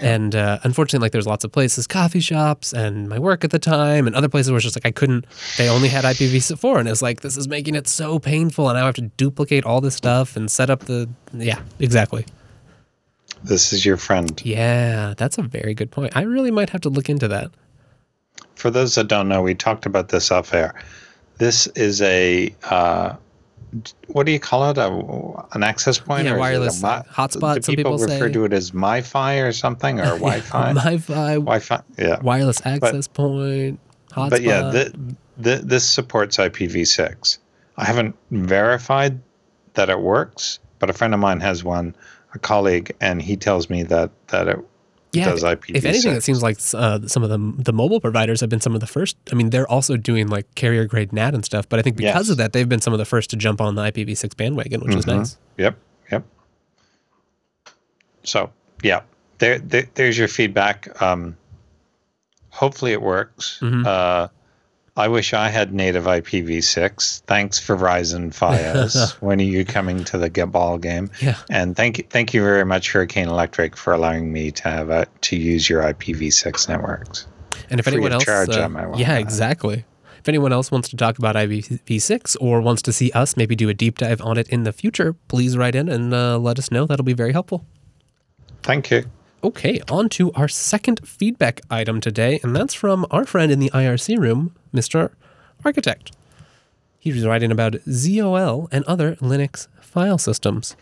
And 0.00 0.34
uh, 0.34 0.58
unfortunately, 0.62 1.04
like 1.04 1.12
there's 1.12 1.26
lots 1.26 1.44
of 1.44 1.52
places, 1.52 1.86
coffee 1.86 2.20
shops, 2.20 2.72
and 2.72 3.08
my 3.08 3.18
work 3.18 3.44
at 3.44 3.50
the 3.50 3.58
time, 3.58 4.06
and 4.06 4.14
other 4.14 4.28
places 4.28 4.50
where 4.50 4.56
it's 4.56 4.64
just 4.64 4.76
like 4.76 4.86
I 4.86 4.90
couldn't. 4.90 5.26
They 5.58 5.68
only 5.68 5.88
had 5.88 6.04
IPv4, 6.04 6.80
and 6.80 6.88
it's 6.88 7.02
like 7.02 7.20
this 7.20 7.36
is 7.36 7.48
making 7.48 7.74
it 7.74 7.88
so 7.88 8.18
painful, 8.18 8.68
and 8.68 8.78
I 8.78 8.84
have 8.84 8.94
to 8.96 9.02
duplicate 9.02 9.64
all 9.64 9.80
this 9.80 9.94
stuff 9.94 10.36
and 10.36 10.50
set 10.50 10.70
up 10.70 10.80
the. 10.80 11.08
Yeah, 11.32 11.60
exactly. 11.78 12.26
This 13.42 13.72
is 13.72 13.84
your 13.84 13.96
friend. 13.96 14.40
Yeah, 14.44 15.14
that's 15.16 15.38
a 15.38 15.42
very 15.42 15.74
good 15.74 15.90
point. 15.90 16.16
I 16.16 16.22
really 16.22 16.50
might 16.50 16.70
have 16.70 16.80
to 16.82 16.88
look 16.88 17.08
into 17.08 17.28
that. 17.28 17.50
For 18.54 18.70
those 18.70 18.94
that 18.94 19.08
don't 19.08 19.28
know, 19.28 19.42
we 19.42 19.54
talked 19.54 19.86
about 19.86 20.08
this 20.08 20.30
off 20.30 20.54
air. 20.54 20.74
This 21.38 21.66
is 21.68 22.00
a 22.00 22.54
uh, 22.64 23.14
what 24.08 24.26
do 24.26 24.32
you 24.32 24.40
call 24.40 24.70
it? 24.70 24.78
A, 24.78 24.88
an 25.54 25.62
access 25.62 25.98
point? 25.98 26.24
Yeah, 26.24 26.32
or 26.32 26.36
a 26.36 26.40
wireless 26.40 26.82
mi- 26.82 26.88
hotspot, 26.88 27.56
Do 27.56 27.62
some 27.62 27.74
people, 27.76 27.92
people 27.96 28.06
refer 28.06 28.26
say. 28.28 28.32
to 28.32 28.44
it 28.44 28.52
as 28.52 28.70
MiFi 28.72 29.46
or 29.46 29.52
something, 29.52 30.00
or 30.00 30.04
Wi-Fi? 30.18 30.72
Wi-Fi, 30.74 31.34
Wi-Fi. 31.34 31.82
Yeah. 31.98 32.20
wireless 32.20 32.60
access 32.64 33.06
point, 33.08 33.78
hotspot. 34.10 34.30
But 34.30 34.42
yeah, 34.42 34.62
the, 34.62 35.16
the, 35.36 35.56
this 35.56 35.88
supports 35.88 36.36
IPv6. 36.38 37.38
I 37.76 37.84
haven't 37.84 38.16
verified 38.30 39.20
that 39.74 39.90
it 39.90 40.00
works, 40.00 40.58
but 40.78 40.88
a 40.88 40.92
friend 40.94 41.12
of 41.12 41.20
mine 41.20 41.40
has 41.40 41.62
one, 41.62 41.94
a 42.34 42.38
colleague, 42.38 42.94
and 43.00 43.20
he 43.20 43.36
tells 43.36 43.68
me 43.68 43.82
that 43.84 44.10
that 44.28 44.48
it 44.48 44.58
yeah, 45.18 45.30
does 45.30 45.42
IPv6. 45.44 45.76
If 45.76 45.84
anything, 45.84 46.12
it 46.14 46.22
seems 46.22 46.42
like 46.42 46.58
uh, 46.74 47.00
some 47.06 47.22
of 47.22 47.30
the 47.30 47.38
the 47.62 47.72
mobile 47.72 48.00
providers 48.00 48.40
have 48.40 48.48
been 48.50 48.60
some 48.60 48.74
of 48.74 48.80
the 48.80 48.86
first. 48.86 49.16
I 49.32 49.34
mean, 49.34 49.50
they're 49.50 49.68
also 49.68 49.96
doing 49.96 50.28
like 50.28 50.52
carrier 50.54 50.84
grade 50.86 51.12
NAT 51.12 51.34
and 51.34 51.44
stuff, 51.44 51.68
but 51.68 51.78
I 51.78 51.82
think 51.82 51.96
because 51.96 52.26
Yes. 52.26 52.30
of 52.30 52.36
that, 52.38 52.52
they've 52.52 52.68
been 52.68 52.80
some 52.80 52.92
of 52.92 52.98
the 52.98 53.04
first 53.04 53.30
to 53.30 53.36
jump 53.36 53.60
on 53.60 53.74
the 53.74 53.82
IPv6 53.82 54.36
bandwagon, 54.36 54.80
which 54.80 54.94
is 54.94 55.04
Mhm. 55.04 55.16
nice. 55.18 55.36
Yep, 55.58 55.78
yep. 56.12 56.24
So 58.24 58.50
yeah, 58.82 59.02
there, 59.38 59.58
there 59.58 59.88
there's 59.94 60.18
your 60.18 60.28
feedback. 60.28 61.00
Um, 61.00 61.36
hopefully 62.50 62.92
it 62.92 63.02
works. 63.02 63.58
Mhm. 63.62 63.86
Uh, 63.86 64.28
I 64.96 65.08
wish 65.08 65.34
I 65.34 65.50
had 65.50 65.74
native 65.74 66.04
IPv6. 66.04 67.20
Thanks 67.22 67.58
for 67.58 67.76
Verizon 67.76 68.30
Fios. 68.32 69.12
when 69.20 69.40
are 69.40 69.44
you 69.44 69.64
coming 69.64 70.04
to 70.04 70.16
the 70.16 70.30
g- 70.30 70.44
ball 70.44 70.78
game? 70.78 71.10
Yeah. 71.20 71.36
And 71.50 71.76
thank 71.76 71.98
you, 71.98 72.04
thank 72.08 72.32
you 72.32 72.42
very 72.42 72.64
much, 72.64 72.92
Hurricane 72.92 73.28
Electric, 73.28 73.76
for 73.76 73.92
allowing 73.92 74.32
me 74.32 74.50
to 74.52 74.62
have 74.64 74.88
a, 74.88 75.06
to 75.22 75.36
use 75.36 75.68
your 75.68 75.82
IPv6 75.82 76.68
networks. 76.68 77.26
And 77.68 77.78
if 77.78 77.84
Free 77.84 77.94
anyone 77.94 78.12
else, 78.12 78.24
charge, 78.24 78.56
uh, 78.56 78.62
I 78.62 78.68
might 78.68 78.86
want 78.86 79.00
yeah, 79.00 79.18
exactly. 79.18 79.84
If 80.18 80.28
anyone 80.28 80.52
else 80.52 80.70
wants 80.70 80.88
to 80.88 80.96
talk 80.96 81.18
about 81.18 81.36
IPv6 81.36 82.36
or 82.40 82.60
wants 82.60 82.82
to 82.82 82.92
see 82.92 83.12
us 83.12 83.36
maybe 83.36 83.54
do 83.54 83.68
a 83.68 83.74
deep 83.74 83.98
dive 83.98 84.20
on 84.22 84.38
it 84.38 84.48
in 84.48 84.64
the 84.64 84.72
future, 84.72 85.14
please 85.28 85.56
write 85.56 85.74
in 85.74 85.88
and 85.88 86.14
uh, 86.14 86.38
let 86.38 86.58
us 86.58 86.70
know. 86.70 86.86
That'll 86.86 87.04
be 87.04 87.12
very 87.12 87.32
helpful. 87.32 87.64
Thank 88.62 88.90
you. 88.90 89.04
Okay, 89.46 89.80
on 89.88 90.08
to 90.08 90.32
our 90.32 90.48
second 90.48 91.06
feedback 91.06 91.60
item 91.70 92.00
today, 92.00 92.40
and 92.42 92.56
that's 92.56 92.74
from 92.74 93.06
our 93.12 93.24
friend 93.24 93.52
in 93.52 93.60
the 93.60 93.70
IRC 93.70 94.18
room, 94.18 94.56
Mr. 94.74 95.12
Architect. 95.64 96.10
He 96.98 97.12
was 97.12 97.24
writing 97.24 97.52
about 97.52 97.74
ZOL 97.88 98.66
and 98.72 98.84
other 98.86 99.14
Linux 99.20 99.68
file 99.80 100.18
systems. 100.18 100.74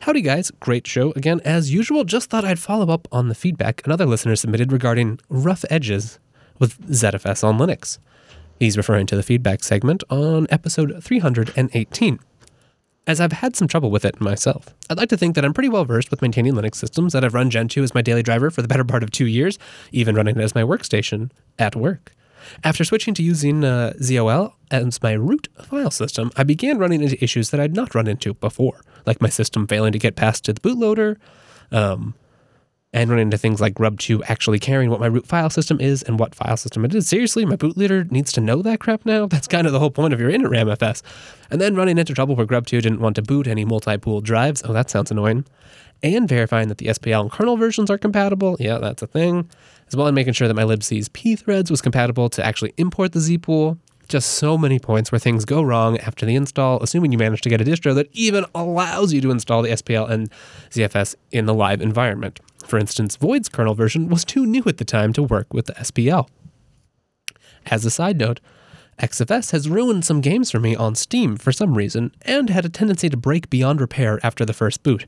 Howdy, 0.00 0.20
guys. 0.20 0.50
Great 0.60 0.86
show. 0.86 1.12
Again, 1.12 1.40
as 1.46 1.72
usual, 1.72 2.04
just 2.04 2.28
thought 2.28 2.44
I'd 2.44 2.58
follow 2.58 2.92
up 2.92 3.08
on 3.10 3.28
the 3.28 3.34
feedback 3.34 3.80
another 3.86 4.04
listener 4.04 4.36
submitted 4.36 4.70
regarding 4.70 5.18
rough 5.30 5.64
edges 5.70 6.18
with 6.58 6.78
ZFS 6.90 7.42
on 7.42 7.56
Linux. 7.56 7.96
He's 8.58 8.76
referring 8.76 9.06
to 9.06 9.16
the 9.16 9.22
feedback 9.22 9.64
segment 9.64 10.04
on 10.10 10.46
episode 10.50 11.02
318 11.02 12.18
as 13.10 13.20
I've 13.20 13.32
had 13.32 13.56
some 13.56 13.66
trouble 13.66 13.90
with 13.90 14.04
it 14.04 14.20
myself. 14.20 14.72
I'd 14.88 14.96
like 14.96 15.08
to 15.08 15.16
think 15.16 15.34
that 15.34 15.44
I'm 15.44 15.52
pretty 15.52 15.68
well 15.68 15.84
versed 15.84 16.12
with 16.12 16.22
maintaining 16.22 16.52
Linux 16.52 16.76
systems 16.76 17.12
that 17.12 17.24
I've 17.24 17.34
run 17.34 17.50
Gentoo 17.50 17.82
as 17.82 17.92
my 17.92 18.02
daily 18.02 18.22
driver 18.22 18.50
for 18.50 18.62
the 18.62 18.68
better 18.68 18.84
part 18.84 19.02
of 19.02 19.10
two 19.10 19.26
years, 19.26 19.58
even 19.90 20.14
running 20.14 20.38
it 20.38 20.42
as 20.42 20.54
my 20.54 20.62
workstation 20.62 21.32
at 21.58 21.74
work. 21.74 22.14
After 22.62 22.84
switching 22.84 23.12
to 23.14 23.22
using 23.22 23.64
uh, 23.64 23.94
ZOL 24.00 24.54
as 24.70 25.02
my 25.02 25.12
root 25.12 25.48
file 25.60 25.90
system, 25.90 26.30
I 26.36 26.44
began 26.44 26.78
running 26.78 27.02
into 27.02 27.22
issues 27.22 27.50
that 27.50 27.58
I'd 27.58 27.74
not 27.74 27.96
run 27.96 28.06
into 28.06 28.34
before, 28.34 28.80
like 29.06 29.20
my 29.20 29.28
system 29.28 29.66
failing 29.66 29.90
to 29.90 29.98
get 29.98 30.14
past 30.14 30.44
to 30.44 30.52
the 30.52 30.60
bootloader, 30.60 31.16
um, 31.72 32.14
and 32.92 33.08
run 33.08 33.20
into 33.20 33.38
things 33.38 33.60
like 33.60 33.74
Grub2 33.74 34.22
actually 34.28 34.58
caring 34.58 34.90
what 34.90 35.00
my 35.00 35.06
root 35.06 35.26
file 35.26 35.50
system 35.50 35.80
is 35.80 36.02
and 36.02 36.18
what 36.18 36.34
file 36.34 36.56
system 36.56 36.84
it 36.84 36.94
is. 36.94 37.08
Seriously, 37.08 37.44
my 37.44 37.56
bootloader 37.56 38.10
needs 38.10 38.32
to 38.32 38.40
know 38.40 38.62
that 38.62 38.80
crap 38.80 39.06
now? 39.06 39.26
That's 39.30 39.46
kind 39.46 39.66
of 39.66 39.72
the 39.72 39.78
whole 39.78 39.90
point 39.90 40.12
of 40.12 40.20
your 40.20 40.30
init 40.30 40.48
RAMFS. 40.48 41.02
And 41.50 41.60
then 41.60 41.76
running 41.76 41.98
into 41.98 42.14
trouble 42.14 42.34
where 42.34 42.46
Grub2 42.46 42.82
didn't 42.82 43.00
want 43.00 43.16
to 43.16 43.22
boot 43.22 43.46
any 43.46 43.64
multi-pool 43.64 44.22
drives. 44.22 44.62
Oh, 44.64 44.72
that 44.72 44.90
sounds 44.90 45.10
annoying. 45.10 45.44
And 46.02 46.28
verifying 46.28 46.68
that 46.68 46.78
the 46.78 46.86
SPL 46.86 47.22
and 47.22 47.30
kernel 47.30 47.56
versions 47.56 47.90
are 47.90 47.98
compatible. 47.98 48.56
Yeah, 48.58 48.78
that's 48.78 49.02
a 49.02 49.06
thing. 49.06 49.48
As 49.86 49.96
well 49.96 50.06
as 50.06 50.12
making 50.12 50.32
sure 50.32 50.48
that 50.48 50.54
my 50.54 50.64
libc's 50.64 50.88
pthreads 50.90 51.70
was 51.70 51.82
compatible 51.82 52.28
to 52.30 52.44
actually 52.44 52.72
import 52.76 53.12
the 53.12 53.20
zpool. 53.20 53.78
Just 54.08 54.30
so 54.32 54.58
many 54.58 54.80
points 54.80 55.12
where 55.12 55.20
things 55.20 55.44
go 55.44 55.62
wrong 55.62 55.96
after 55.98 56.26
the 56.26 56.34
install, 56.34 56.82
assuming 56.82 57.12
you 57.12 57.18
manage 57.18 57.42
to 57.42 57.48
get 57.48 57.60
a 57.60 57.64
distro 57.64 57.94
that 57.94 58.08
even 58.12 58.44
allows 58.56 59.12
you 59.12 59.20
to 59.20 59.30
install 59.30 59.62
the 59.62 59.70
SPL 59.70 60.10
and 60.10 60.30
ZFS 60.70 61.14
in 61.30 61.46
the 61.46 61.54
live 61.54 61.80
environment. 61.80 62.40
For 62.70 62.78
instance, 62.78 63.16
Void's 63.16 63.48
kernel 63.48 63.74
version 63.74 64.08
was 64.08 64.24
too 64.24 64.46
new 64.46 64.62
at 64.64 64.76
the 64.76 64.84
time 64.84 65.12
to 65.14 65.24
work 65.24 65.52
with 65.52 65.66
the 65.66 65.72
SPL. 65.72 66.28
As 67.66 67.84
a 67.84 67.90
side 67.90 68.16
note, 68.16 68.38
XFS 69.00 69.50
has 69.50 69.68
ruined 69.68 70.04
some 70.04 70.20
games 70.20 70.52
for 70.52 70.60
me 70.60 70.76
on 70.76 70.94
Steam 70.94 71.36
for 71.36 71.50
some 71.50 71.76
reason 71.76 72.14
and 72.22 72.48
had 72.48 72.64
a 72.64 72.68
tendency 72.68 73.08
to 73.08 73.16
break 73.16 73.50
beyond 73.50 73.80
repair 73.80 74.20
after 74.22 74.44
the 74.44 74.52
first 74.52 74.84
boot. 74.84 75.04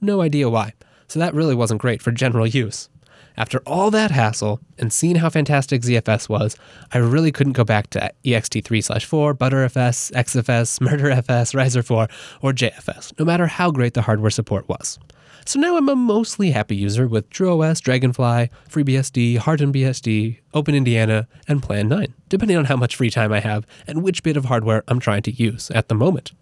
No 0.00 0.22
idea 0.22 0.48
why, 0.48 0.72
so 1.06 1.18
that 1.18 1.34
really 1.34 1.54
wasn't 1.54 1.82
great 1.82 2.00
for 2.00 2.12
general 2.12 2.46
use. 2.46 2.88
After 3.36 3.58
all 3.66 3.90
that 3.90 4.10
hassle 4.10 4.60
and 4.78 4.90
seeing 4.90 5.16
how 5.16 5.28
fantastic 5.28 5.82
ZFS 5.82 6.30
was, 6.30 6.56
I 6.92 6.98
really 6.98 7.30
couldn't 7.30 7.52
go 7.52 7.64
back 7.64 7.90
to 7.90 8.10
ext3 8.24 9.04
4, 9.04 9.34
ButterFS, 9.34 10.12
XFS, 10.12 10.78
MurderFS, 10.80 11.52
Reiser4, 11.52 12.10
or 12.40 12.52
JFS, 12.54 13.18
no 13.18 13.26
matter 13.26 13.48
how 13.48 13.70
great 13.70 13.92
the 13.92 14.00
hardware 14.00 14.30
support 14.30 14.66
was. 14.66 14.98
So 15.44 15.58
now 15.58 15.76
I'm 15.76 15.88
a 15.88 15.96
mostly 15.96 16.52
happy 16.52 16.76
user 16.76 17.08
with 17.08 17.28
TrueOS, 17.30 17.80
Dragonfly, 17.80 18.48
FreeBSD, 18.68 19.38
HardenedBSD, 19.38 20.38
OpenIndiana, 20.54 21.26
and 21.48 21.62
Plan 21.62 21.88
9, 21.88 22.14
depending 22.28 22.56
on 22.56 22.66
how 22.66 22.76
much 22.76 22.94
free 22.94 23.10
time 23.10 23.32
I 23.32 23.40
have 23.40 23.66
and 23.86 24.02
which 24.02 24.22
bit 24.22 24.36
of 24.36 24.44
hardware 24.44 24.84
I'm 24.86 25.00
trying 25.00 25.22
to 25.22 25.32
use 25.32 25.70
at 25.72 25.88
the 25.88 25.96
moment. 25.96 26.32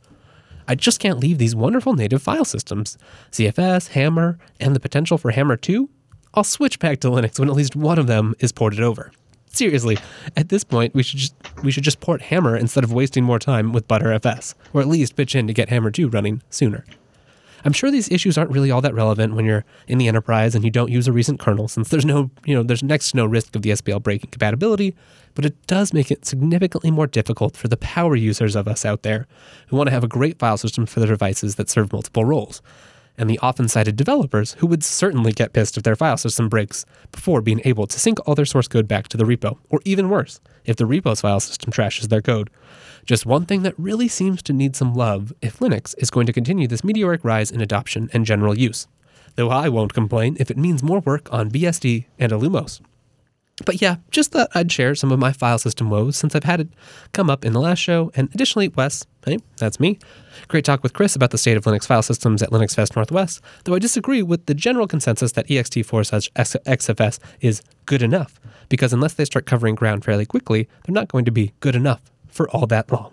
I 0.69 0.75
just 0.75 1.01
can't 1.01 1.19
leave 1.19 1.39
these 1.39 1.57
wonderful 1.57 1.95
native 1.95 2.23
file 2.23 2.45
systems 2.45 2.99
ZFS, 3.33 3.89
Hammer, 3.89 4.39
and 4.61 4.77
the 4.77 4.81
potential 4.81 5.17
for 5.17 5.31
Hammer 5.31 5.57
2. 5.57 5.89
I'll 6.35 6.45
switch 6.45 6.79
back 6.79 7.01
to 7.01 7.09
Linux 7.09 7.39
when 7.41 7.49
at 7.49 7.57
least 7.57 7.75
one 7.75 7.99
of 7.99 8.07
them 8.07 8.35
is 8.39 8.53
ported 8.53 8.81
over. 8.81 9.11
Seriously, 9.47 9.99
at 10.37 10.49
this 10.49 10.63
point, 10.63 10.95
we 10.95 11.03
should 11.03 11.19
just 11.19 11.35
we 11.65 11.73
should 11.73 11.83
just 11.83 11.99
port 12.01 12.23
Hammer 12.23 12.57
instead 12.57 12.85
of 12.85 12.93
wasting 12.93 13.25
more 13.25 13.41
time 13.41 13.73
with 13.73 13.89
ButterFS, 13.89 14.55
or 14.73 14.81
at 14.81 14.87
least 14.87 15.17
pitch 15.17 15.35
in 15.35 15.49
to 15.49 15.53
get 15.53 15.71
Hammer 15.71 15.91
2 15.91 16.09
running 16.09 16.43
sooner. 16.51 16.85
I'm 17.65 17.73
sure 17.73 17.91
these 17.91 18.11
issues 18.11 18.39
aren't 18.39 18.51
really 18.51 18.71
all 18.71 18.81
that 18.81 18.95
relevant 18.95 19.35
when 19.35 19.45
you're 19.45 19.65
in 19.87 19.99
the 19.99 20.09
enterprise 20.09 20.55
and 20.55 20.65
you 20.65 20.71
don't 20.71 20.91
use 20.91 21.07
a 21.09 21.13
recent 21.13 21.41
kernel, 21.41 21.69
since 21.69 21.89
there's 21.89 22.05
no, 22.05 22.31
you 22.45 22.55
know, 22.55 22.63
there's 22.63 22.83
next 22.83 23.11
to 23.11 23.17
no 23.17 23.27
risk 23.27 23.55
of 23.55 23.63
the 23.63 23.71
SPL 23.71 24.03
breaking 24.03 24.31
compatibility, 24.31 24.95
but 25.35 25.45
it 25.45 25.67
does 25.67 25.93
make 25.93 26.11
it 26.11 26.25
significantly 26.25 26.91
more 26.91 27.07
difficult 27.07 27.57
for 27.57 27.69
the 27.69 27.77
power 27.77 28.17
users 28.17 28.57
of 28.57 28.67
us 28.67 28.85
out 28.85 29.03
there 29.03 29.27
who 29.69 29.77
want 29.77 29.89
to 29.89 29.93
have 29.93 30.05
a 30.05 30.09
great 30.09 30.39
file 30.39 30.57
system 30.57 30.87
for 30.87 31.01
their 31.01 31.11
devices 31.11 31.57
that 31.57 31.69
serve 31.71 31.93
multiple 31.93 32.25
roles, 32.25 32.63
and 33.21 33.29
the 33.29 33.39
often 33.41 33.69
cited 33.69 33.97
developers 33.97 34.55
who 34.55 34.67
would 34.67 34.83
certainly 34.83 35.31
get 35.31 35.53
pissed 35.53 35.77
if 35.77 35.83
their 35.83 35.95
file 35.95 36.17
system 36.17 36.49
breaks 36.49 36.87
before 37.13 37.43
being 37.43 37.61
able 37.65 37.87
to 37.87 38.01
sync 38.01 38.19
all 38.27 38.35
their 38.35 38.47
source 38.47 38.67
code 38.67 38.89
back 38.89 39.09
to 39.09 39.19
the 39.19 39.25
repo, 39.25 39.59
or 39.69 39.79
even 39.85 40.09
worse, 40.09 40.41
if 40.65 40.77
the 40.77 40.87
repo's 40.87 41.21
file 41.21 41.39
system 41.39 41.71
trashes 41.71 42.09
their 42.09 42.23
code. 42.23 42.49
Just 43.05 43.27
one 43.27 43.45
thing 43.45 43.63
that 43.63 43.79
really 43.79 44.09
seems 44.09 44.43
to 44.43 44.55
need 44.55 44.75
some 44.75 44.95
love 44.95 45.35
if 45.43 45.59
Linux 45.59 45.95
is 45.99 46.11
going 46.11 46.27
to 46.27 46.33
continue 46.33 46.67
this 46.67 46.83
meteoric 46.83 47.23
rise 47.23 47.51
in 47.51 47.61
adoption 47.61 48.09
and 48.15 48.25
general 48.25 48.59
use. 48.59 48.89
Though 49.37 49.51
I 49.51 49.69
won't 49.69 49.93
complain 49.93 50.39
if 50.41 50.51
it 50.51 50.57
means 50.57 50.83
more 50.83 51.01
work 51.01 51.31
on 51.31 51.51
BSD 51.51 52.07
and 52.19 52.33
Illumos. 52.33 52.81
But 53.65 53.83
yeah, 53.83 53.97
just 54.11 54.33
thought 54.33 54.49
I'd 54.55 54.73
share 54.73 54.95
some 54.95 55.13
of 55.13 55.19
my 55.19 55.33
file 55.33 55.59
system 55.59 55.91
woes 55.91 56.17
since 56.17 56.35
I've 56.35 56.45
had 56.45 56.61
it 56.61 56.69
come 57.13 57.29
up 57.29 57.45
in 57.45 57.53
the 57.53 57.61
last 57.61 57.79
show. 57.79 58.11
And 58.15 58.29
additionally, 58.35 58.69
Wes, 58.69 59.07
hey, 59.25 59.39
that's 59.59 59.79
me. 59.79 59.99
Great 60.49 60.65
talk 60.65 60.83
with 60.83 60.93
Chris 60.93 61.15
about 61.15 61.31
the 61.31 61.39
state 61.39 61.57
of 61.57 61.65
Linux 61.65 61.87
file 61.87 62.03
systems 62.03 62.43
at 62.43 62.51
Linux 62.51 62.75
Fest 62.75 62.97
Northwest, 62.97 63.41
though 63.65 63.75
I 63.75 63.79
disagree 63.79 64.23
with 64.23 64.47
the 64.47 64.55
general 64.55 64.87
consensus 64.87 65.33
that 65.33 65.49
ext4 65.49 66.07
slash 66.07 66.31
XFS 66.35 67.19
is 67.41 67.63
good 67.87 68.03
enough, 68.03 68.41
because 68.69 68.93
unless 68.93 69.15
they 69.15 69.25
start 69.25 69.47
covering 69.47 69.75
ground 69.75 70.05
fairly 70.05 70.27
quickly, 70.27 70.69
they're 70.85 70.95
not 70.95 71.09
going 71.09 71.25
to 71.27 71.33
be 71.33 71.53
good 71.61 71.77
enough 71.77 72.01
for 72.29 72.49
all 72.51 72.67
that 72.67 72.91
long. 72.91 73.13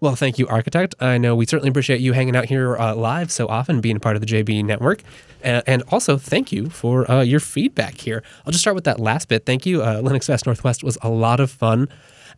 Well, 0.00 0.14
thank 0.14 0.38
you, 0.38 0.46
Architect. 0.46 0.94
I 1.00 1.18
know 1.18 1.34
we 1.34 1.44
certainly 1.44 1.70
appreciate 1.70 2.00
you 2.00 2.12
hanging 2.12 2.36
out 2.36 2.44
here 2.44 2.76
uh, 2.76 2.94
live 2.94 3.32
so 3.32 3.48
often, 3.48 3.80
being 3.80 3.96
a 3.96 4.00
part 4.00 4.14
of 4.14 4.20
the 4.20 4.28
JB 4.28 4.64
network. 4.64 5.02
Uh, 5.44 5.62
and 5.66 5.82
also, 5.90 6.16
thank 6.16 6.52
you 6.52 6.70
for 6.70 7.10
uh, 7.10 7.20
your 7.20 7.40
feedback 7.40 7.98
here. 7.98 8.22
I'll 8.46 8.52
just 8.52 8.62
start 8.62 8.76
with 8.76 8.84
that 8.84 9.00
last 9.00 9.26
bit. 9.26 9.44
Thank 9.44 9.66
you. 9.66 9.82
Uh, 9.82 10.00
Linux 10.00 10.26
Fest 10.26 10.46
Northwest 10.46 10.84
was 10.84 10.98
a 11.02 11.08
lot 11.08 11.40
of 11.40 11.50
fun. 11.50 11.88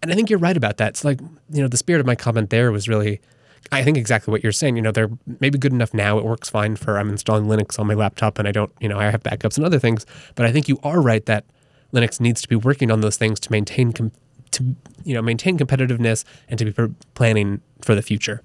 And 0.00 0.10
I 0.10 0.14
think 0.14 0.30
you're 0.30 0.38
right 0.38 0.56
about 0.56 0.78
that. 0.78 0.90
It's 0.90 1.04
like, 1.04 1.20
you 1.50 1.60
know, 1.60 1.68
the 1.68 1.76
spirit 1.76 2.00
of 2.00 2.06
my 2.06 2.14
comment 2.14 2.48
there 2.48 2.72
was 2.72 2.88
really, 2.88 3.20
I 3.70 3.82
think 3.84 3.98
exactly 3.98 4.32
what 4.32 4.42
you're 4.42 4.52
saying. 4.52 4.76
You 4.76 4.82
know, 4.82 4.92
they're 4.92 5.10
maybe 5.40 5.58
good 5.58 5.74
enough 5.74 5.92
now. 5.92 6.16
It 6.16 6.24
works 6.24 6.48
fine 6.48 6.76
for 6.76 6.98
I'm 6.98 7.10
installing 7.10 7.44
Linux 7.44 7.78
on 7.78 7.86
my 7.86 7.94
laptop 7.94 8.38
and 8.38 8.48
I 8.48 8.52
don't, 8.52 8.72
you 8.80 8.88
know, 8.88 8.98
I 8.98 9.10
have 9.10 9.22
backups 9.22 9.58
and 9.58 9.66
other 9.66 9.78
things. 9.78 10.06
But 10.34 10.46
I 10.46 10.52
think 10.52 10.66
you 10.66 10.78
are 10.82 11.02
right 11.02 11.26
that 11.26 11.44
Linux 11.92 12.20
needs 12.20 12.40
to 12.40 12.48
be 12.48 12.56
working 12.56 12.90
on 12.90 13.02
those 13.02 13.18
things 13.18 13.38
to 13.40 13.52
maintain 13.52 13.92
to 14.52 14.74
you 15.04 15.14
know 15.14 15.22
maintain 15.22 15.58
competitiveness 15.58 16.24
and 16.48 16.58
to 16.58 16.64
be 16.64 16.94
planning 17.14 17.60
for 17.82 17.94
the 17.94 18.02
future. 18.02 18.42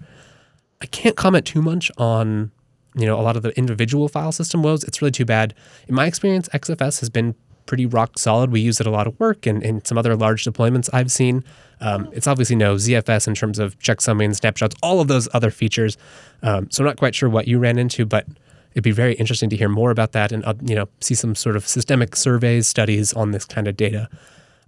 I 0.82 0.86
can't 0.88 1.16
comment 1.16 1.46
too 1.46 1.62
much 1.62 1.92
on 1.98 2.52
you 2.96 3.06
know 3.06 3.20
a 3.20 3.24
lot 3.24 3.36
of 3.36 3.44
the 3.44 3.58
individual 3.58 4.08
file 4.08 4.32
system 4.32 4.64
woes. 4.64 4.84
It's 4.84 5.02
really 5.02 5.12
too 5.12 5.26
bad. 5.26 5.54
In 5.88 5.96
my 5.96 6.06
experience, 6.06 6.50
XFS 6.50 7.00
has 7.00 7.10
been 7.10 7.36
pretty 7.66 7.86
rock 7.86 8.18
solid. 8.18 8.52
We 8.52 8.60
use 8.60 8.80
it 8.80 8.88
a 8.88 8.92
lot 8.92 9.08
of 9.08 9.20
work 9.20 9.46
and 9.46 9.64
in 9.64 9.84
some 9.86 9.98
other 9.98 10.16
large 10.16 10.44
deployments 10.44 10.90
I've 10.94 11.12
seen. 11.12 11.44
Um, 11.82 12.10
it's 12.14 12.28
obviously 12.28 12.56
no 12.56 12.76
ZFS 12.76 13.28
in 13.28 13.36
terms 13.36 13.60
of 13.60 13.78
checksumming, 13.80 14.36
snapshots, 14.36 14.76
all 14.82 15.02
of 15.02 15.08
those 15.08 15.28
other 15.34 15.52
features. 15.52 15.98
Um, 16.42 16.70
so 16.70 16.84
I'm 16.84 16.86
not 16.86 16.98
quite 16.98 17.16
sure 17.16 17.28
what 17.28 17.48
you 17.48 17.60
ran 17.60 17.78
into, 17.78 18.06
but 18.06 18.28
it'd 18.72 18.84
be 18.84 18.92
very 18.92 19.14
interesting 19.16 19.50
to 19.50 19.58
hear 19.58 19.70
more 19.70 19.90
about 19.90 20.12
that 20.12 20.32
and 20.32 20.46
uh, 20.46 20.54
you 20.62 20.76
know 20.76 20.88
see 21.02 21.16
some 21.16 21.36
sort 21.36 21.56
of 21.56 21.68
systemic 21.68 22.16
surveys, 22.16 22.68
studies 22.68 23.14
on 23.14 23.32
this 23.32 23.46
kind 23.46 23.68
of 23.68 23.76
data. 23.76 24.10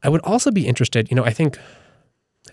I 0.08 0.10
would 0.10 0.22
also 0.22 0.52
be 0.52 0.66
interested, 0.66 1.12
you 1.12 1.16
know, 1.16 1.26
I 1.26 1.32
think 1.32 1.60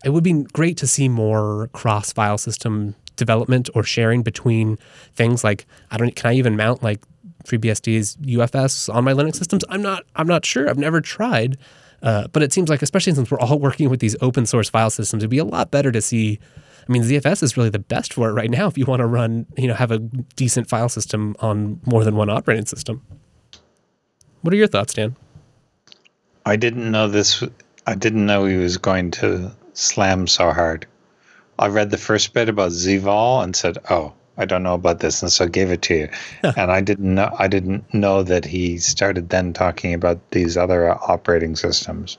it 0.04 0.10
would 0.10 0.24
be 0.24 0.42
great 0.52 0.76
to 0.78 0.88
see 0.88 1.08
more 1.08 1.70
cross 1.72 2.12
file 2.12 2.36
system 2.36 2.96
development 3.14 3.70
or 3.76 3.84
sharing 3.84 4.24
between 4.24 4.76
things 5.14 5.44
like 5.44 5.64
I 5.92 5.96
don't 5.96 6.16
can 6.16 6.30
I 6.30 6.34
even 6.34 6.56
mount 6.56 6.82
like 6.82 7.00
FreeBSD's 7.44 8.16
UFS 8.16 8.92
on 8.92 9.04
my 9.04 9.12
Linux 9.12 9.36
systems? 9.36 9.64
I'm 9.68 9.82
not 9.82 10.02
I'm 10.16 10.26
not 10.26 10.44
sure. 10.44 10.68
I've 10.68 10.78
never 10.78 11.00
tried. 11.00 11.56
Uh, 12.02 12.26
but 12.32 12.42
it 12.42 12.52
seems 12.52 12.68
like, 12.68 12.82
especially 12.82 13.14
since 13.14 13.30
we're 13.30 13.38
all 13.38 13.58
working 13.68 13.88
with 13.88 14.00
these 14.00 14.16
open 14.20 14.46
source 14.46 14.68
file 14.68 14.90
systems, 14.90 15.22
it'd 15.22 15.30
be 15.30 15.38
a 15.38 15.44
lot 15.44 15.70
better 15.70 15.92
to 15.92 16.02
see. 16.02 16.40
I 16.86 16.92
mean, 16.92 17.02
ZFS 17.02 17.42
is 17.42 17.56
really 17.56 17.70
the 17.70 17.78
best 17.78 18.12
for 18.12 18.28
it 18.28 18.32
right 18.32 18.50
now 18.50 18.66
if 18.66 18.76
you 18.76 18.84
want 18.84 18.98
to 18.98 19.06
run, 19.06 19.46
you 19.56 19.68
know, 19.68 19.74
have 19.74 19.92
a 19.92 20.00
decent 20.00 20.68
file 20.68 20.88
system 20.88 21.36
on 21.38 21.80
more 21.86 22.04
than 22.04 22.16
one 22.16 22.28
operating 22.28 22.66
system. 22.66 23.00
What 24.42 24.52
are 24.52 24.56
your 24.56 24.66
thoughts, 24.66 24.92
Dan? 24.92 25.16
I 26.46 26.56
didn't 26.56 26.90
know 26.90 27.08
this. 27.08 27.42
I 27.86 27.94
didn't 27.94 28.26
know 28.26 28.44
he 28.44 28.56
was 28.56 28.78
going 28.78 29.10
to 29.12 29.52
slam 29.72 30.26
so 30.26 30.52
hard. 30.52 30.86
I 31.58 31.68
read 31.68 31.90
the 31.90 31.98
first 31.98 32.32
bit 32.32 32.48
about 32.48 32.72
Zval 32.72 33.42
and 33.42 33.54
said, 33.54 33.78
"Oh, 33.88 34.12
I 34.36 34.44
don't 34.44 34.62
know 34.62 34.74
about 34.74 35.00
this," 35.00 35.22
and 35.22 35.32
so 35.32 35.44
I 35.44 35.48
gave 35.48 35.70
it 35.70 35.82
to 35.82 35.94
you. 35.94 36.08
and 36.42 36.70
I 36.70 36.80
didn't 36.80 37.14
know. 37.14 37.34
I 37.38 37.48
didn't 37.48 37.92
know 37.94 38.22
that 38.22 38.44
he 38.44 38.78
started 38.78 39.28
then 39.30 39.52
talking 39.52 39.94
about 39.94 40.30
these 40.30 40.56
other 40.56 40.90
operating 40.90 41.56
systems. 41.56 42.18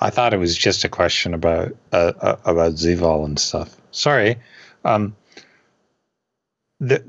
I 0.00 0.10
thought 0.10 0.34
it 0.34 0.38
was 0.38 0.56
just 0.56 0.84
a 0.84 0.88
question 0.88 1.34
about 1.34 1.76
uh, 1.92 2.12
uh, 2.20 2.36
about 2.44 2.72
Zval 2.72 3.24
and 3.24 3.38
stuff. 3.38 3.76
Sorry. 3.92 4.36
Um, 4.84 5.16
the, 6.80 7.04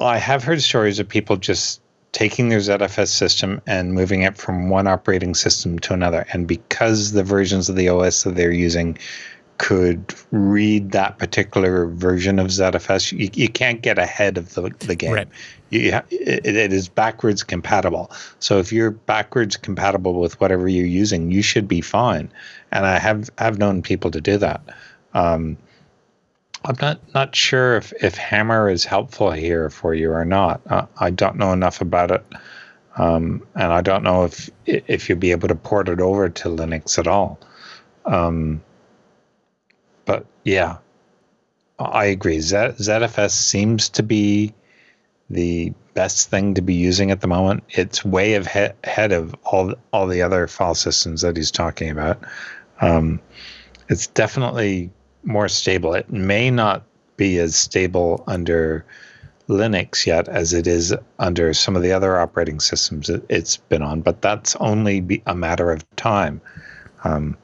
I 0.00 0.18
have 0.18 0.42
heard 0.42 0.60
stories 0.62 0.98
of 0.98 1.08
people 1.08 1.36
just 1.36 1.80
taking 2.12 2.48
their 2.48 2.58
ZFS 2.58 3.08
system 3.08 3.60
and 3.66 3.94
moving 3.94 4.22
it 4.22 4.36
from 4.36 4.68
one 4.68 4.86
operating 4.86 5.34
system 5.34 5.78
to 5.80 5.92
another. 5.92 6.26
And 6.32 6.46
because 6.46 7.12
the 7.12 7.22
versions 7.22 7.68
of 7.68 7.76
the 7.76 7.88
OS 7.88 8.24
that 8.24 8.34
they're 8.34 8.50
using 8.50 8.98
could 9.58 10.14
read 10.30 10.92
that 10.92 11.18
particular 11.18 11.86
version 11.86 12.38
of 12.38 12.46
ZFS, 12.46 13.12
you, 13.12 13.28
you 13.34 13.48
can't 13.48 13.82
get 13.82 13.98
ahead 13.98 14.38
of 14.38 14.54
the, 14.54 14.70
the 14.80 14.94
game. 14.94 15.12
Right. 15.12 15.28
You, 15.68 16.00
it, 16.10 16.46
it 16.46 16.72
is 16.72 16.88
backwards 16.88 17.42
compatible. 17.42 18.10
So 18.38 18.58
if 18.58 18.72
you're 18.72 18.90
backwards 18.90 19.56
compatible 19.58 20.18
with 20.18 20.40
whatever 20.40 20.66
you're 20.66 20.86
using, 20.86 21.30
you 21.30 21.42
should 21.42 21.68
be 21.68 21.82
fine. 21.82 22.32
And 22.72 22.86
I 22.86 22.98
have 22.98 23.28
have 23.36 23.58
known 23.58 23.82
people 23.82 24.10
to 24.12 24.20
do 24.20 24.38
that. 24.38 24.62
Um, 25.12 25.58
I'm 26.64 26.76
not 26.80 27.00
not 27.14 27.34
sure 27.34 27.76
if, 27.76 27.92
if 28.02 28.16
Hammer 28.16 28.68
is 28.68 28.84
helpful 28.84 29.30
here 29.30 29.70
for 29.70 29.94
you 29.94 30.12
or 30.12 30.24
not. 30.24 30.60
Uh, 30.66 30.86
I 30.98 31.10
don't 31.10 31.36
know 31.36 31.52
enough 31.52 31.80
about 31.80 32.10
it, 32.10 32.24
um, 32.96 33.46
and 33.54 33.72
I 33.72 33.80
don't 33.80 34.04
know 34.04 34.24
if 34.24 34.50
if 34.66 35.08
you'll 35.08 35.18
be 35.18 35.30
able 35.30 35.48
to 35.48 35.54
port 35.54 35.88
it 35.88 36.00
over 36.00 36.28
to 36.28 36.48
Linux 36.48 36.98
at 36.98 37.06
all. 37.06 37.40
Um, 38.04 38.62
but 40.04 40.26
yeah, 40.44 40.78
I 41.78 42.06
agree. 42.06 42.40
Z- 42.40 42.56
ZFS 42.56 43.30
seems 43.30 43.88
to 43.90 44.02
be 44.02 44.52
the 45.30 45.72
best 45.94 46.28
thing 46.28 46.54
to 46.54 46.62
be 46.62 46.74
using 46.74 47.10
at 47.10 47.20
the 47.20 47.26
moment. 47.26 47.62
It's 47.70 48.04
way 48.04 48.34
ahead 48.34 49.12
of 49.12 49.34
all 49.44 49.74
all 49.92 50.06
the 50.06 50.22
other 50.22 50.46
file 50.46 50.74
systems 50.74 51.22
that 51.22 51.38
he's 51.38 51.50
talking 51.50 51.88
about. 51.88 52.22
Um, 52.82 53.20
it's 53.88 54.08
definitely 54.08 54.90
more 55.22 55.48
stable. 55.48 55.94
It 55.94 56.10
may 56.10 56.50
not 56.50 56.84
be 57.16 57.38
as 57.38 57.56
stable 57.56 58.24
under 58.26 58.84
Linux 59.48 60.06
yet 60.06 60.28
as 60.28 60.52
it 60.52 60.66
is 60.66 60.94
under 61.18 61.52
some 61.52 61.76
of 61.76 61.82
the 61.82 61.92
other 61.92 62.18
operating 62.18 62.60
systems 62.60 63.08
that 63.08 63.24
it's 63.28 63.56
been 63.56 63.82
on, 63.82 64.00
but 64.00 64.22
that's 64.22 64.56
only 64.56 65.22
a 65.26 65.34
matter 65.34 65.72
of 65.72 65.84
time. 65.96 66.40
Um, 67.04 67.36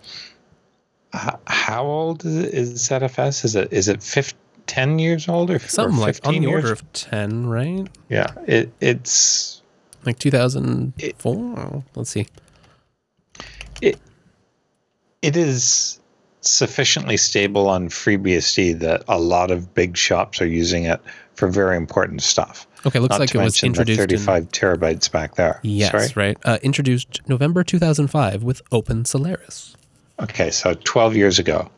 how 1.13 1.85
old 1.85 2.25
is, 2.25 2.37
it, 2.37 2.55
is 2.55 2.89
ZFS? 2.89 3.45
Is 3.45 3.57
it 3.57 3.73
is 3.73 3.89
it 3.89 4.03
15, 4.03 4.39
10 4.67 4.99
years 4.99 5.29
old 5.29 5.51
or 5.51 5.59
something 5.59 5.99
like 5.99 6.19
on 6.25 6.35
the 6.35 6.41
years? 6.41 6.65
order 6.65 6.73
of 6.73 6.93
10, 6.93 7.47
right? 7.47 7.89
Yeah, 8.09 8.33
it 8.47 8.73
it's 8.81 9.63
like 10.05 10.19
2004. 10.19 11.85
Let's 11.95 12.11
see. 12.11 12.27
It 13.81 13.99
it 15.23 15.37
is 15.37 16.01
sufficiently 16.47 17.17
stable 17.17 17.69
on 17.69 17.89
FreeBSD 17.89 18.79
that 18.81 19.05
a 19.09 19.19
lot 19.19 19.51
of 19.51 19.75
big 19.75 19.97
shops 19.97 20.41
are 20.41 20.47
using 20.47 20.85
it 20.85 21.01
for 21.35 21.49
very 21.49 21.77
important 21.77 22.23
stuff. 22.23 22.67
Okay, 22.87 22.99
looks 23.01 23.11
Not 23.11 23.21
like 23.21 23.35
it 23.35 23.39
was 23.39 23.63
introduced 23.63 23.99
35 23.99 24.43
in, 24.43 24.49
terabytes 24.49 25.11
back 25.11 25.35
there. 25.35 25.59
Yes, 25.63 25.91
Sorry? 25.91 26.29
right. 26.29 26.39
Uh, 26.45 26.59
introduced 26.63 27.21
November 27.29 27.65
2005 27.65 28.43
with 28.45 28.63
Open 28.71 29.05
Solaris. 29.05 29.77
Okay, 30.21 30.51
so 30.51 30.75
12 30.75 31.17
years 31.17 31.39
ago. 31.39 31.71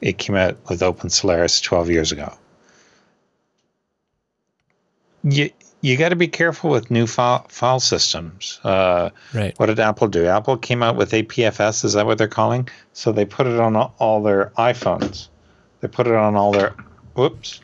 It 0.00 0.18
came 0.18 0.36
out 0.36 0.56
with 0.68 0.82
Open 0.82 1.10
Solaris 1.10 1.60
12 1.60 1.90
years 1.90 2.12
ago. 2.12 2.32
You, 5.22 5.50
you 5.84 5.98
got 5.98 6.08
to 6.08 6.16
be 6.16 6.28
careful 6.28 6.70
with 6.70 6.90
new 6.90 7.06
file, 7.06 7.44
file 7.50 7.78
systems. 7.78 8.58
Uh, 8.64 9.10
right. 9.34 9.52
What 9.58 9.66
did 9.66 9.78
Apple 9.78 10.08
do? 10.08 10.24
Apple 10.24 10.56
came 10.56 10.82
out 10.82 10.96
with 10.96 11.10
APFS. 11.10 11.84
Is 11.84 11.92
that 11.92 12.06
what 12.06 12.16
they're 12.16 12.26
calling? 12.26 12.70
So 12.94 13.12
they 13.12 13.26
put 13.26 13.46
it 13.46 13.60
on 13.60 13.76
all 13.76 14.22
their 14.22 14.50
iPhones. 14.56 15.28
They 15.82 15.88
put 15.88 16.06
it 16.06 16.14
on 16.14 16.36
all 16.36 16.52
their. 16.52 16.74
Whoops. 17.14 17.60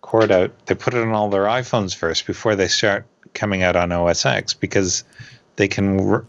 Cord 0.00 0.32
out. 0.32 0.66
They 0.66 0.74
put 0.74 0.94
it 0.94 1.02
on 1.02 1.12
all 1.12 1.30
their 1.30 1.44
iPhones 1.44 1.94
first 1.94 2.26
before 2.26 2.56
they 2.56 2.66
start 2.66 3.06
coming 3.34 3.62
out 3.62 3.76
on 3.76 3.92
OS 3.92 4.26
X 4.26 4.54
because 4.54 5.04
they 5.54 5.68
can. 5.68 6.26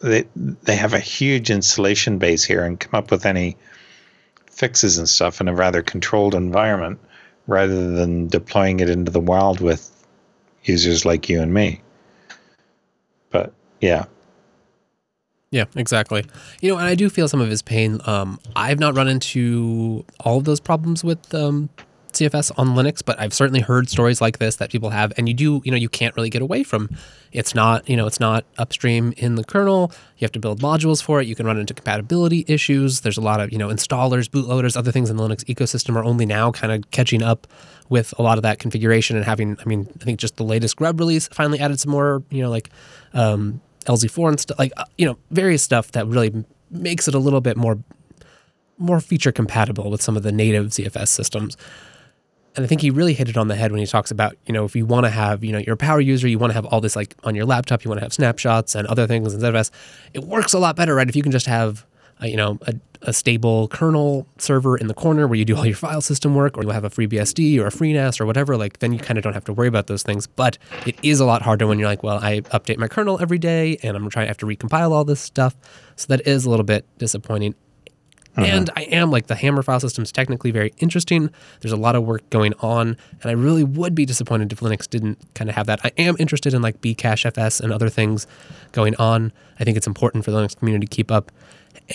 They 0.00 0.26
they 0.34 0.76
have 0.76 0.92
a 0.92 1.00
huge 1.00 1.50
installation 1.50 2.18
base 2.18 2.44
here 2.44 2.62
and 2.62 2.78
come 2.78 2.98
up 2.98 3.10
with 3.10 3.24
any 3.24 3.56
fixes 4.50 4.98
and 4.98 5.08
stuff 5.08 5.40
in 5.40 5.48
a 5.48 5.54
rather 5.54 5.80
controlled 5.80 6.34
environment 6.34 7.00
rather 7.46 7.92
than 7.92 8.28
deploying 8.28 8.80
it 8.80 8.90
into 8.90 9.10
the 9.10 9.18
wild 9.18 9.60
with 9.60 9.96
users 10.64 11.04
like 11.04 11.28
you 11.28 11.40
and 11.40 11.52
me. 11.52 11.80
But 13.30 13.52
yeah. 13.80 14.04
Yeah, 15.50 15.64
exactly. 15.74 16.24
You 16.60 16.70
know, 16.70 16.78
and 16.78 16.86
I 16.86 16.94
do 16.94 17.10
feel 17.10 17.26
some 17.26 17.40
of 17.40 17.50
his 17.50 17.62
pain. 17.62 18.00
Um, 18.06 18.38
I've 18.54 18.78
not 18.78 18.94
run 18.94 19.08
into 19.08 20.04
all 20.20 20.38
of 20.38 20.44
those 20.44 20.60
problems 20.60 21.02
with 21.02 21.34
um, 21.34 21.68
ZFS 22.12 22.52
on 22.56 22.68
Linux, 22.68 23.02
but 23.04 23.18
I've 23.20 23.34
certainly 23.34 23.60
heard 23.60 23.88
stories 23.88 24.20
like 24.20 24.38
this 24.38 24.56
that 24.56 24.70
people 24.70 24.90
have, 24.90 25.12
and 25.16 25.28
you 25.28 25.34
do, 25.34 25.60
you 25.64 25.70
know, 25.70 25.76
you 25.76 25.88
can't 25.88 26.14
really 26.14 26.30
get 26.30 26.42
away 26.42 26.62
from. 26.62 26.88
It's 27.32 27.54
not, 27.54 27.88
you 27.88 27.96
know, 27.96 28.06
it's 28.06 28.20
not 28.20 28.44
upstream 28.58 29.12
in 29.16 29.34
the 29.34 29.44
kernel. 29.44 29.90
You 30.18 30.24
have 30.24 30.32
to 30.32 30.40
build 30.40 30.60
modules 30.60 31.02
for 31.02 31.20
it. 31.20 31.26
You 31.26 31.34
can 31.34 31.46
run 31.46 31.58
into 31.58 31.74
compatibility 31.74 32.44
issues. 32.46 33.00
There's 33.00 33.18
a 33.18 33.22
lot 33.22 33.40
of, 33.40 33.50
you 33.52 33.58
know, 33.58 33.68
installers, 33.68 34.28
bootloaders, 34.28 34.76
other 34.76 34.92
things 34.92 35.10
in 35.10 35.16
the 35.16 35.22
Linux 35.22 35.44
ecosystem 35.44 35.96
are 35.96 36.04
only 36.04 36.26
now 36.26 36.52
kind 36.52 36.72
of 36.72 36.90
catching 36.90 37.22
up 37.22 37.46
with 37.90 38.14
a 38.18 38.22
lot 38.22 38.38
of 38.38 38.42
that 38.42 38.58
configuration 38.58 39.16
and 39.16 39.26
having, 39.26 39.58
I 39.60 39.64
mean, 39.68 39.86
I 40.00 40.04
think 40.04 40.18
just 40.18 40.36
the 40.36 40.44
latest 40.44 40.76
grub 40.76 40.98
release 40.98 41.28
finally 41.28 41.58
added 41.58 41.78
some 41.78 41.90
more, 41.90 42.22
you 42.30 42.42
know, 42.42 42.48
like 42.48 42.70
um, 43.12 43.60
LZ4 43.84 44.28
and 44.28 44.40
stuff, 44.40 44.58
like, 44.58 44.72
uh, 44.78 44.84
you 44.96 45.04
know, 45.04 45.18
various 45.30 45.62
stuff 45.62 45.92
that 45.92 46.06
really 46.06 46.44
makes 46.70 47.08
it 47.08 47.14
a 47.14 47.18
little 47.18 47.40
bit 47.42 47.56
more 47.56 47.78
more 48.78 48.98
feature 48.98 49.30
compatible 49.30 49.90
with 49.90 50.00
some 50.00 50.16
of 50.16 50.22
the 50.22 50.32
native 50.32 50.68
ZFS 50.68 51.08
systems. 51.08 51.54
And 52.56 52.64
I 52.64 52.66
think 52.66 52.80
he 52.80 52.90
really 52.90 53.12
hit 53.12 53.28
it 53.28 53.36
on 53.36 53.48
the 53.48 53.54
head 53.54 53.70
when 53.70 53.78
he 53.78 53.86
talks 53.86 54.10
about, 54.10 54.36
you 54.46 54.54
know, 54.54 54.64
if 54.64 54.74
you 54.74 54.86
want 54.86 55.04
to 55.04 55.10
have, 55.10 55.44
you 55.44 55.52
know, 55.52 55.58
you're 55.58 55.74
a 55.74 55.76
power 55.76 56.00
user, 56.00 56.26
you 56.26 56.38
want 56.38 56.50
to 56.50 56.54
have 56.54 56.64
all 56.64 56.80
this 56.80 56.96
like 56.96 57.14
on 57.22 57.34
your 57.34 57.44
laptop, 57.44 57.84
you 57.84 57.90
want 57.90 57.98
to 57.98 58.04
have 58.04 58.12
snapshots 58.14 58.74
and 58.74 58.88
other 58.88 59.06
things 59.06 59.34
in 59.34 59.40
ZFS, 59.40 59.70
it 60.14 60.24
works 60.24 60.54
a 60.54 60.58
lot 60.58 60.76
better, 60.76 60.94
right? 60.94 61.08
If 61.08 61.14
you 61.14 61.22
can 61.22 61.30
just 61.30 61.46
have, 61.46 61.84
a, 62.20 62.28
you 62.28 62.36
know, 62.36 62.58
a, 62.62 62.74
a, 63.02 63.12
stable 63.12 63.68
kernel 63.68 64.26
server 64.38 64.76
in 64.76 64.86
the 64.86 64.94
corner 64.94 65.26
where 65.26 65.38
you 65.38 65.44
do 65.44 65.56
all 65.56 65.66
your 65.66 65.76
file 65.76 66.00
system 66.00 66.34
work, 66.34 66.56
or 66.56 66.62
you 66.62 66.70
have 66.70 66.84
a 66.84 66.90
FreeBSD 66.90 67.58
or 67.58 67.66
a 67.66 67.70
FreeNAS 67.70 68.20
or 68.20 68.26
whatever, 68.26 68.56
like 68.56 68.78
then 68.78 68.92
you 68.92 68.98
kind 68.98 69.18
of 69.18 69.24
don't 69.24 69.34
have 69.34 69.44
to 69.44 69.52
worry 69.52 69.68
about 69.68 69.86
those 69.86 70.02
things. 70.02 70.26
But 70.26 70.58
it 70.86 70.96
is 71.02 71.20
a 71.20 71.24
lot 71.24 71.42
harder 71.42 71.66
when 71.66 71.78
you're 71.78 71.88
like, 71.88 72.02
well, 72.02 72.18
I 72.22 72.40
update 72.42 72.78
my 72.78 72.88
kernel 72.88 73.18
every 73.20 73.38
day 73.38 73.78
and 73.82 73.96
I'm 73.96 74.08
trying 74.08 74.24
to 74.24 74.28
have 74.28 74.38
to 74.38 74.46
recompile 74.46 74.92
all 74.92 75.04
this 75.04 75.20
stuff. 75.20 75.56
So 75.96 76.06
that 76.08 76.26
is 76.26 76.44
a 76.44 76.50
little 76.50 76.64
bit 76.64 76.86
disappointing. 76.98 77.54
Uh-huh. 78.36 78.46
And 78.46 78.70
I 78.76 78.82
am 78.82 79.10
like 79.10 79.26
the 79.26 79.34
Hammer 79.34 79.62
file 79.62 79.80
system 79.80 80.02
is 80.02 80.12
technically 80.12 80.50
very 80.50 80.72
interesting. 80.78 81.30
There's 81.60 81.72
a 81.72 81.76
lot 81.76 81.96
of 81.96 82.04
work 82.04 82.28
going 82.30 82.54
on, 82.60 82.96
and 83.22 83.24
I 83.24 83.32
really 83.32 83.64
would 83.64 83.94
be 83.94 84.06
disappointed 84.06 84.52
if 84.52 84.60
Linux 84.60 84.88
didn't 84.88 85.18
kind 85.34 85.50
of 85.50 85.56
have 85.56 85.66
that. 85.66 85.80
I 85.82 85.90
am 85.98 86.16
interested 86.18 86.54
in 86.54 86.62
like 86.62 86.80
Bcachefs 86.80 87.60
and 87.60 87.72
other 87.72 87.88
things 87.88 88.28
going 88.72 88.94
on. 88.96 89.32
I 89.58 89.64
think 89.64 89.76
it's 89.76 89.86
important 89.86 90.24
for 90.24 90.30
the 90.30 90.38
Linux 90.38 90.56
community 90.56 90.86
to 90.86 90.94
keep 90.94 91.10
up. 91.10 91.32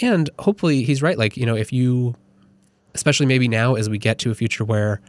And 0.02 0.30
hopefully 0.40 0.84
he's 0.84 1.02
right. 1.02 1.18
Like, 1.18 1.38
you 1.38 1.46
know, 1.46 1.56
if 1.56 1.72
you, 1.72 2.16
especially 2.94 3.26
maybe 3.26 3.48
now 3.48 3.76
as 3.76 3.90
we 3.90 3.98
get 3.98 4.20
to 4.20 4.32
a 4.32 4.36
future 4.36 4.64
where 4.64 5.02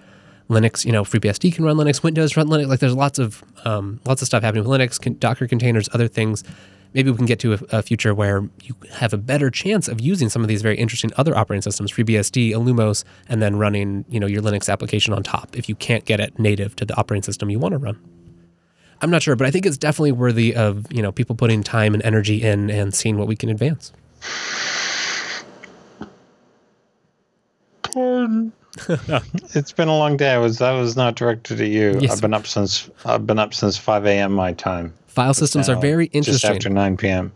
Linux, 0.49 0.85
you 0.85 0.93
know, 0.93 1.03
FreeBSD 1.03 1.55
can 1.55 1.65
run 1.65 1.77
Linux, 1.77 2.03
Windows 2.03 2.37
run 2.37 2.49
Linux, 2.49 2.69
like 2.69 2.81
there's 2.81 2.95
lots 2.95 3.19
of, 3.19 3.43
um, 3.65 4.01
lots 4.07 4.23
of 4.23 4.27
stuff 4.27 4.43
happening 4.43 4.65
with 4.65 4.81
Linux, 4.81 5.19
Docker 5.19 5.49
containers, 5.49 5.89
other 5.93 6.09
things 6.09 6.45
maybe 6.97 7.11
we 7.11 7.17
can 7.19 7.27
get 7.27 7.39
to 7.41 7.53
a, 7.53 7.59
a, 7.71 7.83
future 7.83 8.15
where 8.15 8.49
you 8.63 8.75
have 8.91 9.13
a 9.13 9.19
better 9.19 9.51
chance 9.51 9.87
of 9.87 10.01
using 10.01 10.31
some 10.31 10.41
of 10.41 10.49
these 10.49 10.63
very 10.63 10.77
interesting 10.77 11.13
other 11.17 11.37
operating 11.37 11.61
systems, 11.61 11.93
FreeBSD, 11.93 12.51
Illumos, 12.53 13.05
and 13.29 13.43
then 13.43 13.57
running 13.57 14.05
you 14.09 14.19
know 14.19 14.27
your 14.27 14.43
Linux 14.43 14.73
application 14.73 15.13
on 15.13 15.23
top 15.23 15.57
if 15.57 15.69
you 15.69 15.75
can't 15.75 16.07
get 16.07 16.21
it 16.21 16.39
native 16.39 16.75
to 16.77 16.85
the 16.85 16.97
operating 16.97 17.23
system 17.23 17.51
you 17.51 17.59
want 17.59 17.73
to 17.73 17.79
run. 17.79 17.99
I'm 19.03 19.11
not 19.11 19.23
sure, 19.23 19.37
but 19.37 19.47
I 19.47 19.51
think 19.51 19.67
it's 19.67 19.77
definitely 19.77 20.13
worthy 20.13 20.57
of 20.57 20.91
you 20.91 21.03
know 21.03 21.13
people 21.13 21.37
putting 21.37 21.63
time 21.63 21.93
and 21.95 22.03
energy 22.03 22.43
in 22.43 22.71
and 22.71 22.95
seeing 22.95 23.19
what 23.19 23.29
we 23.29 23.37
can 23.37 23.51
advance. 23.51 23.93
it's 29.55 29.73
been 29.73 29.89
a 29.89 29.97
long 29.97 30.17
day. 30.17 30.33
I 30.33 30.39
was 30.39 30.59
that 30.59 30.73
was 30.73 30.97
not 30.97 31.15
directed 31.17 31.61
at 31.61 31.69
you. 31.69 31.99
Yes. 32.01 32.13
I've 32.13 32.21
been 32.21 32.35
up 32.35 32.47
since 32.47 32.91
I've 33.05 33.27
been 33.27 33.39
up 33.39 33.55
since 33.55 33.77
5 33.77 34.07
a.m. 34.07 34.33
my 34.33 34.53
time. 34.53 34.93
File 35.07 35.35
systems 35.35 35.69
are 35.69 35.77
very 35.77 36.07
interesting. 36.07 36.33
Just 36.33 36.45
after 36.45 36.69
9 36.69 36.97
p.m. 36.99 37.33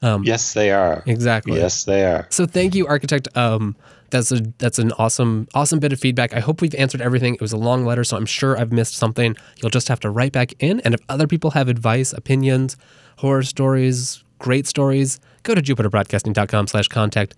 Um, 0.00 0.22
yes, 0.24 0.54
they 0.54 0.70
are. 0.70 1.02
Exactly. 1.06 1.58
Yes, 1.58 1.84
they 1.84 2.04
are. 2.04 2.26
So 2.30 2.46
thank 2.46 2.74
you, 2.74 2.86
architect. 2.86 3.28
Um, 3.36 3.76
that's 4.10 4.30
a 4.32 4.40
that's 4.58 4.78
an 4.78 4.92
awesome 4.92 5.48
awesome 5.54 5.78
bit 5.78 5.92
of 5.92 6.00
feedback. 6.00 6.34
I 6.34 6.40
hope 6.40 6.60
we've 6.60 6.74
answered 6.74 7.00
everything. 7.00 7.34
It 7.34 7.40
was 7.40 7.52
a 7.52 7.58
long 7.58 7.84
letter, 7.84 8.04
so 8.04 8.16
I'm 8.16 8.26
sure 8.26 8.58
I've 8.58 8.72
missed 8.72 8.94
something. 8.94 9.36
You'll 9.56 9.70
just 9.70 9.88
have 9.88 10.00
to 10.00 10.10
write 10.10 10.32
back 10.32 10.52
in. 10.58 10.80
And 10.80 10.94
if 10.94 11.00
other 11.08 11.26
people 11.26 11.50
have 11.50 11.68
advice, 11.68 12.12
opinions, 12.12 12.76
horror 13.18 13.42
stories, 13.42 14.22
great 14.38 14.66
stories, 14.66 15.20
go 15.44 15.54
to 15.54 15.62
jupiterbroadcasting.com 15.62 16.66
slash 16.66 16.88
contact. 16.88 17.34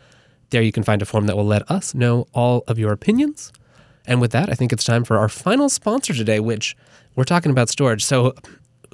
There 0.50 0.62
you 0.62 0.72
can 0.72 0.82
find 0.82 1.02
a 1.02 1.04
form 1.04 1.26
that 1.26 1.36
will 1.36 1.44
let 1.44 1.70
us 1.70 1.94
know 1.94 2.26
all 2.32 2.64
of 2.66 2.78
your 2.78 2.92
opinions. 2.92 3.52
And 4.06 4.20
with 4.20 4.30
that, 4.32 4.48
I 4.48 4.54
think 4.54 4.72
it's 4.72 4.84
time 4.84 5.04
for 5.04 5.18
our 5.18 5.28
final 5.28 5.68
sponsor 5.68 6.14
today, 6.14 6.40
which 6.40 6.76
we're 7.16 7.24
talking 7.24 7.50
about 7.50 7.68
storage. 7.68 8.04
So 8.04 8.34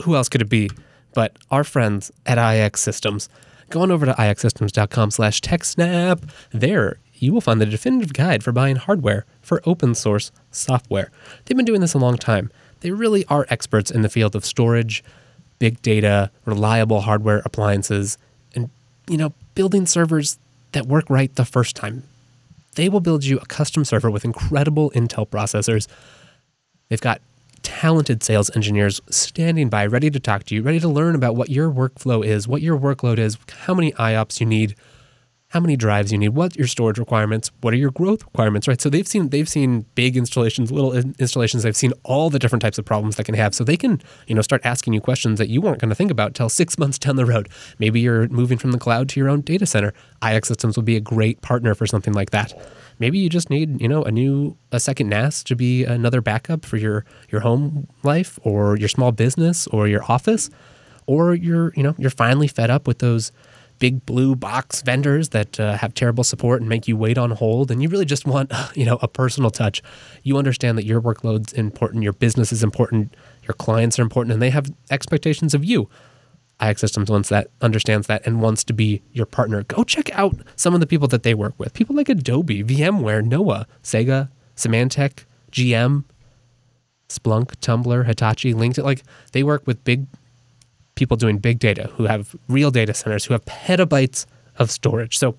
who 0.02 0.16
else 0.16 0.28
could 0.28 0.42
it 0.42 0.48
be 0.48 0.70
but 1.14 1.36
our 1.50 1.62
friends 1.62 2.10
at 2.26 2.38
IX 2.38 2.80
Systems? 2.80 3.28
Go 3.68 3.82
on 3.82 3.90
over 3.90 4.04
to 4.04 4.12
ixsystems.com 4.12 5.10
slash 5.10 5.40
techsnap. 5.40 6.28
There, 6.50 6.98
you 7.14 7.32
will 7.32 7.40
find 7.40 7.60
the 7.60 7.66
definitive 7.66 8.12
guide 8.12 8.42
for 8.42 8.52
buying 8.52 8.76
hardware 8.76 9.24
for 9.40 9.62
open 9.64 9.94
source 9.94 10.30
software. 10.50 11.10
They've 11.44 11.56
been 11.56 11.64
doing 11.64 11.80
this 11.80 11.94
a 11.94 11.98
long 11.98 12.16
time. 12.16 12.50
They 12.80 12.90
really 12.90 13.24
are 13.26 13.46
experts 13.48 13.90
in 13.90 14.02
the 14.02 14.08
field 14.08 14.34
of 14.34 14.44
storage, 14.44 15.04
big 15.58 15.80
data, 15.82 16.30
reliable 16.44 17.02
hardware 17.02 17.40
appliances, 17.44 18.18
you 19.08 19.16
know, 19.16 19.32
building 19.54 19.86
servers 19.86 20.38
that 20.72 20.86
work 20.86 21.08
right 21.08 21.34
the 21.34 21.44
first 21.44 21.76
time. 21.76 22.04
They 22.74 22.88
will 22.88 23.00
build 23.00 23.24
you 23.24 23.38
a 23.38 23.46
custom 23.46 23.84
server 23.84 24.10
with 24.10 24.24
incredible 24.24 24.90
Intel 24.92 25.28
processors. 25.28 25.86
They've 26.88 27.00
got 27.00 27.20
talented 27.62 28.22
sales 28.22 28.50
engineers 28.56 29.00
standing 29.10 29.68
by, 29.68 29.86
ready 29.86 30.10
to 30.10 30.18
talk 30.18 30.44
to 30.44 30.54
you, 30.54 30.62
ready 30.62 30.80
to 30.80 30.88
learn 30.88 31.14
about 31.14 31.36
what 31.36 31.50
your 31.50 31.70
workflow 31.70 32.24
is, 32.24 32.48
what 32.48 32.62
your 32.62 32.78
workload 32.78 33.18
is, 33.18 33.36
how 33.66 33.74
many 33.74 33.92
IOPS 33.92 34.40
you 34.40 34.46
need, 34.46 34.74
how 35.52 35.60
many 35.60 35.76
drives 35.76 36.10
you 36.10 36.18
need, 36.18 36.30
what 36.30 36.56
your 36.56 36.66
storage 36.66 36.98
requirements, 36.98 37.50
what 37.60 37.74
are 37.74 37.76
your 37.76 37.90
growth 37.90 38.24
requirements, 38.24 38.66
right? 38.66 38.80
So 38.80 38.88
they've 38.88 39.06
seen 39.06 39.28
they've 39.28 39.48
seen 39.48 39.84
big 39.94 40.16
installations, 40.16 40.72
little 40.72 40.92
installations. 40.94 41.62
They've 41.62 41.76
seen 41.76 41.92
all 42.04 42.30
the 42.30 42.38
different 42.38 42.62
types 42.62 42.78
of 42.78 42.84
problems 42.84 43.16
that 43.16 43.24
can 43.24 43.34
have. 43.34 43.54
So 43.54 43.62
they 43.62 43.76
can 43.76 44.00
you 44.26 44.34
know 44.34 44.42
start 44.42 44.62
asking 44.64 44.94
you 44.94 45.00
questions 45.00 45.38
that 45.38 45.48
you 45.48 45.60
weren't 45.60 45.78
going 45.78 45.90
to 45.90 45.94
think 45.94 46.10
about 46.10 46.34
till 46.34 46.48
six 46.48 46.78
months 46.78 46.98
down 46.98 47.16
the 47.16 47.26
road. 47.26 47.48
Maybe 47.78 48.00
you're 48.00 48.28
moving 48.28 48.58
from 48.58 48.72
the 48.72 48.78
cloud 48.78 49.08
to 49.10 49.20
your 49.20 49.28
own 49.28 49.42
data 49.42 49.66
center. 49.66 49.92
IX 50.26 50.46
Systems 50.48 50.76
would 50.76 50.86
be 50.86 50.96
a 50.96 51.00
great 51.00 51.42
partner 51.42 51.74
for 51.74 51.86
something 51.86 52.14
like 52.14 52.30
that 52.30 52.54
maybe 52.98 53.18
you 53.18 53.28
just 53.28 53.50
need 53.50 53.80
you 53.80 53.88
know 53.88 54.02
a 54.04 54.10
new 54.10 54.56
a 54.70 54.78
second 54.78 55.08
NAS 55.08 55.42
to 55.44 55.56
be 55.56 55.84
another 55.84 56.20
backup 56.20 56.64
for 56.64 56.76
your 56.76 57.04
your 57.30 57.40
home 57.40 57.88
life 58.02 58.38
or 58.42 58.76
your 58.76 58.88
small 58.88 59.12
business 59.12 59.66
or 59.68 59.88
your 59.88 60.04
office, 60.08 60.50
or 61.06 61.34
you're 61.34 61.72
you 61.74 61.82
know 61.82 61.94
you're 61.98 62.10
finally 62.10 62.46
fed 62.46 62.70
up 62.70 62.86
with 62.86 63.00
those 63.00 63.32
big 63.82 64.06
blue 64.06 64.36
box 64.36 64.80
vendors 64.82 65.30
that 65.30 65.58
uh, 65.58 65.76
have 65.76 65.92
terrible 65.92 66.22
support 66.22 66.60
and 66.60 66.68
make 66.68 66.86
you 66.86 66.96
wait 66.96 67.18
on 67.18 67.32
hold 67.32 67.68
and 67.68 67.82
you 67.82 67.88
really 67.88 68.04
just 68.04 68.24
want 68.24 68.52
you 68.76 68.84
know 68.84 68.96
a 69.02 69.08
personal 69.08 69.50
touch 69.50 69.82
you 70.22 70.38
understand 70.38 70.78
that 70.78 70.84
your 70.84 71.02
workload's 71.02 71.52
important 71.52 72.04
your 72.04 72.12
business 72.12 72.52
is 72.52 72.62
important 72.62 73.12
your 73.42 73.54
clients 73.54 73.98
are 73.98 74.02
important 74.02 74.32
and 74.32 74.40
they 74.40 74.50
have 74.50 74.70
expectations 74.92 75.52
of 75.52 75.64
you 75.64 75.90
IX 76.62 76.80
Systems 76.80 77.10
wants 77.10 77.28
that, 77.30 77.48
understands 77.60 78.06
that, 78.06 78.24
and 78.24 78.40
wants 78.40 78.62
to 78.62 78.72
be 78.72 79.02
your 79.10 79.26
partner. 79.26 79.64
Go 79.64 79.82
check 79.82 80.16
out 80.16 80.36
some 80.54 80.74
of 80.74 80.80
the 80.80 80.86
people 80.86 81.08
that 81.08 81.24
they 81.24 81.34
work 81.34 81.54
with. 81.58 81.74
People 81.74 81.96
like 81.96 82.08
Adobe, 82.08 82.62
VMware, 82.62 83.28
NOAA, 83.28 83.64
Sega, 83.82 84.28
Symantec, 84.54 85.24
GM, 85.50 86.04
Splunk, 87.08 87.56
Tumblr, 87.56 88.06
Hitachi, 88.06 88.54
LinkedIn. 88.54 88.84
Like 88.84 89.02
they 89.32 89.42
work 89.42 89.66
with 89.66 89.82
big 89.82 90.06
people 91.02 91.16
doing 91.16 91.38
big 91.38 91.58
data 91.58 91.90
who 91.96 92.04
have 92.04 92.36
real 92.46 92.70
data 92.70 92.94
centers, 92.94 93.24
who 93.24 93.34
have 93.34 93.44
petabytes 93.44 94.24
of 94.60 94.70
storage. 94.70 95.18
So 95.18 95.36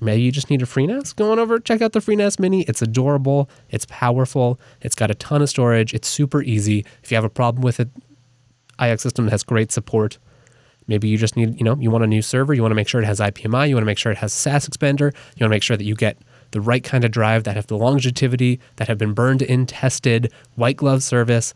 maybe 0.00 0.22
you 0.22 0.32
just 0.32 0.50
need 0.50 0.60
a 0.60 0.66
FreeNAS. 0.66 1.14
Go 1.14 1.30
on 1.30 1.38
over, 1.38 1.60
check 1.60 1.80
out 1.80 1.92
the 1.92 2.00
FreeNAS 2.00 2.40
Mini. 2.40 2.62
It's 2.62 2.82
adorable. 2.82 3.48
It's 3.70 3.86
powerful. 3.88 4.58
It's 4.80 4.96
got 4.96 5.12
a 5.12 5.14
ton 5.14 5.40
of 5.40 5.48
storage. 5.48 5.94
It's 5.94 6.08
super 6.08 6.42
easy. 6.42 6.84
If 7.04 7.12
you 7.12 7.14
have 7.14 7.22
a 7.24 7.30
problem 7.30 7.62
with 7.62 7.78
it, 7.78 7.90
IX 8.82 9.00
System 9.00 9.28
has 9.28 9.44
great 9.44 9.70
support. 9.70 10.18
Maybe 10.88 11.06
you 11.06 11.16
just 11.16 11.36
need, 11.36 11.56
you 11.60 11.64
know, 11.64 11.76
you 11.76 11.92
want 11.92 12.02
a 12.02 12.08
new 12.08 12.20
server, 12.22 12.52
you 12.52 12.60
want 12.60 12.72
to 12.72 12.76
make 12.76 12.88
sure 12.88 13.00
it 13.00 13.06
has 13.06 13.20
IPMI, 13.20 13.68
you 13.68 13.76
want 13.76 13.82
to 13.82 13.86
make 13.86 13.98
sure 13.98 14.10
it 14.10 14.18
has 14.18 14.32
SAS 14.32 14.68
expander, 14.68 15.14
you 15.36 15.44
want 15.44 15.48
to 15.50 15.56
make 15.56 15.62
sure 15.62 15.76
that 15.76 15.84
you 15.84 15.94
get 15.94 16.18
the 16.50 16.60
right 16.60 16.82
kind 16.82 17.04
of 17.04 17.12
drive 17.12 17.44
that 17.44 17.54
have 17.54 17.68
the 17.68 17.78
longevity, 17.78 18.58
that 18.76 18.88
have 18.88 18.98
been 18.98 19.14
burned 19.14 19.42
in, 19.42 19.64
tested, 19.64 20.32
white 20.56 20.76
glove 20.76 21.04
service. 21.04 21.54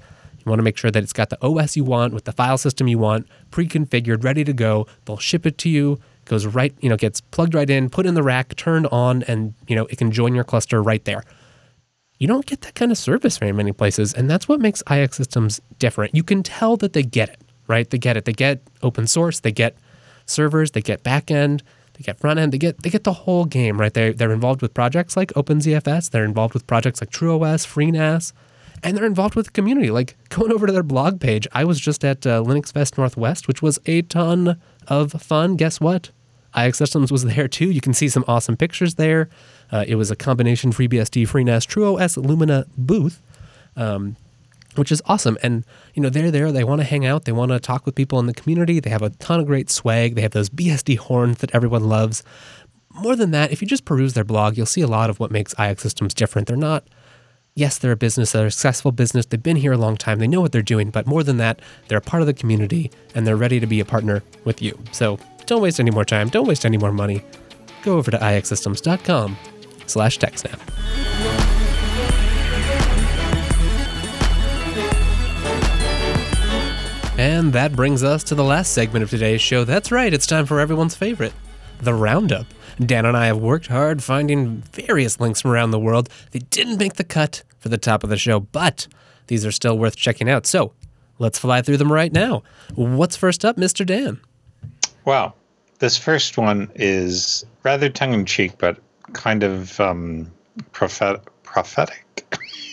You 0.49 0.51
want 0.51 0.61
to 0.61 0.64
make 0.64 0.76
sure 0.76 0.90
that 0.90 1.03
it's 1.03 1.12
got 1.12 1.30
the 1.30 1.38
OS 1.44 1.76
you 1.76 1.84
want 1.84 2.14
with 2.14 2.24
the 2.24 2.32
file 2.32 2.59
system 2.59 2.88
you 2.88 2.99
want, 2.99 3.26
pre-configured, 3.51 4.24
ready 4.24 4.44
to 4.44 4.53
go. 4.53 4.86
They'll 5.05 5.18
ship 5.18 5.46
it 5.46 5.59
to 5.59 5.68
you, 5.68 6.01
goes 6.24 6.46
right, 6.46 6.74
you 6.80 6.88
know, 6.88 6.96
gets 6.96 7.20
plugged 7.20 7.55
right 7.55 7.68
in, 7.68 7.90
put 7.90 8.07
in 8.07 8.14
the 8.14 8.22
rack, 8.22 8.57
turned 8.57 8.86
on, 8.88 9.22
and 9.24 9.55
you 9.66 9.76
know, 9.76 9.86
it 9.86 9.99
can 9.99 10.11
join 10.11 10.34
your 10.34 10.44
cluster 10.44 10.82
right 10.82 11.05
there. 11.05 11.22
You 12.18 12.26
don't 12.26 12.46
get 12.46 12.62
that 12.62 12.74
kind 12.74 12.90
of 12.90 12.99
service 12.99 13.38
very 13.38 13.53
many 13.53 13.72
places, 13.72 14.12
and 14.12 14.28
that's 14.28 14.49
what 14.49 14.59
makes 14.59 14.82
IX 14.90 15.16
systems 15.16 15.61
different. 15.78 16.14
You 16.14 16.24
can 16.24 16.42
tell 16.42 16.76
that 16.78 16.92
they 16.92 17.03
get 17.05 17.28
it 17.28 17.40
right? 17.68 17.88
They 17.88 17.99
get 17.99 18.16
it. 18.16 18.24
They 18.24 18.32
get 18.32 18.62
open 18.82 19.07
source. 19.07 19.38
They 19.38 19.53
get 19.53 19.76
servers. 20.26 20.72
They 20.72 20.82
get 20.82 21.05
backend. 21.05 21.61
They 21.92 22.03
get 22.03 22.18
front 22.18 22.40
end. 22.40 22.53
They 22.53 22.59
get 22.59 22.82
they 22.82 22.90
get 22.90 23.05
the 23.05 23.12
whole 23.12 23.44
game, 23.44 23.78
right? 23.78 23.92
They 23.94 24.12
they're 24.12 24.32
involved 24.32 24.62
with 24.62 24.74
projects 24.74 25.16
like 25.16 25.32
OpenZFS. 25.34 26.11
They're 26.11 26.24
involved 26.24 26.55
with 26.55 26.66
projects 26.66 27.01
like 27.01 27.11
TrueOS, 27.11 27.66
FreeNAS, 27.66 28.32
and 28.83 28.97
they're 28.97 29.05
involved 29.05 29.35
with 29.35 29.47
the 29.47 29.53
community. 29.53 29.91
Like 29.91 30.16
going 30.29 30.53
over 30.53 30.66
to 30.66 30.72
their 30.72 30.83
blog 30.83 31.20
page. 31.20 31.47
I 31.53 31.64
was 31.64 31.81
just 31.81 32.05
at 32.05 32.26
uh, 32.26 32.43
Linux 32.43 32.72
Fest 32.72 32.99
Northwest, 32.99 33.49
which 33.49 33.62
was 33.62 33.79
a 33.87 34.03
ton 34.03 34.61
of 34.87 35.12
fun. 35.12 35.57
Guess 35.57 35.81
what? 35.81 36.11
IX 36.57 36.76
Systems 36.76 37.12
was 37.12 37.24
there 37.24 37.49
too. 37.49 37.70
You 37.70 37.81
can 37.81 37.93
see 37.93 38.09
some 38.09 38.24
awesome 38.26 38.57
pictures 38.57 38.95
there. 38.95 39.29
Uh, 39.70 39.85
it 39.87 39.97
was 39.97 40.11
a 40.11 40.16
combination 40.16 40.72
FreeBSD, 40.72 41.29
FreeNAS, 41.29 41.66
TrueOS, 41.66 42.16
Lumina 42.24 42.66
booth. 42.76 43.22
Um, 43.76 44.16
which 44.79 44.93
is 44.93 45.03
awesome. 45.07 45.37
And, 45.43 45.64
you 45.95 46.03
know, 46.03 46.09
they're 46.09 46.31
there, 46.31 46.53
they 46.53 46.62
want 46.62 46.81
to 46.81 46.87
hang 46.87 47.05
out, 47.05 47.24
they 47.24 47.33
want 47.33 47.51
to 47.51 47.59
talk 47.59 47.85
with 47.85 47.95
people 47.95 48.20
in 48.20 48.26
the 48.26 48.35
community. 48.35 48.79
They 48.81 48.91
have 48.91 49.03
a 49.03 49.11
ton 49.11 49.41
of 49.41 49.47
great 49.47 49.70
swag. 49.70 50.14
They 50.14 50.22
have 50.22 50.31
those 50.31 50.49
BSD 50.49 50.99
horns 50.99 51.39
that 51.39 51.53
everyone 51.53 51.85
loves. 51.85 52.22
More 52.95 53.16
than 53.16 53.33
that, 53.33 53.51
if 53.51 53.61
you 53.61 53.68
just 53.68 53.85
peruse 53.85 54.14
their 54.14 54.24
blog, 54.24 54.57
you'll 54.57 54.66
see 54.66 54.81
a 54.81 54.87
lot 54.87 55.11
of 55.11 55.20
what 55.20 55.31
makes 55.31 55.55
IX 55.59 55.83
Systems 55.83 56.14
different. 56.14 56.49
They're 56.49 56.57
not 56.57 56.85
yes, 57.59 57.77
they're 57.77 57.93
a 57.93 57.97
business, 57.97 58.33
they're 58.33 58.47
a 58.47 58.51
successful 58.51 58.93
business, 58.93 59.27
they've 59.27 59.43
been 59.43 59.57
here 59.57 59.73
a 59.73 59.77
long 59.77 59.97
time, 59.97 60.21
they 60.21 60.29
know 60.29 60.41
what 60.41 60.53
they're 60.53 60.63
doing, 60.63 60.91
but 60.91 61.07
more 61.07 61.25
than 61.25 61.39
that, 61.39 61.61
they're 61.89 61.99
a 61.99 62.01
part 62.01 62.23
of 62.23 62.27
the 62.27 62.33
community 62.33 62.91
and 63.17 63.27
they're 63.27 63.37
ready 63.37 63.59
to 63.59 63.67
be 63.67 63.81
a 63.81 63.85
partner 63.85 64.23
with 64.45 64.63
you. 64.63 64.79
So 64.93 65.19
don't 65.47 65.61
waste 65.61 65.81
any 65.81 65.91
more 65.91 66.05
time, 66.05 66.29
don't 66.29 66.47
waste 66.47 66.65
any 66.65 66.79
more 66.79 66.93
money. 66.93 67.25
Go 67.83 67.99
over 67.99 68.13
to 68.13 68.19
ixsystems.com 68.19 69.37
slash 69.87 70.19
TechSnap. 70.19 70.61
And 77.19 77.53
that 77.53 77.75
brings 77.75 78.05
us 78.05 78.23
to 78.25 78.37
the 78.37 78.45
last 78.45 78.73
segment 78.73 79.03
of 79.03 79.11
today's 79.11 79.41
show. 79.41 79.65
That's 79.65 79.91
right, 79.91 80.15
it's 80.15 80.27
time 80.27 80.47
for 80.47 80.61
everyone's 80.61 80.95
favorite, 80.95 81.33
the 81.81 81.93
Roundup. 81.93 82.47
Dan 82.79 83.05
and 83.05 83.17
I 83.17 83.27
have 83.27 83.39
worked 83.39 83.67
hard 83.67 84.05
finding 84.05 84.59
various 84.73 85.19
links 85.19 85.41
from 85.41 85.51
around 85.51 85.73
the 85.73 85.81
world. 85.81 86.09
They 86.31 86.39
didn't 86.39 86.79
make 86.79 86.95
the 86.95 87.03
cut 87.03 87.43
for 87.59 87.69
the 87.69 87.79
top 87.79 88.05
of 88.05 88.11
the 88.11 88.17
show, 88.17 88.41
but 88.41 88.87
these 89.27 89.45
are 89.45 89.53
still 89.53 89.79
worth 89.79 89.97
checking 89.97 90.29
out. 90.29 90.47
So 90.47 90.73
let's 91.19 91.39
fly 91.39 91.63
through 91.63 91.77
them 91.79 91.93
right 91.93 92.13
now. 92.13 92.43
What's 92.75 93.17
first 93.17 93.45
up, 93.45 93.57
Mr. 93.57 93.85
Dan? 93.85 94.21
Well, 95.05 95.37
this 95.79 95.97
first 95.97 96.37
one 96.39 96.71
is 96.75 97.45
rather 97.63 97.89
tongue 97.89 98.15
in 98.15 98.25
cheek, 98.27 98.53
but 98.59 98.79
kind 99.13 99.43
of 99.43 99.81
um, 99.81 100.31
prophet- 100.73 101.23
prophetic. 101.43 102.05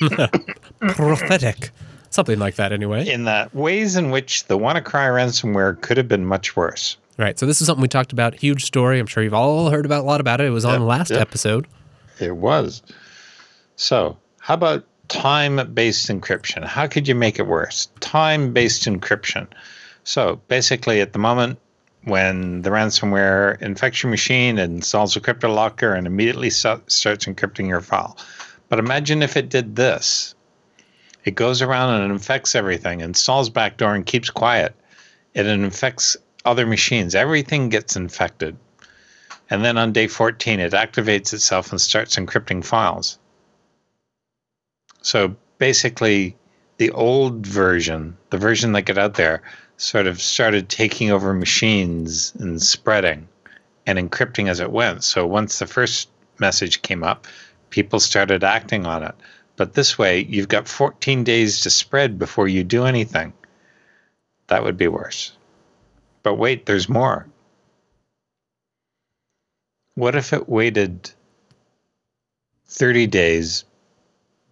prophetic. 0.79 1.71
Something 2.09 2.39
like 2.39 2.55
that, 2.55 2.71
anyway. 2.71 3.07
In 3.07 3.25
that 3.25 3.53
ways 3.53 3.95
in 3.97 4.09
which 4.09 4.45
the 4.45 4.57
WannaCry 4.57 5.09
ransomware 5.09 5.79
could 5.81 5.97
have 5.97 6.07
been 6.07 6.25
much 6.25 6.55
worse. 6.55 6.97
Right. 7.17 7.37
So 7.39 7.45
this 7.45 7.61
is 7.61 7.67
something 7.67 7.81
we 7.81 7.87
talked 7.87 8.13
about. 8.13 8.35
Huge 8.35 8.65
story. 8.65 8.99
I'm 8.99 9.05
sure 9.07 9.23
you've 9.23 9.33
all 9.33 9.69
heard 9.69 9.85
about 9.85 10.01
a 10.01 10.07
lot 10.07 10.19
about 10.19 10.41
it. 10.41 10.47
It 10.47 10.51
was 10.51 10.65
on 10.65 10.81
Yep, 10.81 10.89
last 10.89 11.11
yep. 11.11 11.21
episode. 11.21 11.67
It 12.19 12.35
was. 12.35 12.81
So, 13.77 14.17
how 14.45 14.53
about 14.53 14.85
time 15.07 15.73
based 15.73 16.07
encryption? 16.07 16.63
How 16.63 16.85
could 16.85 17.07
you 17.07 17.15
make 17.15 17.39
it 17.39 17.47
worse? 17.47 17.87
Time 17.99 18.53
based 18.53 18.83
encryption. 18.83 19.47
So, 20.03 20.39
basically, 20.47 21.01
at 21.01 21.13
the 21.13 21.17
moment, 21.17 21.57
when 22.03 22.61
the 22.61 22.69
ransomware 22.69 23.59
infects 23.59 24.03
your 24.03 24.11
machine 24.11 24.59
and 24.59 24.75
installs 24.75 25.15
a 25.15 25.19
cryptolocker 25.19 25.97
and 25.97 26.05
immediately 26.05 26.51
starts 26.51 27.25
encrypting 27.25 27.67
your 27.67 27.81
file. 27.81 28.19
But 28.69 28.77
imagine 28.77 29.23
if 29.23 29.35
it 29.35 29.49
did 29.49 29.75
this 29.75 30.35
it 31.23 31.33
goes 31.33 31.63
around 31.63 32.01
and 32.01 32.11
infects 32.11 32.53
everything, 32.53 33.01
installs 33.01 33.49
backdoor 33.49 33.95
and 33.95 34.05
keeps 34.05 34.29
quiet. 34.29 34.75
It 35.33 35.47
infects 35.47 36.17
other 36.45 36.67
machines. 36.67 37.15
Everything 37.15 37.69
gets 37.69 37.95
infected. 37.95 38.57
And 39.49 39.65
then 39.65 39.79
on 39.79 39.91
day 39.91 40.05
14, 40.05 40.59
it 40.59 40.73
activates 40.73 41.33
itself 41.33 41.71
and 41.71 41.81
starts 41.81 42.15
encrypting 42.17 42.63
files. 42.63 43.17
So 45.05 45.35
basically, 45.59 46.35
the 46.77 46.89
old 46.89 47.45
version, 47.45 48.17
the 48.31 48.39
version 48.39 48.71
that 48.71 48.85
got 48.85 48.97
out 48.97 49.13
there, 49.13 49.43
sort 49.77 50.07
of 50.07 50.19
started 50.19 50.67
taking 50.67 51.11
over 51.11 51.31
machines 51.31 52.33
and 52.39 52.59
spreading 52.59 53.27
and 53.85 53.99
encrypting 53.99 54.49
as 54.49 54.59
it 54.59 54.71
went. 54.71 55.03
So 55.03 55.27
once 55.27 55.59
the 55.59 55.67
first 55.67 56.09
message 56.39 56.81
came 56.81 57.03
up, 57.03 57.27
people 57.69 57.99
started 57.99 58.43
acting 58.43 58.87
on 58.87 59.03
it. 59.03 59.13
But 59.57 59.75
this 59.75 59.95
way, 59.95 60.21
you've 60.23 60.47
got 60.47 60.67
14 60.67 61.23
days 61.23 61.61
to 61.61 61.69
spread 61.69 62.17
before 62.17 62.47
you 62.47 62.63
do 62.63 62.85
anything. 62.85 63.31
That 64.47 64.63
would 64.63 64.75
be 64.75 64.87
worse. 64.87 65.33
But 66.23 66.39
wait, 66.39 66.65
there's 66.65 66.89
more. 66.89 67.27
What 69.93 70.15
if 70.15 70.33
it 70.33 70.49
waited 70.49 71.11
30 72.65 73.05
days 73.05 73.65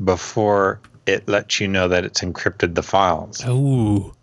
before 0.04 0.80
it 1.06 1.28
lets 1.28 1.60
you 1.60 1.68
know 1.68 1.88
that 1.88 2.06
it's 2.06 2.22
encrypted 2.22 2.76
the 2.76 2.84
files? 2.84 3.42
Oh, 3.46 4.14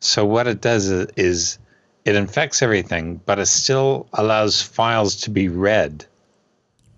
So 0.00 0.24
what 0.24 0.46
it 0.46 0.60
does 0.60 0.88
is, 0.88 1.08
is 1.16 1.58
it 2.04 2.14
infects 2.16 2.62
everything, 2.62 3.20
but 3.26 3.38
it 3.38 3.46
still 3.46 4.06
allows 4.12 4.62
files 4.62 5.16
to 5.22 5.30
be 5.30 5.48
read 5.48 6.04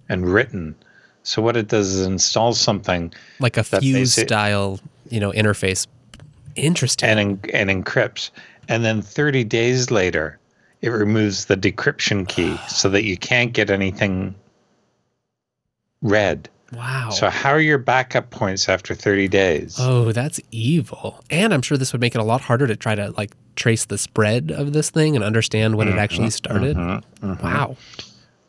and 0.09 0.27
written. 0.33 0.75
So 1.23 1.43
what 1.43 1.57
it 1.57 1.69
does 1.69 1.95
is 1.95 2.07
install 2.07 2.55
something 2.55 3.13
like 3.39 3.57
a 3.57 3.65
fuse 3.65 3.95
basic- 4.17 4.29
style, 4.29 4.81
you 5.11 5.21
know, 5.21 5.33
interface. 5.33 5.87
Interesting. 6.57 7.09
and 7.09 7.51
and 7.55 7.71
encrypts, 7.71 8.31
and 8.69 8.85
then 8.85 9.01
30 9.01 9.45
days 9.45 9.91
later, 9.93 10.39
it 10.83 10.89
removes 10.89 11.45
the 11.45 11.57
decryption 11.57 12.27
key 12.27 12.57
so 12.69 12.89
that 12.89 13.05
you 13.05 13.17
can't 13.17 13.53
get 13.53 13.71
anything 13.71 14.35
read. 16.03 16.49
Wow. 16.73 17.11
So 17.11 17.31
how 17.31 17.51
are 17.51 17.61
your 17.61 17.79
backup 17.79 18.31
points 18.31 18.69
after 18.69 18.95
30 18.95 19.29
days? 19.29 19.77
Oh, 19.79 20.13
that's 20.13 20.41
evil. 20.51 21.23
And 21.31 21.55
I'm 21.55 21.63
sure 21.63 21.79
this 21.79 21.93
would 21.93 22.01
make 22.01 22.15
it 22.15 22.21
a 22.21 22.25
lot 22.25 22.41
harder 22.41 22.67
to 22.67 22.77
try 22.77 22.95
to 22.95 23.11
like 23.13 23.33
trace 23.57 23.85
the 23.85 23.99
spread 23.99 24.51
of 24.51 24.73
this 24.73 24.91
thing 24.91 25.17
and 25.17 25.25
understand 25.25 25.77
when 25.77 25.89
it 25.89 25.93
mm-hmm, 25.93 26.01
actually 26.01 26.31
started. 26.31 26.77
Mm-hmm, 26.77 27.33
mm-hmm. 27.33 27.45
Wow. 27.45 27.77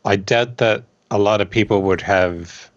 I 0.04 0.16
doubt 0.16 0.58
that 0.58 0.84
a 1.10 1.18
lot 1.18 1.40
of 1.40 1.50
people 1.50 1.82
would 1.82 2.00
have 2.00 2.70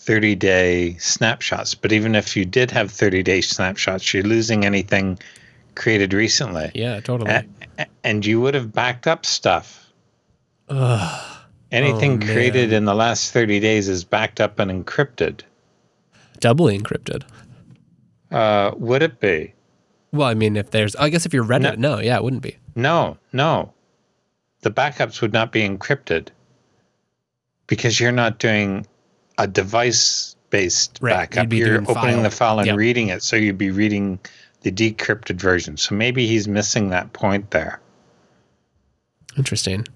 30 0.00 0.34
day 0.34 0.96
snapshots, 0.98 1.74
but 1.74 1.92
even 1.92 2.14
if 2.14 2.36
you 2.36 2.44
did 2.44 2.70
have 2.70 2.90
30 2.90 3.22
day 3.22 3.40
snapshots, 3.40 4.12
you're 4.14 4.22
losing 4.22 4.64
anything 4.64 5.18
created 5.74 6.12
recently. 6.12 6.70
Yeah, 6.74 7.00
totally. 7.00 7.30
A- 7.30 7.44
a- 7.78 7.86
and 8.02 8.24
you 8.24 8.40
would 8.40 8.54
have 8.54 8.72
backed 8.72 9.06
up 9.06 9.26
stuff. 9.26 9.92
Ugh. 10.68 11.39
Anything 11.72 12.22
Oh, 12.22 12.26
created 12.26 12.72
in 12.72 12.84
the 12.84 12.94
last 12.94 13.32
30 13.32 13.60
days 13.60 13.88
is 13.88 14.02
backed 14.04 14.40
up 14.40 14.58
and 14.58 14.70
encrypted. 14.70 15.40
Doubly 16.40 16.76
encrypted. 16.78 17.22
Uh, 18.30 18.72
would 18.76 19.02
it 19.02 19.20
be? 19.20 19.54
Well, 20.12 20.26
I 20.26 20.34
mean, 20.34 20.56
if 20.56 20.70
there's, 20.70 20.96
I 20.96 21.08
guess 21.08 21.26
if 21.26 21.32
you're 21.34 21.44
Reddit, 21.44 21.78
no, 21.78 21.98
yeah, 22.00 22.16
it 22.16 22.24
wouldn't 22.24 22.42
be. 22.42 22.56
No, 22.74 23.16
no. 23.32 23.72
The 24.62 24.70
backups 24.70 25.20
would 25.20 25.32
not 25.32 25.52
be 25.52 25.60
encrypted 25.66 26.28
because 27.68 28.00
you're 28.00 28.10
not 28.12 28.38
doing 28.38 28.86
a 29.38 29.46
device 29.46 30.34
based 30.50 30.98
Right, 31.00 31.12
backup. 31.30 31.44
you'd 31.44 31.48
be 31.50 31.56
You're 31.58 31.76
opening 31.82 31.94
file. 31.94 32.22
the 32.24 32.30
file 32.30 32.58
and 32.58 32.66
Yep. 32.66 32.76
reading 32.76 33.08
it. 33.08 33.22
So 33.22 33.36
you'd 33.36 33.56
be 33.58 33.70
reading 33.70 34.18
the 34.62 34.72
decrypted 34.72 35.36
version. 35.40 35.76
So 35.76 35.94
maybe 35.94 36.26
he's 36.26 36.48
missing 36.48 36.90
that 36.90 37.12
point 37.12 37.52
there. 37.52 37.80
Interesting. 39.36 39.86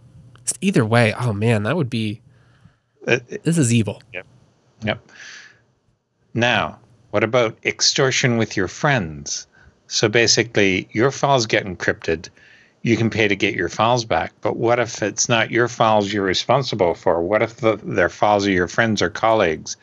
Either 0.61 0.85
way, 0.85 1.15
oh 1.21 1.33
man, 1.33 1.63
that 1.63 1.77
would 1.77 1.91
be, 1.91 2.21
Uh, 3.07 3.19
this 3.43 3.59
is 3.59 3.73
evil. 3.73 4.03
Yep. 4.83 4.99
Now, 6.35 6.79
what 7.11 7.25
about 7.25 7.57
extortion 7.65 8.39
with 8.39 8.57
your 8.57 8.69
friends? 8.69 9.47
So 9.87 10.09
basically, 10.09 10.89
your 10.93 11.11
files 11.11 11.47
get 11.47 11.65
encrypted. 11.65 12.29
You 12.83 12.97
can 12.97 13.09
pay 13.09 13.29
to 13.29 13.37
get 13.37 13.55
your 13.55 13.69
files 13.69 14.05
back. 14.05 14.33
But 14.41 14.57
what 14.57 14.79
if 14.79 15.03
it's 15.03 15.29
not 15.29 15.51
your 15.51 15.69
files 15.69 16.13
you're 16.13 16.25
responsible 16.25 16.95
for? 16.95 17.23
What 17.23 17.43
if 17.43 17.57
the, 17.57 17.77
their 17.77 18.09
files 18.09 18.47
are 18.47 18.51
your 18.51 18.69
friends 18.69 19.01
or 19.01 19.11
colleagues? 19.11 19.77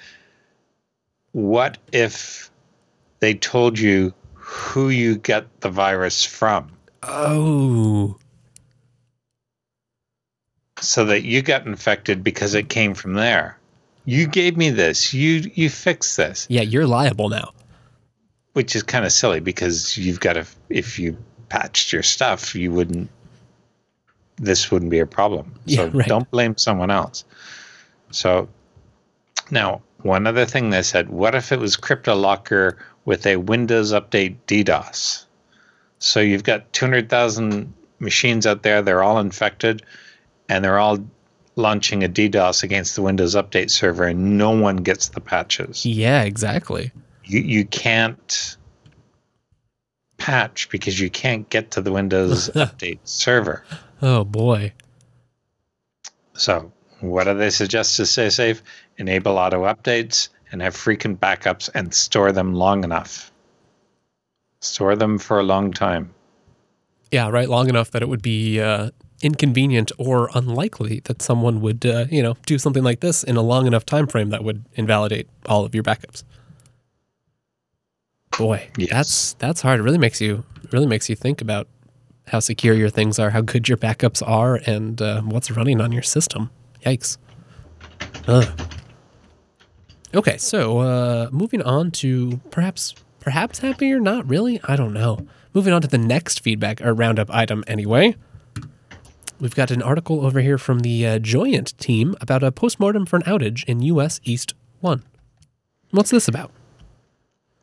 What 1.32 1.78
if 1.92 2.52
they 3.20 3.34
told 3.34 3.80
you 3.80 4.14
who 4.34 4.90
you 4.90 5.16
get 5.16 5.62
the 5.62 5.70
virus 5.70 6.26
from 6.26 6.70
Oh, 7.04 8.18
so 10.82 11.06
that 11.06 11.24
you 11.24 11.42
got 11.42 11.66
infected 11.66 12.24
because 12.24 12.54
it 12.54 12.70
came 12.70 12.94
from 12.94 13.14
there? 13.14 13.58
You 14.06 14.28
gave 14.28 14.58
me 14.58 14.70
this. 14.72 15.14
You 15.14 15.50
you 15.54 15.70
fixed 15.70 16.18
this. 16.18 16.48
yeah, 16.50 16.62
you're 16.64 16.88
liable 16.88 17.30
now. 17.30 17.52
which 18.54 18.76
is 18.76 18.84
kind 18.84 19.06
of 19.06 19.12
silly 19.12 19.40
because 19.40 19.98
you've 19.98 20.20
got 20.20 20.34
to 20.34 20.46
if 20.70 21.00
you 21.00 21.16
patched 21.50 21.92
your 21.94 22.04
stuff 22.04 22.56
you 22.56 22.72
wouldn't 22.72 23.10
this 24.38 24.72
wouldn't 24.72 24.90
be 24.92 25.00
a 25.00 25.06
problem 25.06 25.54
so 25.68 25.86
Yeah, 25.86 25.90
right. 25.94 26.08
don't 26.08 26.30
blame 26.32 26.58
someone 26.58 26.90
else 26.92 27.24
so 28.12 28.48
now 29.52 29.82
one 30.02 30.26
other 30.28 30.46
thing 30.46 30.70
they 30.70 30.82
said 30.82 31.10
what 31.10 31.36
if 31.36 31.52
it 31.52 31.60
was 31.60 31.78
cryptolocker 31.78 32.78
with 33.06 33.26
a 33.28 33.36
windows 33.38 33.92
update 33.94 34.38
ddos 34.48 35.26
so 36.00 36.20
you've 36.20 36.44
got 36.44 36.72
200000 36.74 37.74
machines 38.00 38.48
out 38.48 38.64
there 38.64 38.82
they're 38.82 39.04
all 39.04 39.20
infected 39.20 39.84
and 40.52 40.64
they're 40.66 40.80
all 40.80 41.00
launching 41.56 42.04
a 42.04 42.10
ddos 42.10 42.64
against 42.64 42.96
the 42.96 43.02
windows 43.02 43.36
update 43.36 43.70
server 43.70 44.06
and 44.06 44.38
no 44.38 44.52
one 44.52 44.78
gets 44.78 45.10
the 45.10 45.22
patches 45.22 45.86
Yeah, 45.86 46.24
exactly. 46.24 46.92
you 47.26 47.40
you 47.40 47.66
can't 47.66 48.58
patch 50.18 50.70
because 50.70 51.00
you 51.00 51.10
can't 51.10 51.50
get 51.50 51.72
to 51.72 51.82
the 51.82 51.92
Windows 51.92 52.50
update 52.56 53.00
server. 53.06 53.64
Oh 54.04 54.24
boy. 54.24 54.72
So 56.34 56.72
what 57.00 57.24
do 57.24 57.34
they 57.36 57.50
suggest 57.50 57.98
to 57.98 58.06
stay 58.06 58.30
safe? 58.30 58.62
Enable 58.98 59.38
auto 59.38 59.64
updates 59.64 60.30
and 60.52 60.62
have 60.62 60.76
frequent 60.76 61.20
backups 61.20 61.70
and 61.74 61.92
store 61.94 62.32
them 62.32 62.54
long 62.54 62.84
enough. 62.84 63.32
Store 64.60 64.96
them 64.96 65.18
for 65.18 65.40
a 65.40 65.44
long 65.44 65.74
time. 65.74 66.14
Yeah, 67.12 67.30
right. 67.30 67.50
Long 67.50 67.68
enough 67.68 67.90
that 67.92 68.04
it 68.04 68.08
would 68.10 68.22
be 68.22 68.62
uh, 68.62 68.92
inconvenient 69.24 69.92
or 69.98 70.30
unlikely 70.34 71.02
that 71.06 71.22
someone 71.22 71.62
would, 71.62 71.86
uh, 71.86 72.06
you 72.10 72.22
know, 72.24 72.36
do 72.46 72.58
something 72.58 72.84
like 72.84 73.00
this 73.02 73.24
in 73.24 73.38
a 73.38 73.42
long 73.42 73.68
enough 73.68 73.86
time 73.86 74.08
frame 74.08 74.30
that 74.30 74.44
would 74.44 74.64
invalidate 74.74 75.28
all 75.46 75.64
of 75.66 75.74
your 75.76 75.84
backups. 75.84 76.24
Boy, 78.38 78.70
Yes. 78.78 78.90
that's 78.92 79.34
that's 79.34 79.62
hard. 79.62 79.80
It 79.80 79.84
really 79.84 79.98
makes 79.98 80.22
you 80.22 80.44
really 80.72 80.88
makes 80.88 81.10
you 81.10 81.16
think 81.16 81.42
about 81.42 81.68
how 82.28 82.40
secure 82.40 82.74
your 82.74 82.90
things 82.90 83.20
are, 83.20 83.30
how 83.32 83.42
good 83.42 83.68
your 83.68 83.78
backups 83.78 84.26
are, 84.26 84.56
and 84.66 85.02
uh, 85.02 85.22
what's 85.22 85.52
running 85.52 85.82
on 85.82 85.92
your 85.92 86.02
system. 86.04 86.50
Yikes. 86.86 87.18
Ugh. 88.28 88.48
Okay, 90.14 90.38
so 90.38 90.80
uh, 90.80 91.30
moving 91.32 91.62
on 91.62 91.92
to 91.92 92.38
perhaps 92.52 92.96
perhaps 93.20 93.60
happy 93.60 93.92
or 93.92 94.00
not 94.00 94.28
really, 94.28 94.60
I 94.64 94.76
don't 94.76 94.94
know. 94.94 95.26
Moving 95.54 95.74
on 95.74 95.82
to 95.82 95.88
the 95.88 95.98
next 95.98 96.42
feedback 96.42 96.82
or 96.82 96.94
roundup 96.94 97.30
item 97.30 97.64
anyway. 97.68 98.16
We've 99.42 99.56
got 99.56 99.72
an 99.72 99.82
article 99.82 100.24
over 100.24 100.40
here 100.40 100.60
from 100.60 100.80
the 100.82 101.06
uh, 101.08 101.20
Joyent 101.20 101.76
team 101.80 102.16
about 102.22 102.44
a 102.44 102.52
postmortem 102.52 103.08
for 103.08 103.16
an 103.16 103.24
outage 103.24 103.64
in 103.66 103.82
US 103.82 104.20
East 104.24 104.54
1. 104.82 105.04
What's 105.90 106.12
this 106.12 106.28
about? 106.28 106.52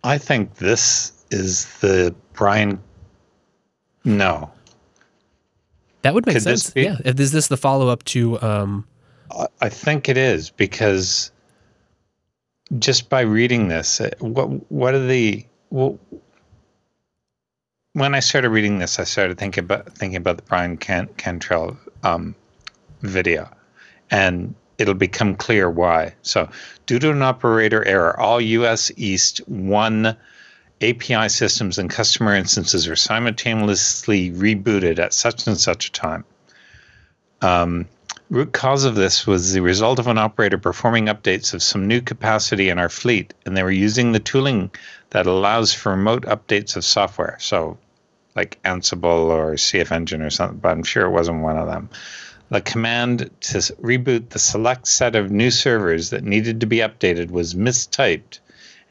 I 0.03 0.19
think 0.19 0.57
this 0.57 1.13
is 1.31 1.67
the 1.79 2.13
Bryan. 2.33 2.83
No, 4.05 4.51
That 6.03 6.15
would 6.15 6.27
make 6.27 6.35
Could 6.37 6.43
sense. 6.43 6.71
be- 6.71 6.83
Yeah. 6.83 6.97
Is 7.05 7.31
this 7.33 7.47
the 7.49 7.57
follow 7.57 7.89
up 7.89 8.03
to 8.05 8.41
um 8.43 8.85
I- 9.61 9.69
think 9.69 10.09
it 10.09 10.17
is 10.17 10.51
because 10.51 11.31
just 12.79 13.09
by 13.09 13.21
reading 13.21 13.69
this, 13.69 14.01
uh, 14.01 14.11
what 14.21 14.47
what 14.71 14.95
are 14.95 15.07
the 15.07 15.45
well, 15.71 15.99
when 17.93 18.15
I 18.15 18.21
started 18.21 18.51
reading 18.51 18.79
this, 18.79 18.99
I 18.99 19.05
started 19.05 19.39
thinking 19.39 19.65
about 19.65 19.93
thinking 19.93 20.17
about 20.17 20.37
the 20.37 20.43
Bryan 20.43 20.77
Can- 20.77 21.09
Cantrill 21.19 21.77
um, 22.03 22.35
video, 23.03 23.49
and 24.11 24.55
it'll 24.79 24.95
become 24.95 25.35
clear 25.35 25.71
why. 25.71 26.15
So, 26.23 26.49
due 26.87 26.99
to 26.99 27.11
an 27.11 27.23
operator 27.23 27.85
error, 27.85 28.19
all 28.19 28.41
U.S. 28.41 28.93
East 28.97 29.39
one 29.49 30.17
API 30.81 31.29
systems 31.29 31.79
and 31.79 31.91
customer 31.91 32.35
instances 32.35 32.87
are 32.89 32.97
simultaneously 32.97 34.31
rebooted 34.31 34.99
at 34.99 35.13
such 35.13 35.47
and 35.47 35.59
such 35.59 35.89
a 35.89 35.93
time. 35.93 36.25
Um, 37.41 37.87
root 38.31 38.53
cause 38.53 38.85
of 38.85 38.95
this 38.95 39.27
was 39.27 39.53
the 39.53 39.63
result 39.63 39.99
of 39.99 40.07
an 40.07 40.19
operator 40.19 40.59
performing 40.59 41.07
updates 41.07 41.55
of 41.55 41.63
some 41.63 41.87
new 41.87 42.01
capacity 42.01 42.69
in 42.69 42.79
our 42.79 42.89
fleet, 42.89 43.33
and 43.47 43.57
they 43.57 43.63
were 43.63 43.71
using 43.71 44.13
the 44.13 44.21
tooling 44.21 44.71
that 45.11 45.27
allows 45.27 45.73
for 45.73 45.93
remote 45.93 46.25
updates 46.25 46.77
of 46.77 46.85
software. 46.85 47.37
So, 47.41 47.79
like 48.37 48.61
Ansible 48.65 49.31
or 49.31 49.55
CFEngine 49.55 50.25
or 50.25 50.31
something, 50.31 50.59
but 50.59 50.71
I'm 50.71 50.83
sure 50.83 51.07
it 51.07 51.11
wasn't 51.11 51.43
one 51.43 51.57
of 51.57 51.67
them. 51.67 51.89
The 52.51 52.61
command 52.61 53.31
to 53.41 53.59
reboot 53.59 54.31
the 54.31 54.39
select 54.39 54.87
set 54.87 55.17
of 55.17 55.31
new 55.31 55.51
servers 55.51 56.11
that 56.11 56.25
needed 56.25 56.61
to 56.61 56.67
be 56.67 56.79
updated 56.79 57.31
was 57.31 57.55
mistyped 57.55 58.39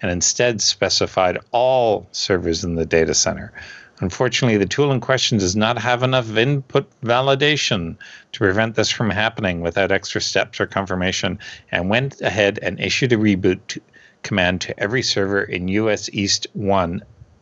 and 0.02 0.12
instead 0.12 0.62
specified 0.62 1.40
all 1.52 2.08
servers 2.12 2.64
in 2.64 2.76
the 2.76 2.86
data 2.86 3.14
center. 3.14 3.52
Unfortunately, 4.00 4.58
the 4.58 4.68
tool 4.68 4.91
in 4.91 5.00
question 5.00 5.39
does 5.39 5.56
not 5.56 5.78
have 5.80 6.04
enough 6.04 6.36
input 6.36 6.88
validation 7.02 7.98
to 8.32 8.39
prevent 8.39 8.76
this 8.76 8.91
from 8.91 9.10
happening 9.10 9.62
without 9.62 9.91
extra 9.91 10.22
steps 10.22 10.60
or 10.60 10.68
confirmation 10.68 11.39
and 11.72 11.89
went 11.89 12.22
ahead 12.22 12.60
and 12.62 12.80
issued 12.80 13.12
a 13.12 13.18
reboot 13.18 13.80
command 14.22 14.62
to 14.62 14.80
every 14.80 15.02
server 15.02 15.41
in 15.41 15.68
US 15.70 16.10
East 16.14 16.45
1 16.54 17.02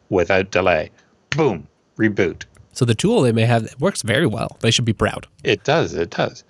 without 0.10 0.52
delay. 0.52 0.92
Boom, 1.32 1.68
reboot. 1.98 2.44
so 2.72 2.86
the 2.86 2.96
tool 2.96 3.22
they 3.22 3.34
may 3.34 3.46
have 3.46 3.76
works 3.80 4.02
very 4.02 4.28
well. 4.28 4.56
They 4.62 4.72
should 4.72 4.86
be 4.86 4.94
proud. 4.94 5.28
It 5.44 5.64
does. 5.66 5.94
It 5.94 6.12
does. 6.12 6.44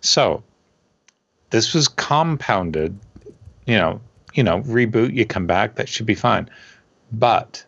So 0.00 0.42
this 1.50 1.72
was 1.72 1.88
compounded. 1.88 2.98
You 3.66 3.76
know, 3.76 4.00
you 4.34 4.42
know, 4.42 4.60
reboot. 4.62 5.14
You 5.14 5.24
come 5.24 5.46
back. 5.46 5.76
That 5.76 5.88
should 5.88 6.06
be 6.06 6.14
fine. 6.14 6.50
But 7.12 7.64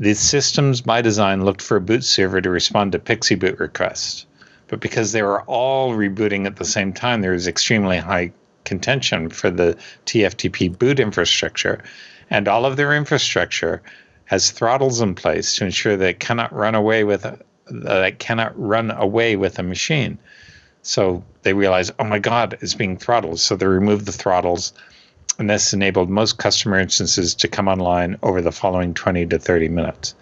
the 0.00 0.14
systems 0.14 0.80
by 0.80 1.02
design 1.02 1.44
looked 1.44 1.60
for 1.60 1.76
a 1.76 1.80
boot 1.80 2.02
server 2.02 2.40
to 2.40 2.48
respond 2.48 2.92
to 2.92 2.98
PXE 2.98 3.38
boot 3.38 3.60
requests. 3.60 4.24
But 4.66 4.80
because 4.80 5.12
they 5.12 5.22
were 5.22 5.42
all 5.42 5.92
rebooting 5.92 6.46
at 6.46 6.56
the 6.56 6.64
same 6.64 6.94
time, 6.94 7.20
there 7.20 7.32
was 7.32 7.46
extremely 7.46 7.98
high 7.98 8.32
contention 8.64 9.28
for 9.28 9.50
the 9.50 9.76
TFTP 10.06 10.78
boot 10.78 11.00
infrastructure, 11.00 11.84
and 12.30 12.48
all 12.48 12.64
of 12.64 12.78
their 12.78 12.94
infrastructure 12.94 13.82
has 14.24 14.50
throttles 14.50 15.02
in 15.02 15.14
place 15.14 15.56
to 15.56 15.66
ensure 15.66 15.98
that 15.98 16.18
cannot 16.18 16.52
run 16.54 16.74
away 16.74 17.04
with 17.04 17.26
a, 17.26 17.38
that 17.66 18.04
it 18.04 18.18
cannot 18.18 18.58
run 18.58 18.90
away 18.90 19.36
with 19.36 19.58
a 19.58 19.62
machine. 19.62 20.18
So 20.82 21.22
they 21.42 21.52
realize, 21.52 21.92
oh 21.98 22.04
my 22.04 22.20
God, 22.20 22.56
it's 22.62 22.74
being 22.74 22.96
throttled. 22.96 23.38
So 23.38 23.54
they 23.54 23.66
remove 23.66 24.06
the 24.06 24.12
throttles, 24.12 24.72
and 25.38 25.48
this 25.48 25.72
enabled 25.72 26.10
most 26.10 26.38
customer 26.38 26.78
instances 26.78 27.34
to 27.36 27.48
come 27.48 27.68
online 27.68 28.18
over 28.22 28.42
the 28.42 28.52
following 28.52 28.94
20 28.94 29.26
to 29.26 29.38
30 29.38 29.68
minutes. 29.68 30.14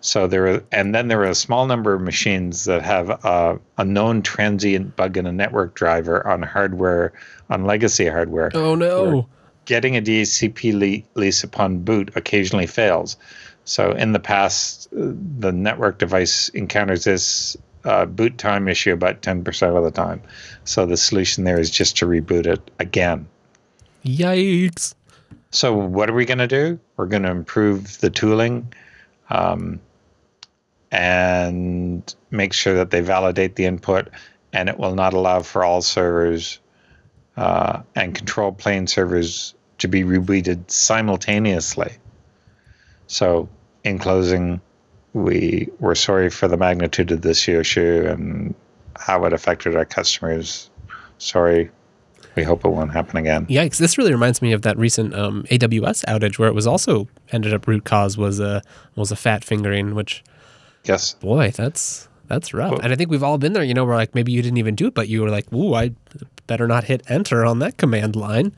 So 0.00 0.26
there 0.26 0.42
were, 0.42 0.64
and 0.70 0.94
then 0.94 1.08
there 1.08 1.18
were 1.18 1.24
a 1.24 1.34
small 1.34 1.66
number 1.66 1.94
of 1.94 2.00
machines 2.00 2.64
that 2.66 2.82
have 2.82 3.24
uh, 3.24 3.58
a 3.76 3.84
known 3.84 4.22
transient 4.22 4.94
bug 4.94 5.16
in 5.16 5.26
a 5.26 5.32
network 5.32 5.74
driver 5.74 6.26
on 6.26 6.42
hardware, 6.42 7.12
on 7.50 7.64
legacy 7.64 8.06
hardware. 8.06 8.50
Oh 8.54 8.74
no. 8.74 9.26
Getting 9.64 9.96
a 9.96 10.02
DHCP 10.02 10.78
le- 10.78 11.20
lease 11.20 11.42
upon 11.42 11.80
boot 11.80 12.12
occasionally 12.14 12.68
fails. 12.68 13.16
So 13.64 13.90
in 13.90 14.12
the 14.12 14.20
past, 14.20 14.86
the 14.92 15.50
network 15.50 15.98
device 15.98 16.50
encounters 16.50 17.02
this 17.02 17.56
uh, 17.84 18.06
boot 18.06 18.38
time 18.38 18.68
issue 18.68 18.92
about 18.92 19.22
10% 19.22 19.76
of 19.76 19.82
the 19.82 19.90
time. 19.90 20.22
So 20.64 20.86
the 20.86 20.96
solution 20.96 21.42
there 21.42 21.58
is 21.58 21.70
just 21.70 21.96
to 21.98 22.06
reboot 22.06 22.46
it 22.46 22.70
again. 22.78 23.26
Yikes. 24.06 24.94
So 25.50 25.74
what 25.74 26.08
are 26.08 26.14
we 26.14 26.24
going 26.24 26.38
to 26.38 26.46
do? 26.46 26.78
We're 26.96 27.06
going 27.06 27.22
to 27.24 27.30
improve 27.30 27.98
the 28.00 28.10
tooling 28.10 28.72
um, 29.30 29.80
and 30.90 32.14
make 32.30 32.52
sure 32.52 32.74
that 32.74 32.90
they 32.90 33.00
validate 33.00 33.56
the 33.56 33.64
input, 33.64 34.08
and 34.52 34.68
it 34.68 34.78
will 34.78 34.94
not 34.94 35.12
allow 35.12 35.40
for 35.40 35.64
all 35.64 35.82
servers 35.82 36.60
uh, 37.36 37.82
and 37.94 38.14
control 38.14 38.52
plane 38.52 38.86
servers 38.86 39.54
to 39.78 39.88
be 39.88 40.04
rebooted 40.04 40.70
simultaneously. 40.70 41.92
So, 43.08 43.48
in 43.84 43.98
closing, 43.98 44.60
we 45.12 45.68
we're 45.80 45.94
sorry 45.94 46.30
for 46.30 46.48
the 46.48 46.56
magnitude 46.56 47.10
of 47.10 47.22
this 47.22 47.48
issue 47.48 48.06
and 48.08 48.54
how 48.98 49.24
it 49.24 49.32
affected 49.32 49.76
our 49.76 49.84
customers. 49.84 50.70
Sorry. 51.18 51.70
We 52.36 52.42
hope 52.42 52.64
it 52.64 52.68
won't 52.68 52.92
happen 52.92 53.16
again. 53.16 53.46
Yikes. 53.46 53.78
This 53.78 53.96
really 53.96 54.12
reminds 54.12 54.42
me 54.42 54.52
of 54.52 54.62
that 54.62 54.76
recent 54.76 55.14
um, 55.14 55.44
AWS 55.50 56.04
outage 56.04 56.38
where 56.38 56.48
it 56.48 56.54
was 56.54 56.66
also 56.66 57.08
ended 57.32 57.54
up 57.54 57.66
root 57.66 57.84
cause 57.84 58.18
was 58.18 58.38
a 58.40 58.62
was 58.94 59.10
a 59.10 59.16
fat 59.16 59.42
fingering, 59.42 59.94
which 59.94 60.22
Yes. 60.84 61.14
boy, 61.14 61.50
that's 61.50 62.08
that's 62.28 62.52
rough. 62.52 62.72
Well- 62.72 62.80
and 62.82 62.92
I 62.92 62.96
think 62.96 63.10
we've 63.10 63.22
all 63.22 63.38
been 63.38 63.54
there, 63.54 63.62
you 63.64 63.72
know, 63.74 63.84
where 63.84 63.96
like 63.96 64.14
maybe 64.14 64.32
you 64.32 64.42
didn't 64.42 64.58
even 64.58 64.74
do 64.74 64.86
it, 64.88 64.94
but 64.94 65.08
you 65.08 65.22
were 65.22 65.30
like, 65.30 65.50
ooh, 65.52 65.74
I 65.74 65.92
better 66.46 66.68
not 66.68 66.84
hit 66.84 67.02
enter 67.08 67.44
on 67.44 67.58
that 67.60 67.76
command 67.78 68.14
line. 68.16 68.52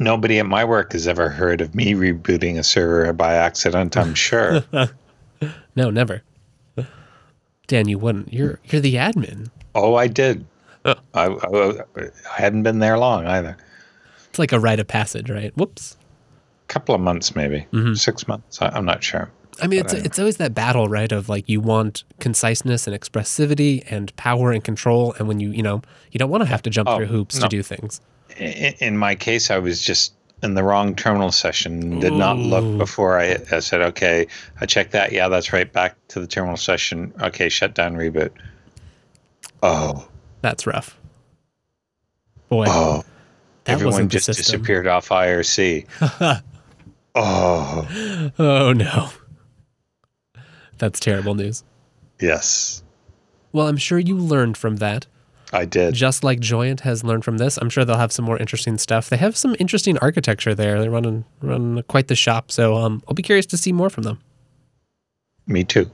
Nobody 0.00 0.40
at 0.40 0.46
my 0.46 0.64
work 0.64 0.92
has 0.92 1.06
ever 1.06 1.28
heard 1.28 1.60
of 1.60 1.74
me 1.74 1.92
rebooting 1.94 2.58
a 2.58 2.64
server 2.64 3.12
by 3.12 3.34
accident, 3.34 3.96
I'm 3.96 4.14
sure. 4.28 4.64
No, 5.76 5.90
never. 5.90 6.22
Dan, 7.68 7.88
you 7.88 7.98
wouldn't. 7.98 8.32
You're 8.32 8.58
you're 8.64 8.80
the 8.80 8.94
admin. 8.96 9.50
oh, 9.74 9.94
I 9.94 10.06
did. 10.08 10.44
I, 11.14 11.26
I, 11.26 11.72
I 11.96 12.40
hadn't 12.40 12.62
been 12.62 12.78
there 12.78 12.98
long 12.98 13.26
either. 13.26 13.56
It's 14.30 14.38
like 14.38 14.52
a 14.52 14.60
rite 14.60 14.80
of 14.80 14.86
passage, 14.86 15.30
right? 15.30 15.56
Whoops. 15.56 15.96
A 16.64 16.66
couple 16.72 16.94
of 16.94 17.00
months, 17.00 17.34
maybe. 17.34 17.66
Mm-hmm. 17.72 17.94
Six 17.94 18.26
months. 18.28 18.60
I, 18.60 18.68
I'm 18.68 18.84
not 18.84 19.02
sure. 19.02 19.30
I 19.62 19.66
mean, 19.68 19.80
it's 19.80 19.94
But 19.94 20.02
I- 20.02 20.04
it's 20.04 20.18
always 20.18 20.36
that 20.36 20.54
battle, 20.54 20.88
right? 20.88 21.10
Of 21.10 21.28
like 21.30 21.48
you 21.48 21.60
want 21.60 22.04
conciseness 22.20 22.86
and 22.86 22.94
expressivity 23.00 23.84
and 23.90 24.14
power 24.16 24.52
and 24.52 24.62
control, 24.62 25.14
and 25.18 25.26
when 25.28 25.40
you 25.40 25.50
you 25.50 25.62
know 25.62 25.80
you 26.12 26.18
don't 26.18 26.28
want 26.30 26.42
to 26.42 26.48
have 26.48 26.60
to 26.62 26.70
jump 26.70 26.88
Oh, 26.88 26.96
through 26.98 27.06
hoops 27.06 27.38
to 27.38 27.48
do 27.48 27.62
things. 27.62 28.00
In, 28.36 28.74
in 28.80 28.98
my 28.98 29.14
case, 29.14 29.50
I 29.50 29.56
was 29.58 29.80
just 29.80 30.12
in 30.42 30.52
the 30.52 30.62
wrong 30.62 30.94
terminal 30.94 31.32
session, 31.32 31.98
did 32.00 32.12
not 32.12 32.36
look 32.36 32.76
before 32.76 33.18
I, 33.18 33.38
I 33.50 33.60
said, 33.60 33.80
okay, 33.80 34.26
I 34.60 34.66
checked 34.66 34.92
that. 34.92 35.10
Yeah, 35.10 35.28
that's 35.30 35.50
right. 35.54 35.72
Back 35.72 35.96
to 36.08 36.20
the 36.20 36.26
terminal 36.26 36.58
session. 36.58 37.14
Okay, 37.22 37.48
shut 37.48 37.72
down, 37.74 37.94
reboot. 37.94 38.32
Oh, 39.62 40.06
That's 40.46 40.64
rough. 40.64 40.96
Boy, 42.48 42.66
oh. 42.68 43.02
that 43.64 43.72
Everyone 43.72 44.08
just 44.08 44.26
system. 44.26 44.44
disappeared 44.44 44.86
off 44.86 45.08
IRC. 45.08 45.86
oh, 47.16 48.32
Oh 48.38 48.72
no, 48.72 49.10
that's 50.78 51.00
terrible 51.00 51.34
news. 51.34 51.64
yes, 52.20 52.84
Well, 53.50 53.66
I'm 53.66 53.76
sure 53.76 53.98
you 53.98 54.16
learned 54.16 54.56
from 54.56 54.76
that. 54.76 55.08
I 55.52 55.64
did. 55.64 55.94
Just 55.94 56.22
like 56.22 56.38
Joyent 56.38 56.82
has 56.82 57.02
learned 57.02 57.24
from 57.24 57.38
this, 57.38 57.56
I'm 57.56 57.68
sure 57.68 57.84
they'll 57.84 57.96
have 57.96 58.12
some 58.12 58.24
more 58.24 58.38
interesting 58.38 58.78
stuff. 58.78 59.08
They 59.10 59.16
have 59.16 59.36
some 59.36 59.56
interesting 59.58 59.98
architecture 59.98 60.54
there. 60.54 60.80
They're 60.80 60.92
running 60.92 61.24
running 61.42 61.82
quite 61.88 62.06
the 62.06 62.14
shop, 62.14 62.52
so 62.52 62.76
um, 62.76 63.02
I'll 63.08 63.14
be 63.14 63.22
curious 63.24 63.46
to 63.46 63.56
see 63.56 63.72
more 63.72 63.90
from 63.90 64.04
them. 64.04 64.20
Me 65.48 65.64
too. 65.64 65.90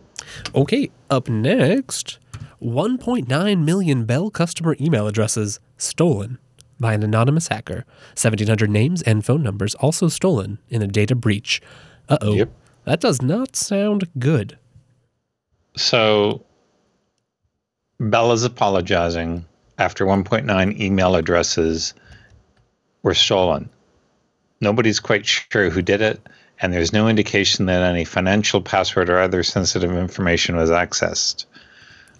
Okay, 0.55 0.91
up 1.09 1.31
next, 1.31 2.19
1.9 2.63 3.65
million 3.65 4.05
Bell 4.05 4.31
customer 4.31 4.77
email 4.81 5.09
addresses 5.09 5.59
stolen 5.77 6.39
by 6.79 6.95
an 6.95 7.03
anonymous 7.03 7.49
hacker. 7.49 7.85
1,700 8.15 8.71
names 8.71 9.03
and 9.03 9.25
phone 9.25 9.43
numbers 9.43 9.75
also 9.77 10.09
stolen 10.09 10.59
in 10.69 10.81
a 10.81 10.87
data 10.87 11.17
breach. 11.17 11.61
Uh 12.09 12.19
oh. 12.21 12.35
Yep. 12.35 12.51
That 12.85 13.01
does 13.01 13.21
not 13.21 13.57
sound 13.57 14.09
good. 14.19 14.59
So 15.77 16.45
Bell 17.99 18.33
is 18.33 18.45
apologizing 18.45 19.45
after 19.79 20.05
1.9 20.05 20.81
email 20.81 21.17
addresses 21.17 21.95
were 23.03 23.15
stolen. 23.15 23.71
Nobody's 24.61 25.01
quite 25.01 25.27
sure 25.27 25.71
who 25.71 25.83
did 25.83 26.01
it, 26.01 26.21
and 26.61 26.73
there's 26.73 26.93
no 26.93 27.09
indication 27.09 27.67
that 27.67 27.83
any 27.83 28.05
financial 28.05 28.61
password 28.61 29.11
or 29.11 29.19
other 29.19 29.43
sensitive 29.43 29.93
information 29.93 30.57
was 30.57 30.71
accessed. 30.71 31.47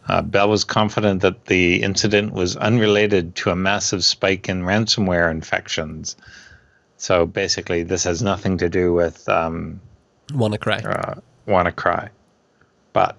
Uh, 0.09 0.23
Bell 0.23 0.49
was 0.49 0.65
confident 0.65 1.23
that 1.23 1.47
the 1.47 1.83
incident 1.83 2.33
was 2.33 2.57
unrelated 2.57 3.37
to 3.37 3.51
a 3.51 3.57
massive 3.57 4.05
spike 4.05 4.49
in 4.49 4.63
ransomware 4.63 5.31
infections. 5.31 6.17
So 6.97 7.27
basically, 7.27 7.83
this 7.83 8.05
has 8.05 8.23
nothing 8.23 8.59
to 8.59 8.69
do 8.69 8.93
with 8.93 9.29
um, 9.29 9.81
WannaCry. 10.29 10.85
uh, 10.85 11.21
WannaCry. 11.47 12.11
But 12.93 13.17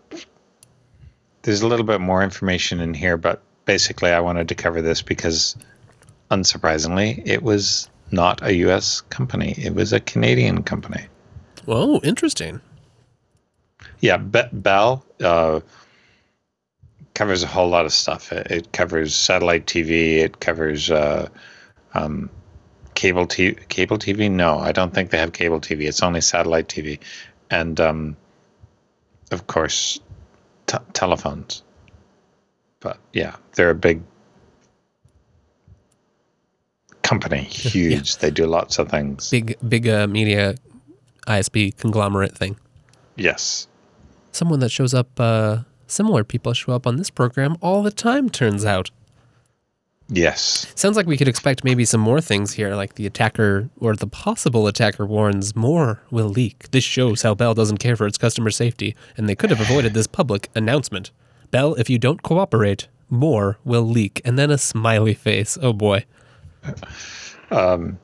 there's 1.41 1.61
a 1.61 1.67
little 1.67 1.85
bit 1.85 2.01
more 2.01 2.23
information 2.23 2.79
in 2.79 2.93
here, 2.93 3.17
but 3.17 3.41
basically, 3.65 4.11
I 4.11 4.19
wanted 4.19 4.49
to 4.49 4.55
cover 4.55 4.81
this 4.81 5.01
because, 5.01 5.55
unsurprisingly, 6.31 7.21
it 7.25 7.43
was 7.43 7.89
not 8.11 8.41
a 8.43 8.53
U.S. 8.55 9.01
company; 9.01 9.53
it 9.57 9.73
was 9.73 9.93
a 9.93 9.99
Canadian 9.99 10.63
company. 10.63 11.05
Whoa, 11.65 11.99
interesting. 12.03 12.61
Yeah, 13.99 14.17
Be- 14.17 14.49
Bell 14.51 15.03
uh, 15.21 15.61
covers 17.13 17.43
a 17.43 17.47
whole 17.47 17.69
lot 17.69 17.85
of 17.85 17.93
stuff. 17.93 18.31
It, 18.31 18.47
it 18.51 18.71
covers 18.71 19.15
satellite 19.15 19.65
TV. 19.65 20.17
It 20.17 20.39
covers 20.39 20.89
uh, 20.91 21.29
um, 21.93 22.29
cable 22.95 23.27
TV. 23.27 23.67
Cable 23.69 23.97
TV? 23.97 24.31
No, 24.31 24.59
I 24.59 24.71
don't 24.71 24.93
think 24.93 25.11
they 25.11 25.17
have 25.17 25.33
cable 25.33 25.59
TV. 25.59 25.87
It's 25.87 26.01
only 26.01 26.21
satellite 26.21 26.67
TV, 26.67 26.99
and 27.49 27.79
um, 27.79 28.17
of 29.31 29.47
course, 29.47 29.99
t- 30.67 30.77
telephones. 30.93 31.63
But 32.79 32.97
yeah, 33.13 33.35
they're 33.53 33.69
a 33.69 33.75
big 33.75 34.01
company, 37.01 37.41
huge. 37.43 38.17
They 38.17 38.31
do 38.31 38.45
lots 38.45 38.79
of 38.79 38.89
things. 38.89 39.29
Big, 39.29 39.55
big 39.67 39.87
uh, 39.87 40.07
media 40.07 40.55
ISP 41.27 41.77
conglomerate 41.77 42.35
thing. 42.35 42.57
Yes. 43.15 43.67
Someone 44.31 44.59
that 44.61 44.69
shows 44.69 44.93
up, 44.93 45.07
uh, 45.19 45.59
similar 45.93 46.23
people 46.23 46.53
show 46.53 46.73
up 46.73 46.87
on 46.87 46.97
this 46.97 47.09
program 47.09 47.55
all 47.61 47.83
the 47.83 47.91
time, 47.91 48.29
turns 48.29 48.65
out. 48.65 48.91
Yes. 50.09 50.71
Sounds 50.75 50.97
like 50.97 51.07
we 51.07 51.17
could 51.17 51.27
expect 51.27 51.63
maybe 51.63 51.85
some 51.85 52.01
more 52.01 52.21
things 52.21 52.53
here, 52.53 52.75
like 52.75 52.95
the 52.95 53.05
attacker 53.05 53.69
or 53.79 53.95
the 53.95 54.07
possible 54.07 54.67
attacker 54.67 55.05
warns 55.05 55.55
more 55.55 56.01
will 56.11 56.27
leak. 56.27 56.69
This 56.71 56.83
shows 56.83 57.21
how 57.21 57.33
Bell 57.33 57.53
doesn't 57.53 57.77
care 57.77 57.95
for 57.95 58.05
its 58.05 58.17
customer 58.17 58.51
safety, 58.51 58.95
and 59.17 59.27
they 59.27 59.35
could 59.35 59.49
have 59.49 59.61
avoided 59.61 59.93
this 59.93 60.07
public 60.07 60.49
announcement. 60.55 61.11
Bell, 61.51 61.73
if 61.75 61.89
you 61.89 61.97
don't 61.97 62.21
cooperate, 62.21 62.87
more 63.09 63.57
will 63.63 63.83
leak. 63.87 64.21
And 64.25 64.37
then 64.37 64.51
a 64.51 64.57
smiley 64.57 65.13
face. 65.13 65.57
Oh 65.61 65.73
boy. 65.73 66.05
Um, 67.51 67.99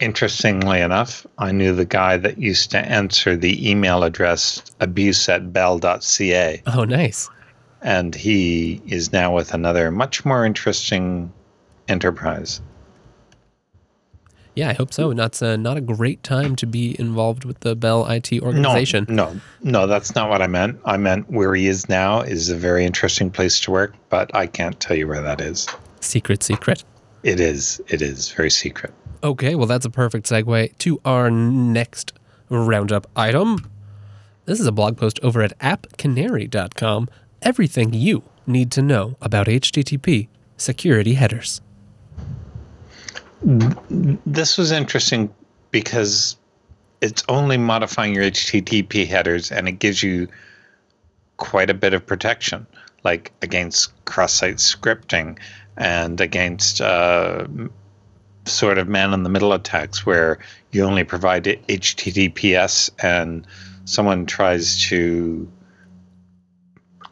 Interestingly 0.00 0.80
enough, 0.80 1.26
I 1.38 1.50
knew 1.52 1.74
the 1.74 1.84
guy 1.84 2.16
that 2.18 2.38
used 2.38 2.70
to 2.70 2.78
answer 2.78 3.36
the 3.36 3.68
email 3.68 4.04
address 4.04 4.62
abuse 4.80 5.28
at 5.28 5.52
bell.ca, 5.52 6.62
Oh, 6.72 6.84
nice. 6.84 7.28
and 7.82 8.14
he 8.14 8.80
is 8.86 9.12
now 9.12 9.34
with 9.34 9.54
another 9.54 9.90
much 9.90 10.24
more 10.24 10.44
interesting 10.44 11.32
enterprise. 11.88 12.60
Yeah, 14.54 14.70
I 14.70 14.72
hope 14.72 14.92
so. 14.92 15.12
Not 15.12 15.40
uh, 15.40 15.56
not 15.56 15.76
a 15.76 15.80
great 15.80 16.22
time 16.24 16.56
to 16.56 16.66
be 16.66 16.96
involved 16.98 17.44
with 17.44 17.60
the 17.60 17.76
Bell 17.76 18.06
IT 18.10 18.32
organization. 18.42 19.06
No, 19.08 19.24
organization. 19.26 19.42
no, 19.62 19.80
no, 19.82 19.86
that's 19.86 20.16
not 20.16 20.28
what 20.30 20.42
I 20.42 20.48
meant. 20.48 20.80
I 20.84 20.96
meant 20.96 21.30
where 21.30 21.54
he 21.54 21.68
is 21.68 21.88
now 21.88 22.22
is 22.22 22.50
a 22.50 22.56
very 22.56 22.84
interesting 22.84 23.30
place 23.30 23.60
to 23.60 23.70
work, 23.70 23.94
but 24.08 24.34
I 24.34 24.46
can't 24.48 24.78
tell 24.80 24.96
you 24.96 25.06
where 25.06 25.22
that 25.22 25.40
is. 25.40 25.68
Secret, 26.00 26.42
secret. 26.42 26.82
It 27.22 27.38
is, 27.38 27.80
it 27.88 28.02
is 28.02 28.30
very 28.32 28.50
secret. 28.50 28.92
Okay, 29.22 29.54
well, 29.54 29.66
that's 29.66 29.84
a 29.84 29.90
perfect 29.90 30.28
segue 30.28 30.78
to 30.78 31.00
our 31.04 31.30
next 31.30 32.12
roundup 32.48 33.06
item. 33.16 33.70
This 34.44 34.60
is 34.60 34.66
a 34.66 34.72
blog 34.72 34.96
post 34.96 35.18
over 35.22 35.42
at 35.42 35.58
appcanary.com. 35.58 37.08
Everything 37.42 37.92
you 37.92 38.22
need 38.46 38.70
to 38.72 38.82
know 38.82 39.16
about 39.20 39.46
HTTP 39.46 40.28
security 40.56 41.14
headers. 41.14 41.60
This 43.42 44.56
was 44.56 44.72
interesting 44.72 45.32
because 45.70 46.36
it's 47.00 47.24
only 47.28 47.56
modifying 47.56 48.14
your 48.14 48.24
HTTP 48.24 49.06
headers 49.06 49.52
and 49.52 49.68
it 49.68 49.78
gives 49.78 50.02
you 50.02 50.28
quite 51.36 51.70
a 51.70 51.74
bit 51.74 51.92
of 51.92 52.04
protection, 52.06 52.66
like 53.04 53.32
against 53.42 53.92
cross 54.04 54.32
site 54.32 54.56
scripting 54.56 55.38
and 55.76 56.20
against 56.20 56.80
uh, 56.80 57.46
sort 58.48 58.78
of 58.78 58.88
man 58.88 59.12
in 59.12 59.22
the 59.22 59.28
middle 59.28 59.52
attacks 59.52 60.04
where 60.04 60.38
you 60.72 60.84
only 60.84 61.04
provide 61.04 61.44
HTTPS 61.44 62.90
and 63.02 63.46
someone 63.84 64.26
tries 64.26 64.82
to 64.88 65.50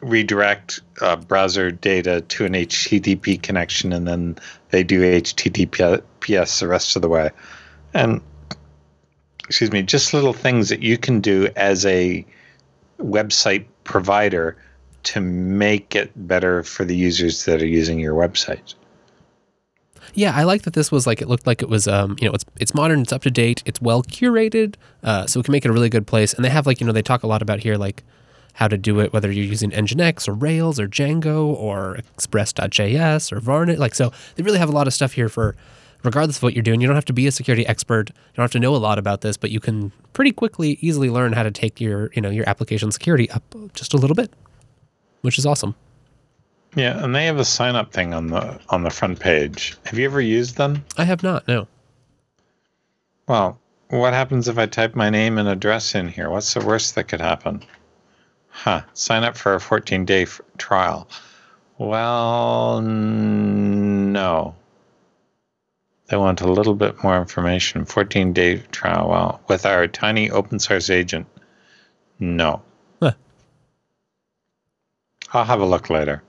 redirect 0.01 0.81
uh, 1.01 1.15
browser 1.15 1.71
data 1.71 2.21
to 2.21 2.45
an 2.45 2.53
HTTP 2.53 3.41
connection 3.41 3.93
and 3.93 4.07
then 4.07 4.37
they 4.69 4.83
do 4.83 5.01
HTTPS 5.01 6.59
the 6.59 6.67
rest 6.67 6.95
of 6.95 7.01
the 7.01 7.09
way. 7.09 7.31
And 7.93 8.21
excuse 9.45 9.71
me, 9.71 9.81
just 9.81 10.13
little 10.13 10.33
things 10.33 10.69
that 10.69 10.81
you 10.81 10.97
can 10.97 11.21
do 11.21 11.49
as 11.55 11.85
a 11.85 12.25
website 12.99 13.65
provider 13.83 14.57
to 15.03 15.21
make 15.21 15.95
it 15.95 16.11
better 16.27 16.63
for 16.63 16.83
the 16.83 16.95
users 16.95 17.45
that 17.45 17.61
are 17.61 17.67
using 17.67 17.99
your 17.99 18.13
website. 18.13 18.75
Yeah, 20.13 20.35
I 20.35 20.43
like 20.43 20.63
that 20.63 20.73
this 20.73 20.91
was 20.91 21.05
like 21.05 21.21
it 21.21 21.27
looked 21.27 21.45
like 21.47 21.61
it 21.61 21.69
was 21.69 21.87
um 21.87 22.15
you 22.19 22.27
know 22.27 22.33
it's 22.33 22.45
it's 22.59 22.73
modern, 22.73 23.01
it's 23.01 23.13
up 23.13 23.23
to 23.23 23.31
date, 23.31 23.63
it's 23.65 23.81
well 23.81 24.03
curated, 24.03 24.75
uh, 25.03 25.27
so 25.27 25.39
we 25.39 25.43
can 25.43 25.51
make 25.51 25.65
it 25.65 25.69
a 25.69 25.73
really 25.73 25.89
good 25.89 26.07
place. 26.07 26.33
And 26.33 26.43
they 26.43 26.49
have 26.49 26.65
like 26.65 26.79
you 26.79 26.87
know 26.87 26.93
they 26.93 27.01
talk 27.01 27.23
a 27.23 27.27
lot 27.27 27.41
about 27.41 27.59
here 27.59 27.75
like 27.75 28.03
how 28.53 28.67
to 28.67 28.77
do 28.77 28.99
it 28.99 29.13
whether 29.13 29.31
you're 29.31 29.45
using 29.45 29.69
Nginx 29.69 30.27
or 30.27 30.33
Rails 30.33 30.79
or 30.79 30.87
Django 30.87 31.45
or 31.45 31.97
Express.js 32.15 33.31
or 33.31 33.39
Varnet. 33.39 33.79
Like 33.79 33.93
so 33.95 34.11
they 34.35 34.43
really 34.43 34.59
have 34.59 34.69
a 34.69 34.71
lot 34.71 34.87
of 34.87 34.93
stuff 34.93 35.13
here 35.13 35.29
for 35.29 35.55
regardless 36.03 36.37
of 36.37 36.43
what 36.43 36.53
you're 36.53 36.63
doing. 36.63 36.81
You 36.81 36.87
don't 36.87 36.95
have 36.95 37.05
to 37.05 37.13
be 37.13 37.27
a 37.27 37.31
security 37.31 37.65
expert. 37.67 38.09
You 38.09 38.33
don't 38.35 38.43
have 38.43 38.51
to 38.51 38.59
know 38.59 38.75
a 38.75 38.77
lot 38.77 38.97
about 38.97 39.21
this, 39.21 39.37
but 39.37 39.51
you 39.51 39.59
can 39.59 39.91
pretty 40.13 40.31
quickly 40.31 40.77
easily 40.81 41.09
learn 41.09 41.33
how 41.33 41.43
to 41.43 41.51
take 41.51 41.79
your 41.79 42.11
you 42.13 42.21
know 42.21 42.29
your 42.29 42.47
application 42.49 42.91
security 42.91 43.29
up 43.31 43.43
just 43.73 43.93
a 43.93 43.97
little 43.97 44.15
bit, 44.15 44.31
which 45.21 45.37
is 45.37 45.45
awesome. 45.45 45.75
Yeah, 46.77 47.03
and 47.03 47.15
they 47.15 47.25
have 47.25 47.39
a 47.39 47.43
sign 47.45 47.75
up 47.75 47.91
thing 47.91 48.13
on 48.13 48.27
the 48.27 48.59
on 48.69 48.83
the 48.83 48.91
front 48.91 49.19
page. 49.19 49.75
Have 49.85 49.97
you 49.97 50.05
ever 50.05 50.21
used 50.21 50.57
them? 50.57 50.85
I 50.95 51.05
have 51.05 51.23
not. 51.23 51.47
No. 51.47 51.67
Well, 53.27 53.59
what 53.89 54.13
happens 54.13 54.47
if 54.47 54.59
I 54.59 54.67
type 54.67 54.93
my 54.95 55.09
name 55.09 55.39
and 55.39 55.49
address 55.49 55.95
in 55.95 56.07
here? 56.07 56.29
What's 56.29 56.53
the 56.53 56.63
worst 56.63 56.93
that 56.93 57.05
could 57.05 57.19
happen? 57.19 57.63
Huh. 58.49 58.83
Sign 58.93 59.23
up 59.23 59.35
for 59.35 59.55
a 59.55 59.59
14 59.59 60.05
day 60.05 60.21
f- 60.23 60.39
trial. 60.59 61.07
Well, 61.79 62.77
n- 62.77 64.13
no. 64.13 64.53
They 66.09 66.17
want 66.17 66.41
a 66.41 66.51
little 66.51 66.75
bit 66.75 67.03
more 67.03 67.17
information. 67.17 67.85
14 67.85 68.33
day 68.33 68.59
trial. 68.71 69.09
Well, 69.09 69.41
with 69.47 69.65
our 69.65 69.87
tiny 69.87 70.29
open 70.29 70.59
source 70.59 70.91
agent, 70.91 71.25
no. 72.19 72.61
Huh. 73.01 73.13
I'll 75.33 75.43
have 75.45 75.59
a 75.61 75.65
look 75.65 75.89
later. 75.89 76.21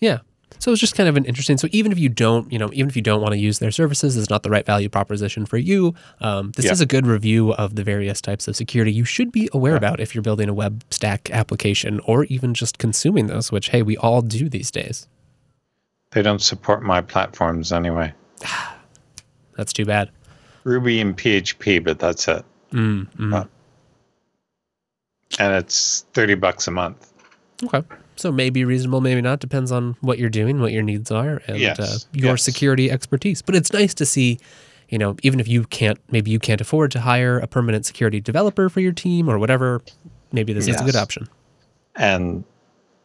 Yeah. 0.00 0.18
So 0.60 0.72
it's 0.72 0.80
just 0.80 0.96
kind 0.96 1.08
of 1.08 1.16
an 1.16 1.24
interesting. 1.24 1.56
So 1.58 1.68
even 1.70 1.92
if 1.92 1.98
you 1.98 2.08
don't, 2.08 2.50
you 2.50 2.58
know, 2.58 2.70
even 2.72 2.88
if 2.88 2.96
you 2.96 3.02
don't 3.02 3.20
want 3.20 3.32
to 3.32 3.38
use 3.38 3.58
their 3.58 3.70
services, 3.70 4.16
it's 4.16 4.30
not 4.30 4.42
the 4.42 4.50
right 4.50 4.64
value 4.66 4.88
proposition 4.88 5.46
for 5.46 5.56
you. 5.58 5.94
Um, 6.20 6.52
this 6.56 6.64
Yeah. 6.64 6.72
is 6.72 6.80
a 6.80 6.86
good 6.86 7.06
review 7.06 7.52
of 7.52 7.76
the 7.76 7.84
various 7.84 8.20
types 8.20 8.48
of 8.48 8.56
security 8.56 8.90
you 8.92 9.04
should 9.04 9.30
be 9.30 9.48
aware 9.52 9.76
about 9.76 10.00
if 10.00 10.14
you're 10.14 10.22
building 10.22 10.48
a 10.48 10.54
web 10.54 10.82
stack 10.90 11.30
application 11.30 12.00
or 12.06 12.24
even 12.24 12.54
just 12.54 12.78
consuming 12.78 13.26
those, 13.28 13.52
which 13.52 13.68
hey, 13.68 13.82
we 13.82 13.96
all 13.98 14.20
do 14.22 14.48
these 14.48 14.70
days. 14.70 15.06
They 16.10 16.22
don't 16.22 16.40
support 16.42 16.82
my 16.82 17.02
platforms 17.02 17.70
anyway. 17.70 18.12
That's 19.56 19.72
too 19.72 19.84
bad. 19.84 20.10
Ruby 20.64 21.00
and 21.00 21.16
PHP, 21.16 21.82
but 21.84 21.98
that's 21.98 22.28
it. 22.28 22.44
Mm, 22.72 23.08
mm. 23.16 23.34
Uh, 23.34 23.44
and 25.38 25.54
it's 25.54 26.04
30 26.14 26.34
bucks 26.34 26.68
a 26.68 26.70
month. 26.70 27.12
Okay. 27.64 27.82
So 28.18 28.32
maybe 28.32 28.64
reasonable, 28.64 29.00
maybe 29.00 29.20
not. 29.20 29.38
Depends 29.38 29.70
on 29.70 29.96
what 30.00 30.18
you're 30.18 30.28
doing, 30.28 30.60
what 30.60 30.72
your 30.72 30.82
needs 30.82 31.10
are, 31.10 31.40
and 31.46 31.58
Yes, 31.58 31.78
uh, 31.78 31.98
your 32.12 32.32
yes. 32.32 32.42
security 32.42 32.90
expertise. 32.90 33.42
But 33.42 33.54
it's 33.54 33.72
nice 33.72 33.94
to 33.94 34.04
see, 34.04 34.38
you 34.88 34.98
know, 34.98 35.16
even 35.22 35.38
if 35.38 35.46
you 35.46 35.64
can't, 35.64 35.98
maybe 36.10 36.30
you 36.30 36.40
can't 36.40 36.60
afford 36.60 36.90
to 36.92 37.00
hire 37.00 37.38
a 37.38 37.46
permanent 37.46 37.86
security 37.86 38.20
developer 38.20 38.68
for 38.68 38.80
your 38.80 38.92
team 38.92 39.28
or 39.28 39.38
whatever, 39.38 39.82
maybe 40.32 40.52
this 40.52 40.66
is 40.66 40.80
a 40.80 40.84
good 40.84 40.96
option. 40.96 41.28
And 41.94 42.44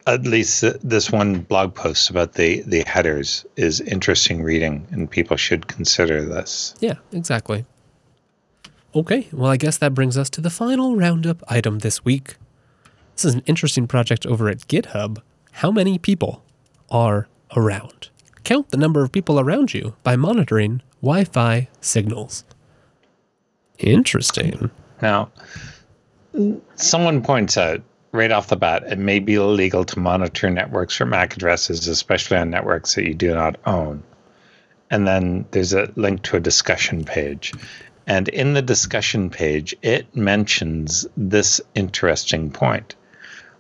at 0.07 0.23
least 0.23 0.64
this 0.84 1.11
one 1.11 1.41
blog 1.41 1.73
post 1.76 2.10
about 2.10 2.34
the 2.34 2.61
the 2.61 2.84
headers 2.85 3.45
is 3.56 3.80
interesting 3.81 4.44
reading, 4.44 4.88
and 4.91 5.10
people 5.10 5.38
should 5.38 5.68
consider 5.68 6.26
this. 6.26 6.76
Yeah, 6.80 6.95
exactly. 7.11 7.65
Okay, 8.95 9.27
well, 9.31 9.49
I 9.49 9.57
guess 9.57 9.77
that 9.77 9.94
brings 9.94 10.18
us 10.18 10.30
to 10.31 10.41
the 10.41 10.49
final 10.49 10.95
roundup 10.95 11.41
item 11.48 11.80
this 11.80 12.03
week. 12.06 12.35
This 13.15 13.26
is 13.26 13.35
an 13.35 13.44
interesting 13.45 13.88
project 13.88 14.26
over 14.26 14.49
at 14.49 14.68
GitHub. 14.68 15.22
How 15.52 15.72
many 15.72 15.98
people 15.98 16.44
are 16.90 17.27
around? 17.56 18.10
Count 18.44 18.69
the 18.69 18.77
number 18.77 19.03
of 19.03 19.11
people 19.11 19.40
around 19.40 19.73
you 19.73 19.95
by 20.03 20.15
monitoring 20.15 20.81
Wi 21.02 21.23
Fi 21.26 21.69
signals. 21.80 22.44
Interesting. 23.77 24.72
Now, 25.02 25.31
someone 26.76 27.22
points 27.22 27.57
out 27.57 27.81
right 28.11 28.31
off 28.31 28.48
the 28.48 28.56
bat, 28.56 28.84
it 28.88 28.99
may 28.99 29.19
be 29.19 29.35
illegal 29.35 29.84
to 29.84 29.99
monitor 29.99 30.49
networks 30.49 30.95
from 30.95 31.10
MAC 31.10 31.35
addresses, 31.35 31.88
especially 31.88 32.38
on 32.38 32.49
networks 32.49 32.95
that 32.95 33.06
you 33.06 33.14
do 33.14 33.34
not 33.34 33.57
own. 33.65 34.03
And 34.90 35.07
then 35.07 35.45
there's 35.52 35.73
a 35.73 35.91
link 35.95 36.22
to 36.23 36.38
a 36.38 36.40
discussion 36.40 37.03
page. 37.03 37.53
And 38.06 38.27
in 38.30 38.53
the 38.53 38.61
discussion 38.61 39.30
page, 39.30 39.76
it 39.81 40.15
mentions 40.15 41.07
this 41.18 41.60
interesting 41.73 42.52
point. 42.52 42.95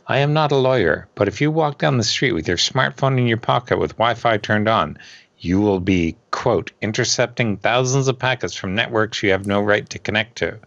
I 0.07 0.17
am 0.19 0.33
not 0.33 0.51
a 0.51 0.57
lawyer, 0.57 1.07
but 1.15 1.27
if 1.27 1.39
you 1.39 1.49
walk 1.51 1.77
down 1.77 1.97
the 1.97 2.03
street 2.03 2.33
with 2.33 2.47
your 2.47 2.57
smartphone 2.57 3.17
in 3.17 3.27
your 3.27 3.37
pocket 3.37 3.77
with 3.79 3.91
Wi 3.97 4.13
Fi 4.15 4.37
turned 4.37 4.67
on, 4.67 4.97
you 5.39 5.59
will 5.61 5.79
be, 5.79 6.15
quote, 6.31 6.71
intercepting 6.81 7.57
thousands 7.57 8.07
of 8.07 8.19
packets 8.19 8.53
from 8.55 8.75
networks 8.75 9.23
you 9.23 9.31
have 9.31 9.47
no 9.47 9.61
right 9.61 9.89
to 9.89 9.99
connect 9.99 10.37
to. 10.37 10.59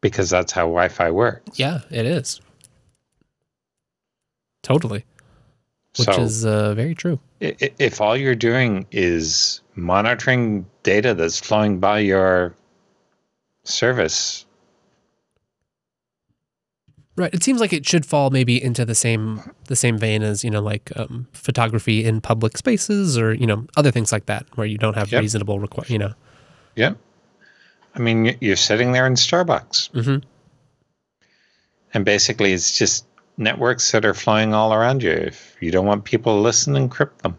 Because 0.00 0.30
that's 0.30 0.52
how 0.52 0.62
Wi 0.62 0.88
Fi 0.88 1.10
works. 1.10 1.58
Yeah, 1.58 1.80
it 1.90 2.06
is. 2.06 2.40
Totally. 4.62 5.04
Which 5.98 6.08
So- 6.08 6.22
is 6.22 6.44
uh, 6.44 6.74
very 6.74 6.94
true. 6.94 7.20
If 7.40 8.00
all 8.00 8.16
you're 8.16 8.34
doing 8.36 8.86
is 8.92 9.60
monitoring 9.74 10.66
data 10.84 11.12
that's 11.14 11.40
flowing 11.40 11.80
by 11.80 11.98
your 11.98 12.54
service, 13.64 14.46
Right. 17.14 17.32
It 17.34 17.42
seems 17.42 17.60
like 17.60 17.74
it 17.74 17.86
should 17.86 18.06
fall 18.06 18.30
maybe 18.30 18.62
into 18.62 18.86
the 18.86 18.94
same 18.94 19.42
the 19.66 19.76
same 19.76 19.98
vein 19.98 20.22
as 20.22 20.42
you 20.44 20.50
know 20.50 20.62
like 20.62 20.90
um, 20.96 21.28
photography 21.34 22.02
in 22.06 22.22
public 22.22 22.56
spaces 22.56 23.18
or 23.18 23.34
you 23.34 23.46
know 23.46 23.66
other 23.76 23.90
things 23.90 24.12
like 24.12 24.24
that 24.26 24.46
where 24.54 24.66
you 24.66 24.78
don't 24.78 24.94
have 24.96 25.12
Yep. 25.12 25.20
reasonable 25.20 25.58
require 25.60 25.84
you 25.88 25.98
know. 25.98 26.14
yeah. 26.74 26.94
I 27.94 27.98
mean, 27.98 28.38
you're 28.40 28.56
sitting 28.56 28.92
there 28.92 29.06
in 29.06 29.12
Starbucks, 29.14 29.90
hmm 29.92 30.26
and 31.92 32.06
basically 32.06 32.54
it's 32.54 32.78
just 32.78 33.04
networks 33.36 33.90
that 33.90 34.06
are 34.06 34.14
flying 34.14 34.54
all 34.54 34.72
around 34.72 35.02
you. 35.02 35.10
If 35.12 35.54
you 35.60 35.70
don't 35.70 35.84
want 35.84 36.04
people 36.04 36.36
to 36.36 36.40
listen, 36.40 36.72
encrypt 36.72 37.18
them. 37.18 37.36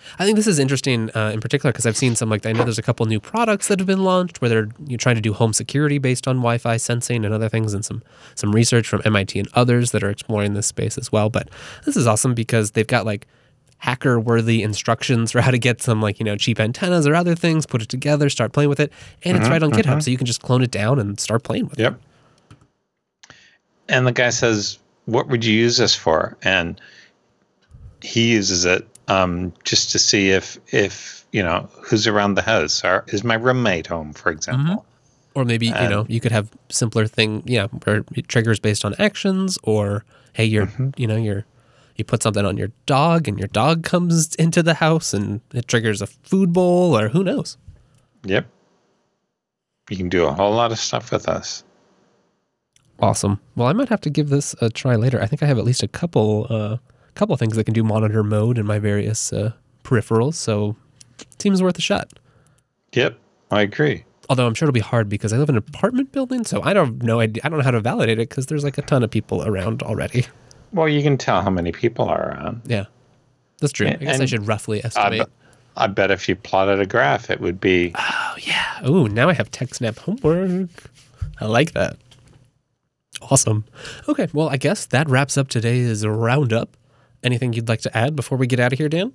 Yep. 0.00 0.20
I 0.20 0.24
think 0.24 0.36
this 0.36 0.46
is 0.46 0.58
interesting 0.58 1.10
uh, 1.14 1.30
in 1.32 1.40
particular 1.40 1.72
because 1.72 1.86
I've 1.86 1.96
seen 1.96 2.16
some 2.16 2.28
like 2.28 2.46
I 2.46 2.52
know 2.52 2.64
there's 2.64 2.78
a 2.78 2.82
couple 2.82 3.06
new 3.06 3.20
products 3.20 3.68
that 3.68 3.78
have 3.78 3.86
been 3.86 4.04
launched 4.04 4.40
where 4.40 4.48
they're 4.48 4.68
you 4.86 4.96
trying 4.96 5.16
to 5.16 5.20
do 5.20 5.32
home 5.32 5.52
security 5.52 5.98
based 5.98 6.26
on 6.26 6.36
Wi-Fi 6.36 6.76
sensing 6.76 7.24
and 7.24 7.34
other 7.34 7.48
things, 7.48 7.74
and 7.74 7.84
some 7.84 8.02
some 8.34 8.52
research 8.52 8.88
from 8.88 9.02
MIT 9.04 9.38
and 9.38 9.48
others 9.54 9.92
that 9.92 10.02
are 10.02 10.10
exploring 10.10 10.54
this 10.54 10.66
space 10.66 10.98
as 10.98 11.12
well. 11.12 11.30
But 11.30 11.48
this 11.84 11.96
is 11.96 12.06
awesome 12.06 12.34
because 12.34 12.72
they've 12.72 12.86
got 12.86 13.04
like 13.06 13.26
hacker 13.78 14.20
worthy 14.20 14.62
instructions 14.62 15.32
for 15.32 15.40
how 15.40 15.50
to 15.50 15.58
get 15.58 15.82
some 15.82 16.00
like 16.00 16.18
you 16.18 16.24
know 16.24 16.36
cheap 16.36 16.60
antennas 16.60 17.06
or 17.06 17.14
other 17.14 17.34
things, 17.34 17.66
put 17.66 17.82
it 17.82 17.88
together, 17.88 18.28
start 18.30 18.52
playing 18.52 18.68
with 18.68 18.80
it, 18.80 18.92
and 19.24 19.36
it's 19.36 19.48
right 19.48 19.62
on 19.62 19.70
GitHub, 19.70 20.02
so 20.02 20.10
you 20.10 20.16
can 20.16 20.26
just 20.26 20.42
clone 20.42 20.62
it 20.62 20.70
down 20.70 20.98
and 20.98 21.18
start 21.18 21.42
playing 21.42 21.66
with 21.66 21.78
it. 21.78 21.82
Yep. 21.82 22.00
And 23.88 24.06
the 24.06 24.12
guy 24.12 24.30
says, 24.30 24.78
"What 25.06 25.28
would 25.28 25.44
you 25.44 25.54
use 25.54 25.76
this 25.76 25.94
for?" 25.94 26.36
And 26.42 26.80
he 28.02 28.32
uses 28.32 28.64
it 28.64 28.86
um, 29.10 29.52
just 29.64 29.90
to 29.92 29.98
see 29.98 30.30
if 30.30 30.58
if 30.72 31.26
you 31.32 31.42
know 31.42 31.68
who's 31.82 32.06
around 32.06 32.34
the 32.34 32.42
house. 32.42 32.84
Or 32.84 33.04
is 33.08 33.24
my 33.24 33.34
roommate 33.34 33.88
home, 33.88 34.12
for 34.12 34.30
example? 34.30 34.86
Or 35.34 35.44
maybe 35.44 35.66
you 35.66 35.72
know 35.72 36.06
you 36.08 36.20
could 36.20 36.32
have 36.32 36.50
simpler 36.70 37.06
thing, 37.06 37.42
yeah, 37.44 37.66
where 37.84 38.04
it 38.14 38.28
triggers 38.28 38.58
based 38.58 38.84
on 38.84 38.94
actions, 38.98 39.58
or 39.62 40.04
hey, 40.32 40.44
you're 40.44 40.68
you 40.96 41.06
know 41.06 41.16
you're 41.16 41.44
you 41.96 42.04
put 42.04 42.22
something 42.22 42.46
on 42.46 42.56
your 42.56 42.70
dog 42.86 43.28
and 43.28 43.38
your 43.38 43.48
dog 43.48 43.84
comes 43.84 44.34
into 44.36 44.62
the 44.62 44.74
house 44.74 45.12
and 45.12 45.40
it 45.52 45.68
triggers 45.68 46.00
a 46.00 46.06
food 46.06 46.52
bowl, 46.52 46.96
or 46.96 47.08
who 47.08 47.22
knows? 47.22 47.58
Yep. 48.24 48.46
You 49.90 49.96
can 49.96 50.08
do 50.08 50.24
a 50.24 50.32
whole 50.32 50.52
lot 50.52 50.72
of 50.72 50.78
stuff 50.78 51.10
with 51.10 51.28
us. 51.28 51.64
Awesome. 53.00 53.40
Well, 53.56 53.66
I 53.66 53.72
might 53.72 53.88
have 53.88 54.00
to 54.02 54.10
give 54.10 54.28
this 54.28 54.54
a 54.60 54.70
try 54.70 54.94
later. 54.94 55.20
I 55.20 55.26
think 55.26 55.42
I 55.42 55.46
have 55.46 55.58
at 55.58 55.64
least 55.64 55.82
a 55.82 55.88
couple 55.88 56.46
uh 56.50 56.76
couple 57.20 57.36
things 57.36 57.54
that 57.54 57.64
can 57.64 57.74
do 57.74 57.84
monitor 57.84 58.22
mode 58.22 58.56
in 58.56 58.64
my 58.64 58.78
various 58.78 59.30
uh, 59.30 59.52
peripherals, 59.84 60.34
so 60.34 60.74
seems 61.38 61.62
worth 61.62 61.76
a 61.76 61.82
shot. 61.82 62.18
Yep, 62.94 63.18
I 63.50 63.60
agree. 63.60 64.04
Although 64.30 64.46
I'm 64.46 64.54
sure 64.54 64.66
it'll 64.66 64.72
be 64.72 64.80
hard 64.80 65.10
because 65.10 65.30
I 65.34 65.36
live 65.36 65.50
in 65.50 65.56
an 65.56 65.64
apartment 65.68 66.12
building, 66.12 66.46
so 66.46 66.62
I 66.62 66.72
don't 66.72 67.02
know. 67.02 67.20
I 67.20 67.26
don't 67.26 67.58
know 67.58 67.62
how 67.62 67.72
to 67.72 67.80
validate 67.80 68.18
it 68.18 68.30
because 68.30 68.46
there's 68.46 68.64
like 68.64 68.78
a 68.78 68.82
ton 68.82 69.02
of 69.02 69.10
people 69.10 69.44
around 69.46 69.82
already. 69.82 70.26
Well, 70.72 70.88
you 70.88 71.02
can 71.02 71.18
tell 71.18 71.42
how 71.42 71.50
many 71.50 71.72
people 71.72 72.08
are 72.08 72.30
around. 72.30 72.62
Yeah, 72.64 72.84
that's 73.58 73.72
true. 73.72 73.88
I 73.88 73.94
guess 73.94 74.20
I 74.20 74.24
should 74.24 74.46
roughly 74.46 74.82
I, 74.82 74.86
estimate. 74.86 75.18
bet- 75.18 75.30
I 75.76 75.86
bet 75.88 76.10
if 76.12 76.28
you 76.28 76.36
plotted 76.36 76.80
a 76.80 76.86
graph, 76.86 77.28
it 77.28 77.40
would 77.40 77.60
be 77.60 77.92
oh 77.98 78.34
yeah. 78.40 78.78
Oh, 78.82 79.06
now 79.06 79.28
I 79.28 79.32
have 79.34 79.50
TechSnap 79.50 79.98
homework. 79.98 80.70
I 81.40 81.46
like 81.46 81.72
that. 81.72 81.96
Awesome. 83.20 83.64
Okay, 84.08 84.28
well, 84.32 84.48
I 84.48 84.56
guess 84.56 84.86
that 84.86 85.08
wraps 85.10 85.36
up 85.36 85.48
today's 85.48 86.06
roundup. 86.06 86.76
Anything 87.22 87.52
you'd 87.52 87.68
like 87.68 87.80
to 87.82 87.96
add 87.96 88.16
before 88.16 88.38
we 88.38 88.46
get 88.46 88.60
out 88.60 88.72
of 88.72 88.78
here, 88.78 88.88
Dan? 88.88 89.14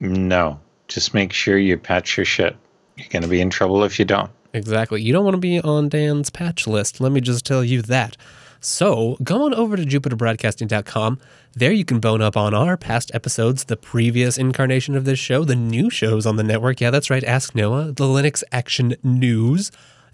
no. 0.00 0.60
Just 0.88 1.14
make 1.14 1.32
sure 1.32 1.56
you 1.56 1.78
patch 1.78 2.18
your 2.18 2.26
shit. 2.26 2.54
You're 2.96 3.08
going 3.08 3.22
to 3.22 3.28
be 3.28 3.40
in 3.40 3.48
trouble 3.48 3.82
if 3.84 3.98
you 3.98 4.04
don't. 4.04 4.30
Exactly. 4.52 5.00
You 5.00 5.12
don't 5.12 5.24
want 5.24 5.34
to 5.34 5.40
be 5.40 5.58
on 5.58 5.88
Dan's 5.88 6.28
patch 6.28 6.66
list. 6.66 7.00
Let 7.00 7.12
me 7.12 7.22
just 7.22 7.46
tell 7.46 7.64
you 7.64 7.80
that. 7.82 8.16
So 8.60 9.16
go 9.22 9.44
on 9.46 9.54
over 9.54 9.76
to 9.76 9.84
jupiterbroadcasting.com. 9.84 11.18
There 11.54 11.72
you 11.72 11.84
can 11.84 11.98
bone 11.98 12.20
up 12.20 12.36
on 12.36 12.52
our 12.52 12.76
past 12.76 13.10
episodes, 13.14 13.64
the 13.64 13.76
previous 13.76 14.36
incarnation 14.36 14.94
of 14.94 15.04
this 15.04 15.18
show, 15.18 15.44
the 15.44 15.56
new 15.56 15.88
shows 15.88 16.26
on 16.26 16.36
the 16.36 16.44
network. 16.44 16.80
Yeah, 16.80 16.90
that's 16.90 17.10
right. 17.10 17.24
Ask 17.24 17.54
Noah, 17.54 17.92
the 17.92 18.04
Linux 18.04 18.42
Action 18.52 18.94
News, 19.02 19.72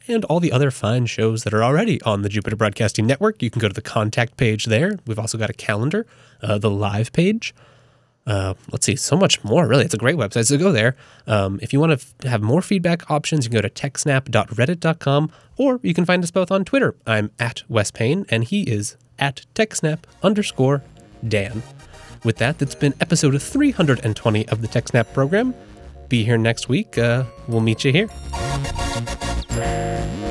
and 0.08 0.24
all 0.24 0.40
the 0.40 0.52
other 0.52 0.70
fine 0.70 1.06
shows 1.06 1.44
that 1.44 1.54
are 1.54 1.62
already 1.62 2.00
on 2.02 2.22
the 2.22 2.28
Jupiter 2.28 2.56
Broadcasting 2.56 3.06
Network. 3.06 3.42
You 3.42 3.50
can 3.50 3.60
go 3.60 3.68
to 3.68 3.74
the 3.74 3.82
contact 3.82 4.36
page 4.36 4.64
there. 4.66 4.98
We've 5.06 5.18
also 5.18 5.38
got 5.38 5.50
a 5.50 5.54
calendar, 5.54 6.06
uh, 6.42 6.58
the 6.58 6.70
live 6.70 7.12
page 7.12 7.54
uh, 8.28 8.52
let's 8.70 8.84
see, 8.84 8.94
so 8.94 9.16
much 9.16 9.42
more. 9.42 9.66
Really, 9.66 9.86
it's 9.86 9.94
a 9.94 9.98
great 9.98 10.16
website. 10.16 10.46
So 10.46 10.58
go 10.58 10.70
there. 10.70 10.94
Um, 11.26 11.58
if 11.62 11.72
you 11.72 11.80
want 11.80 11.98
to 11.98 12.06
f- 12.06 12.30
have 12.30 12.42
more 12.42 12.60
feedback 12.60 13.10
options, 13.10 13.46
you 13.46 13.50
can 13.50 13.56
go 13.56 13.66
to 13.66 13.70
techsnap.reddit.com, 13.70 15.32
or 15.56 15.80
you 15.82 15.94
can 15.94 16.04
find 16.04 16.22
us 16.22 16.30
both 16.30 16.52
on 16.52 16.64
Twitter. 16.64 16.94
I'm 17.06 17.30
at 17.38 17.62
Wes 17.68 17.90
Payne, 17.90 18.26
and 18.28 18.44
he 18.44 18.62
is 18.64 18.98
at 19.18 19.46
techsnap 19.54 20.00
underscore 20.22 20.82
Dan. 21.26 21.62
With 22.22 22.36
that, 22.36 22.58
that's 22.58 22.74
been 22.74 22.94
episode 23.00 23.40
320 23.40 24.48
of 24.48 24.60
the 24.60 24.68
TechSnap 24.68 25.12
program. 25.14 25.54
Be 26.08 26.24
here 26.24 26.36
next 26.36 26.68
week. 26.68 26.98
Uh, 26.98 27.24
we'll 27.46 27.60
meet 27.60 27.84
you 27.84 27.92
here. 27.92 28.08
Yeah. 29.58 30.27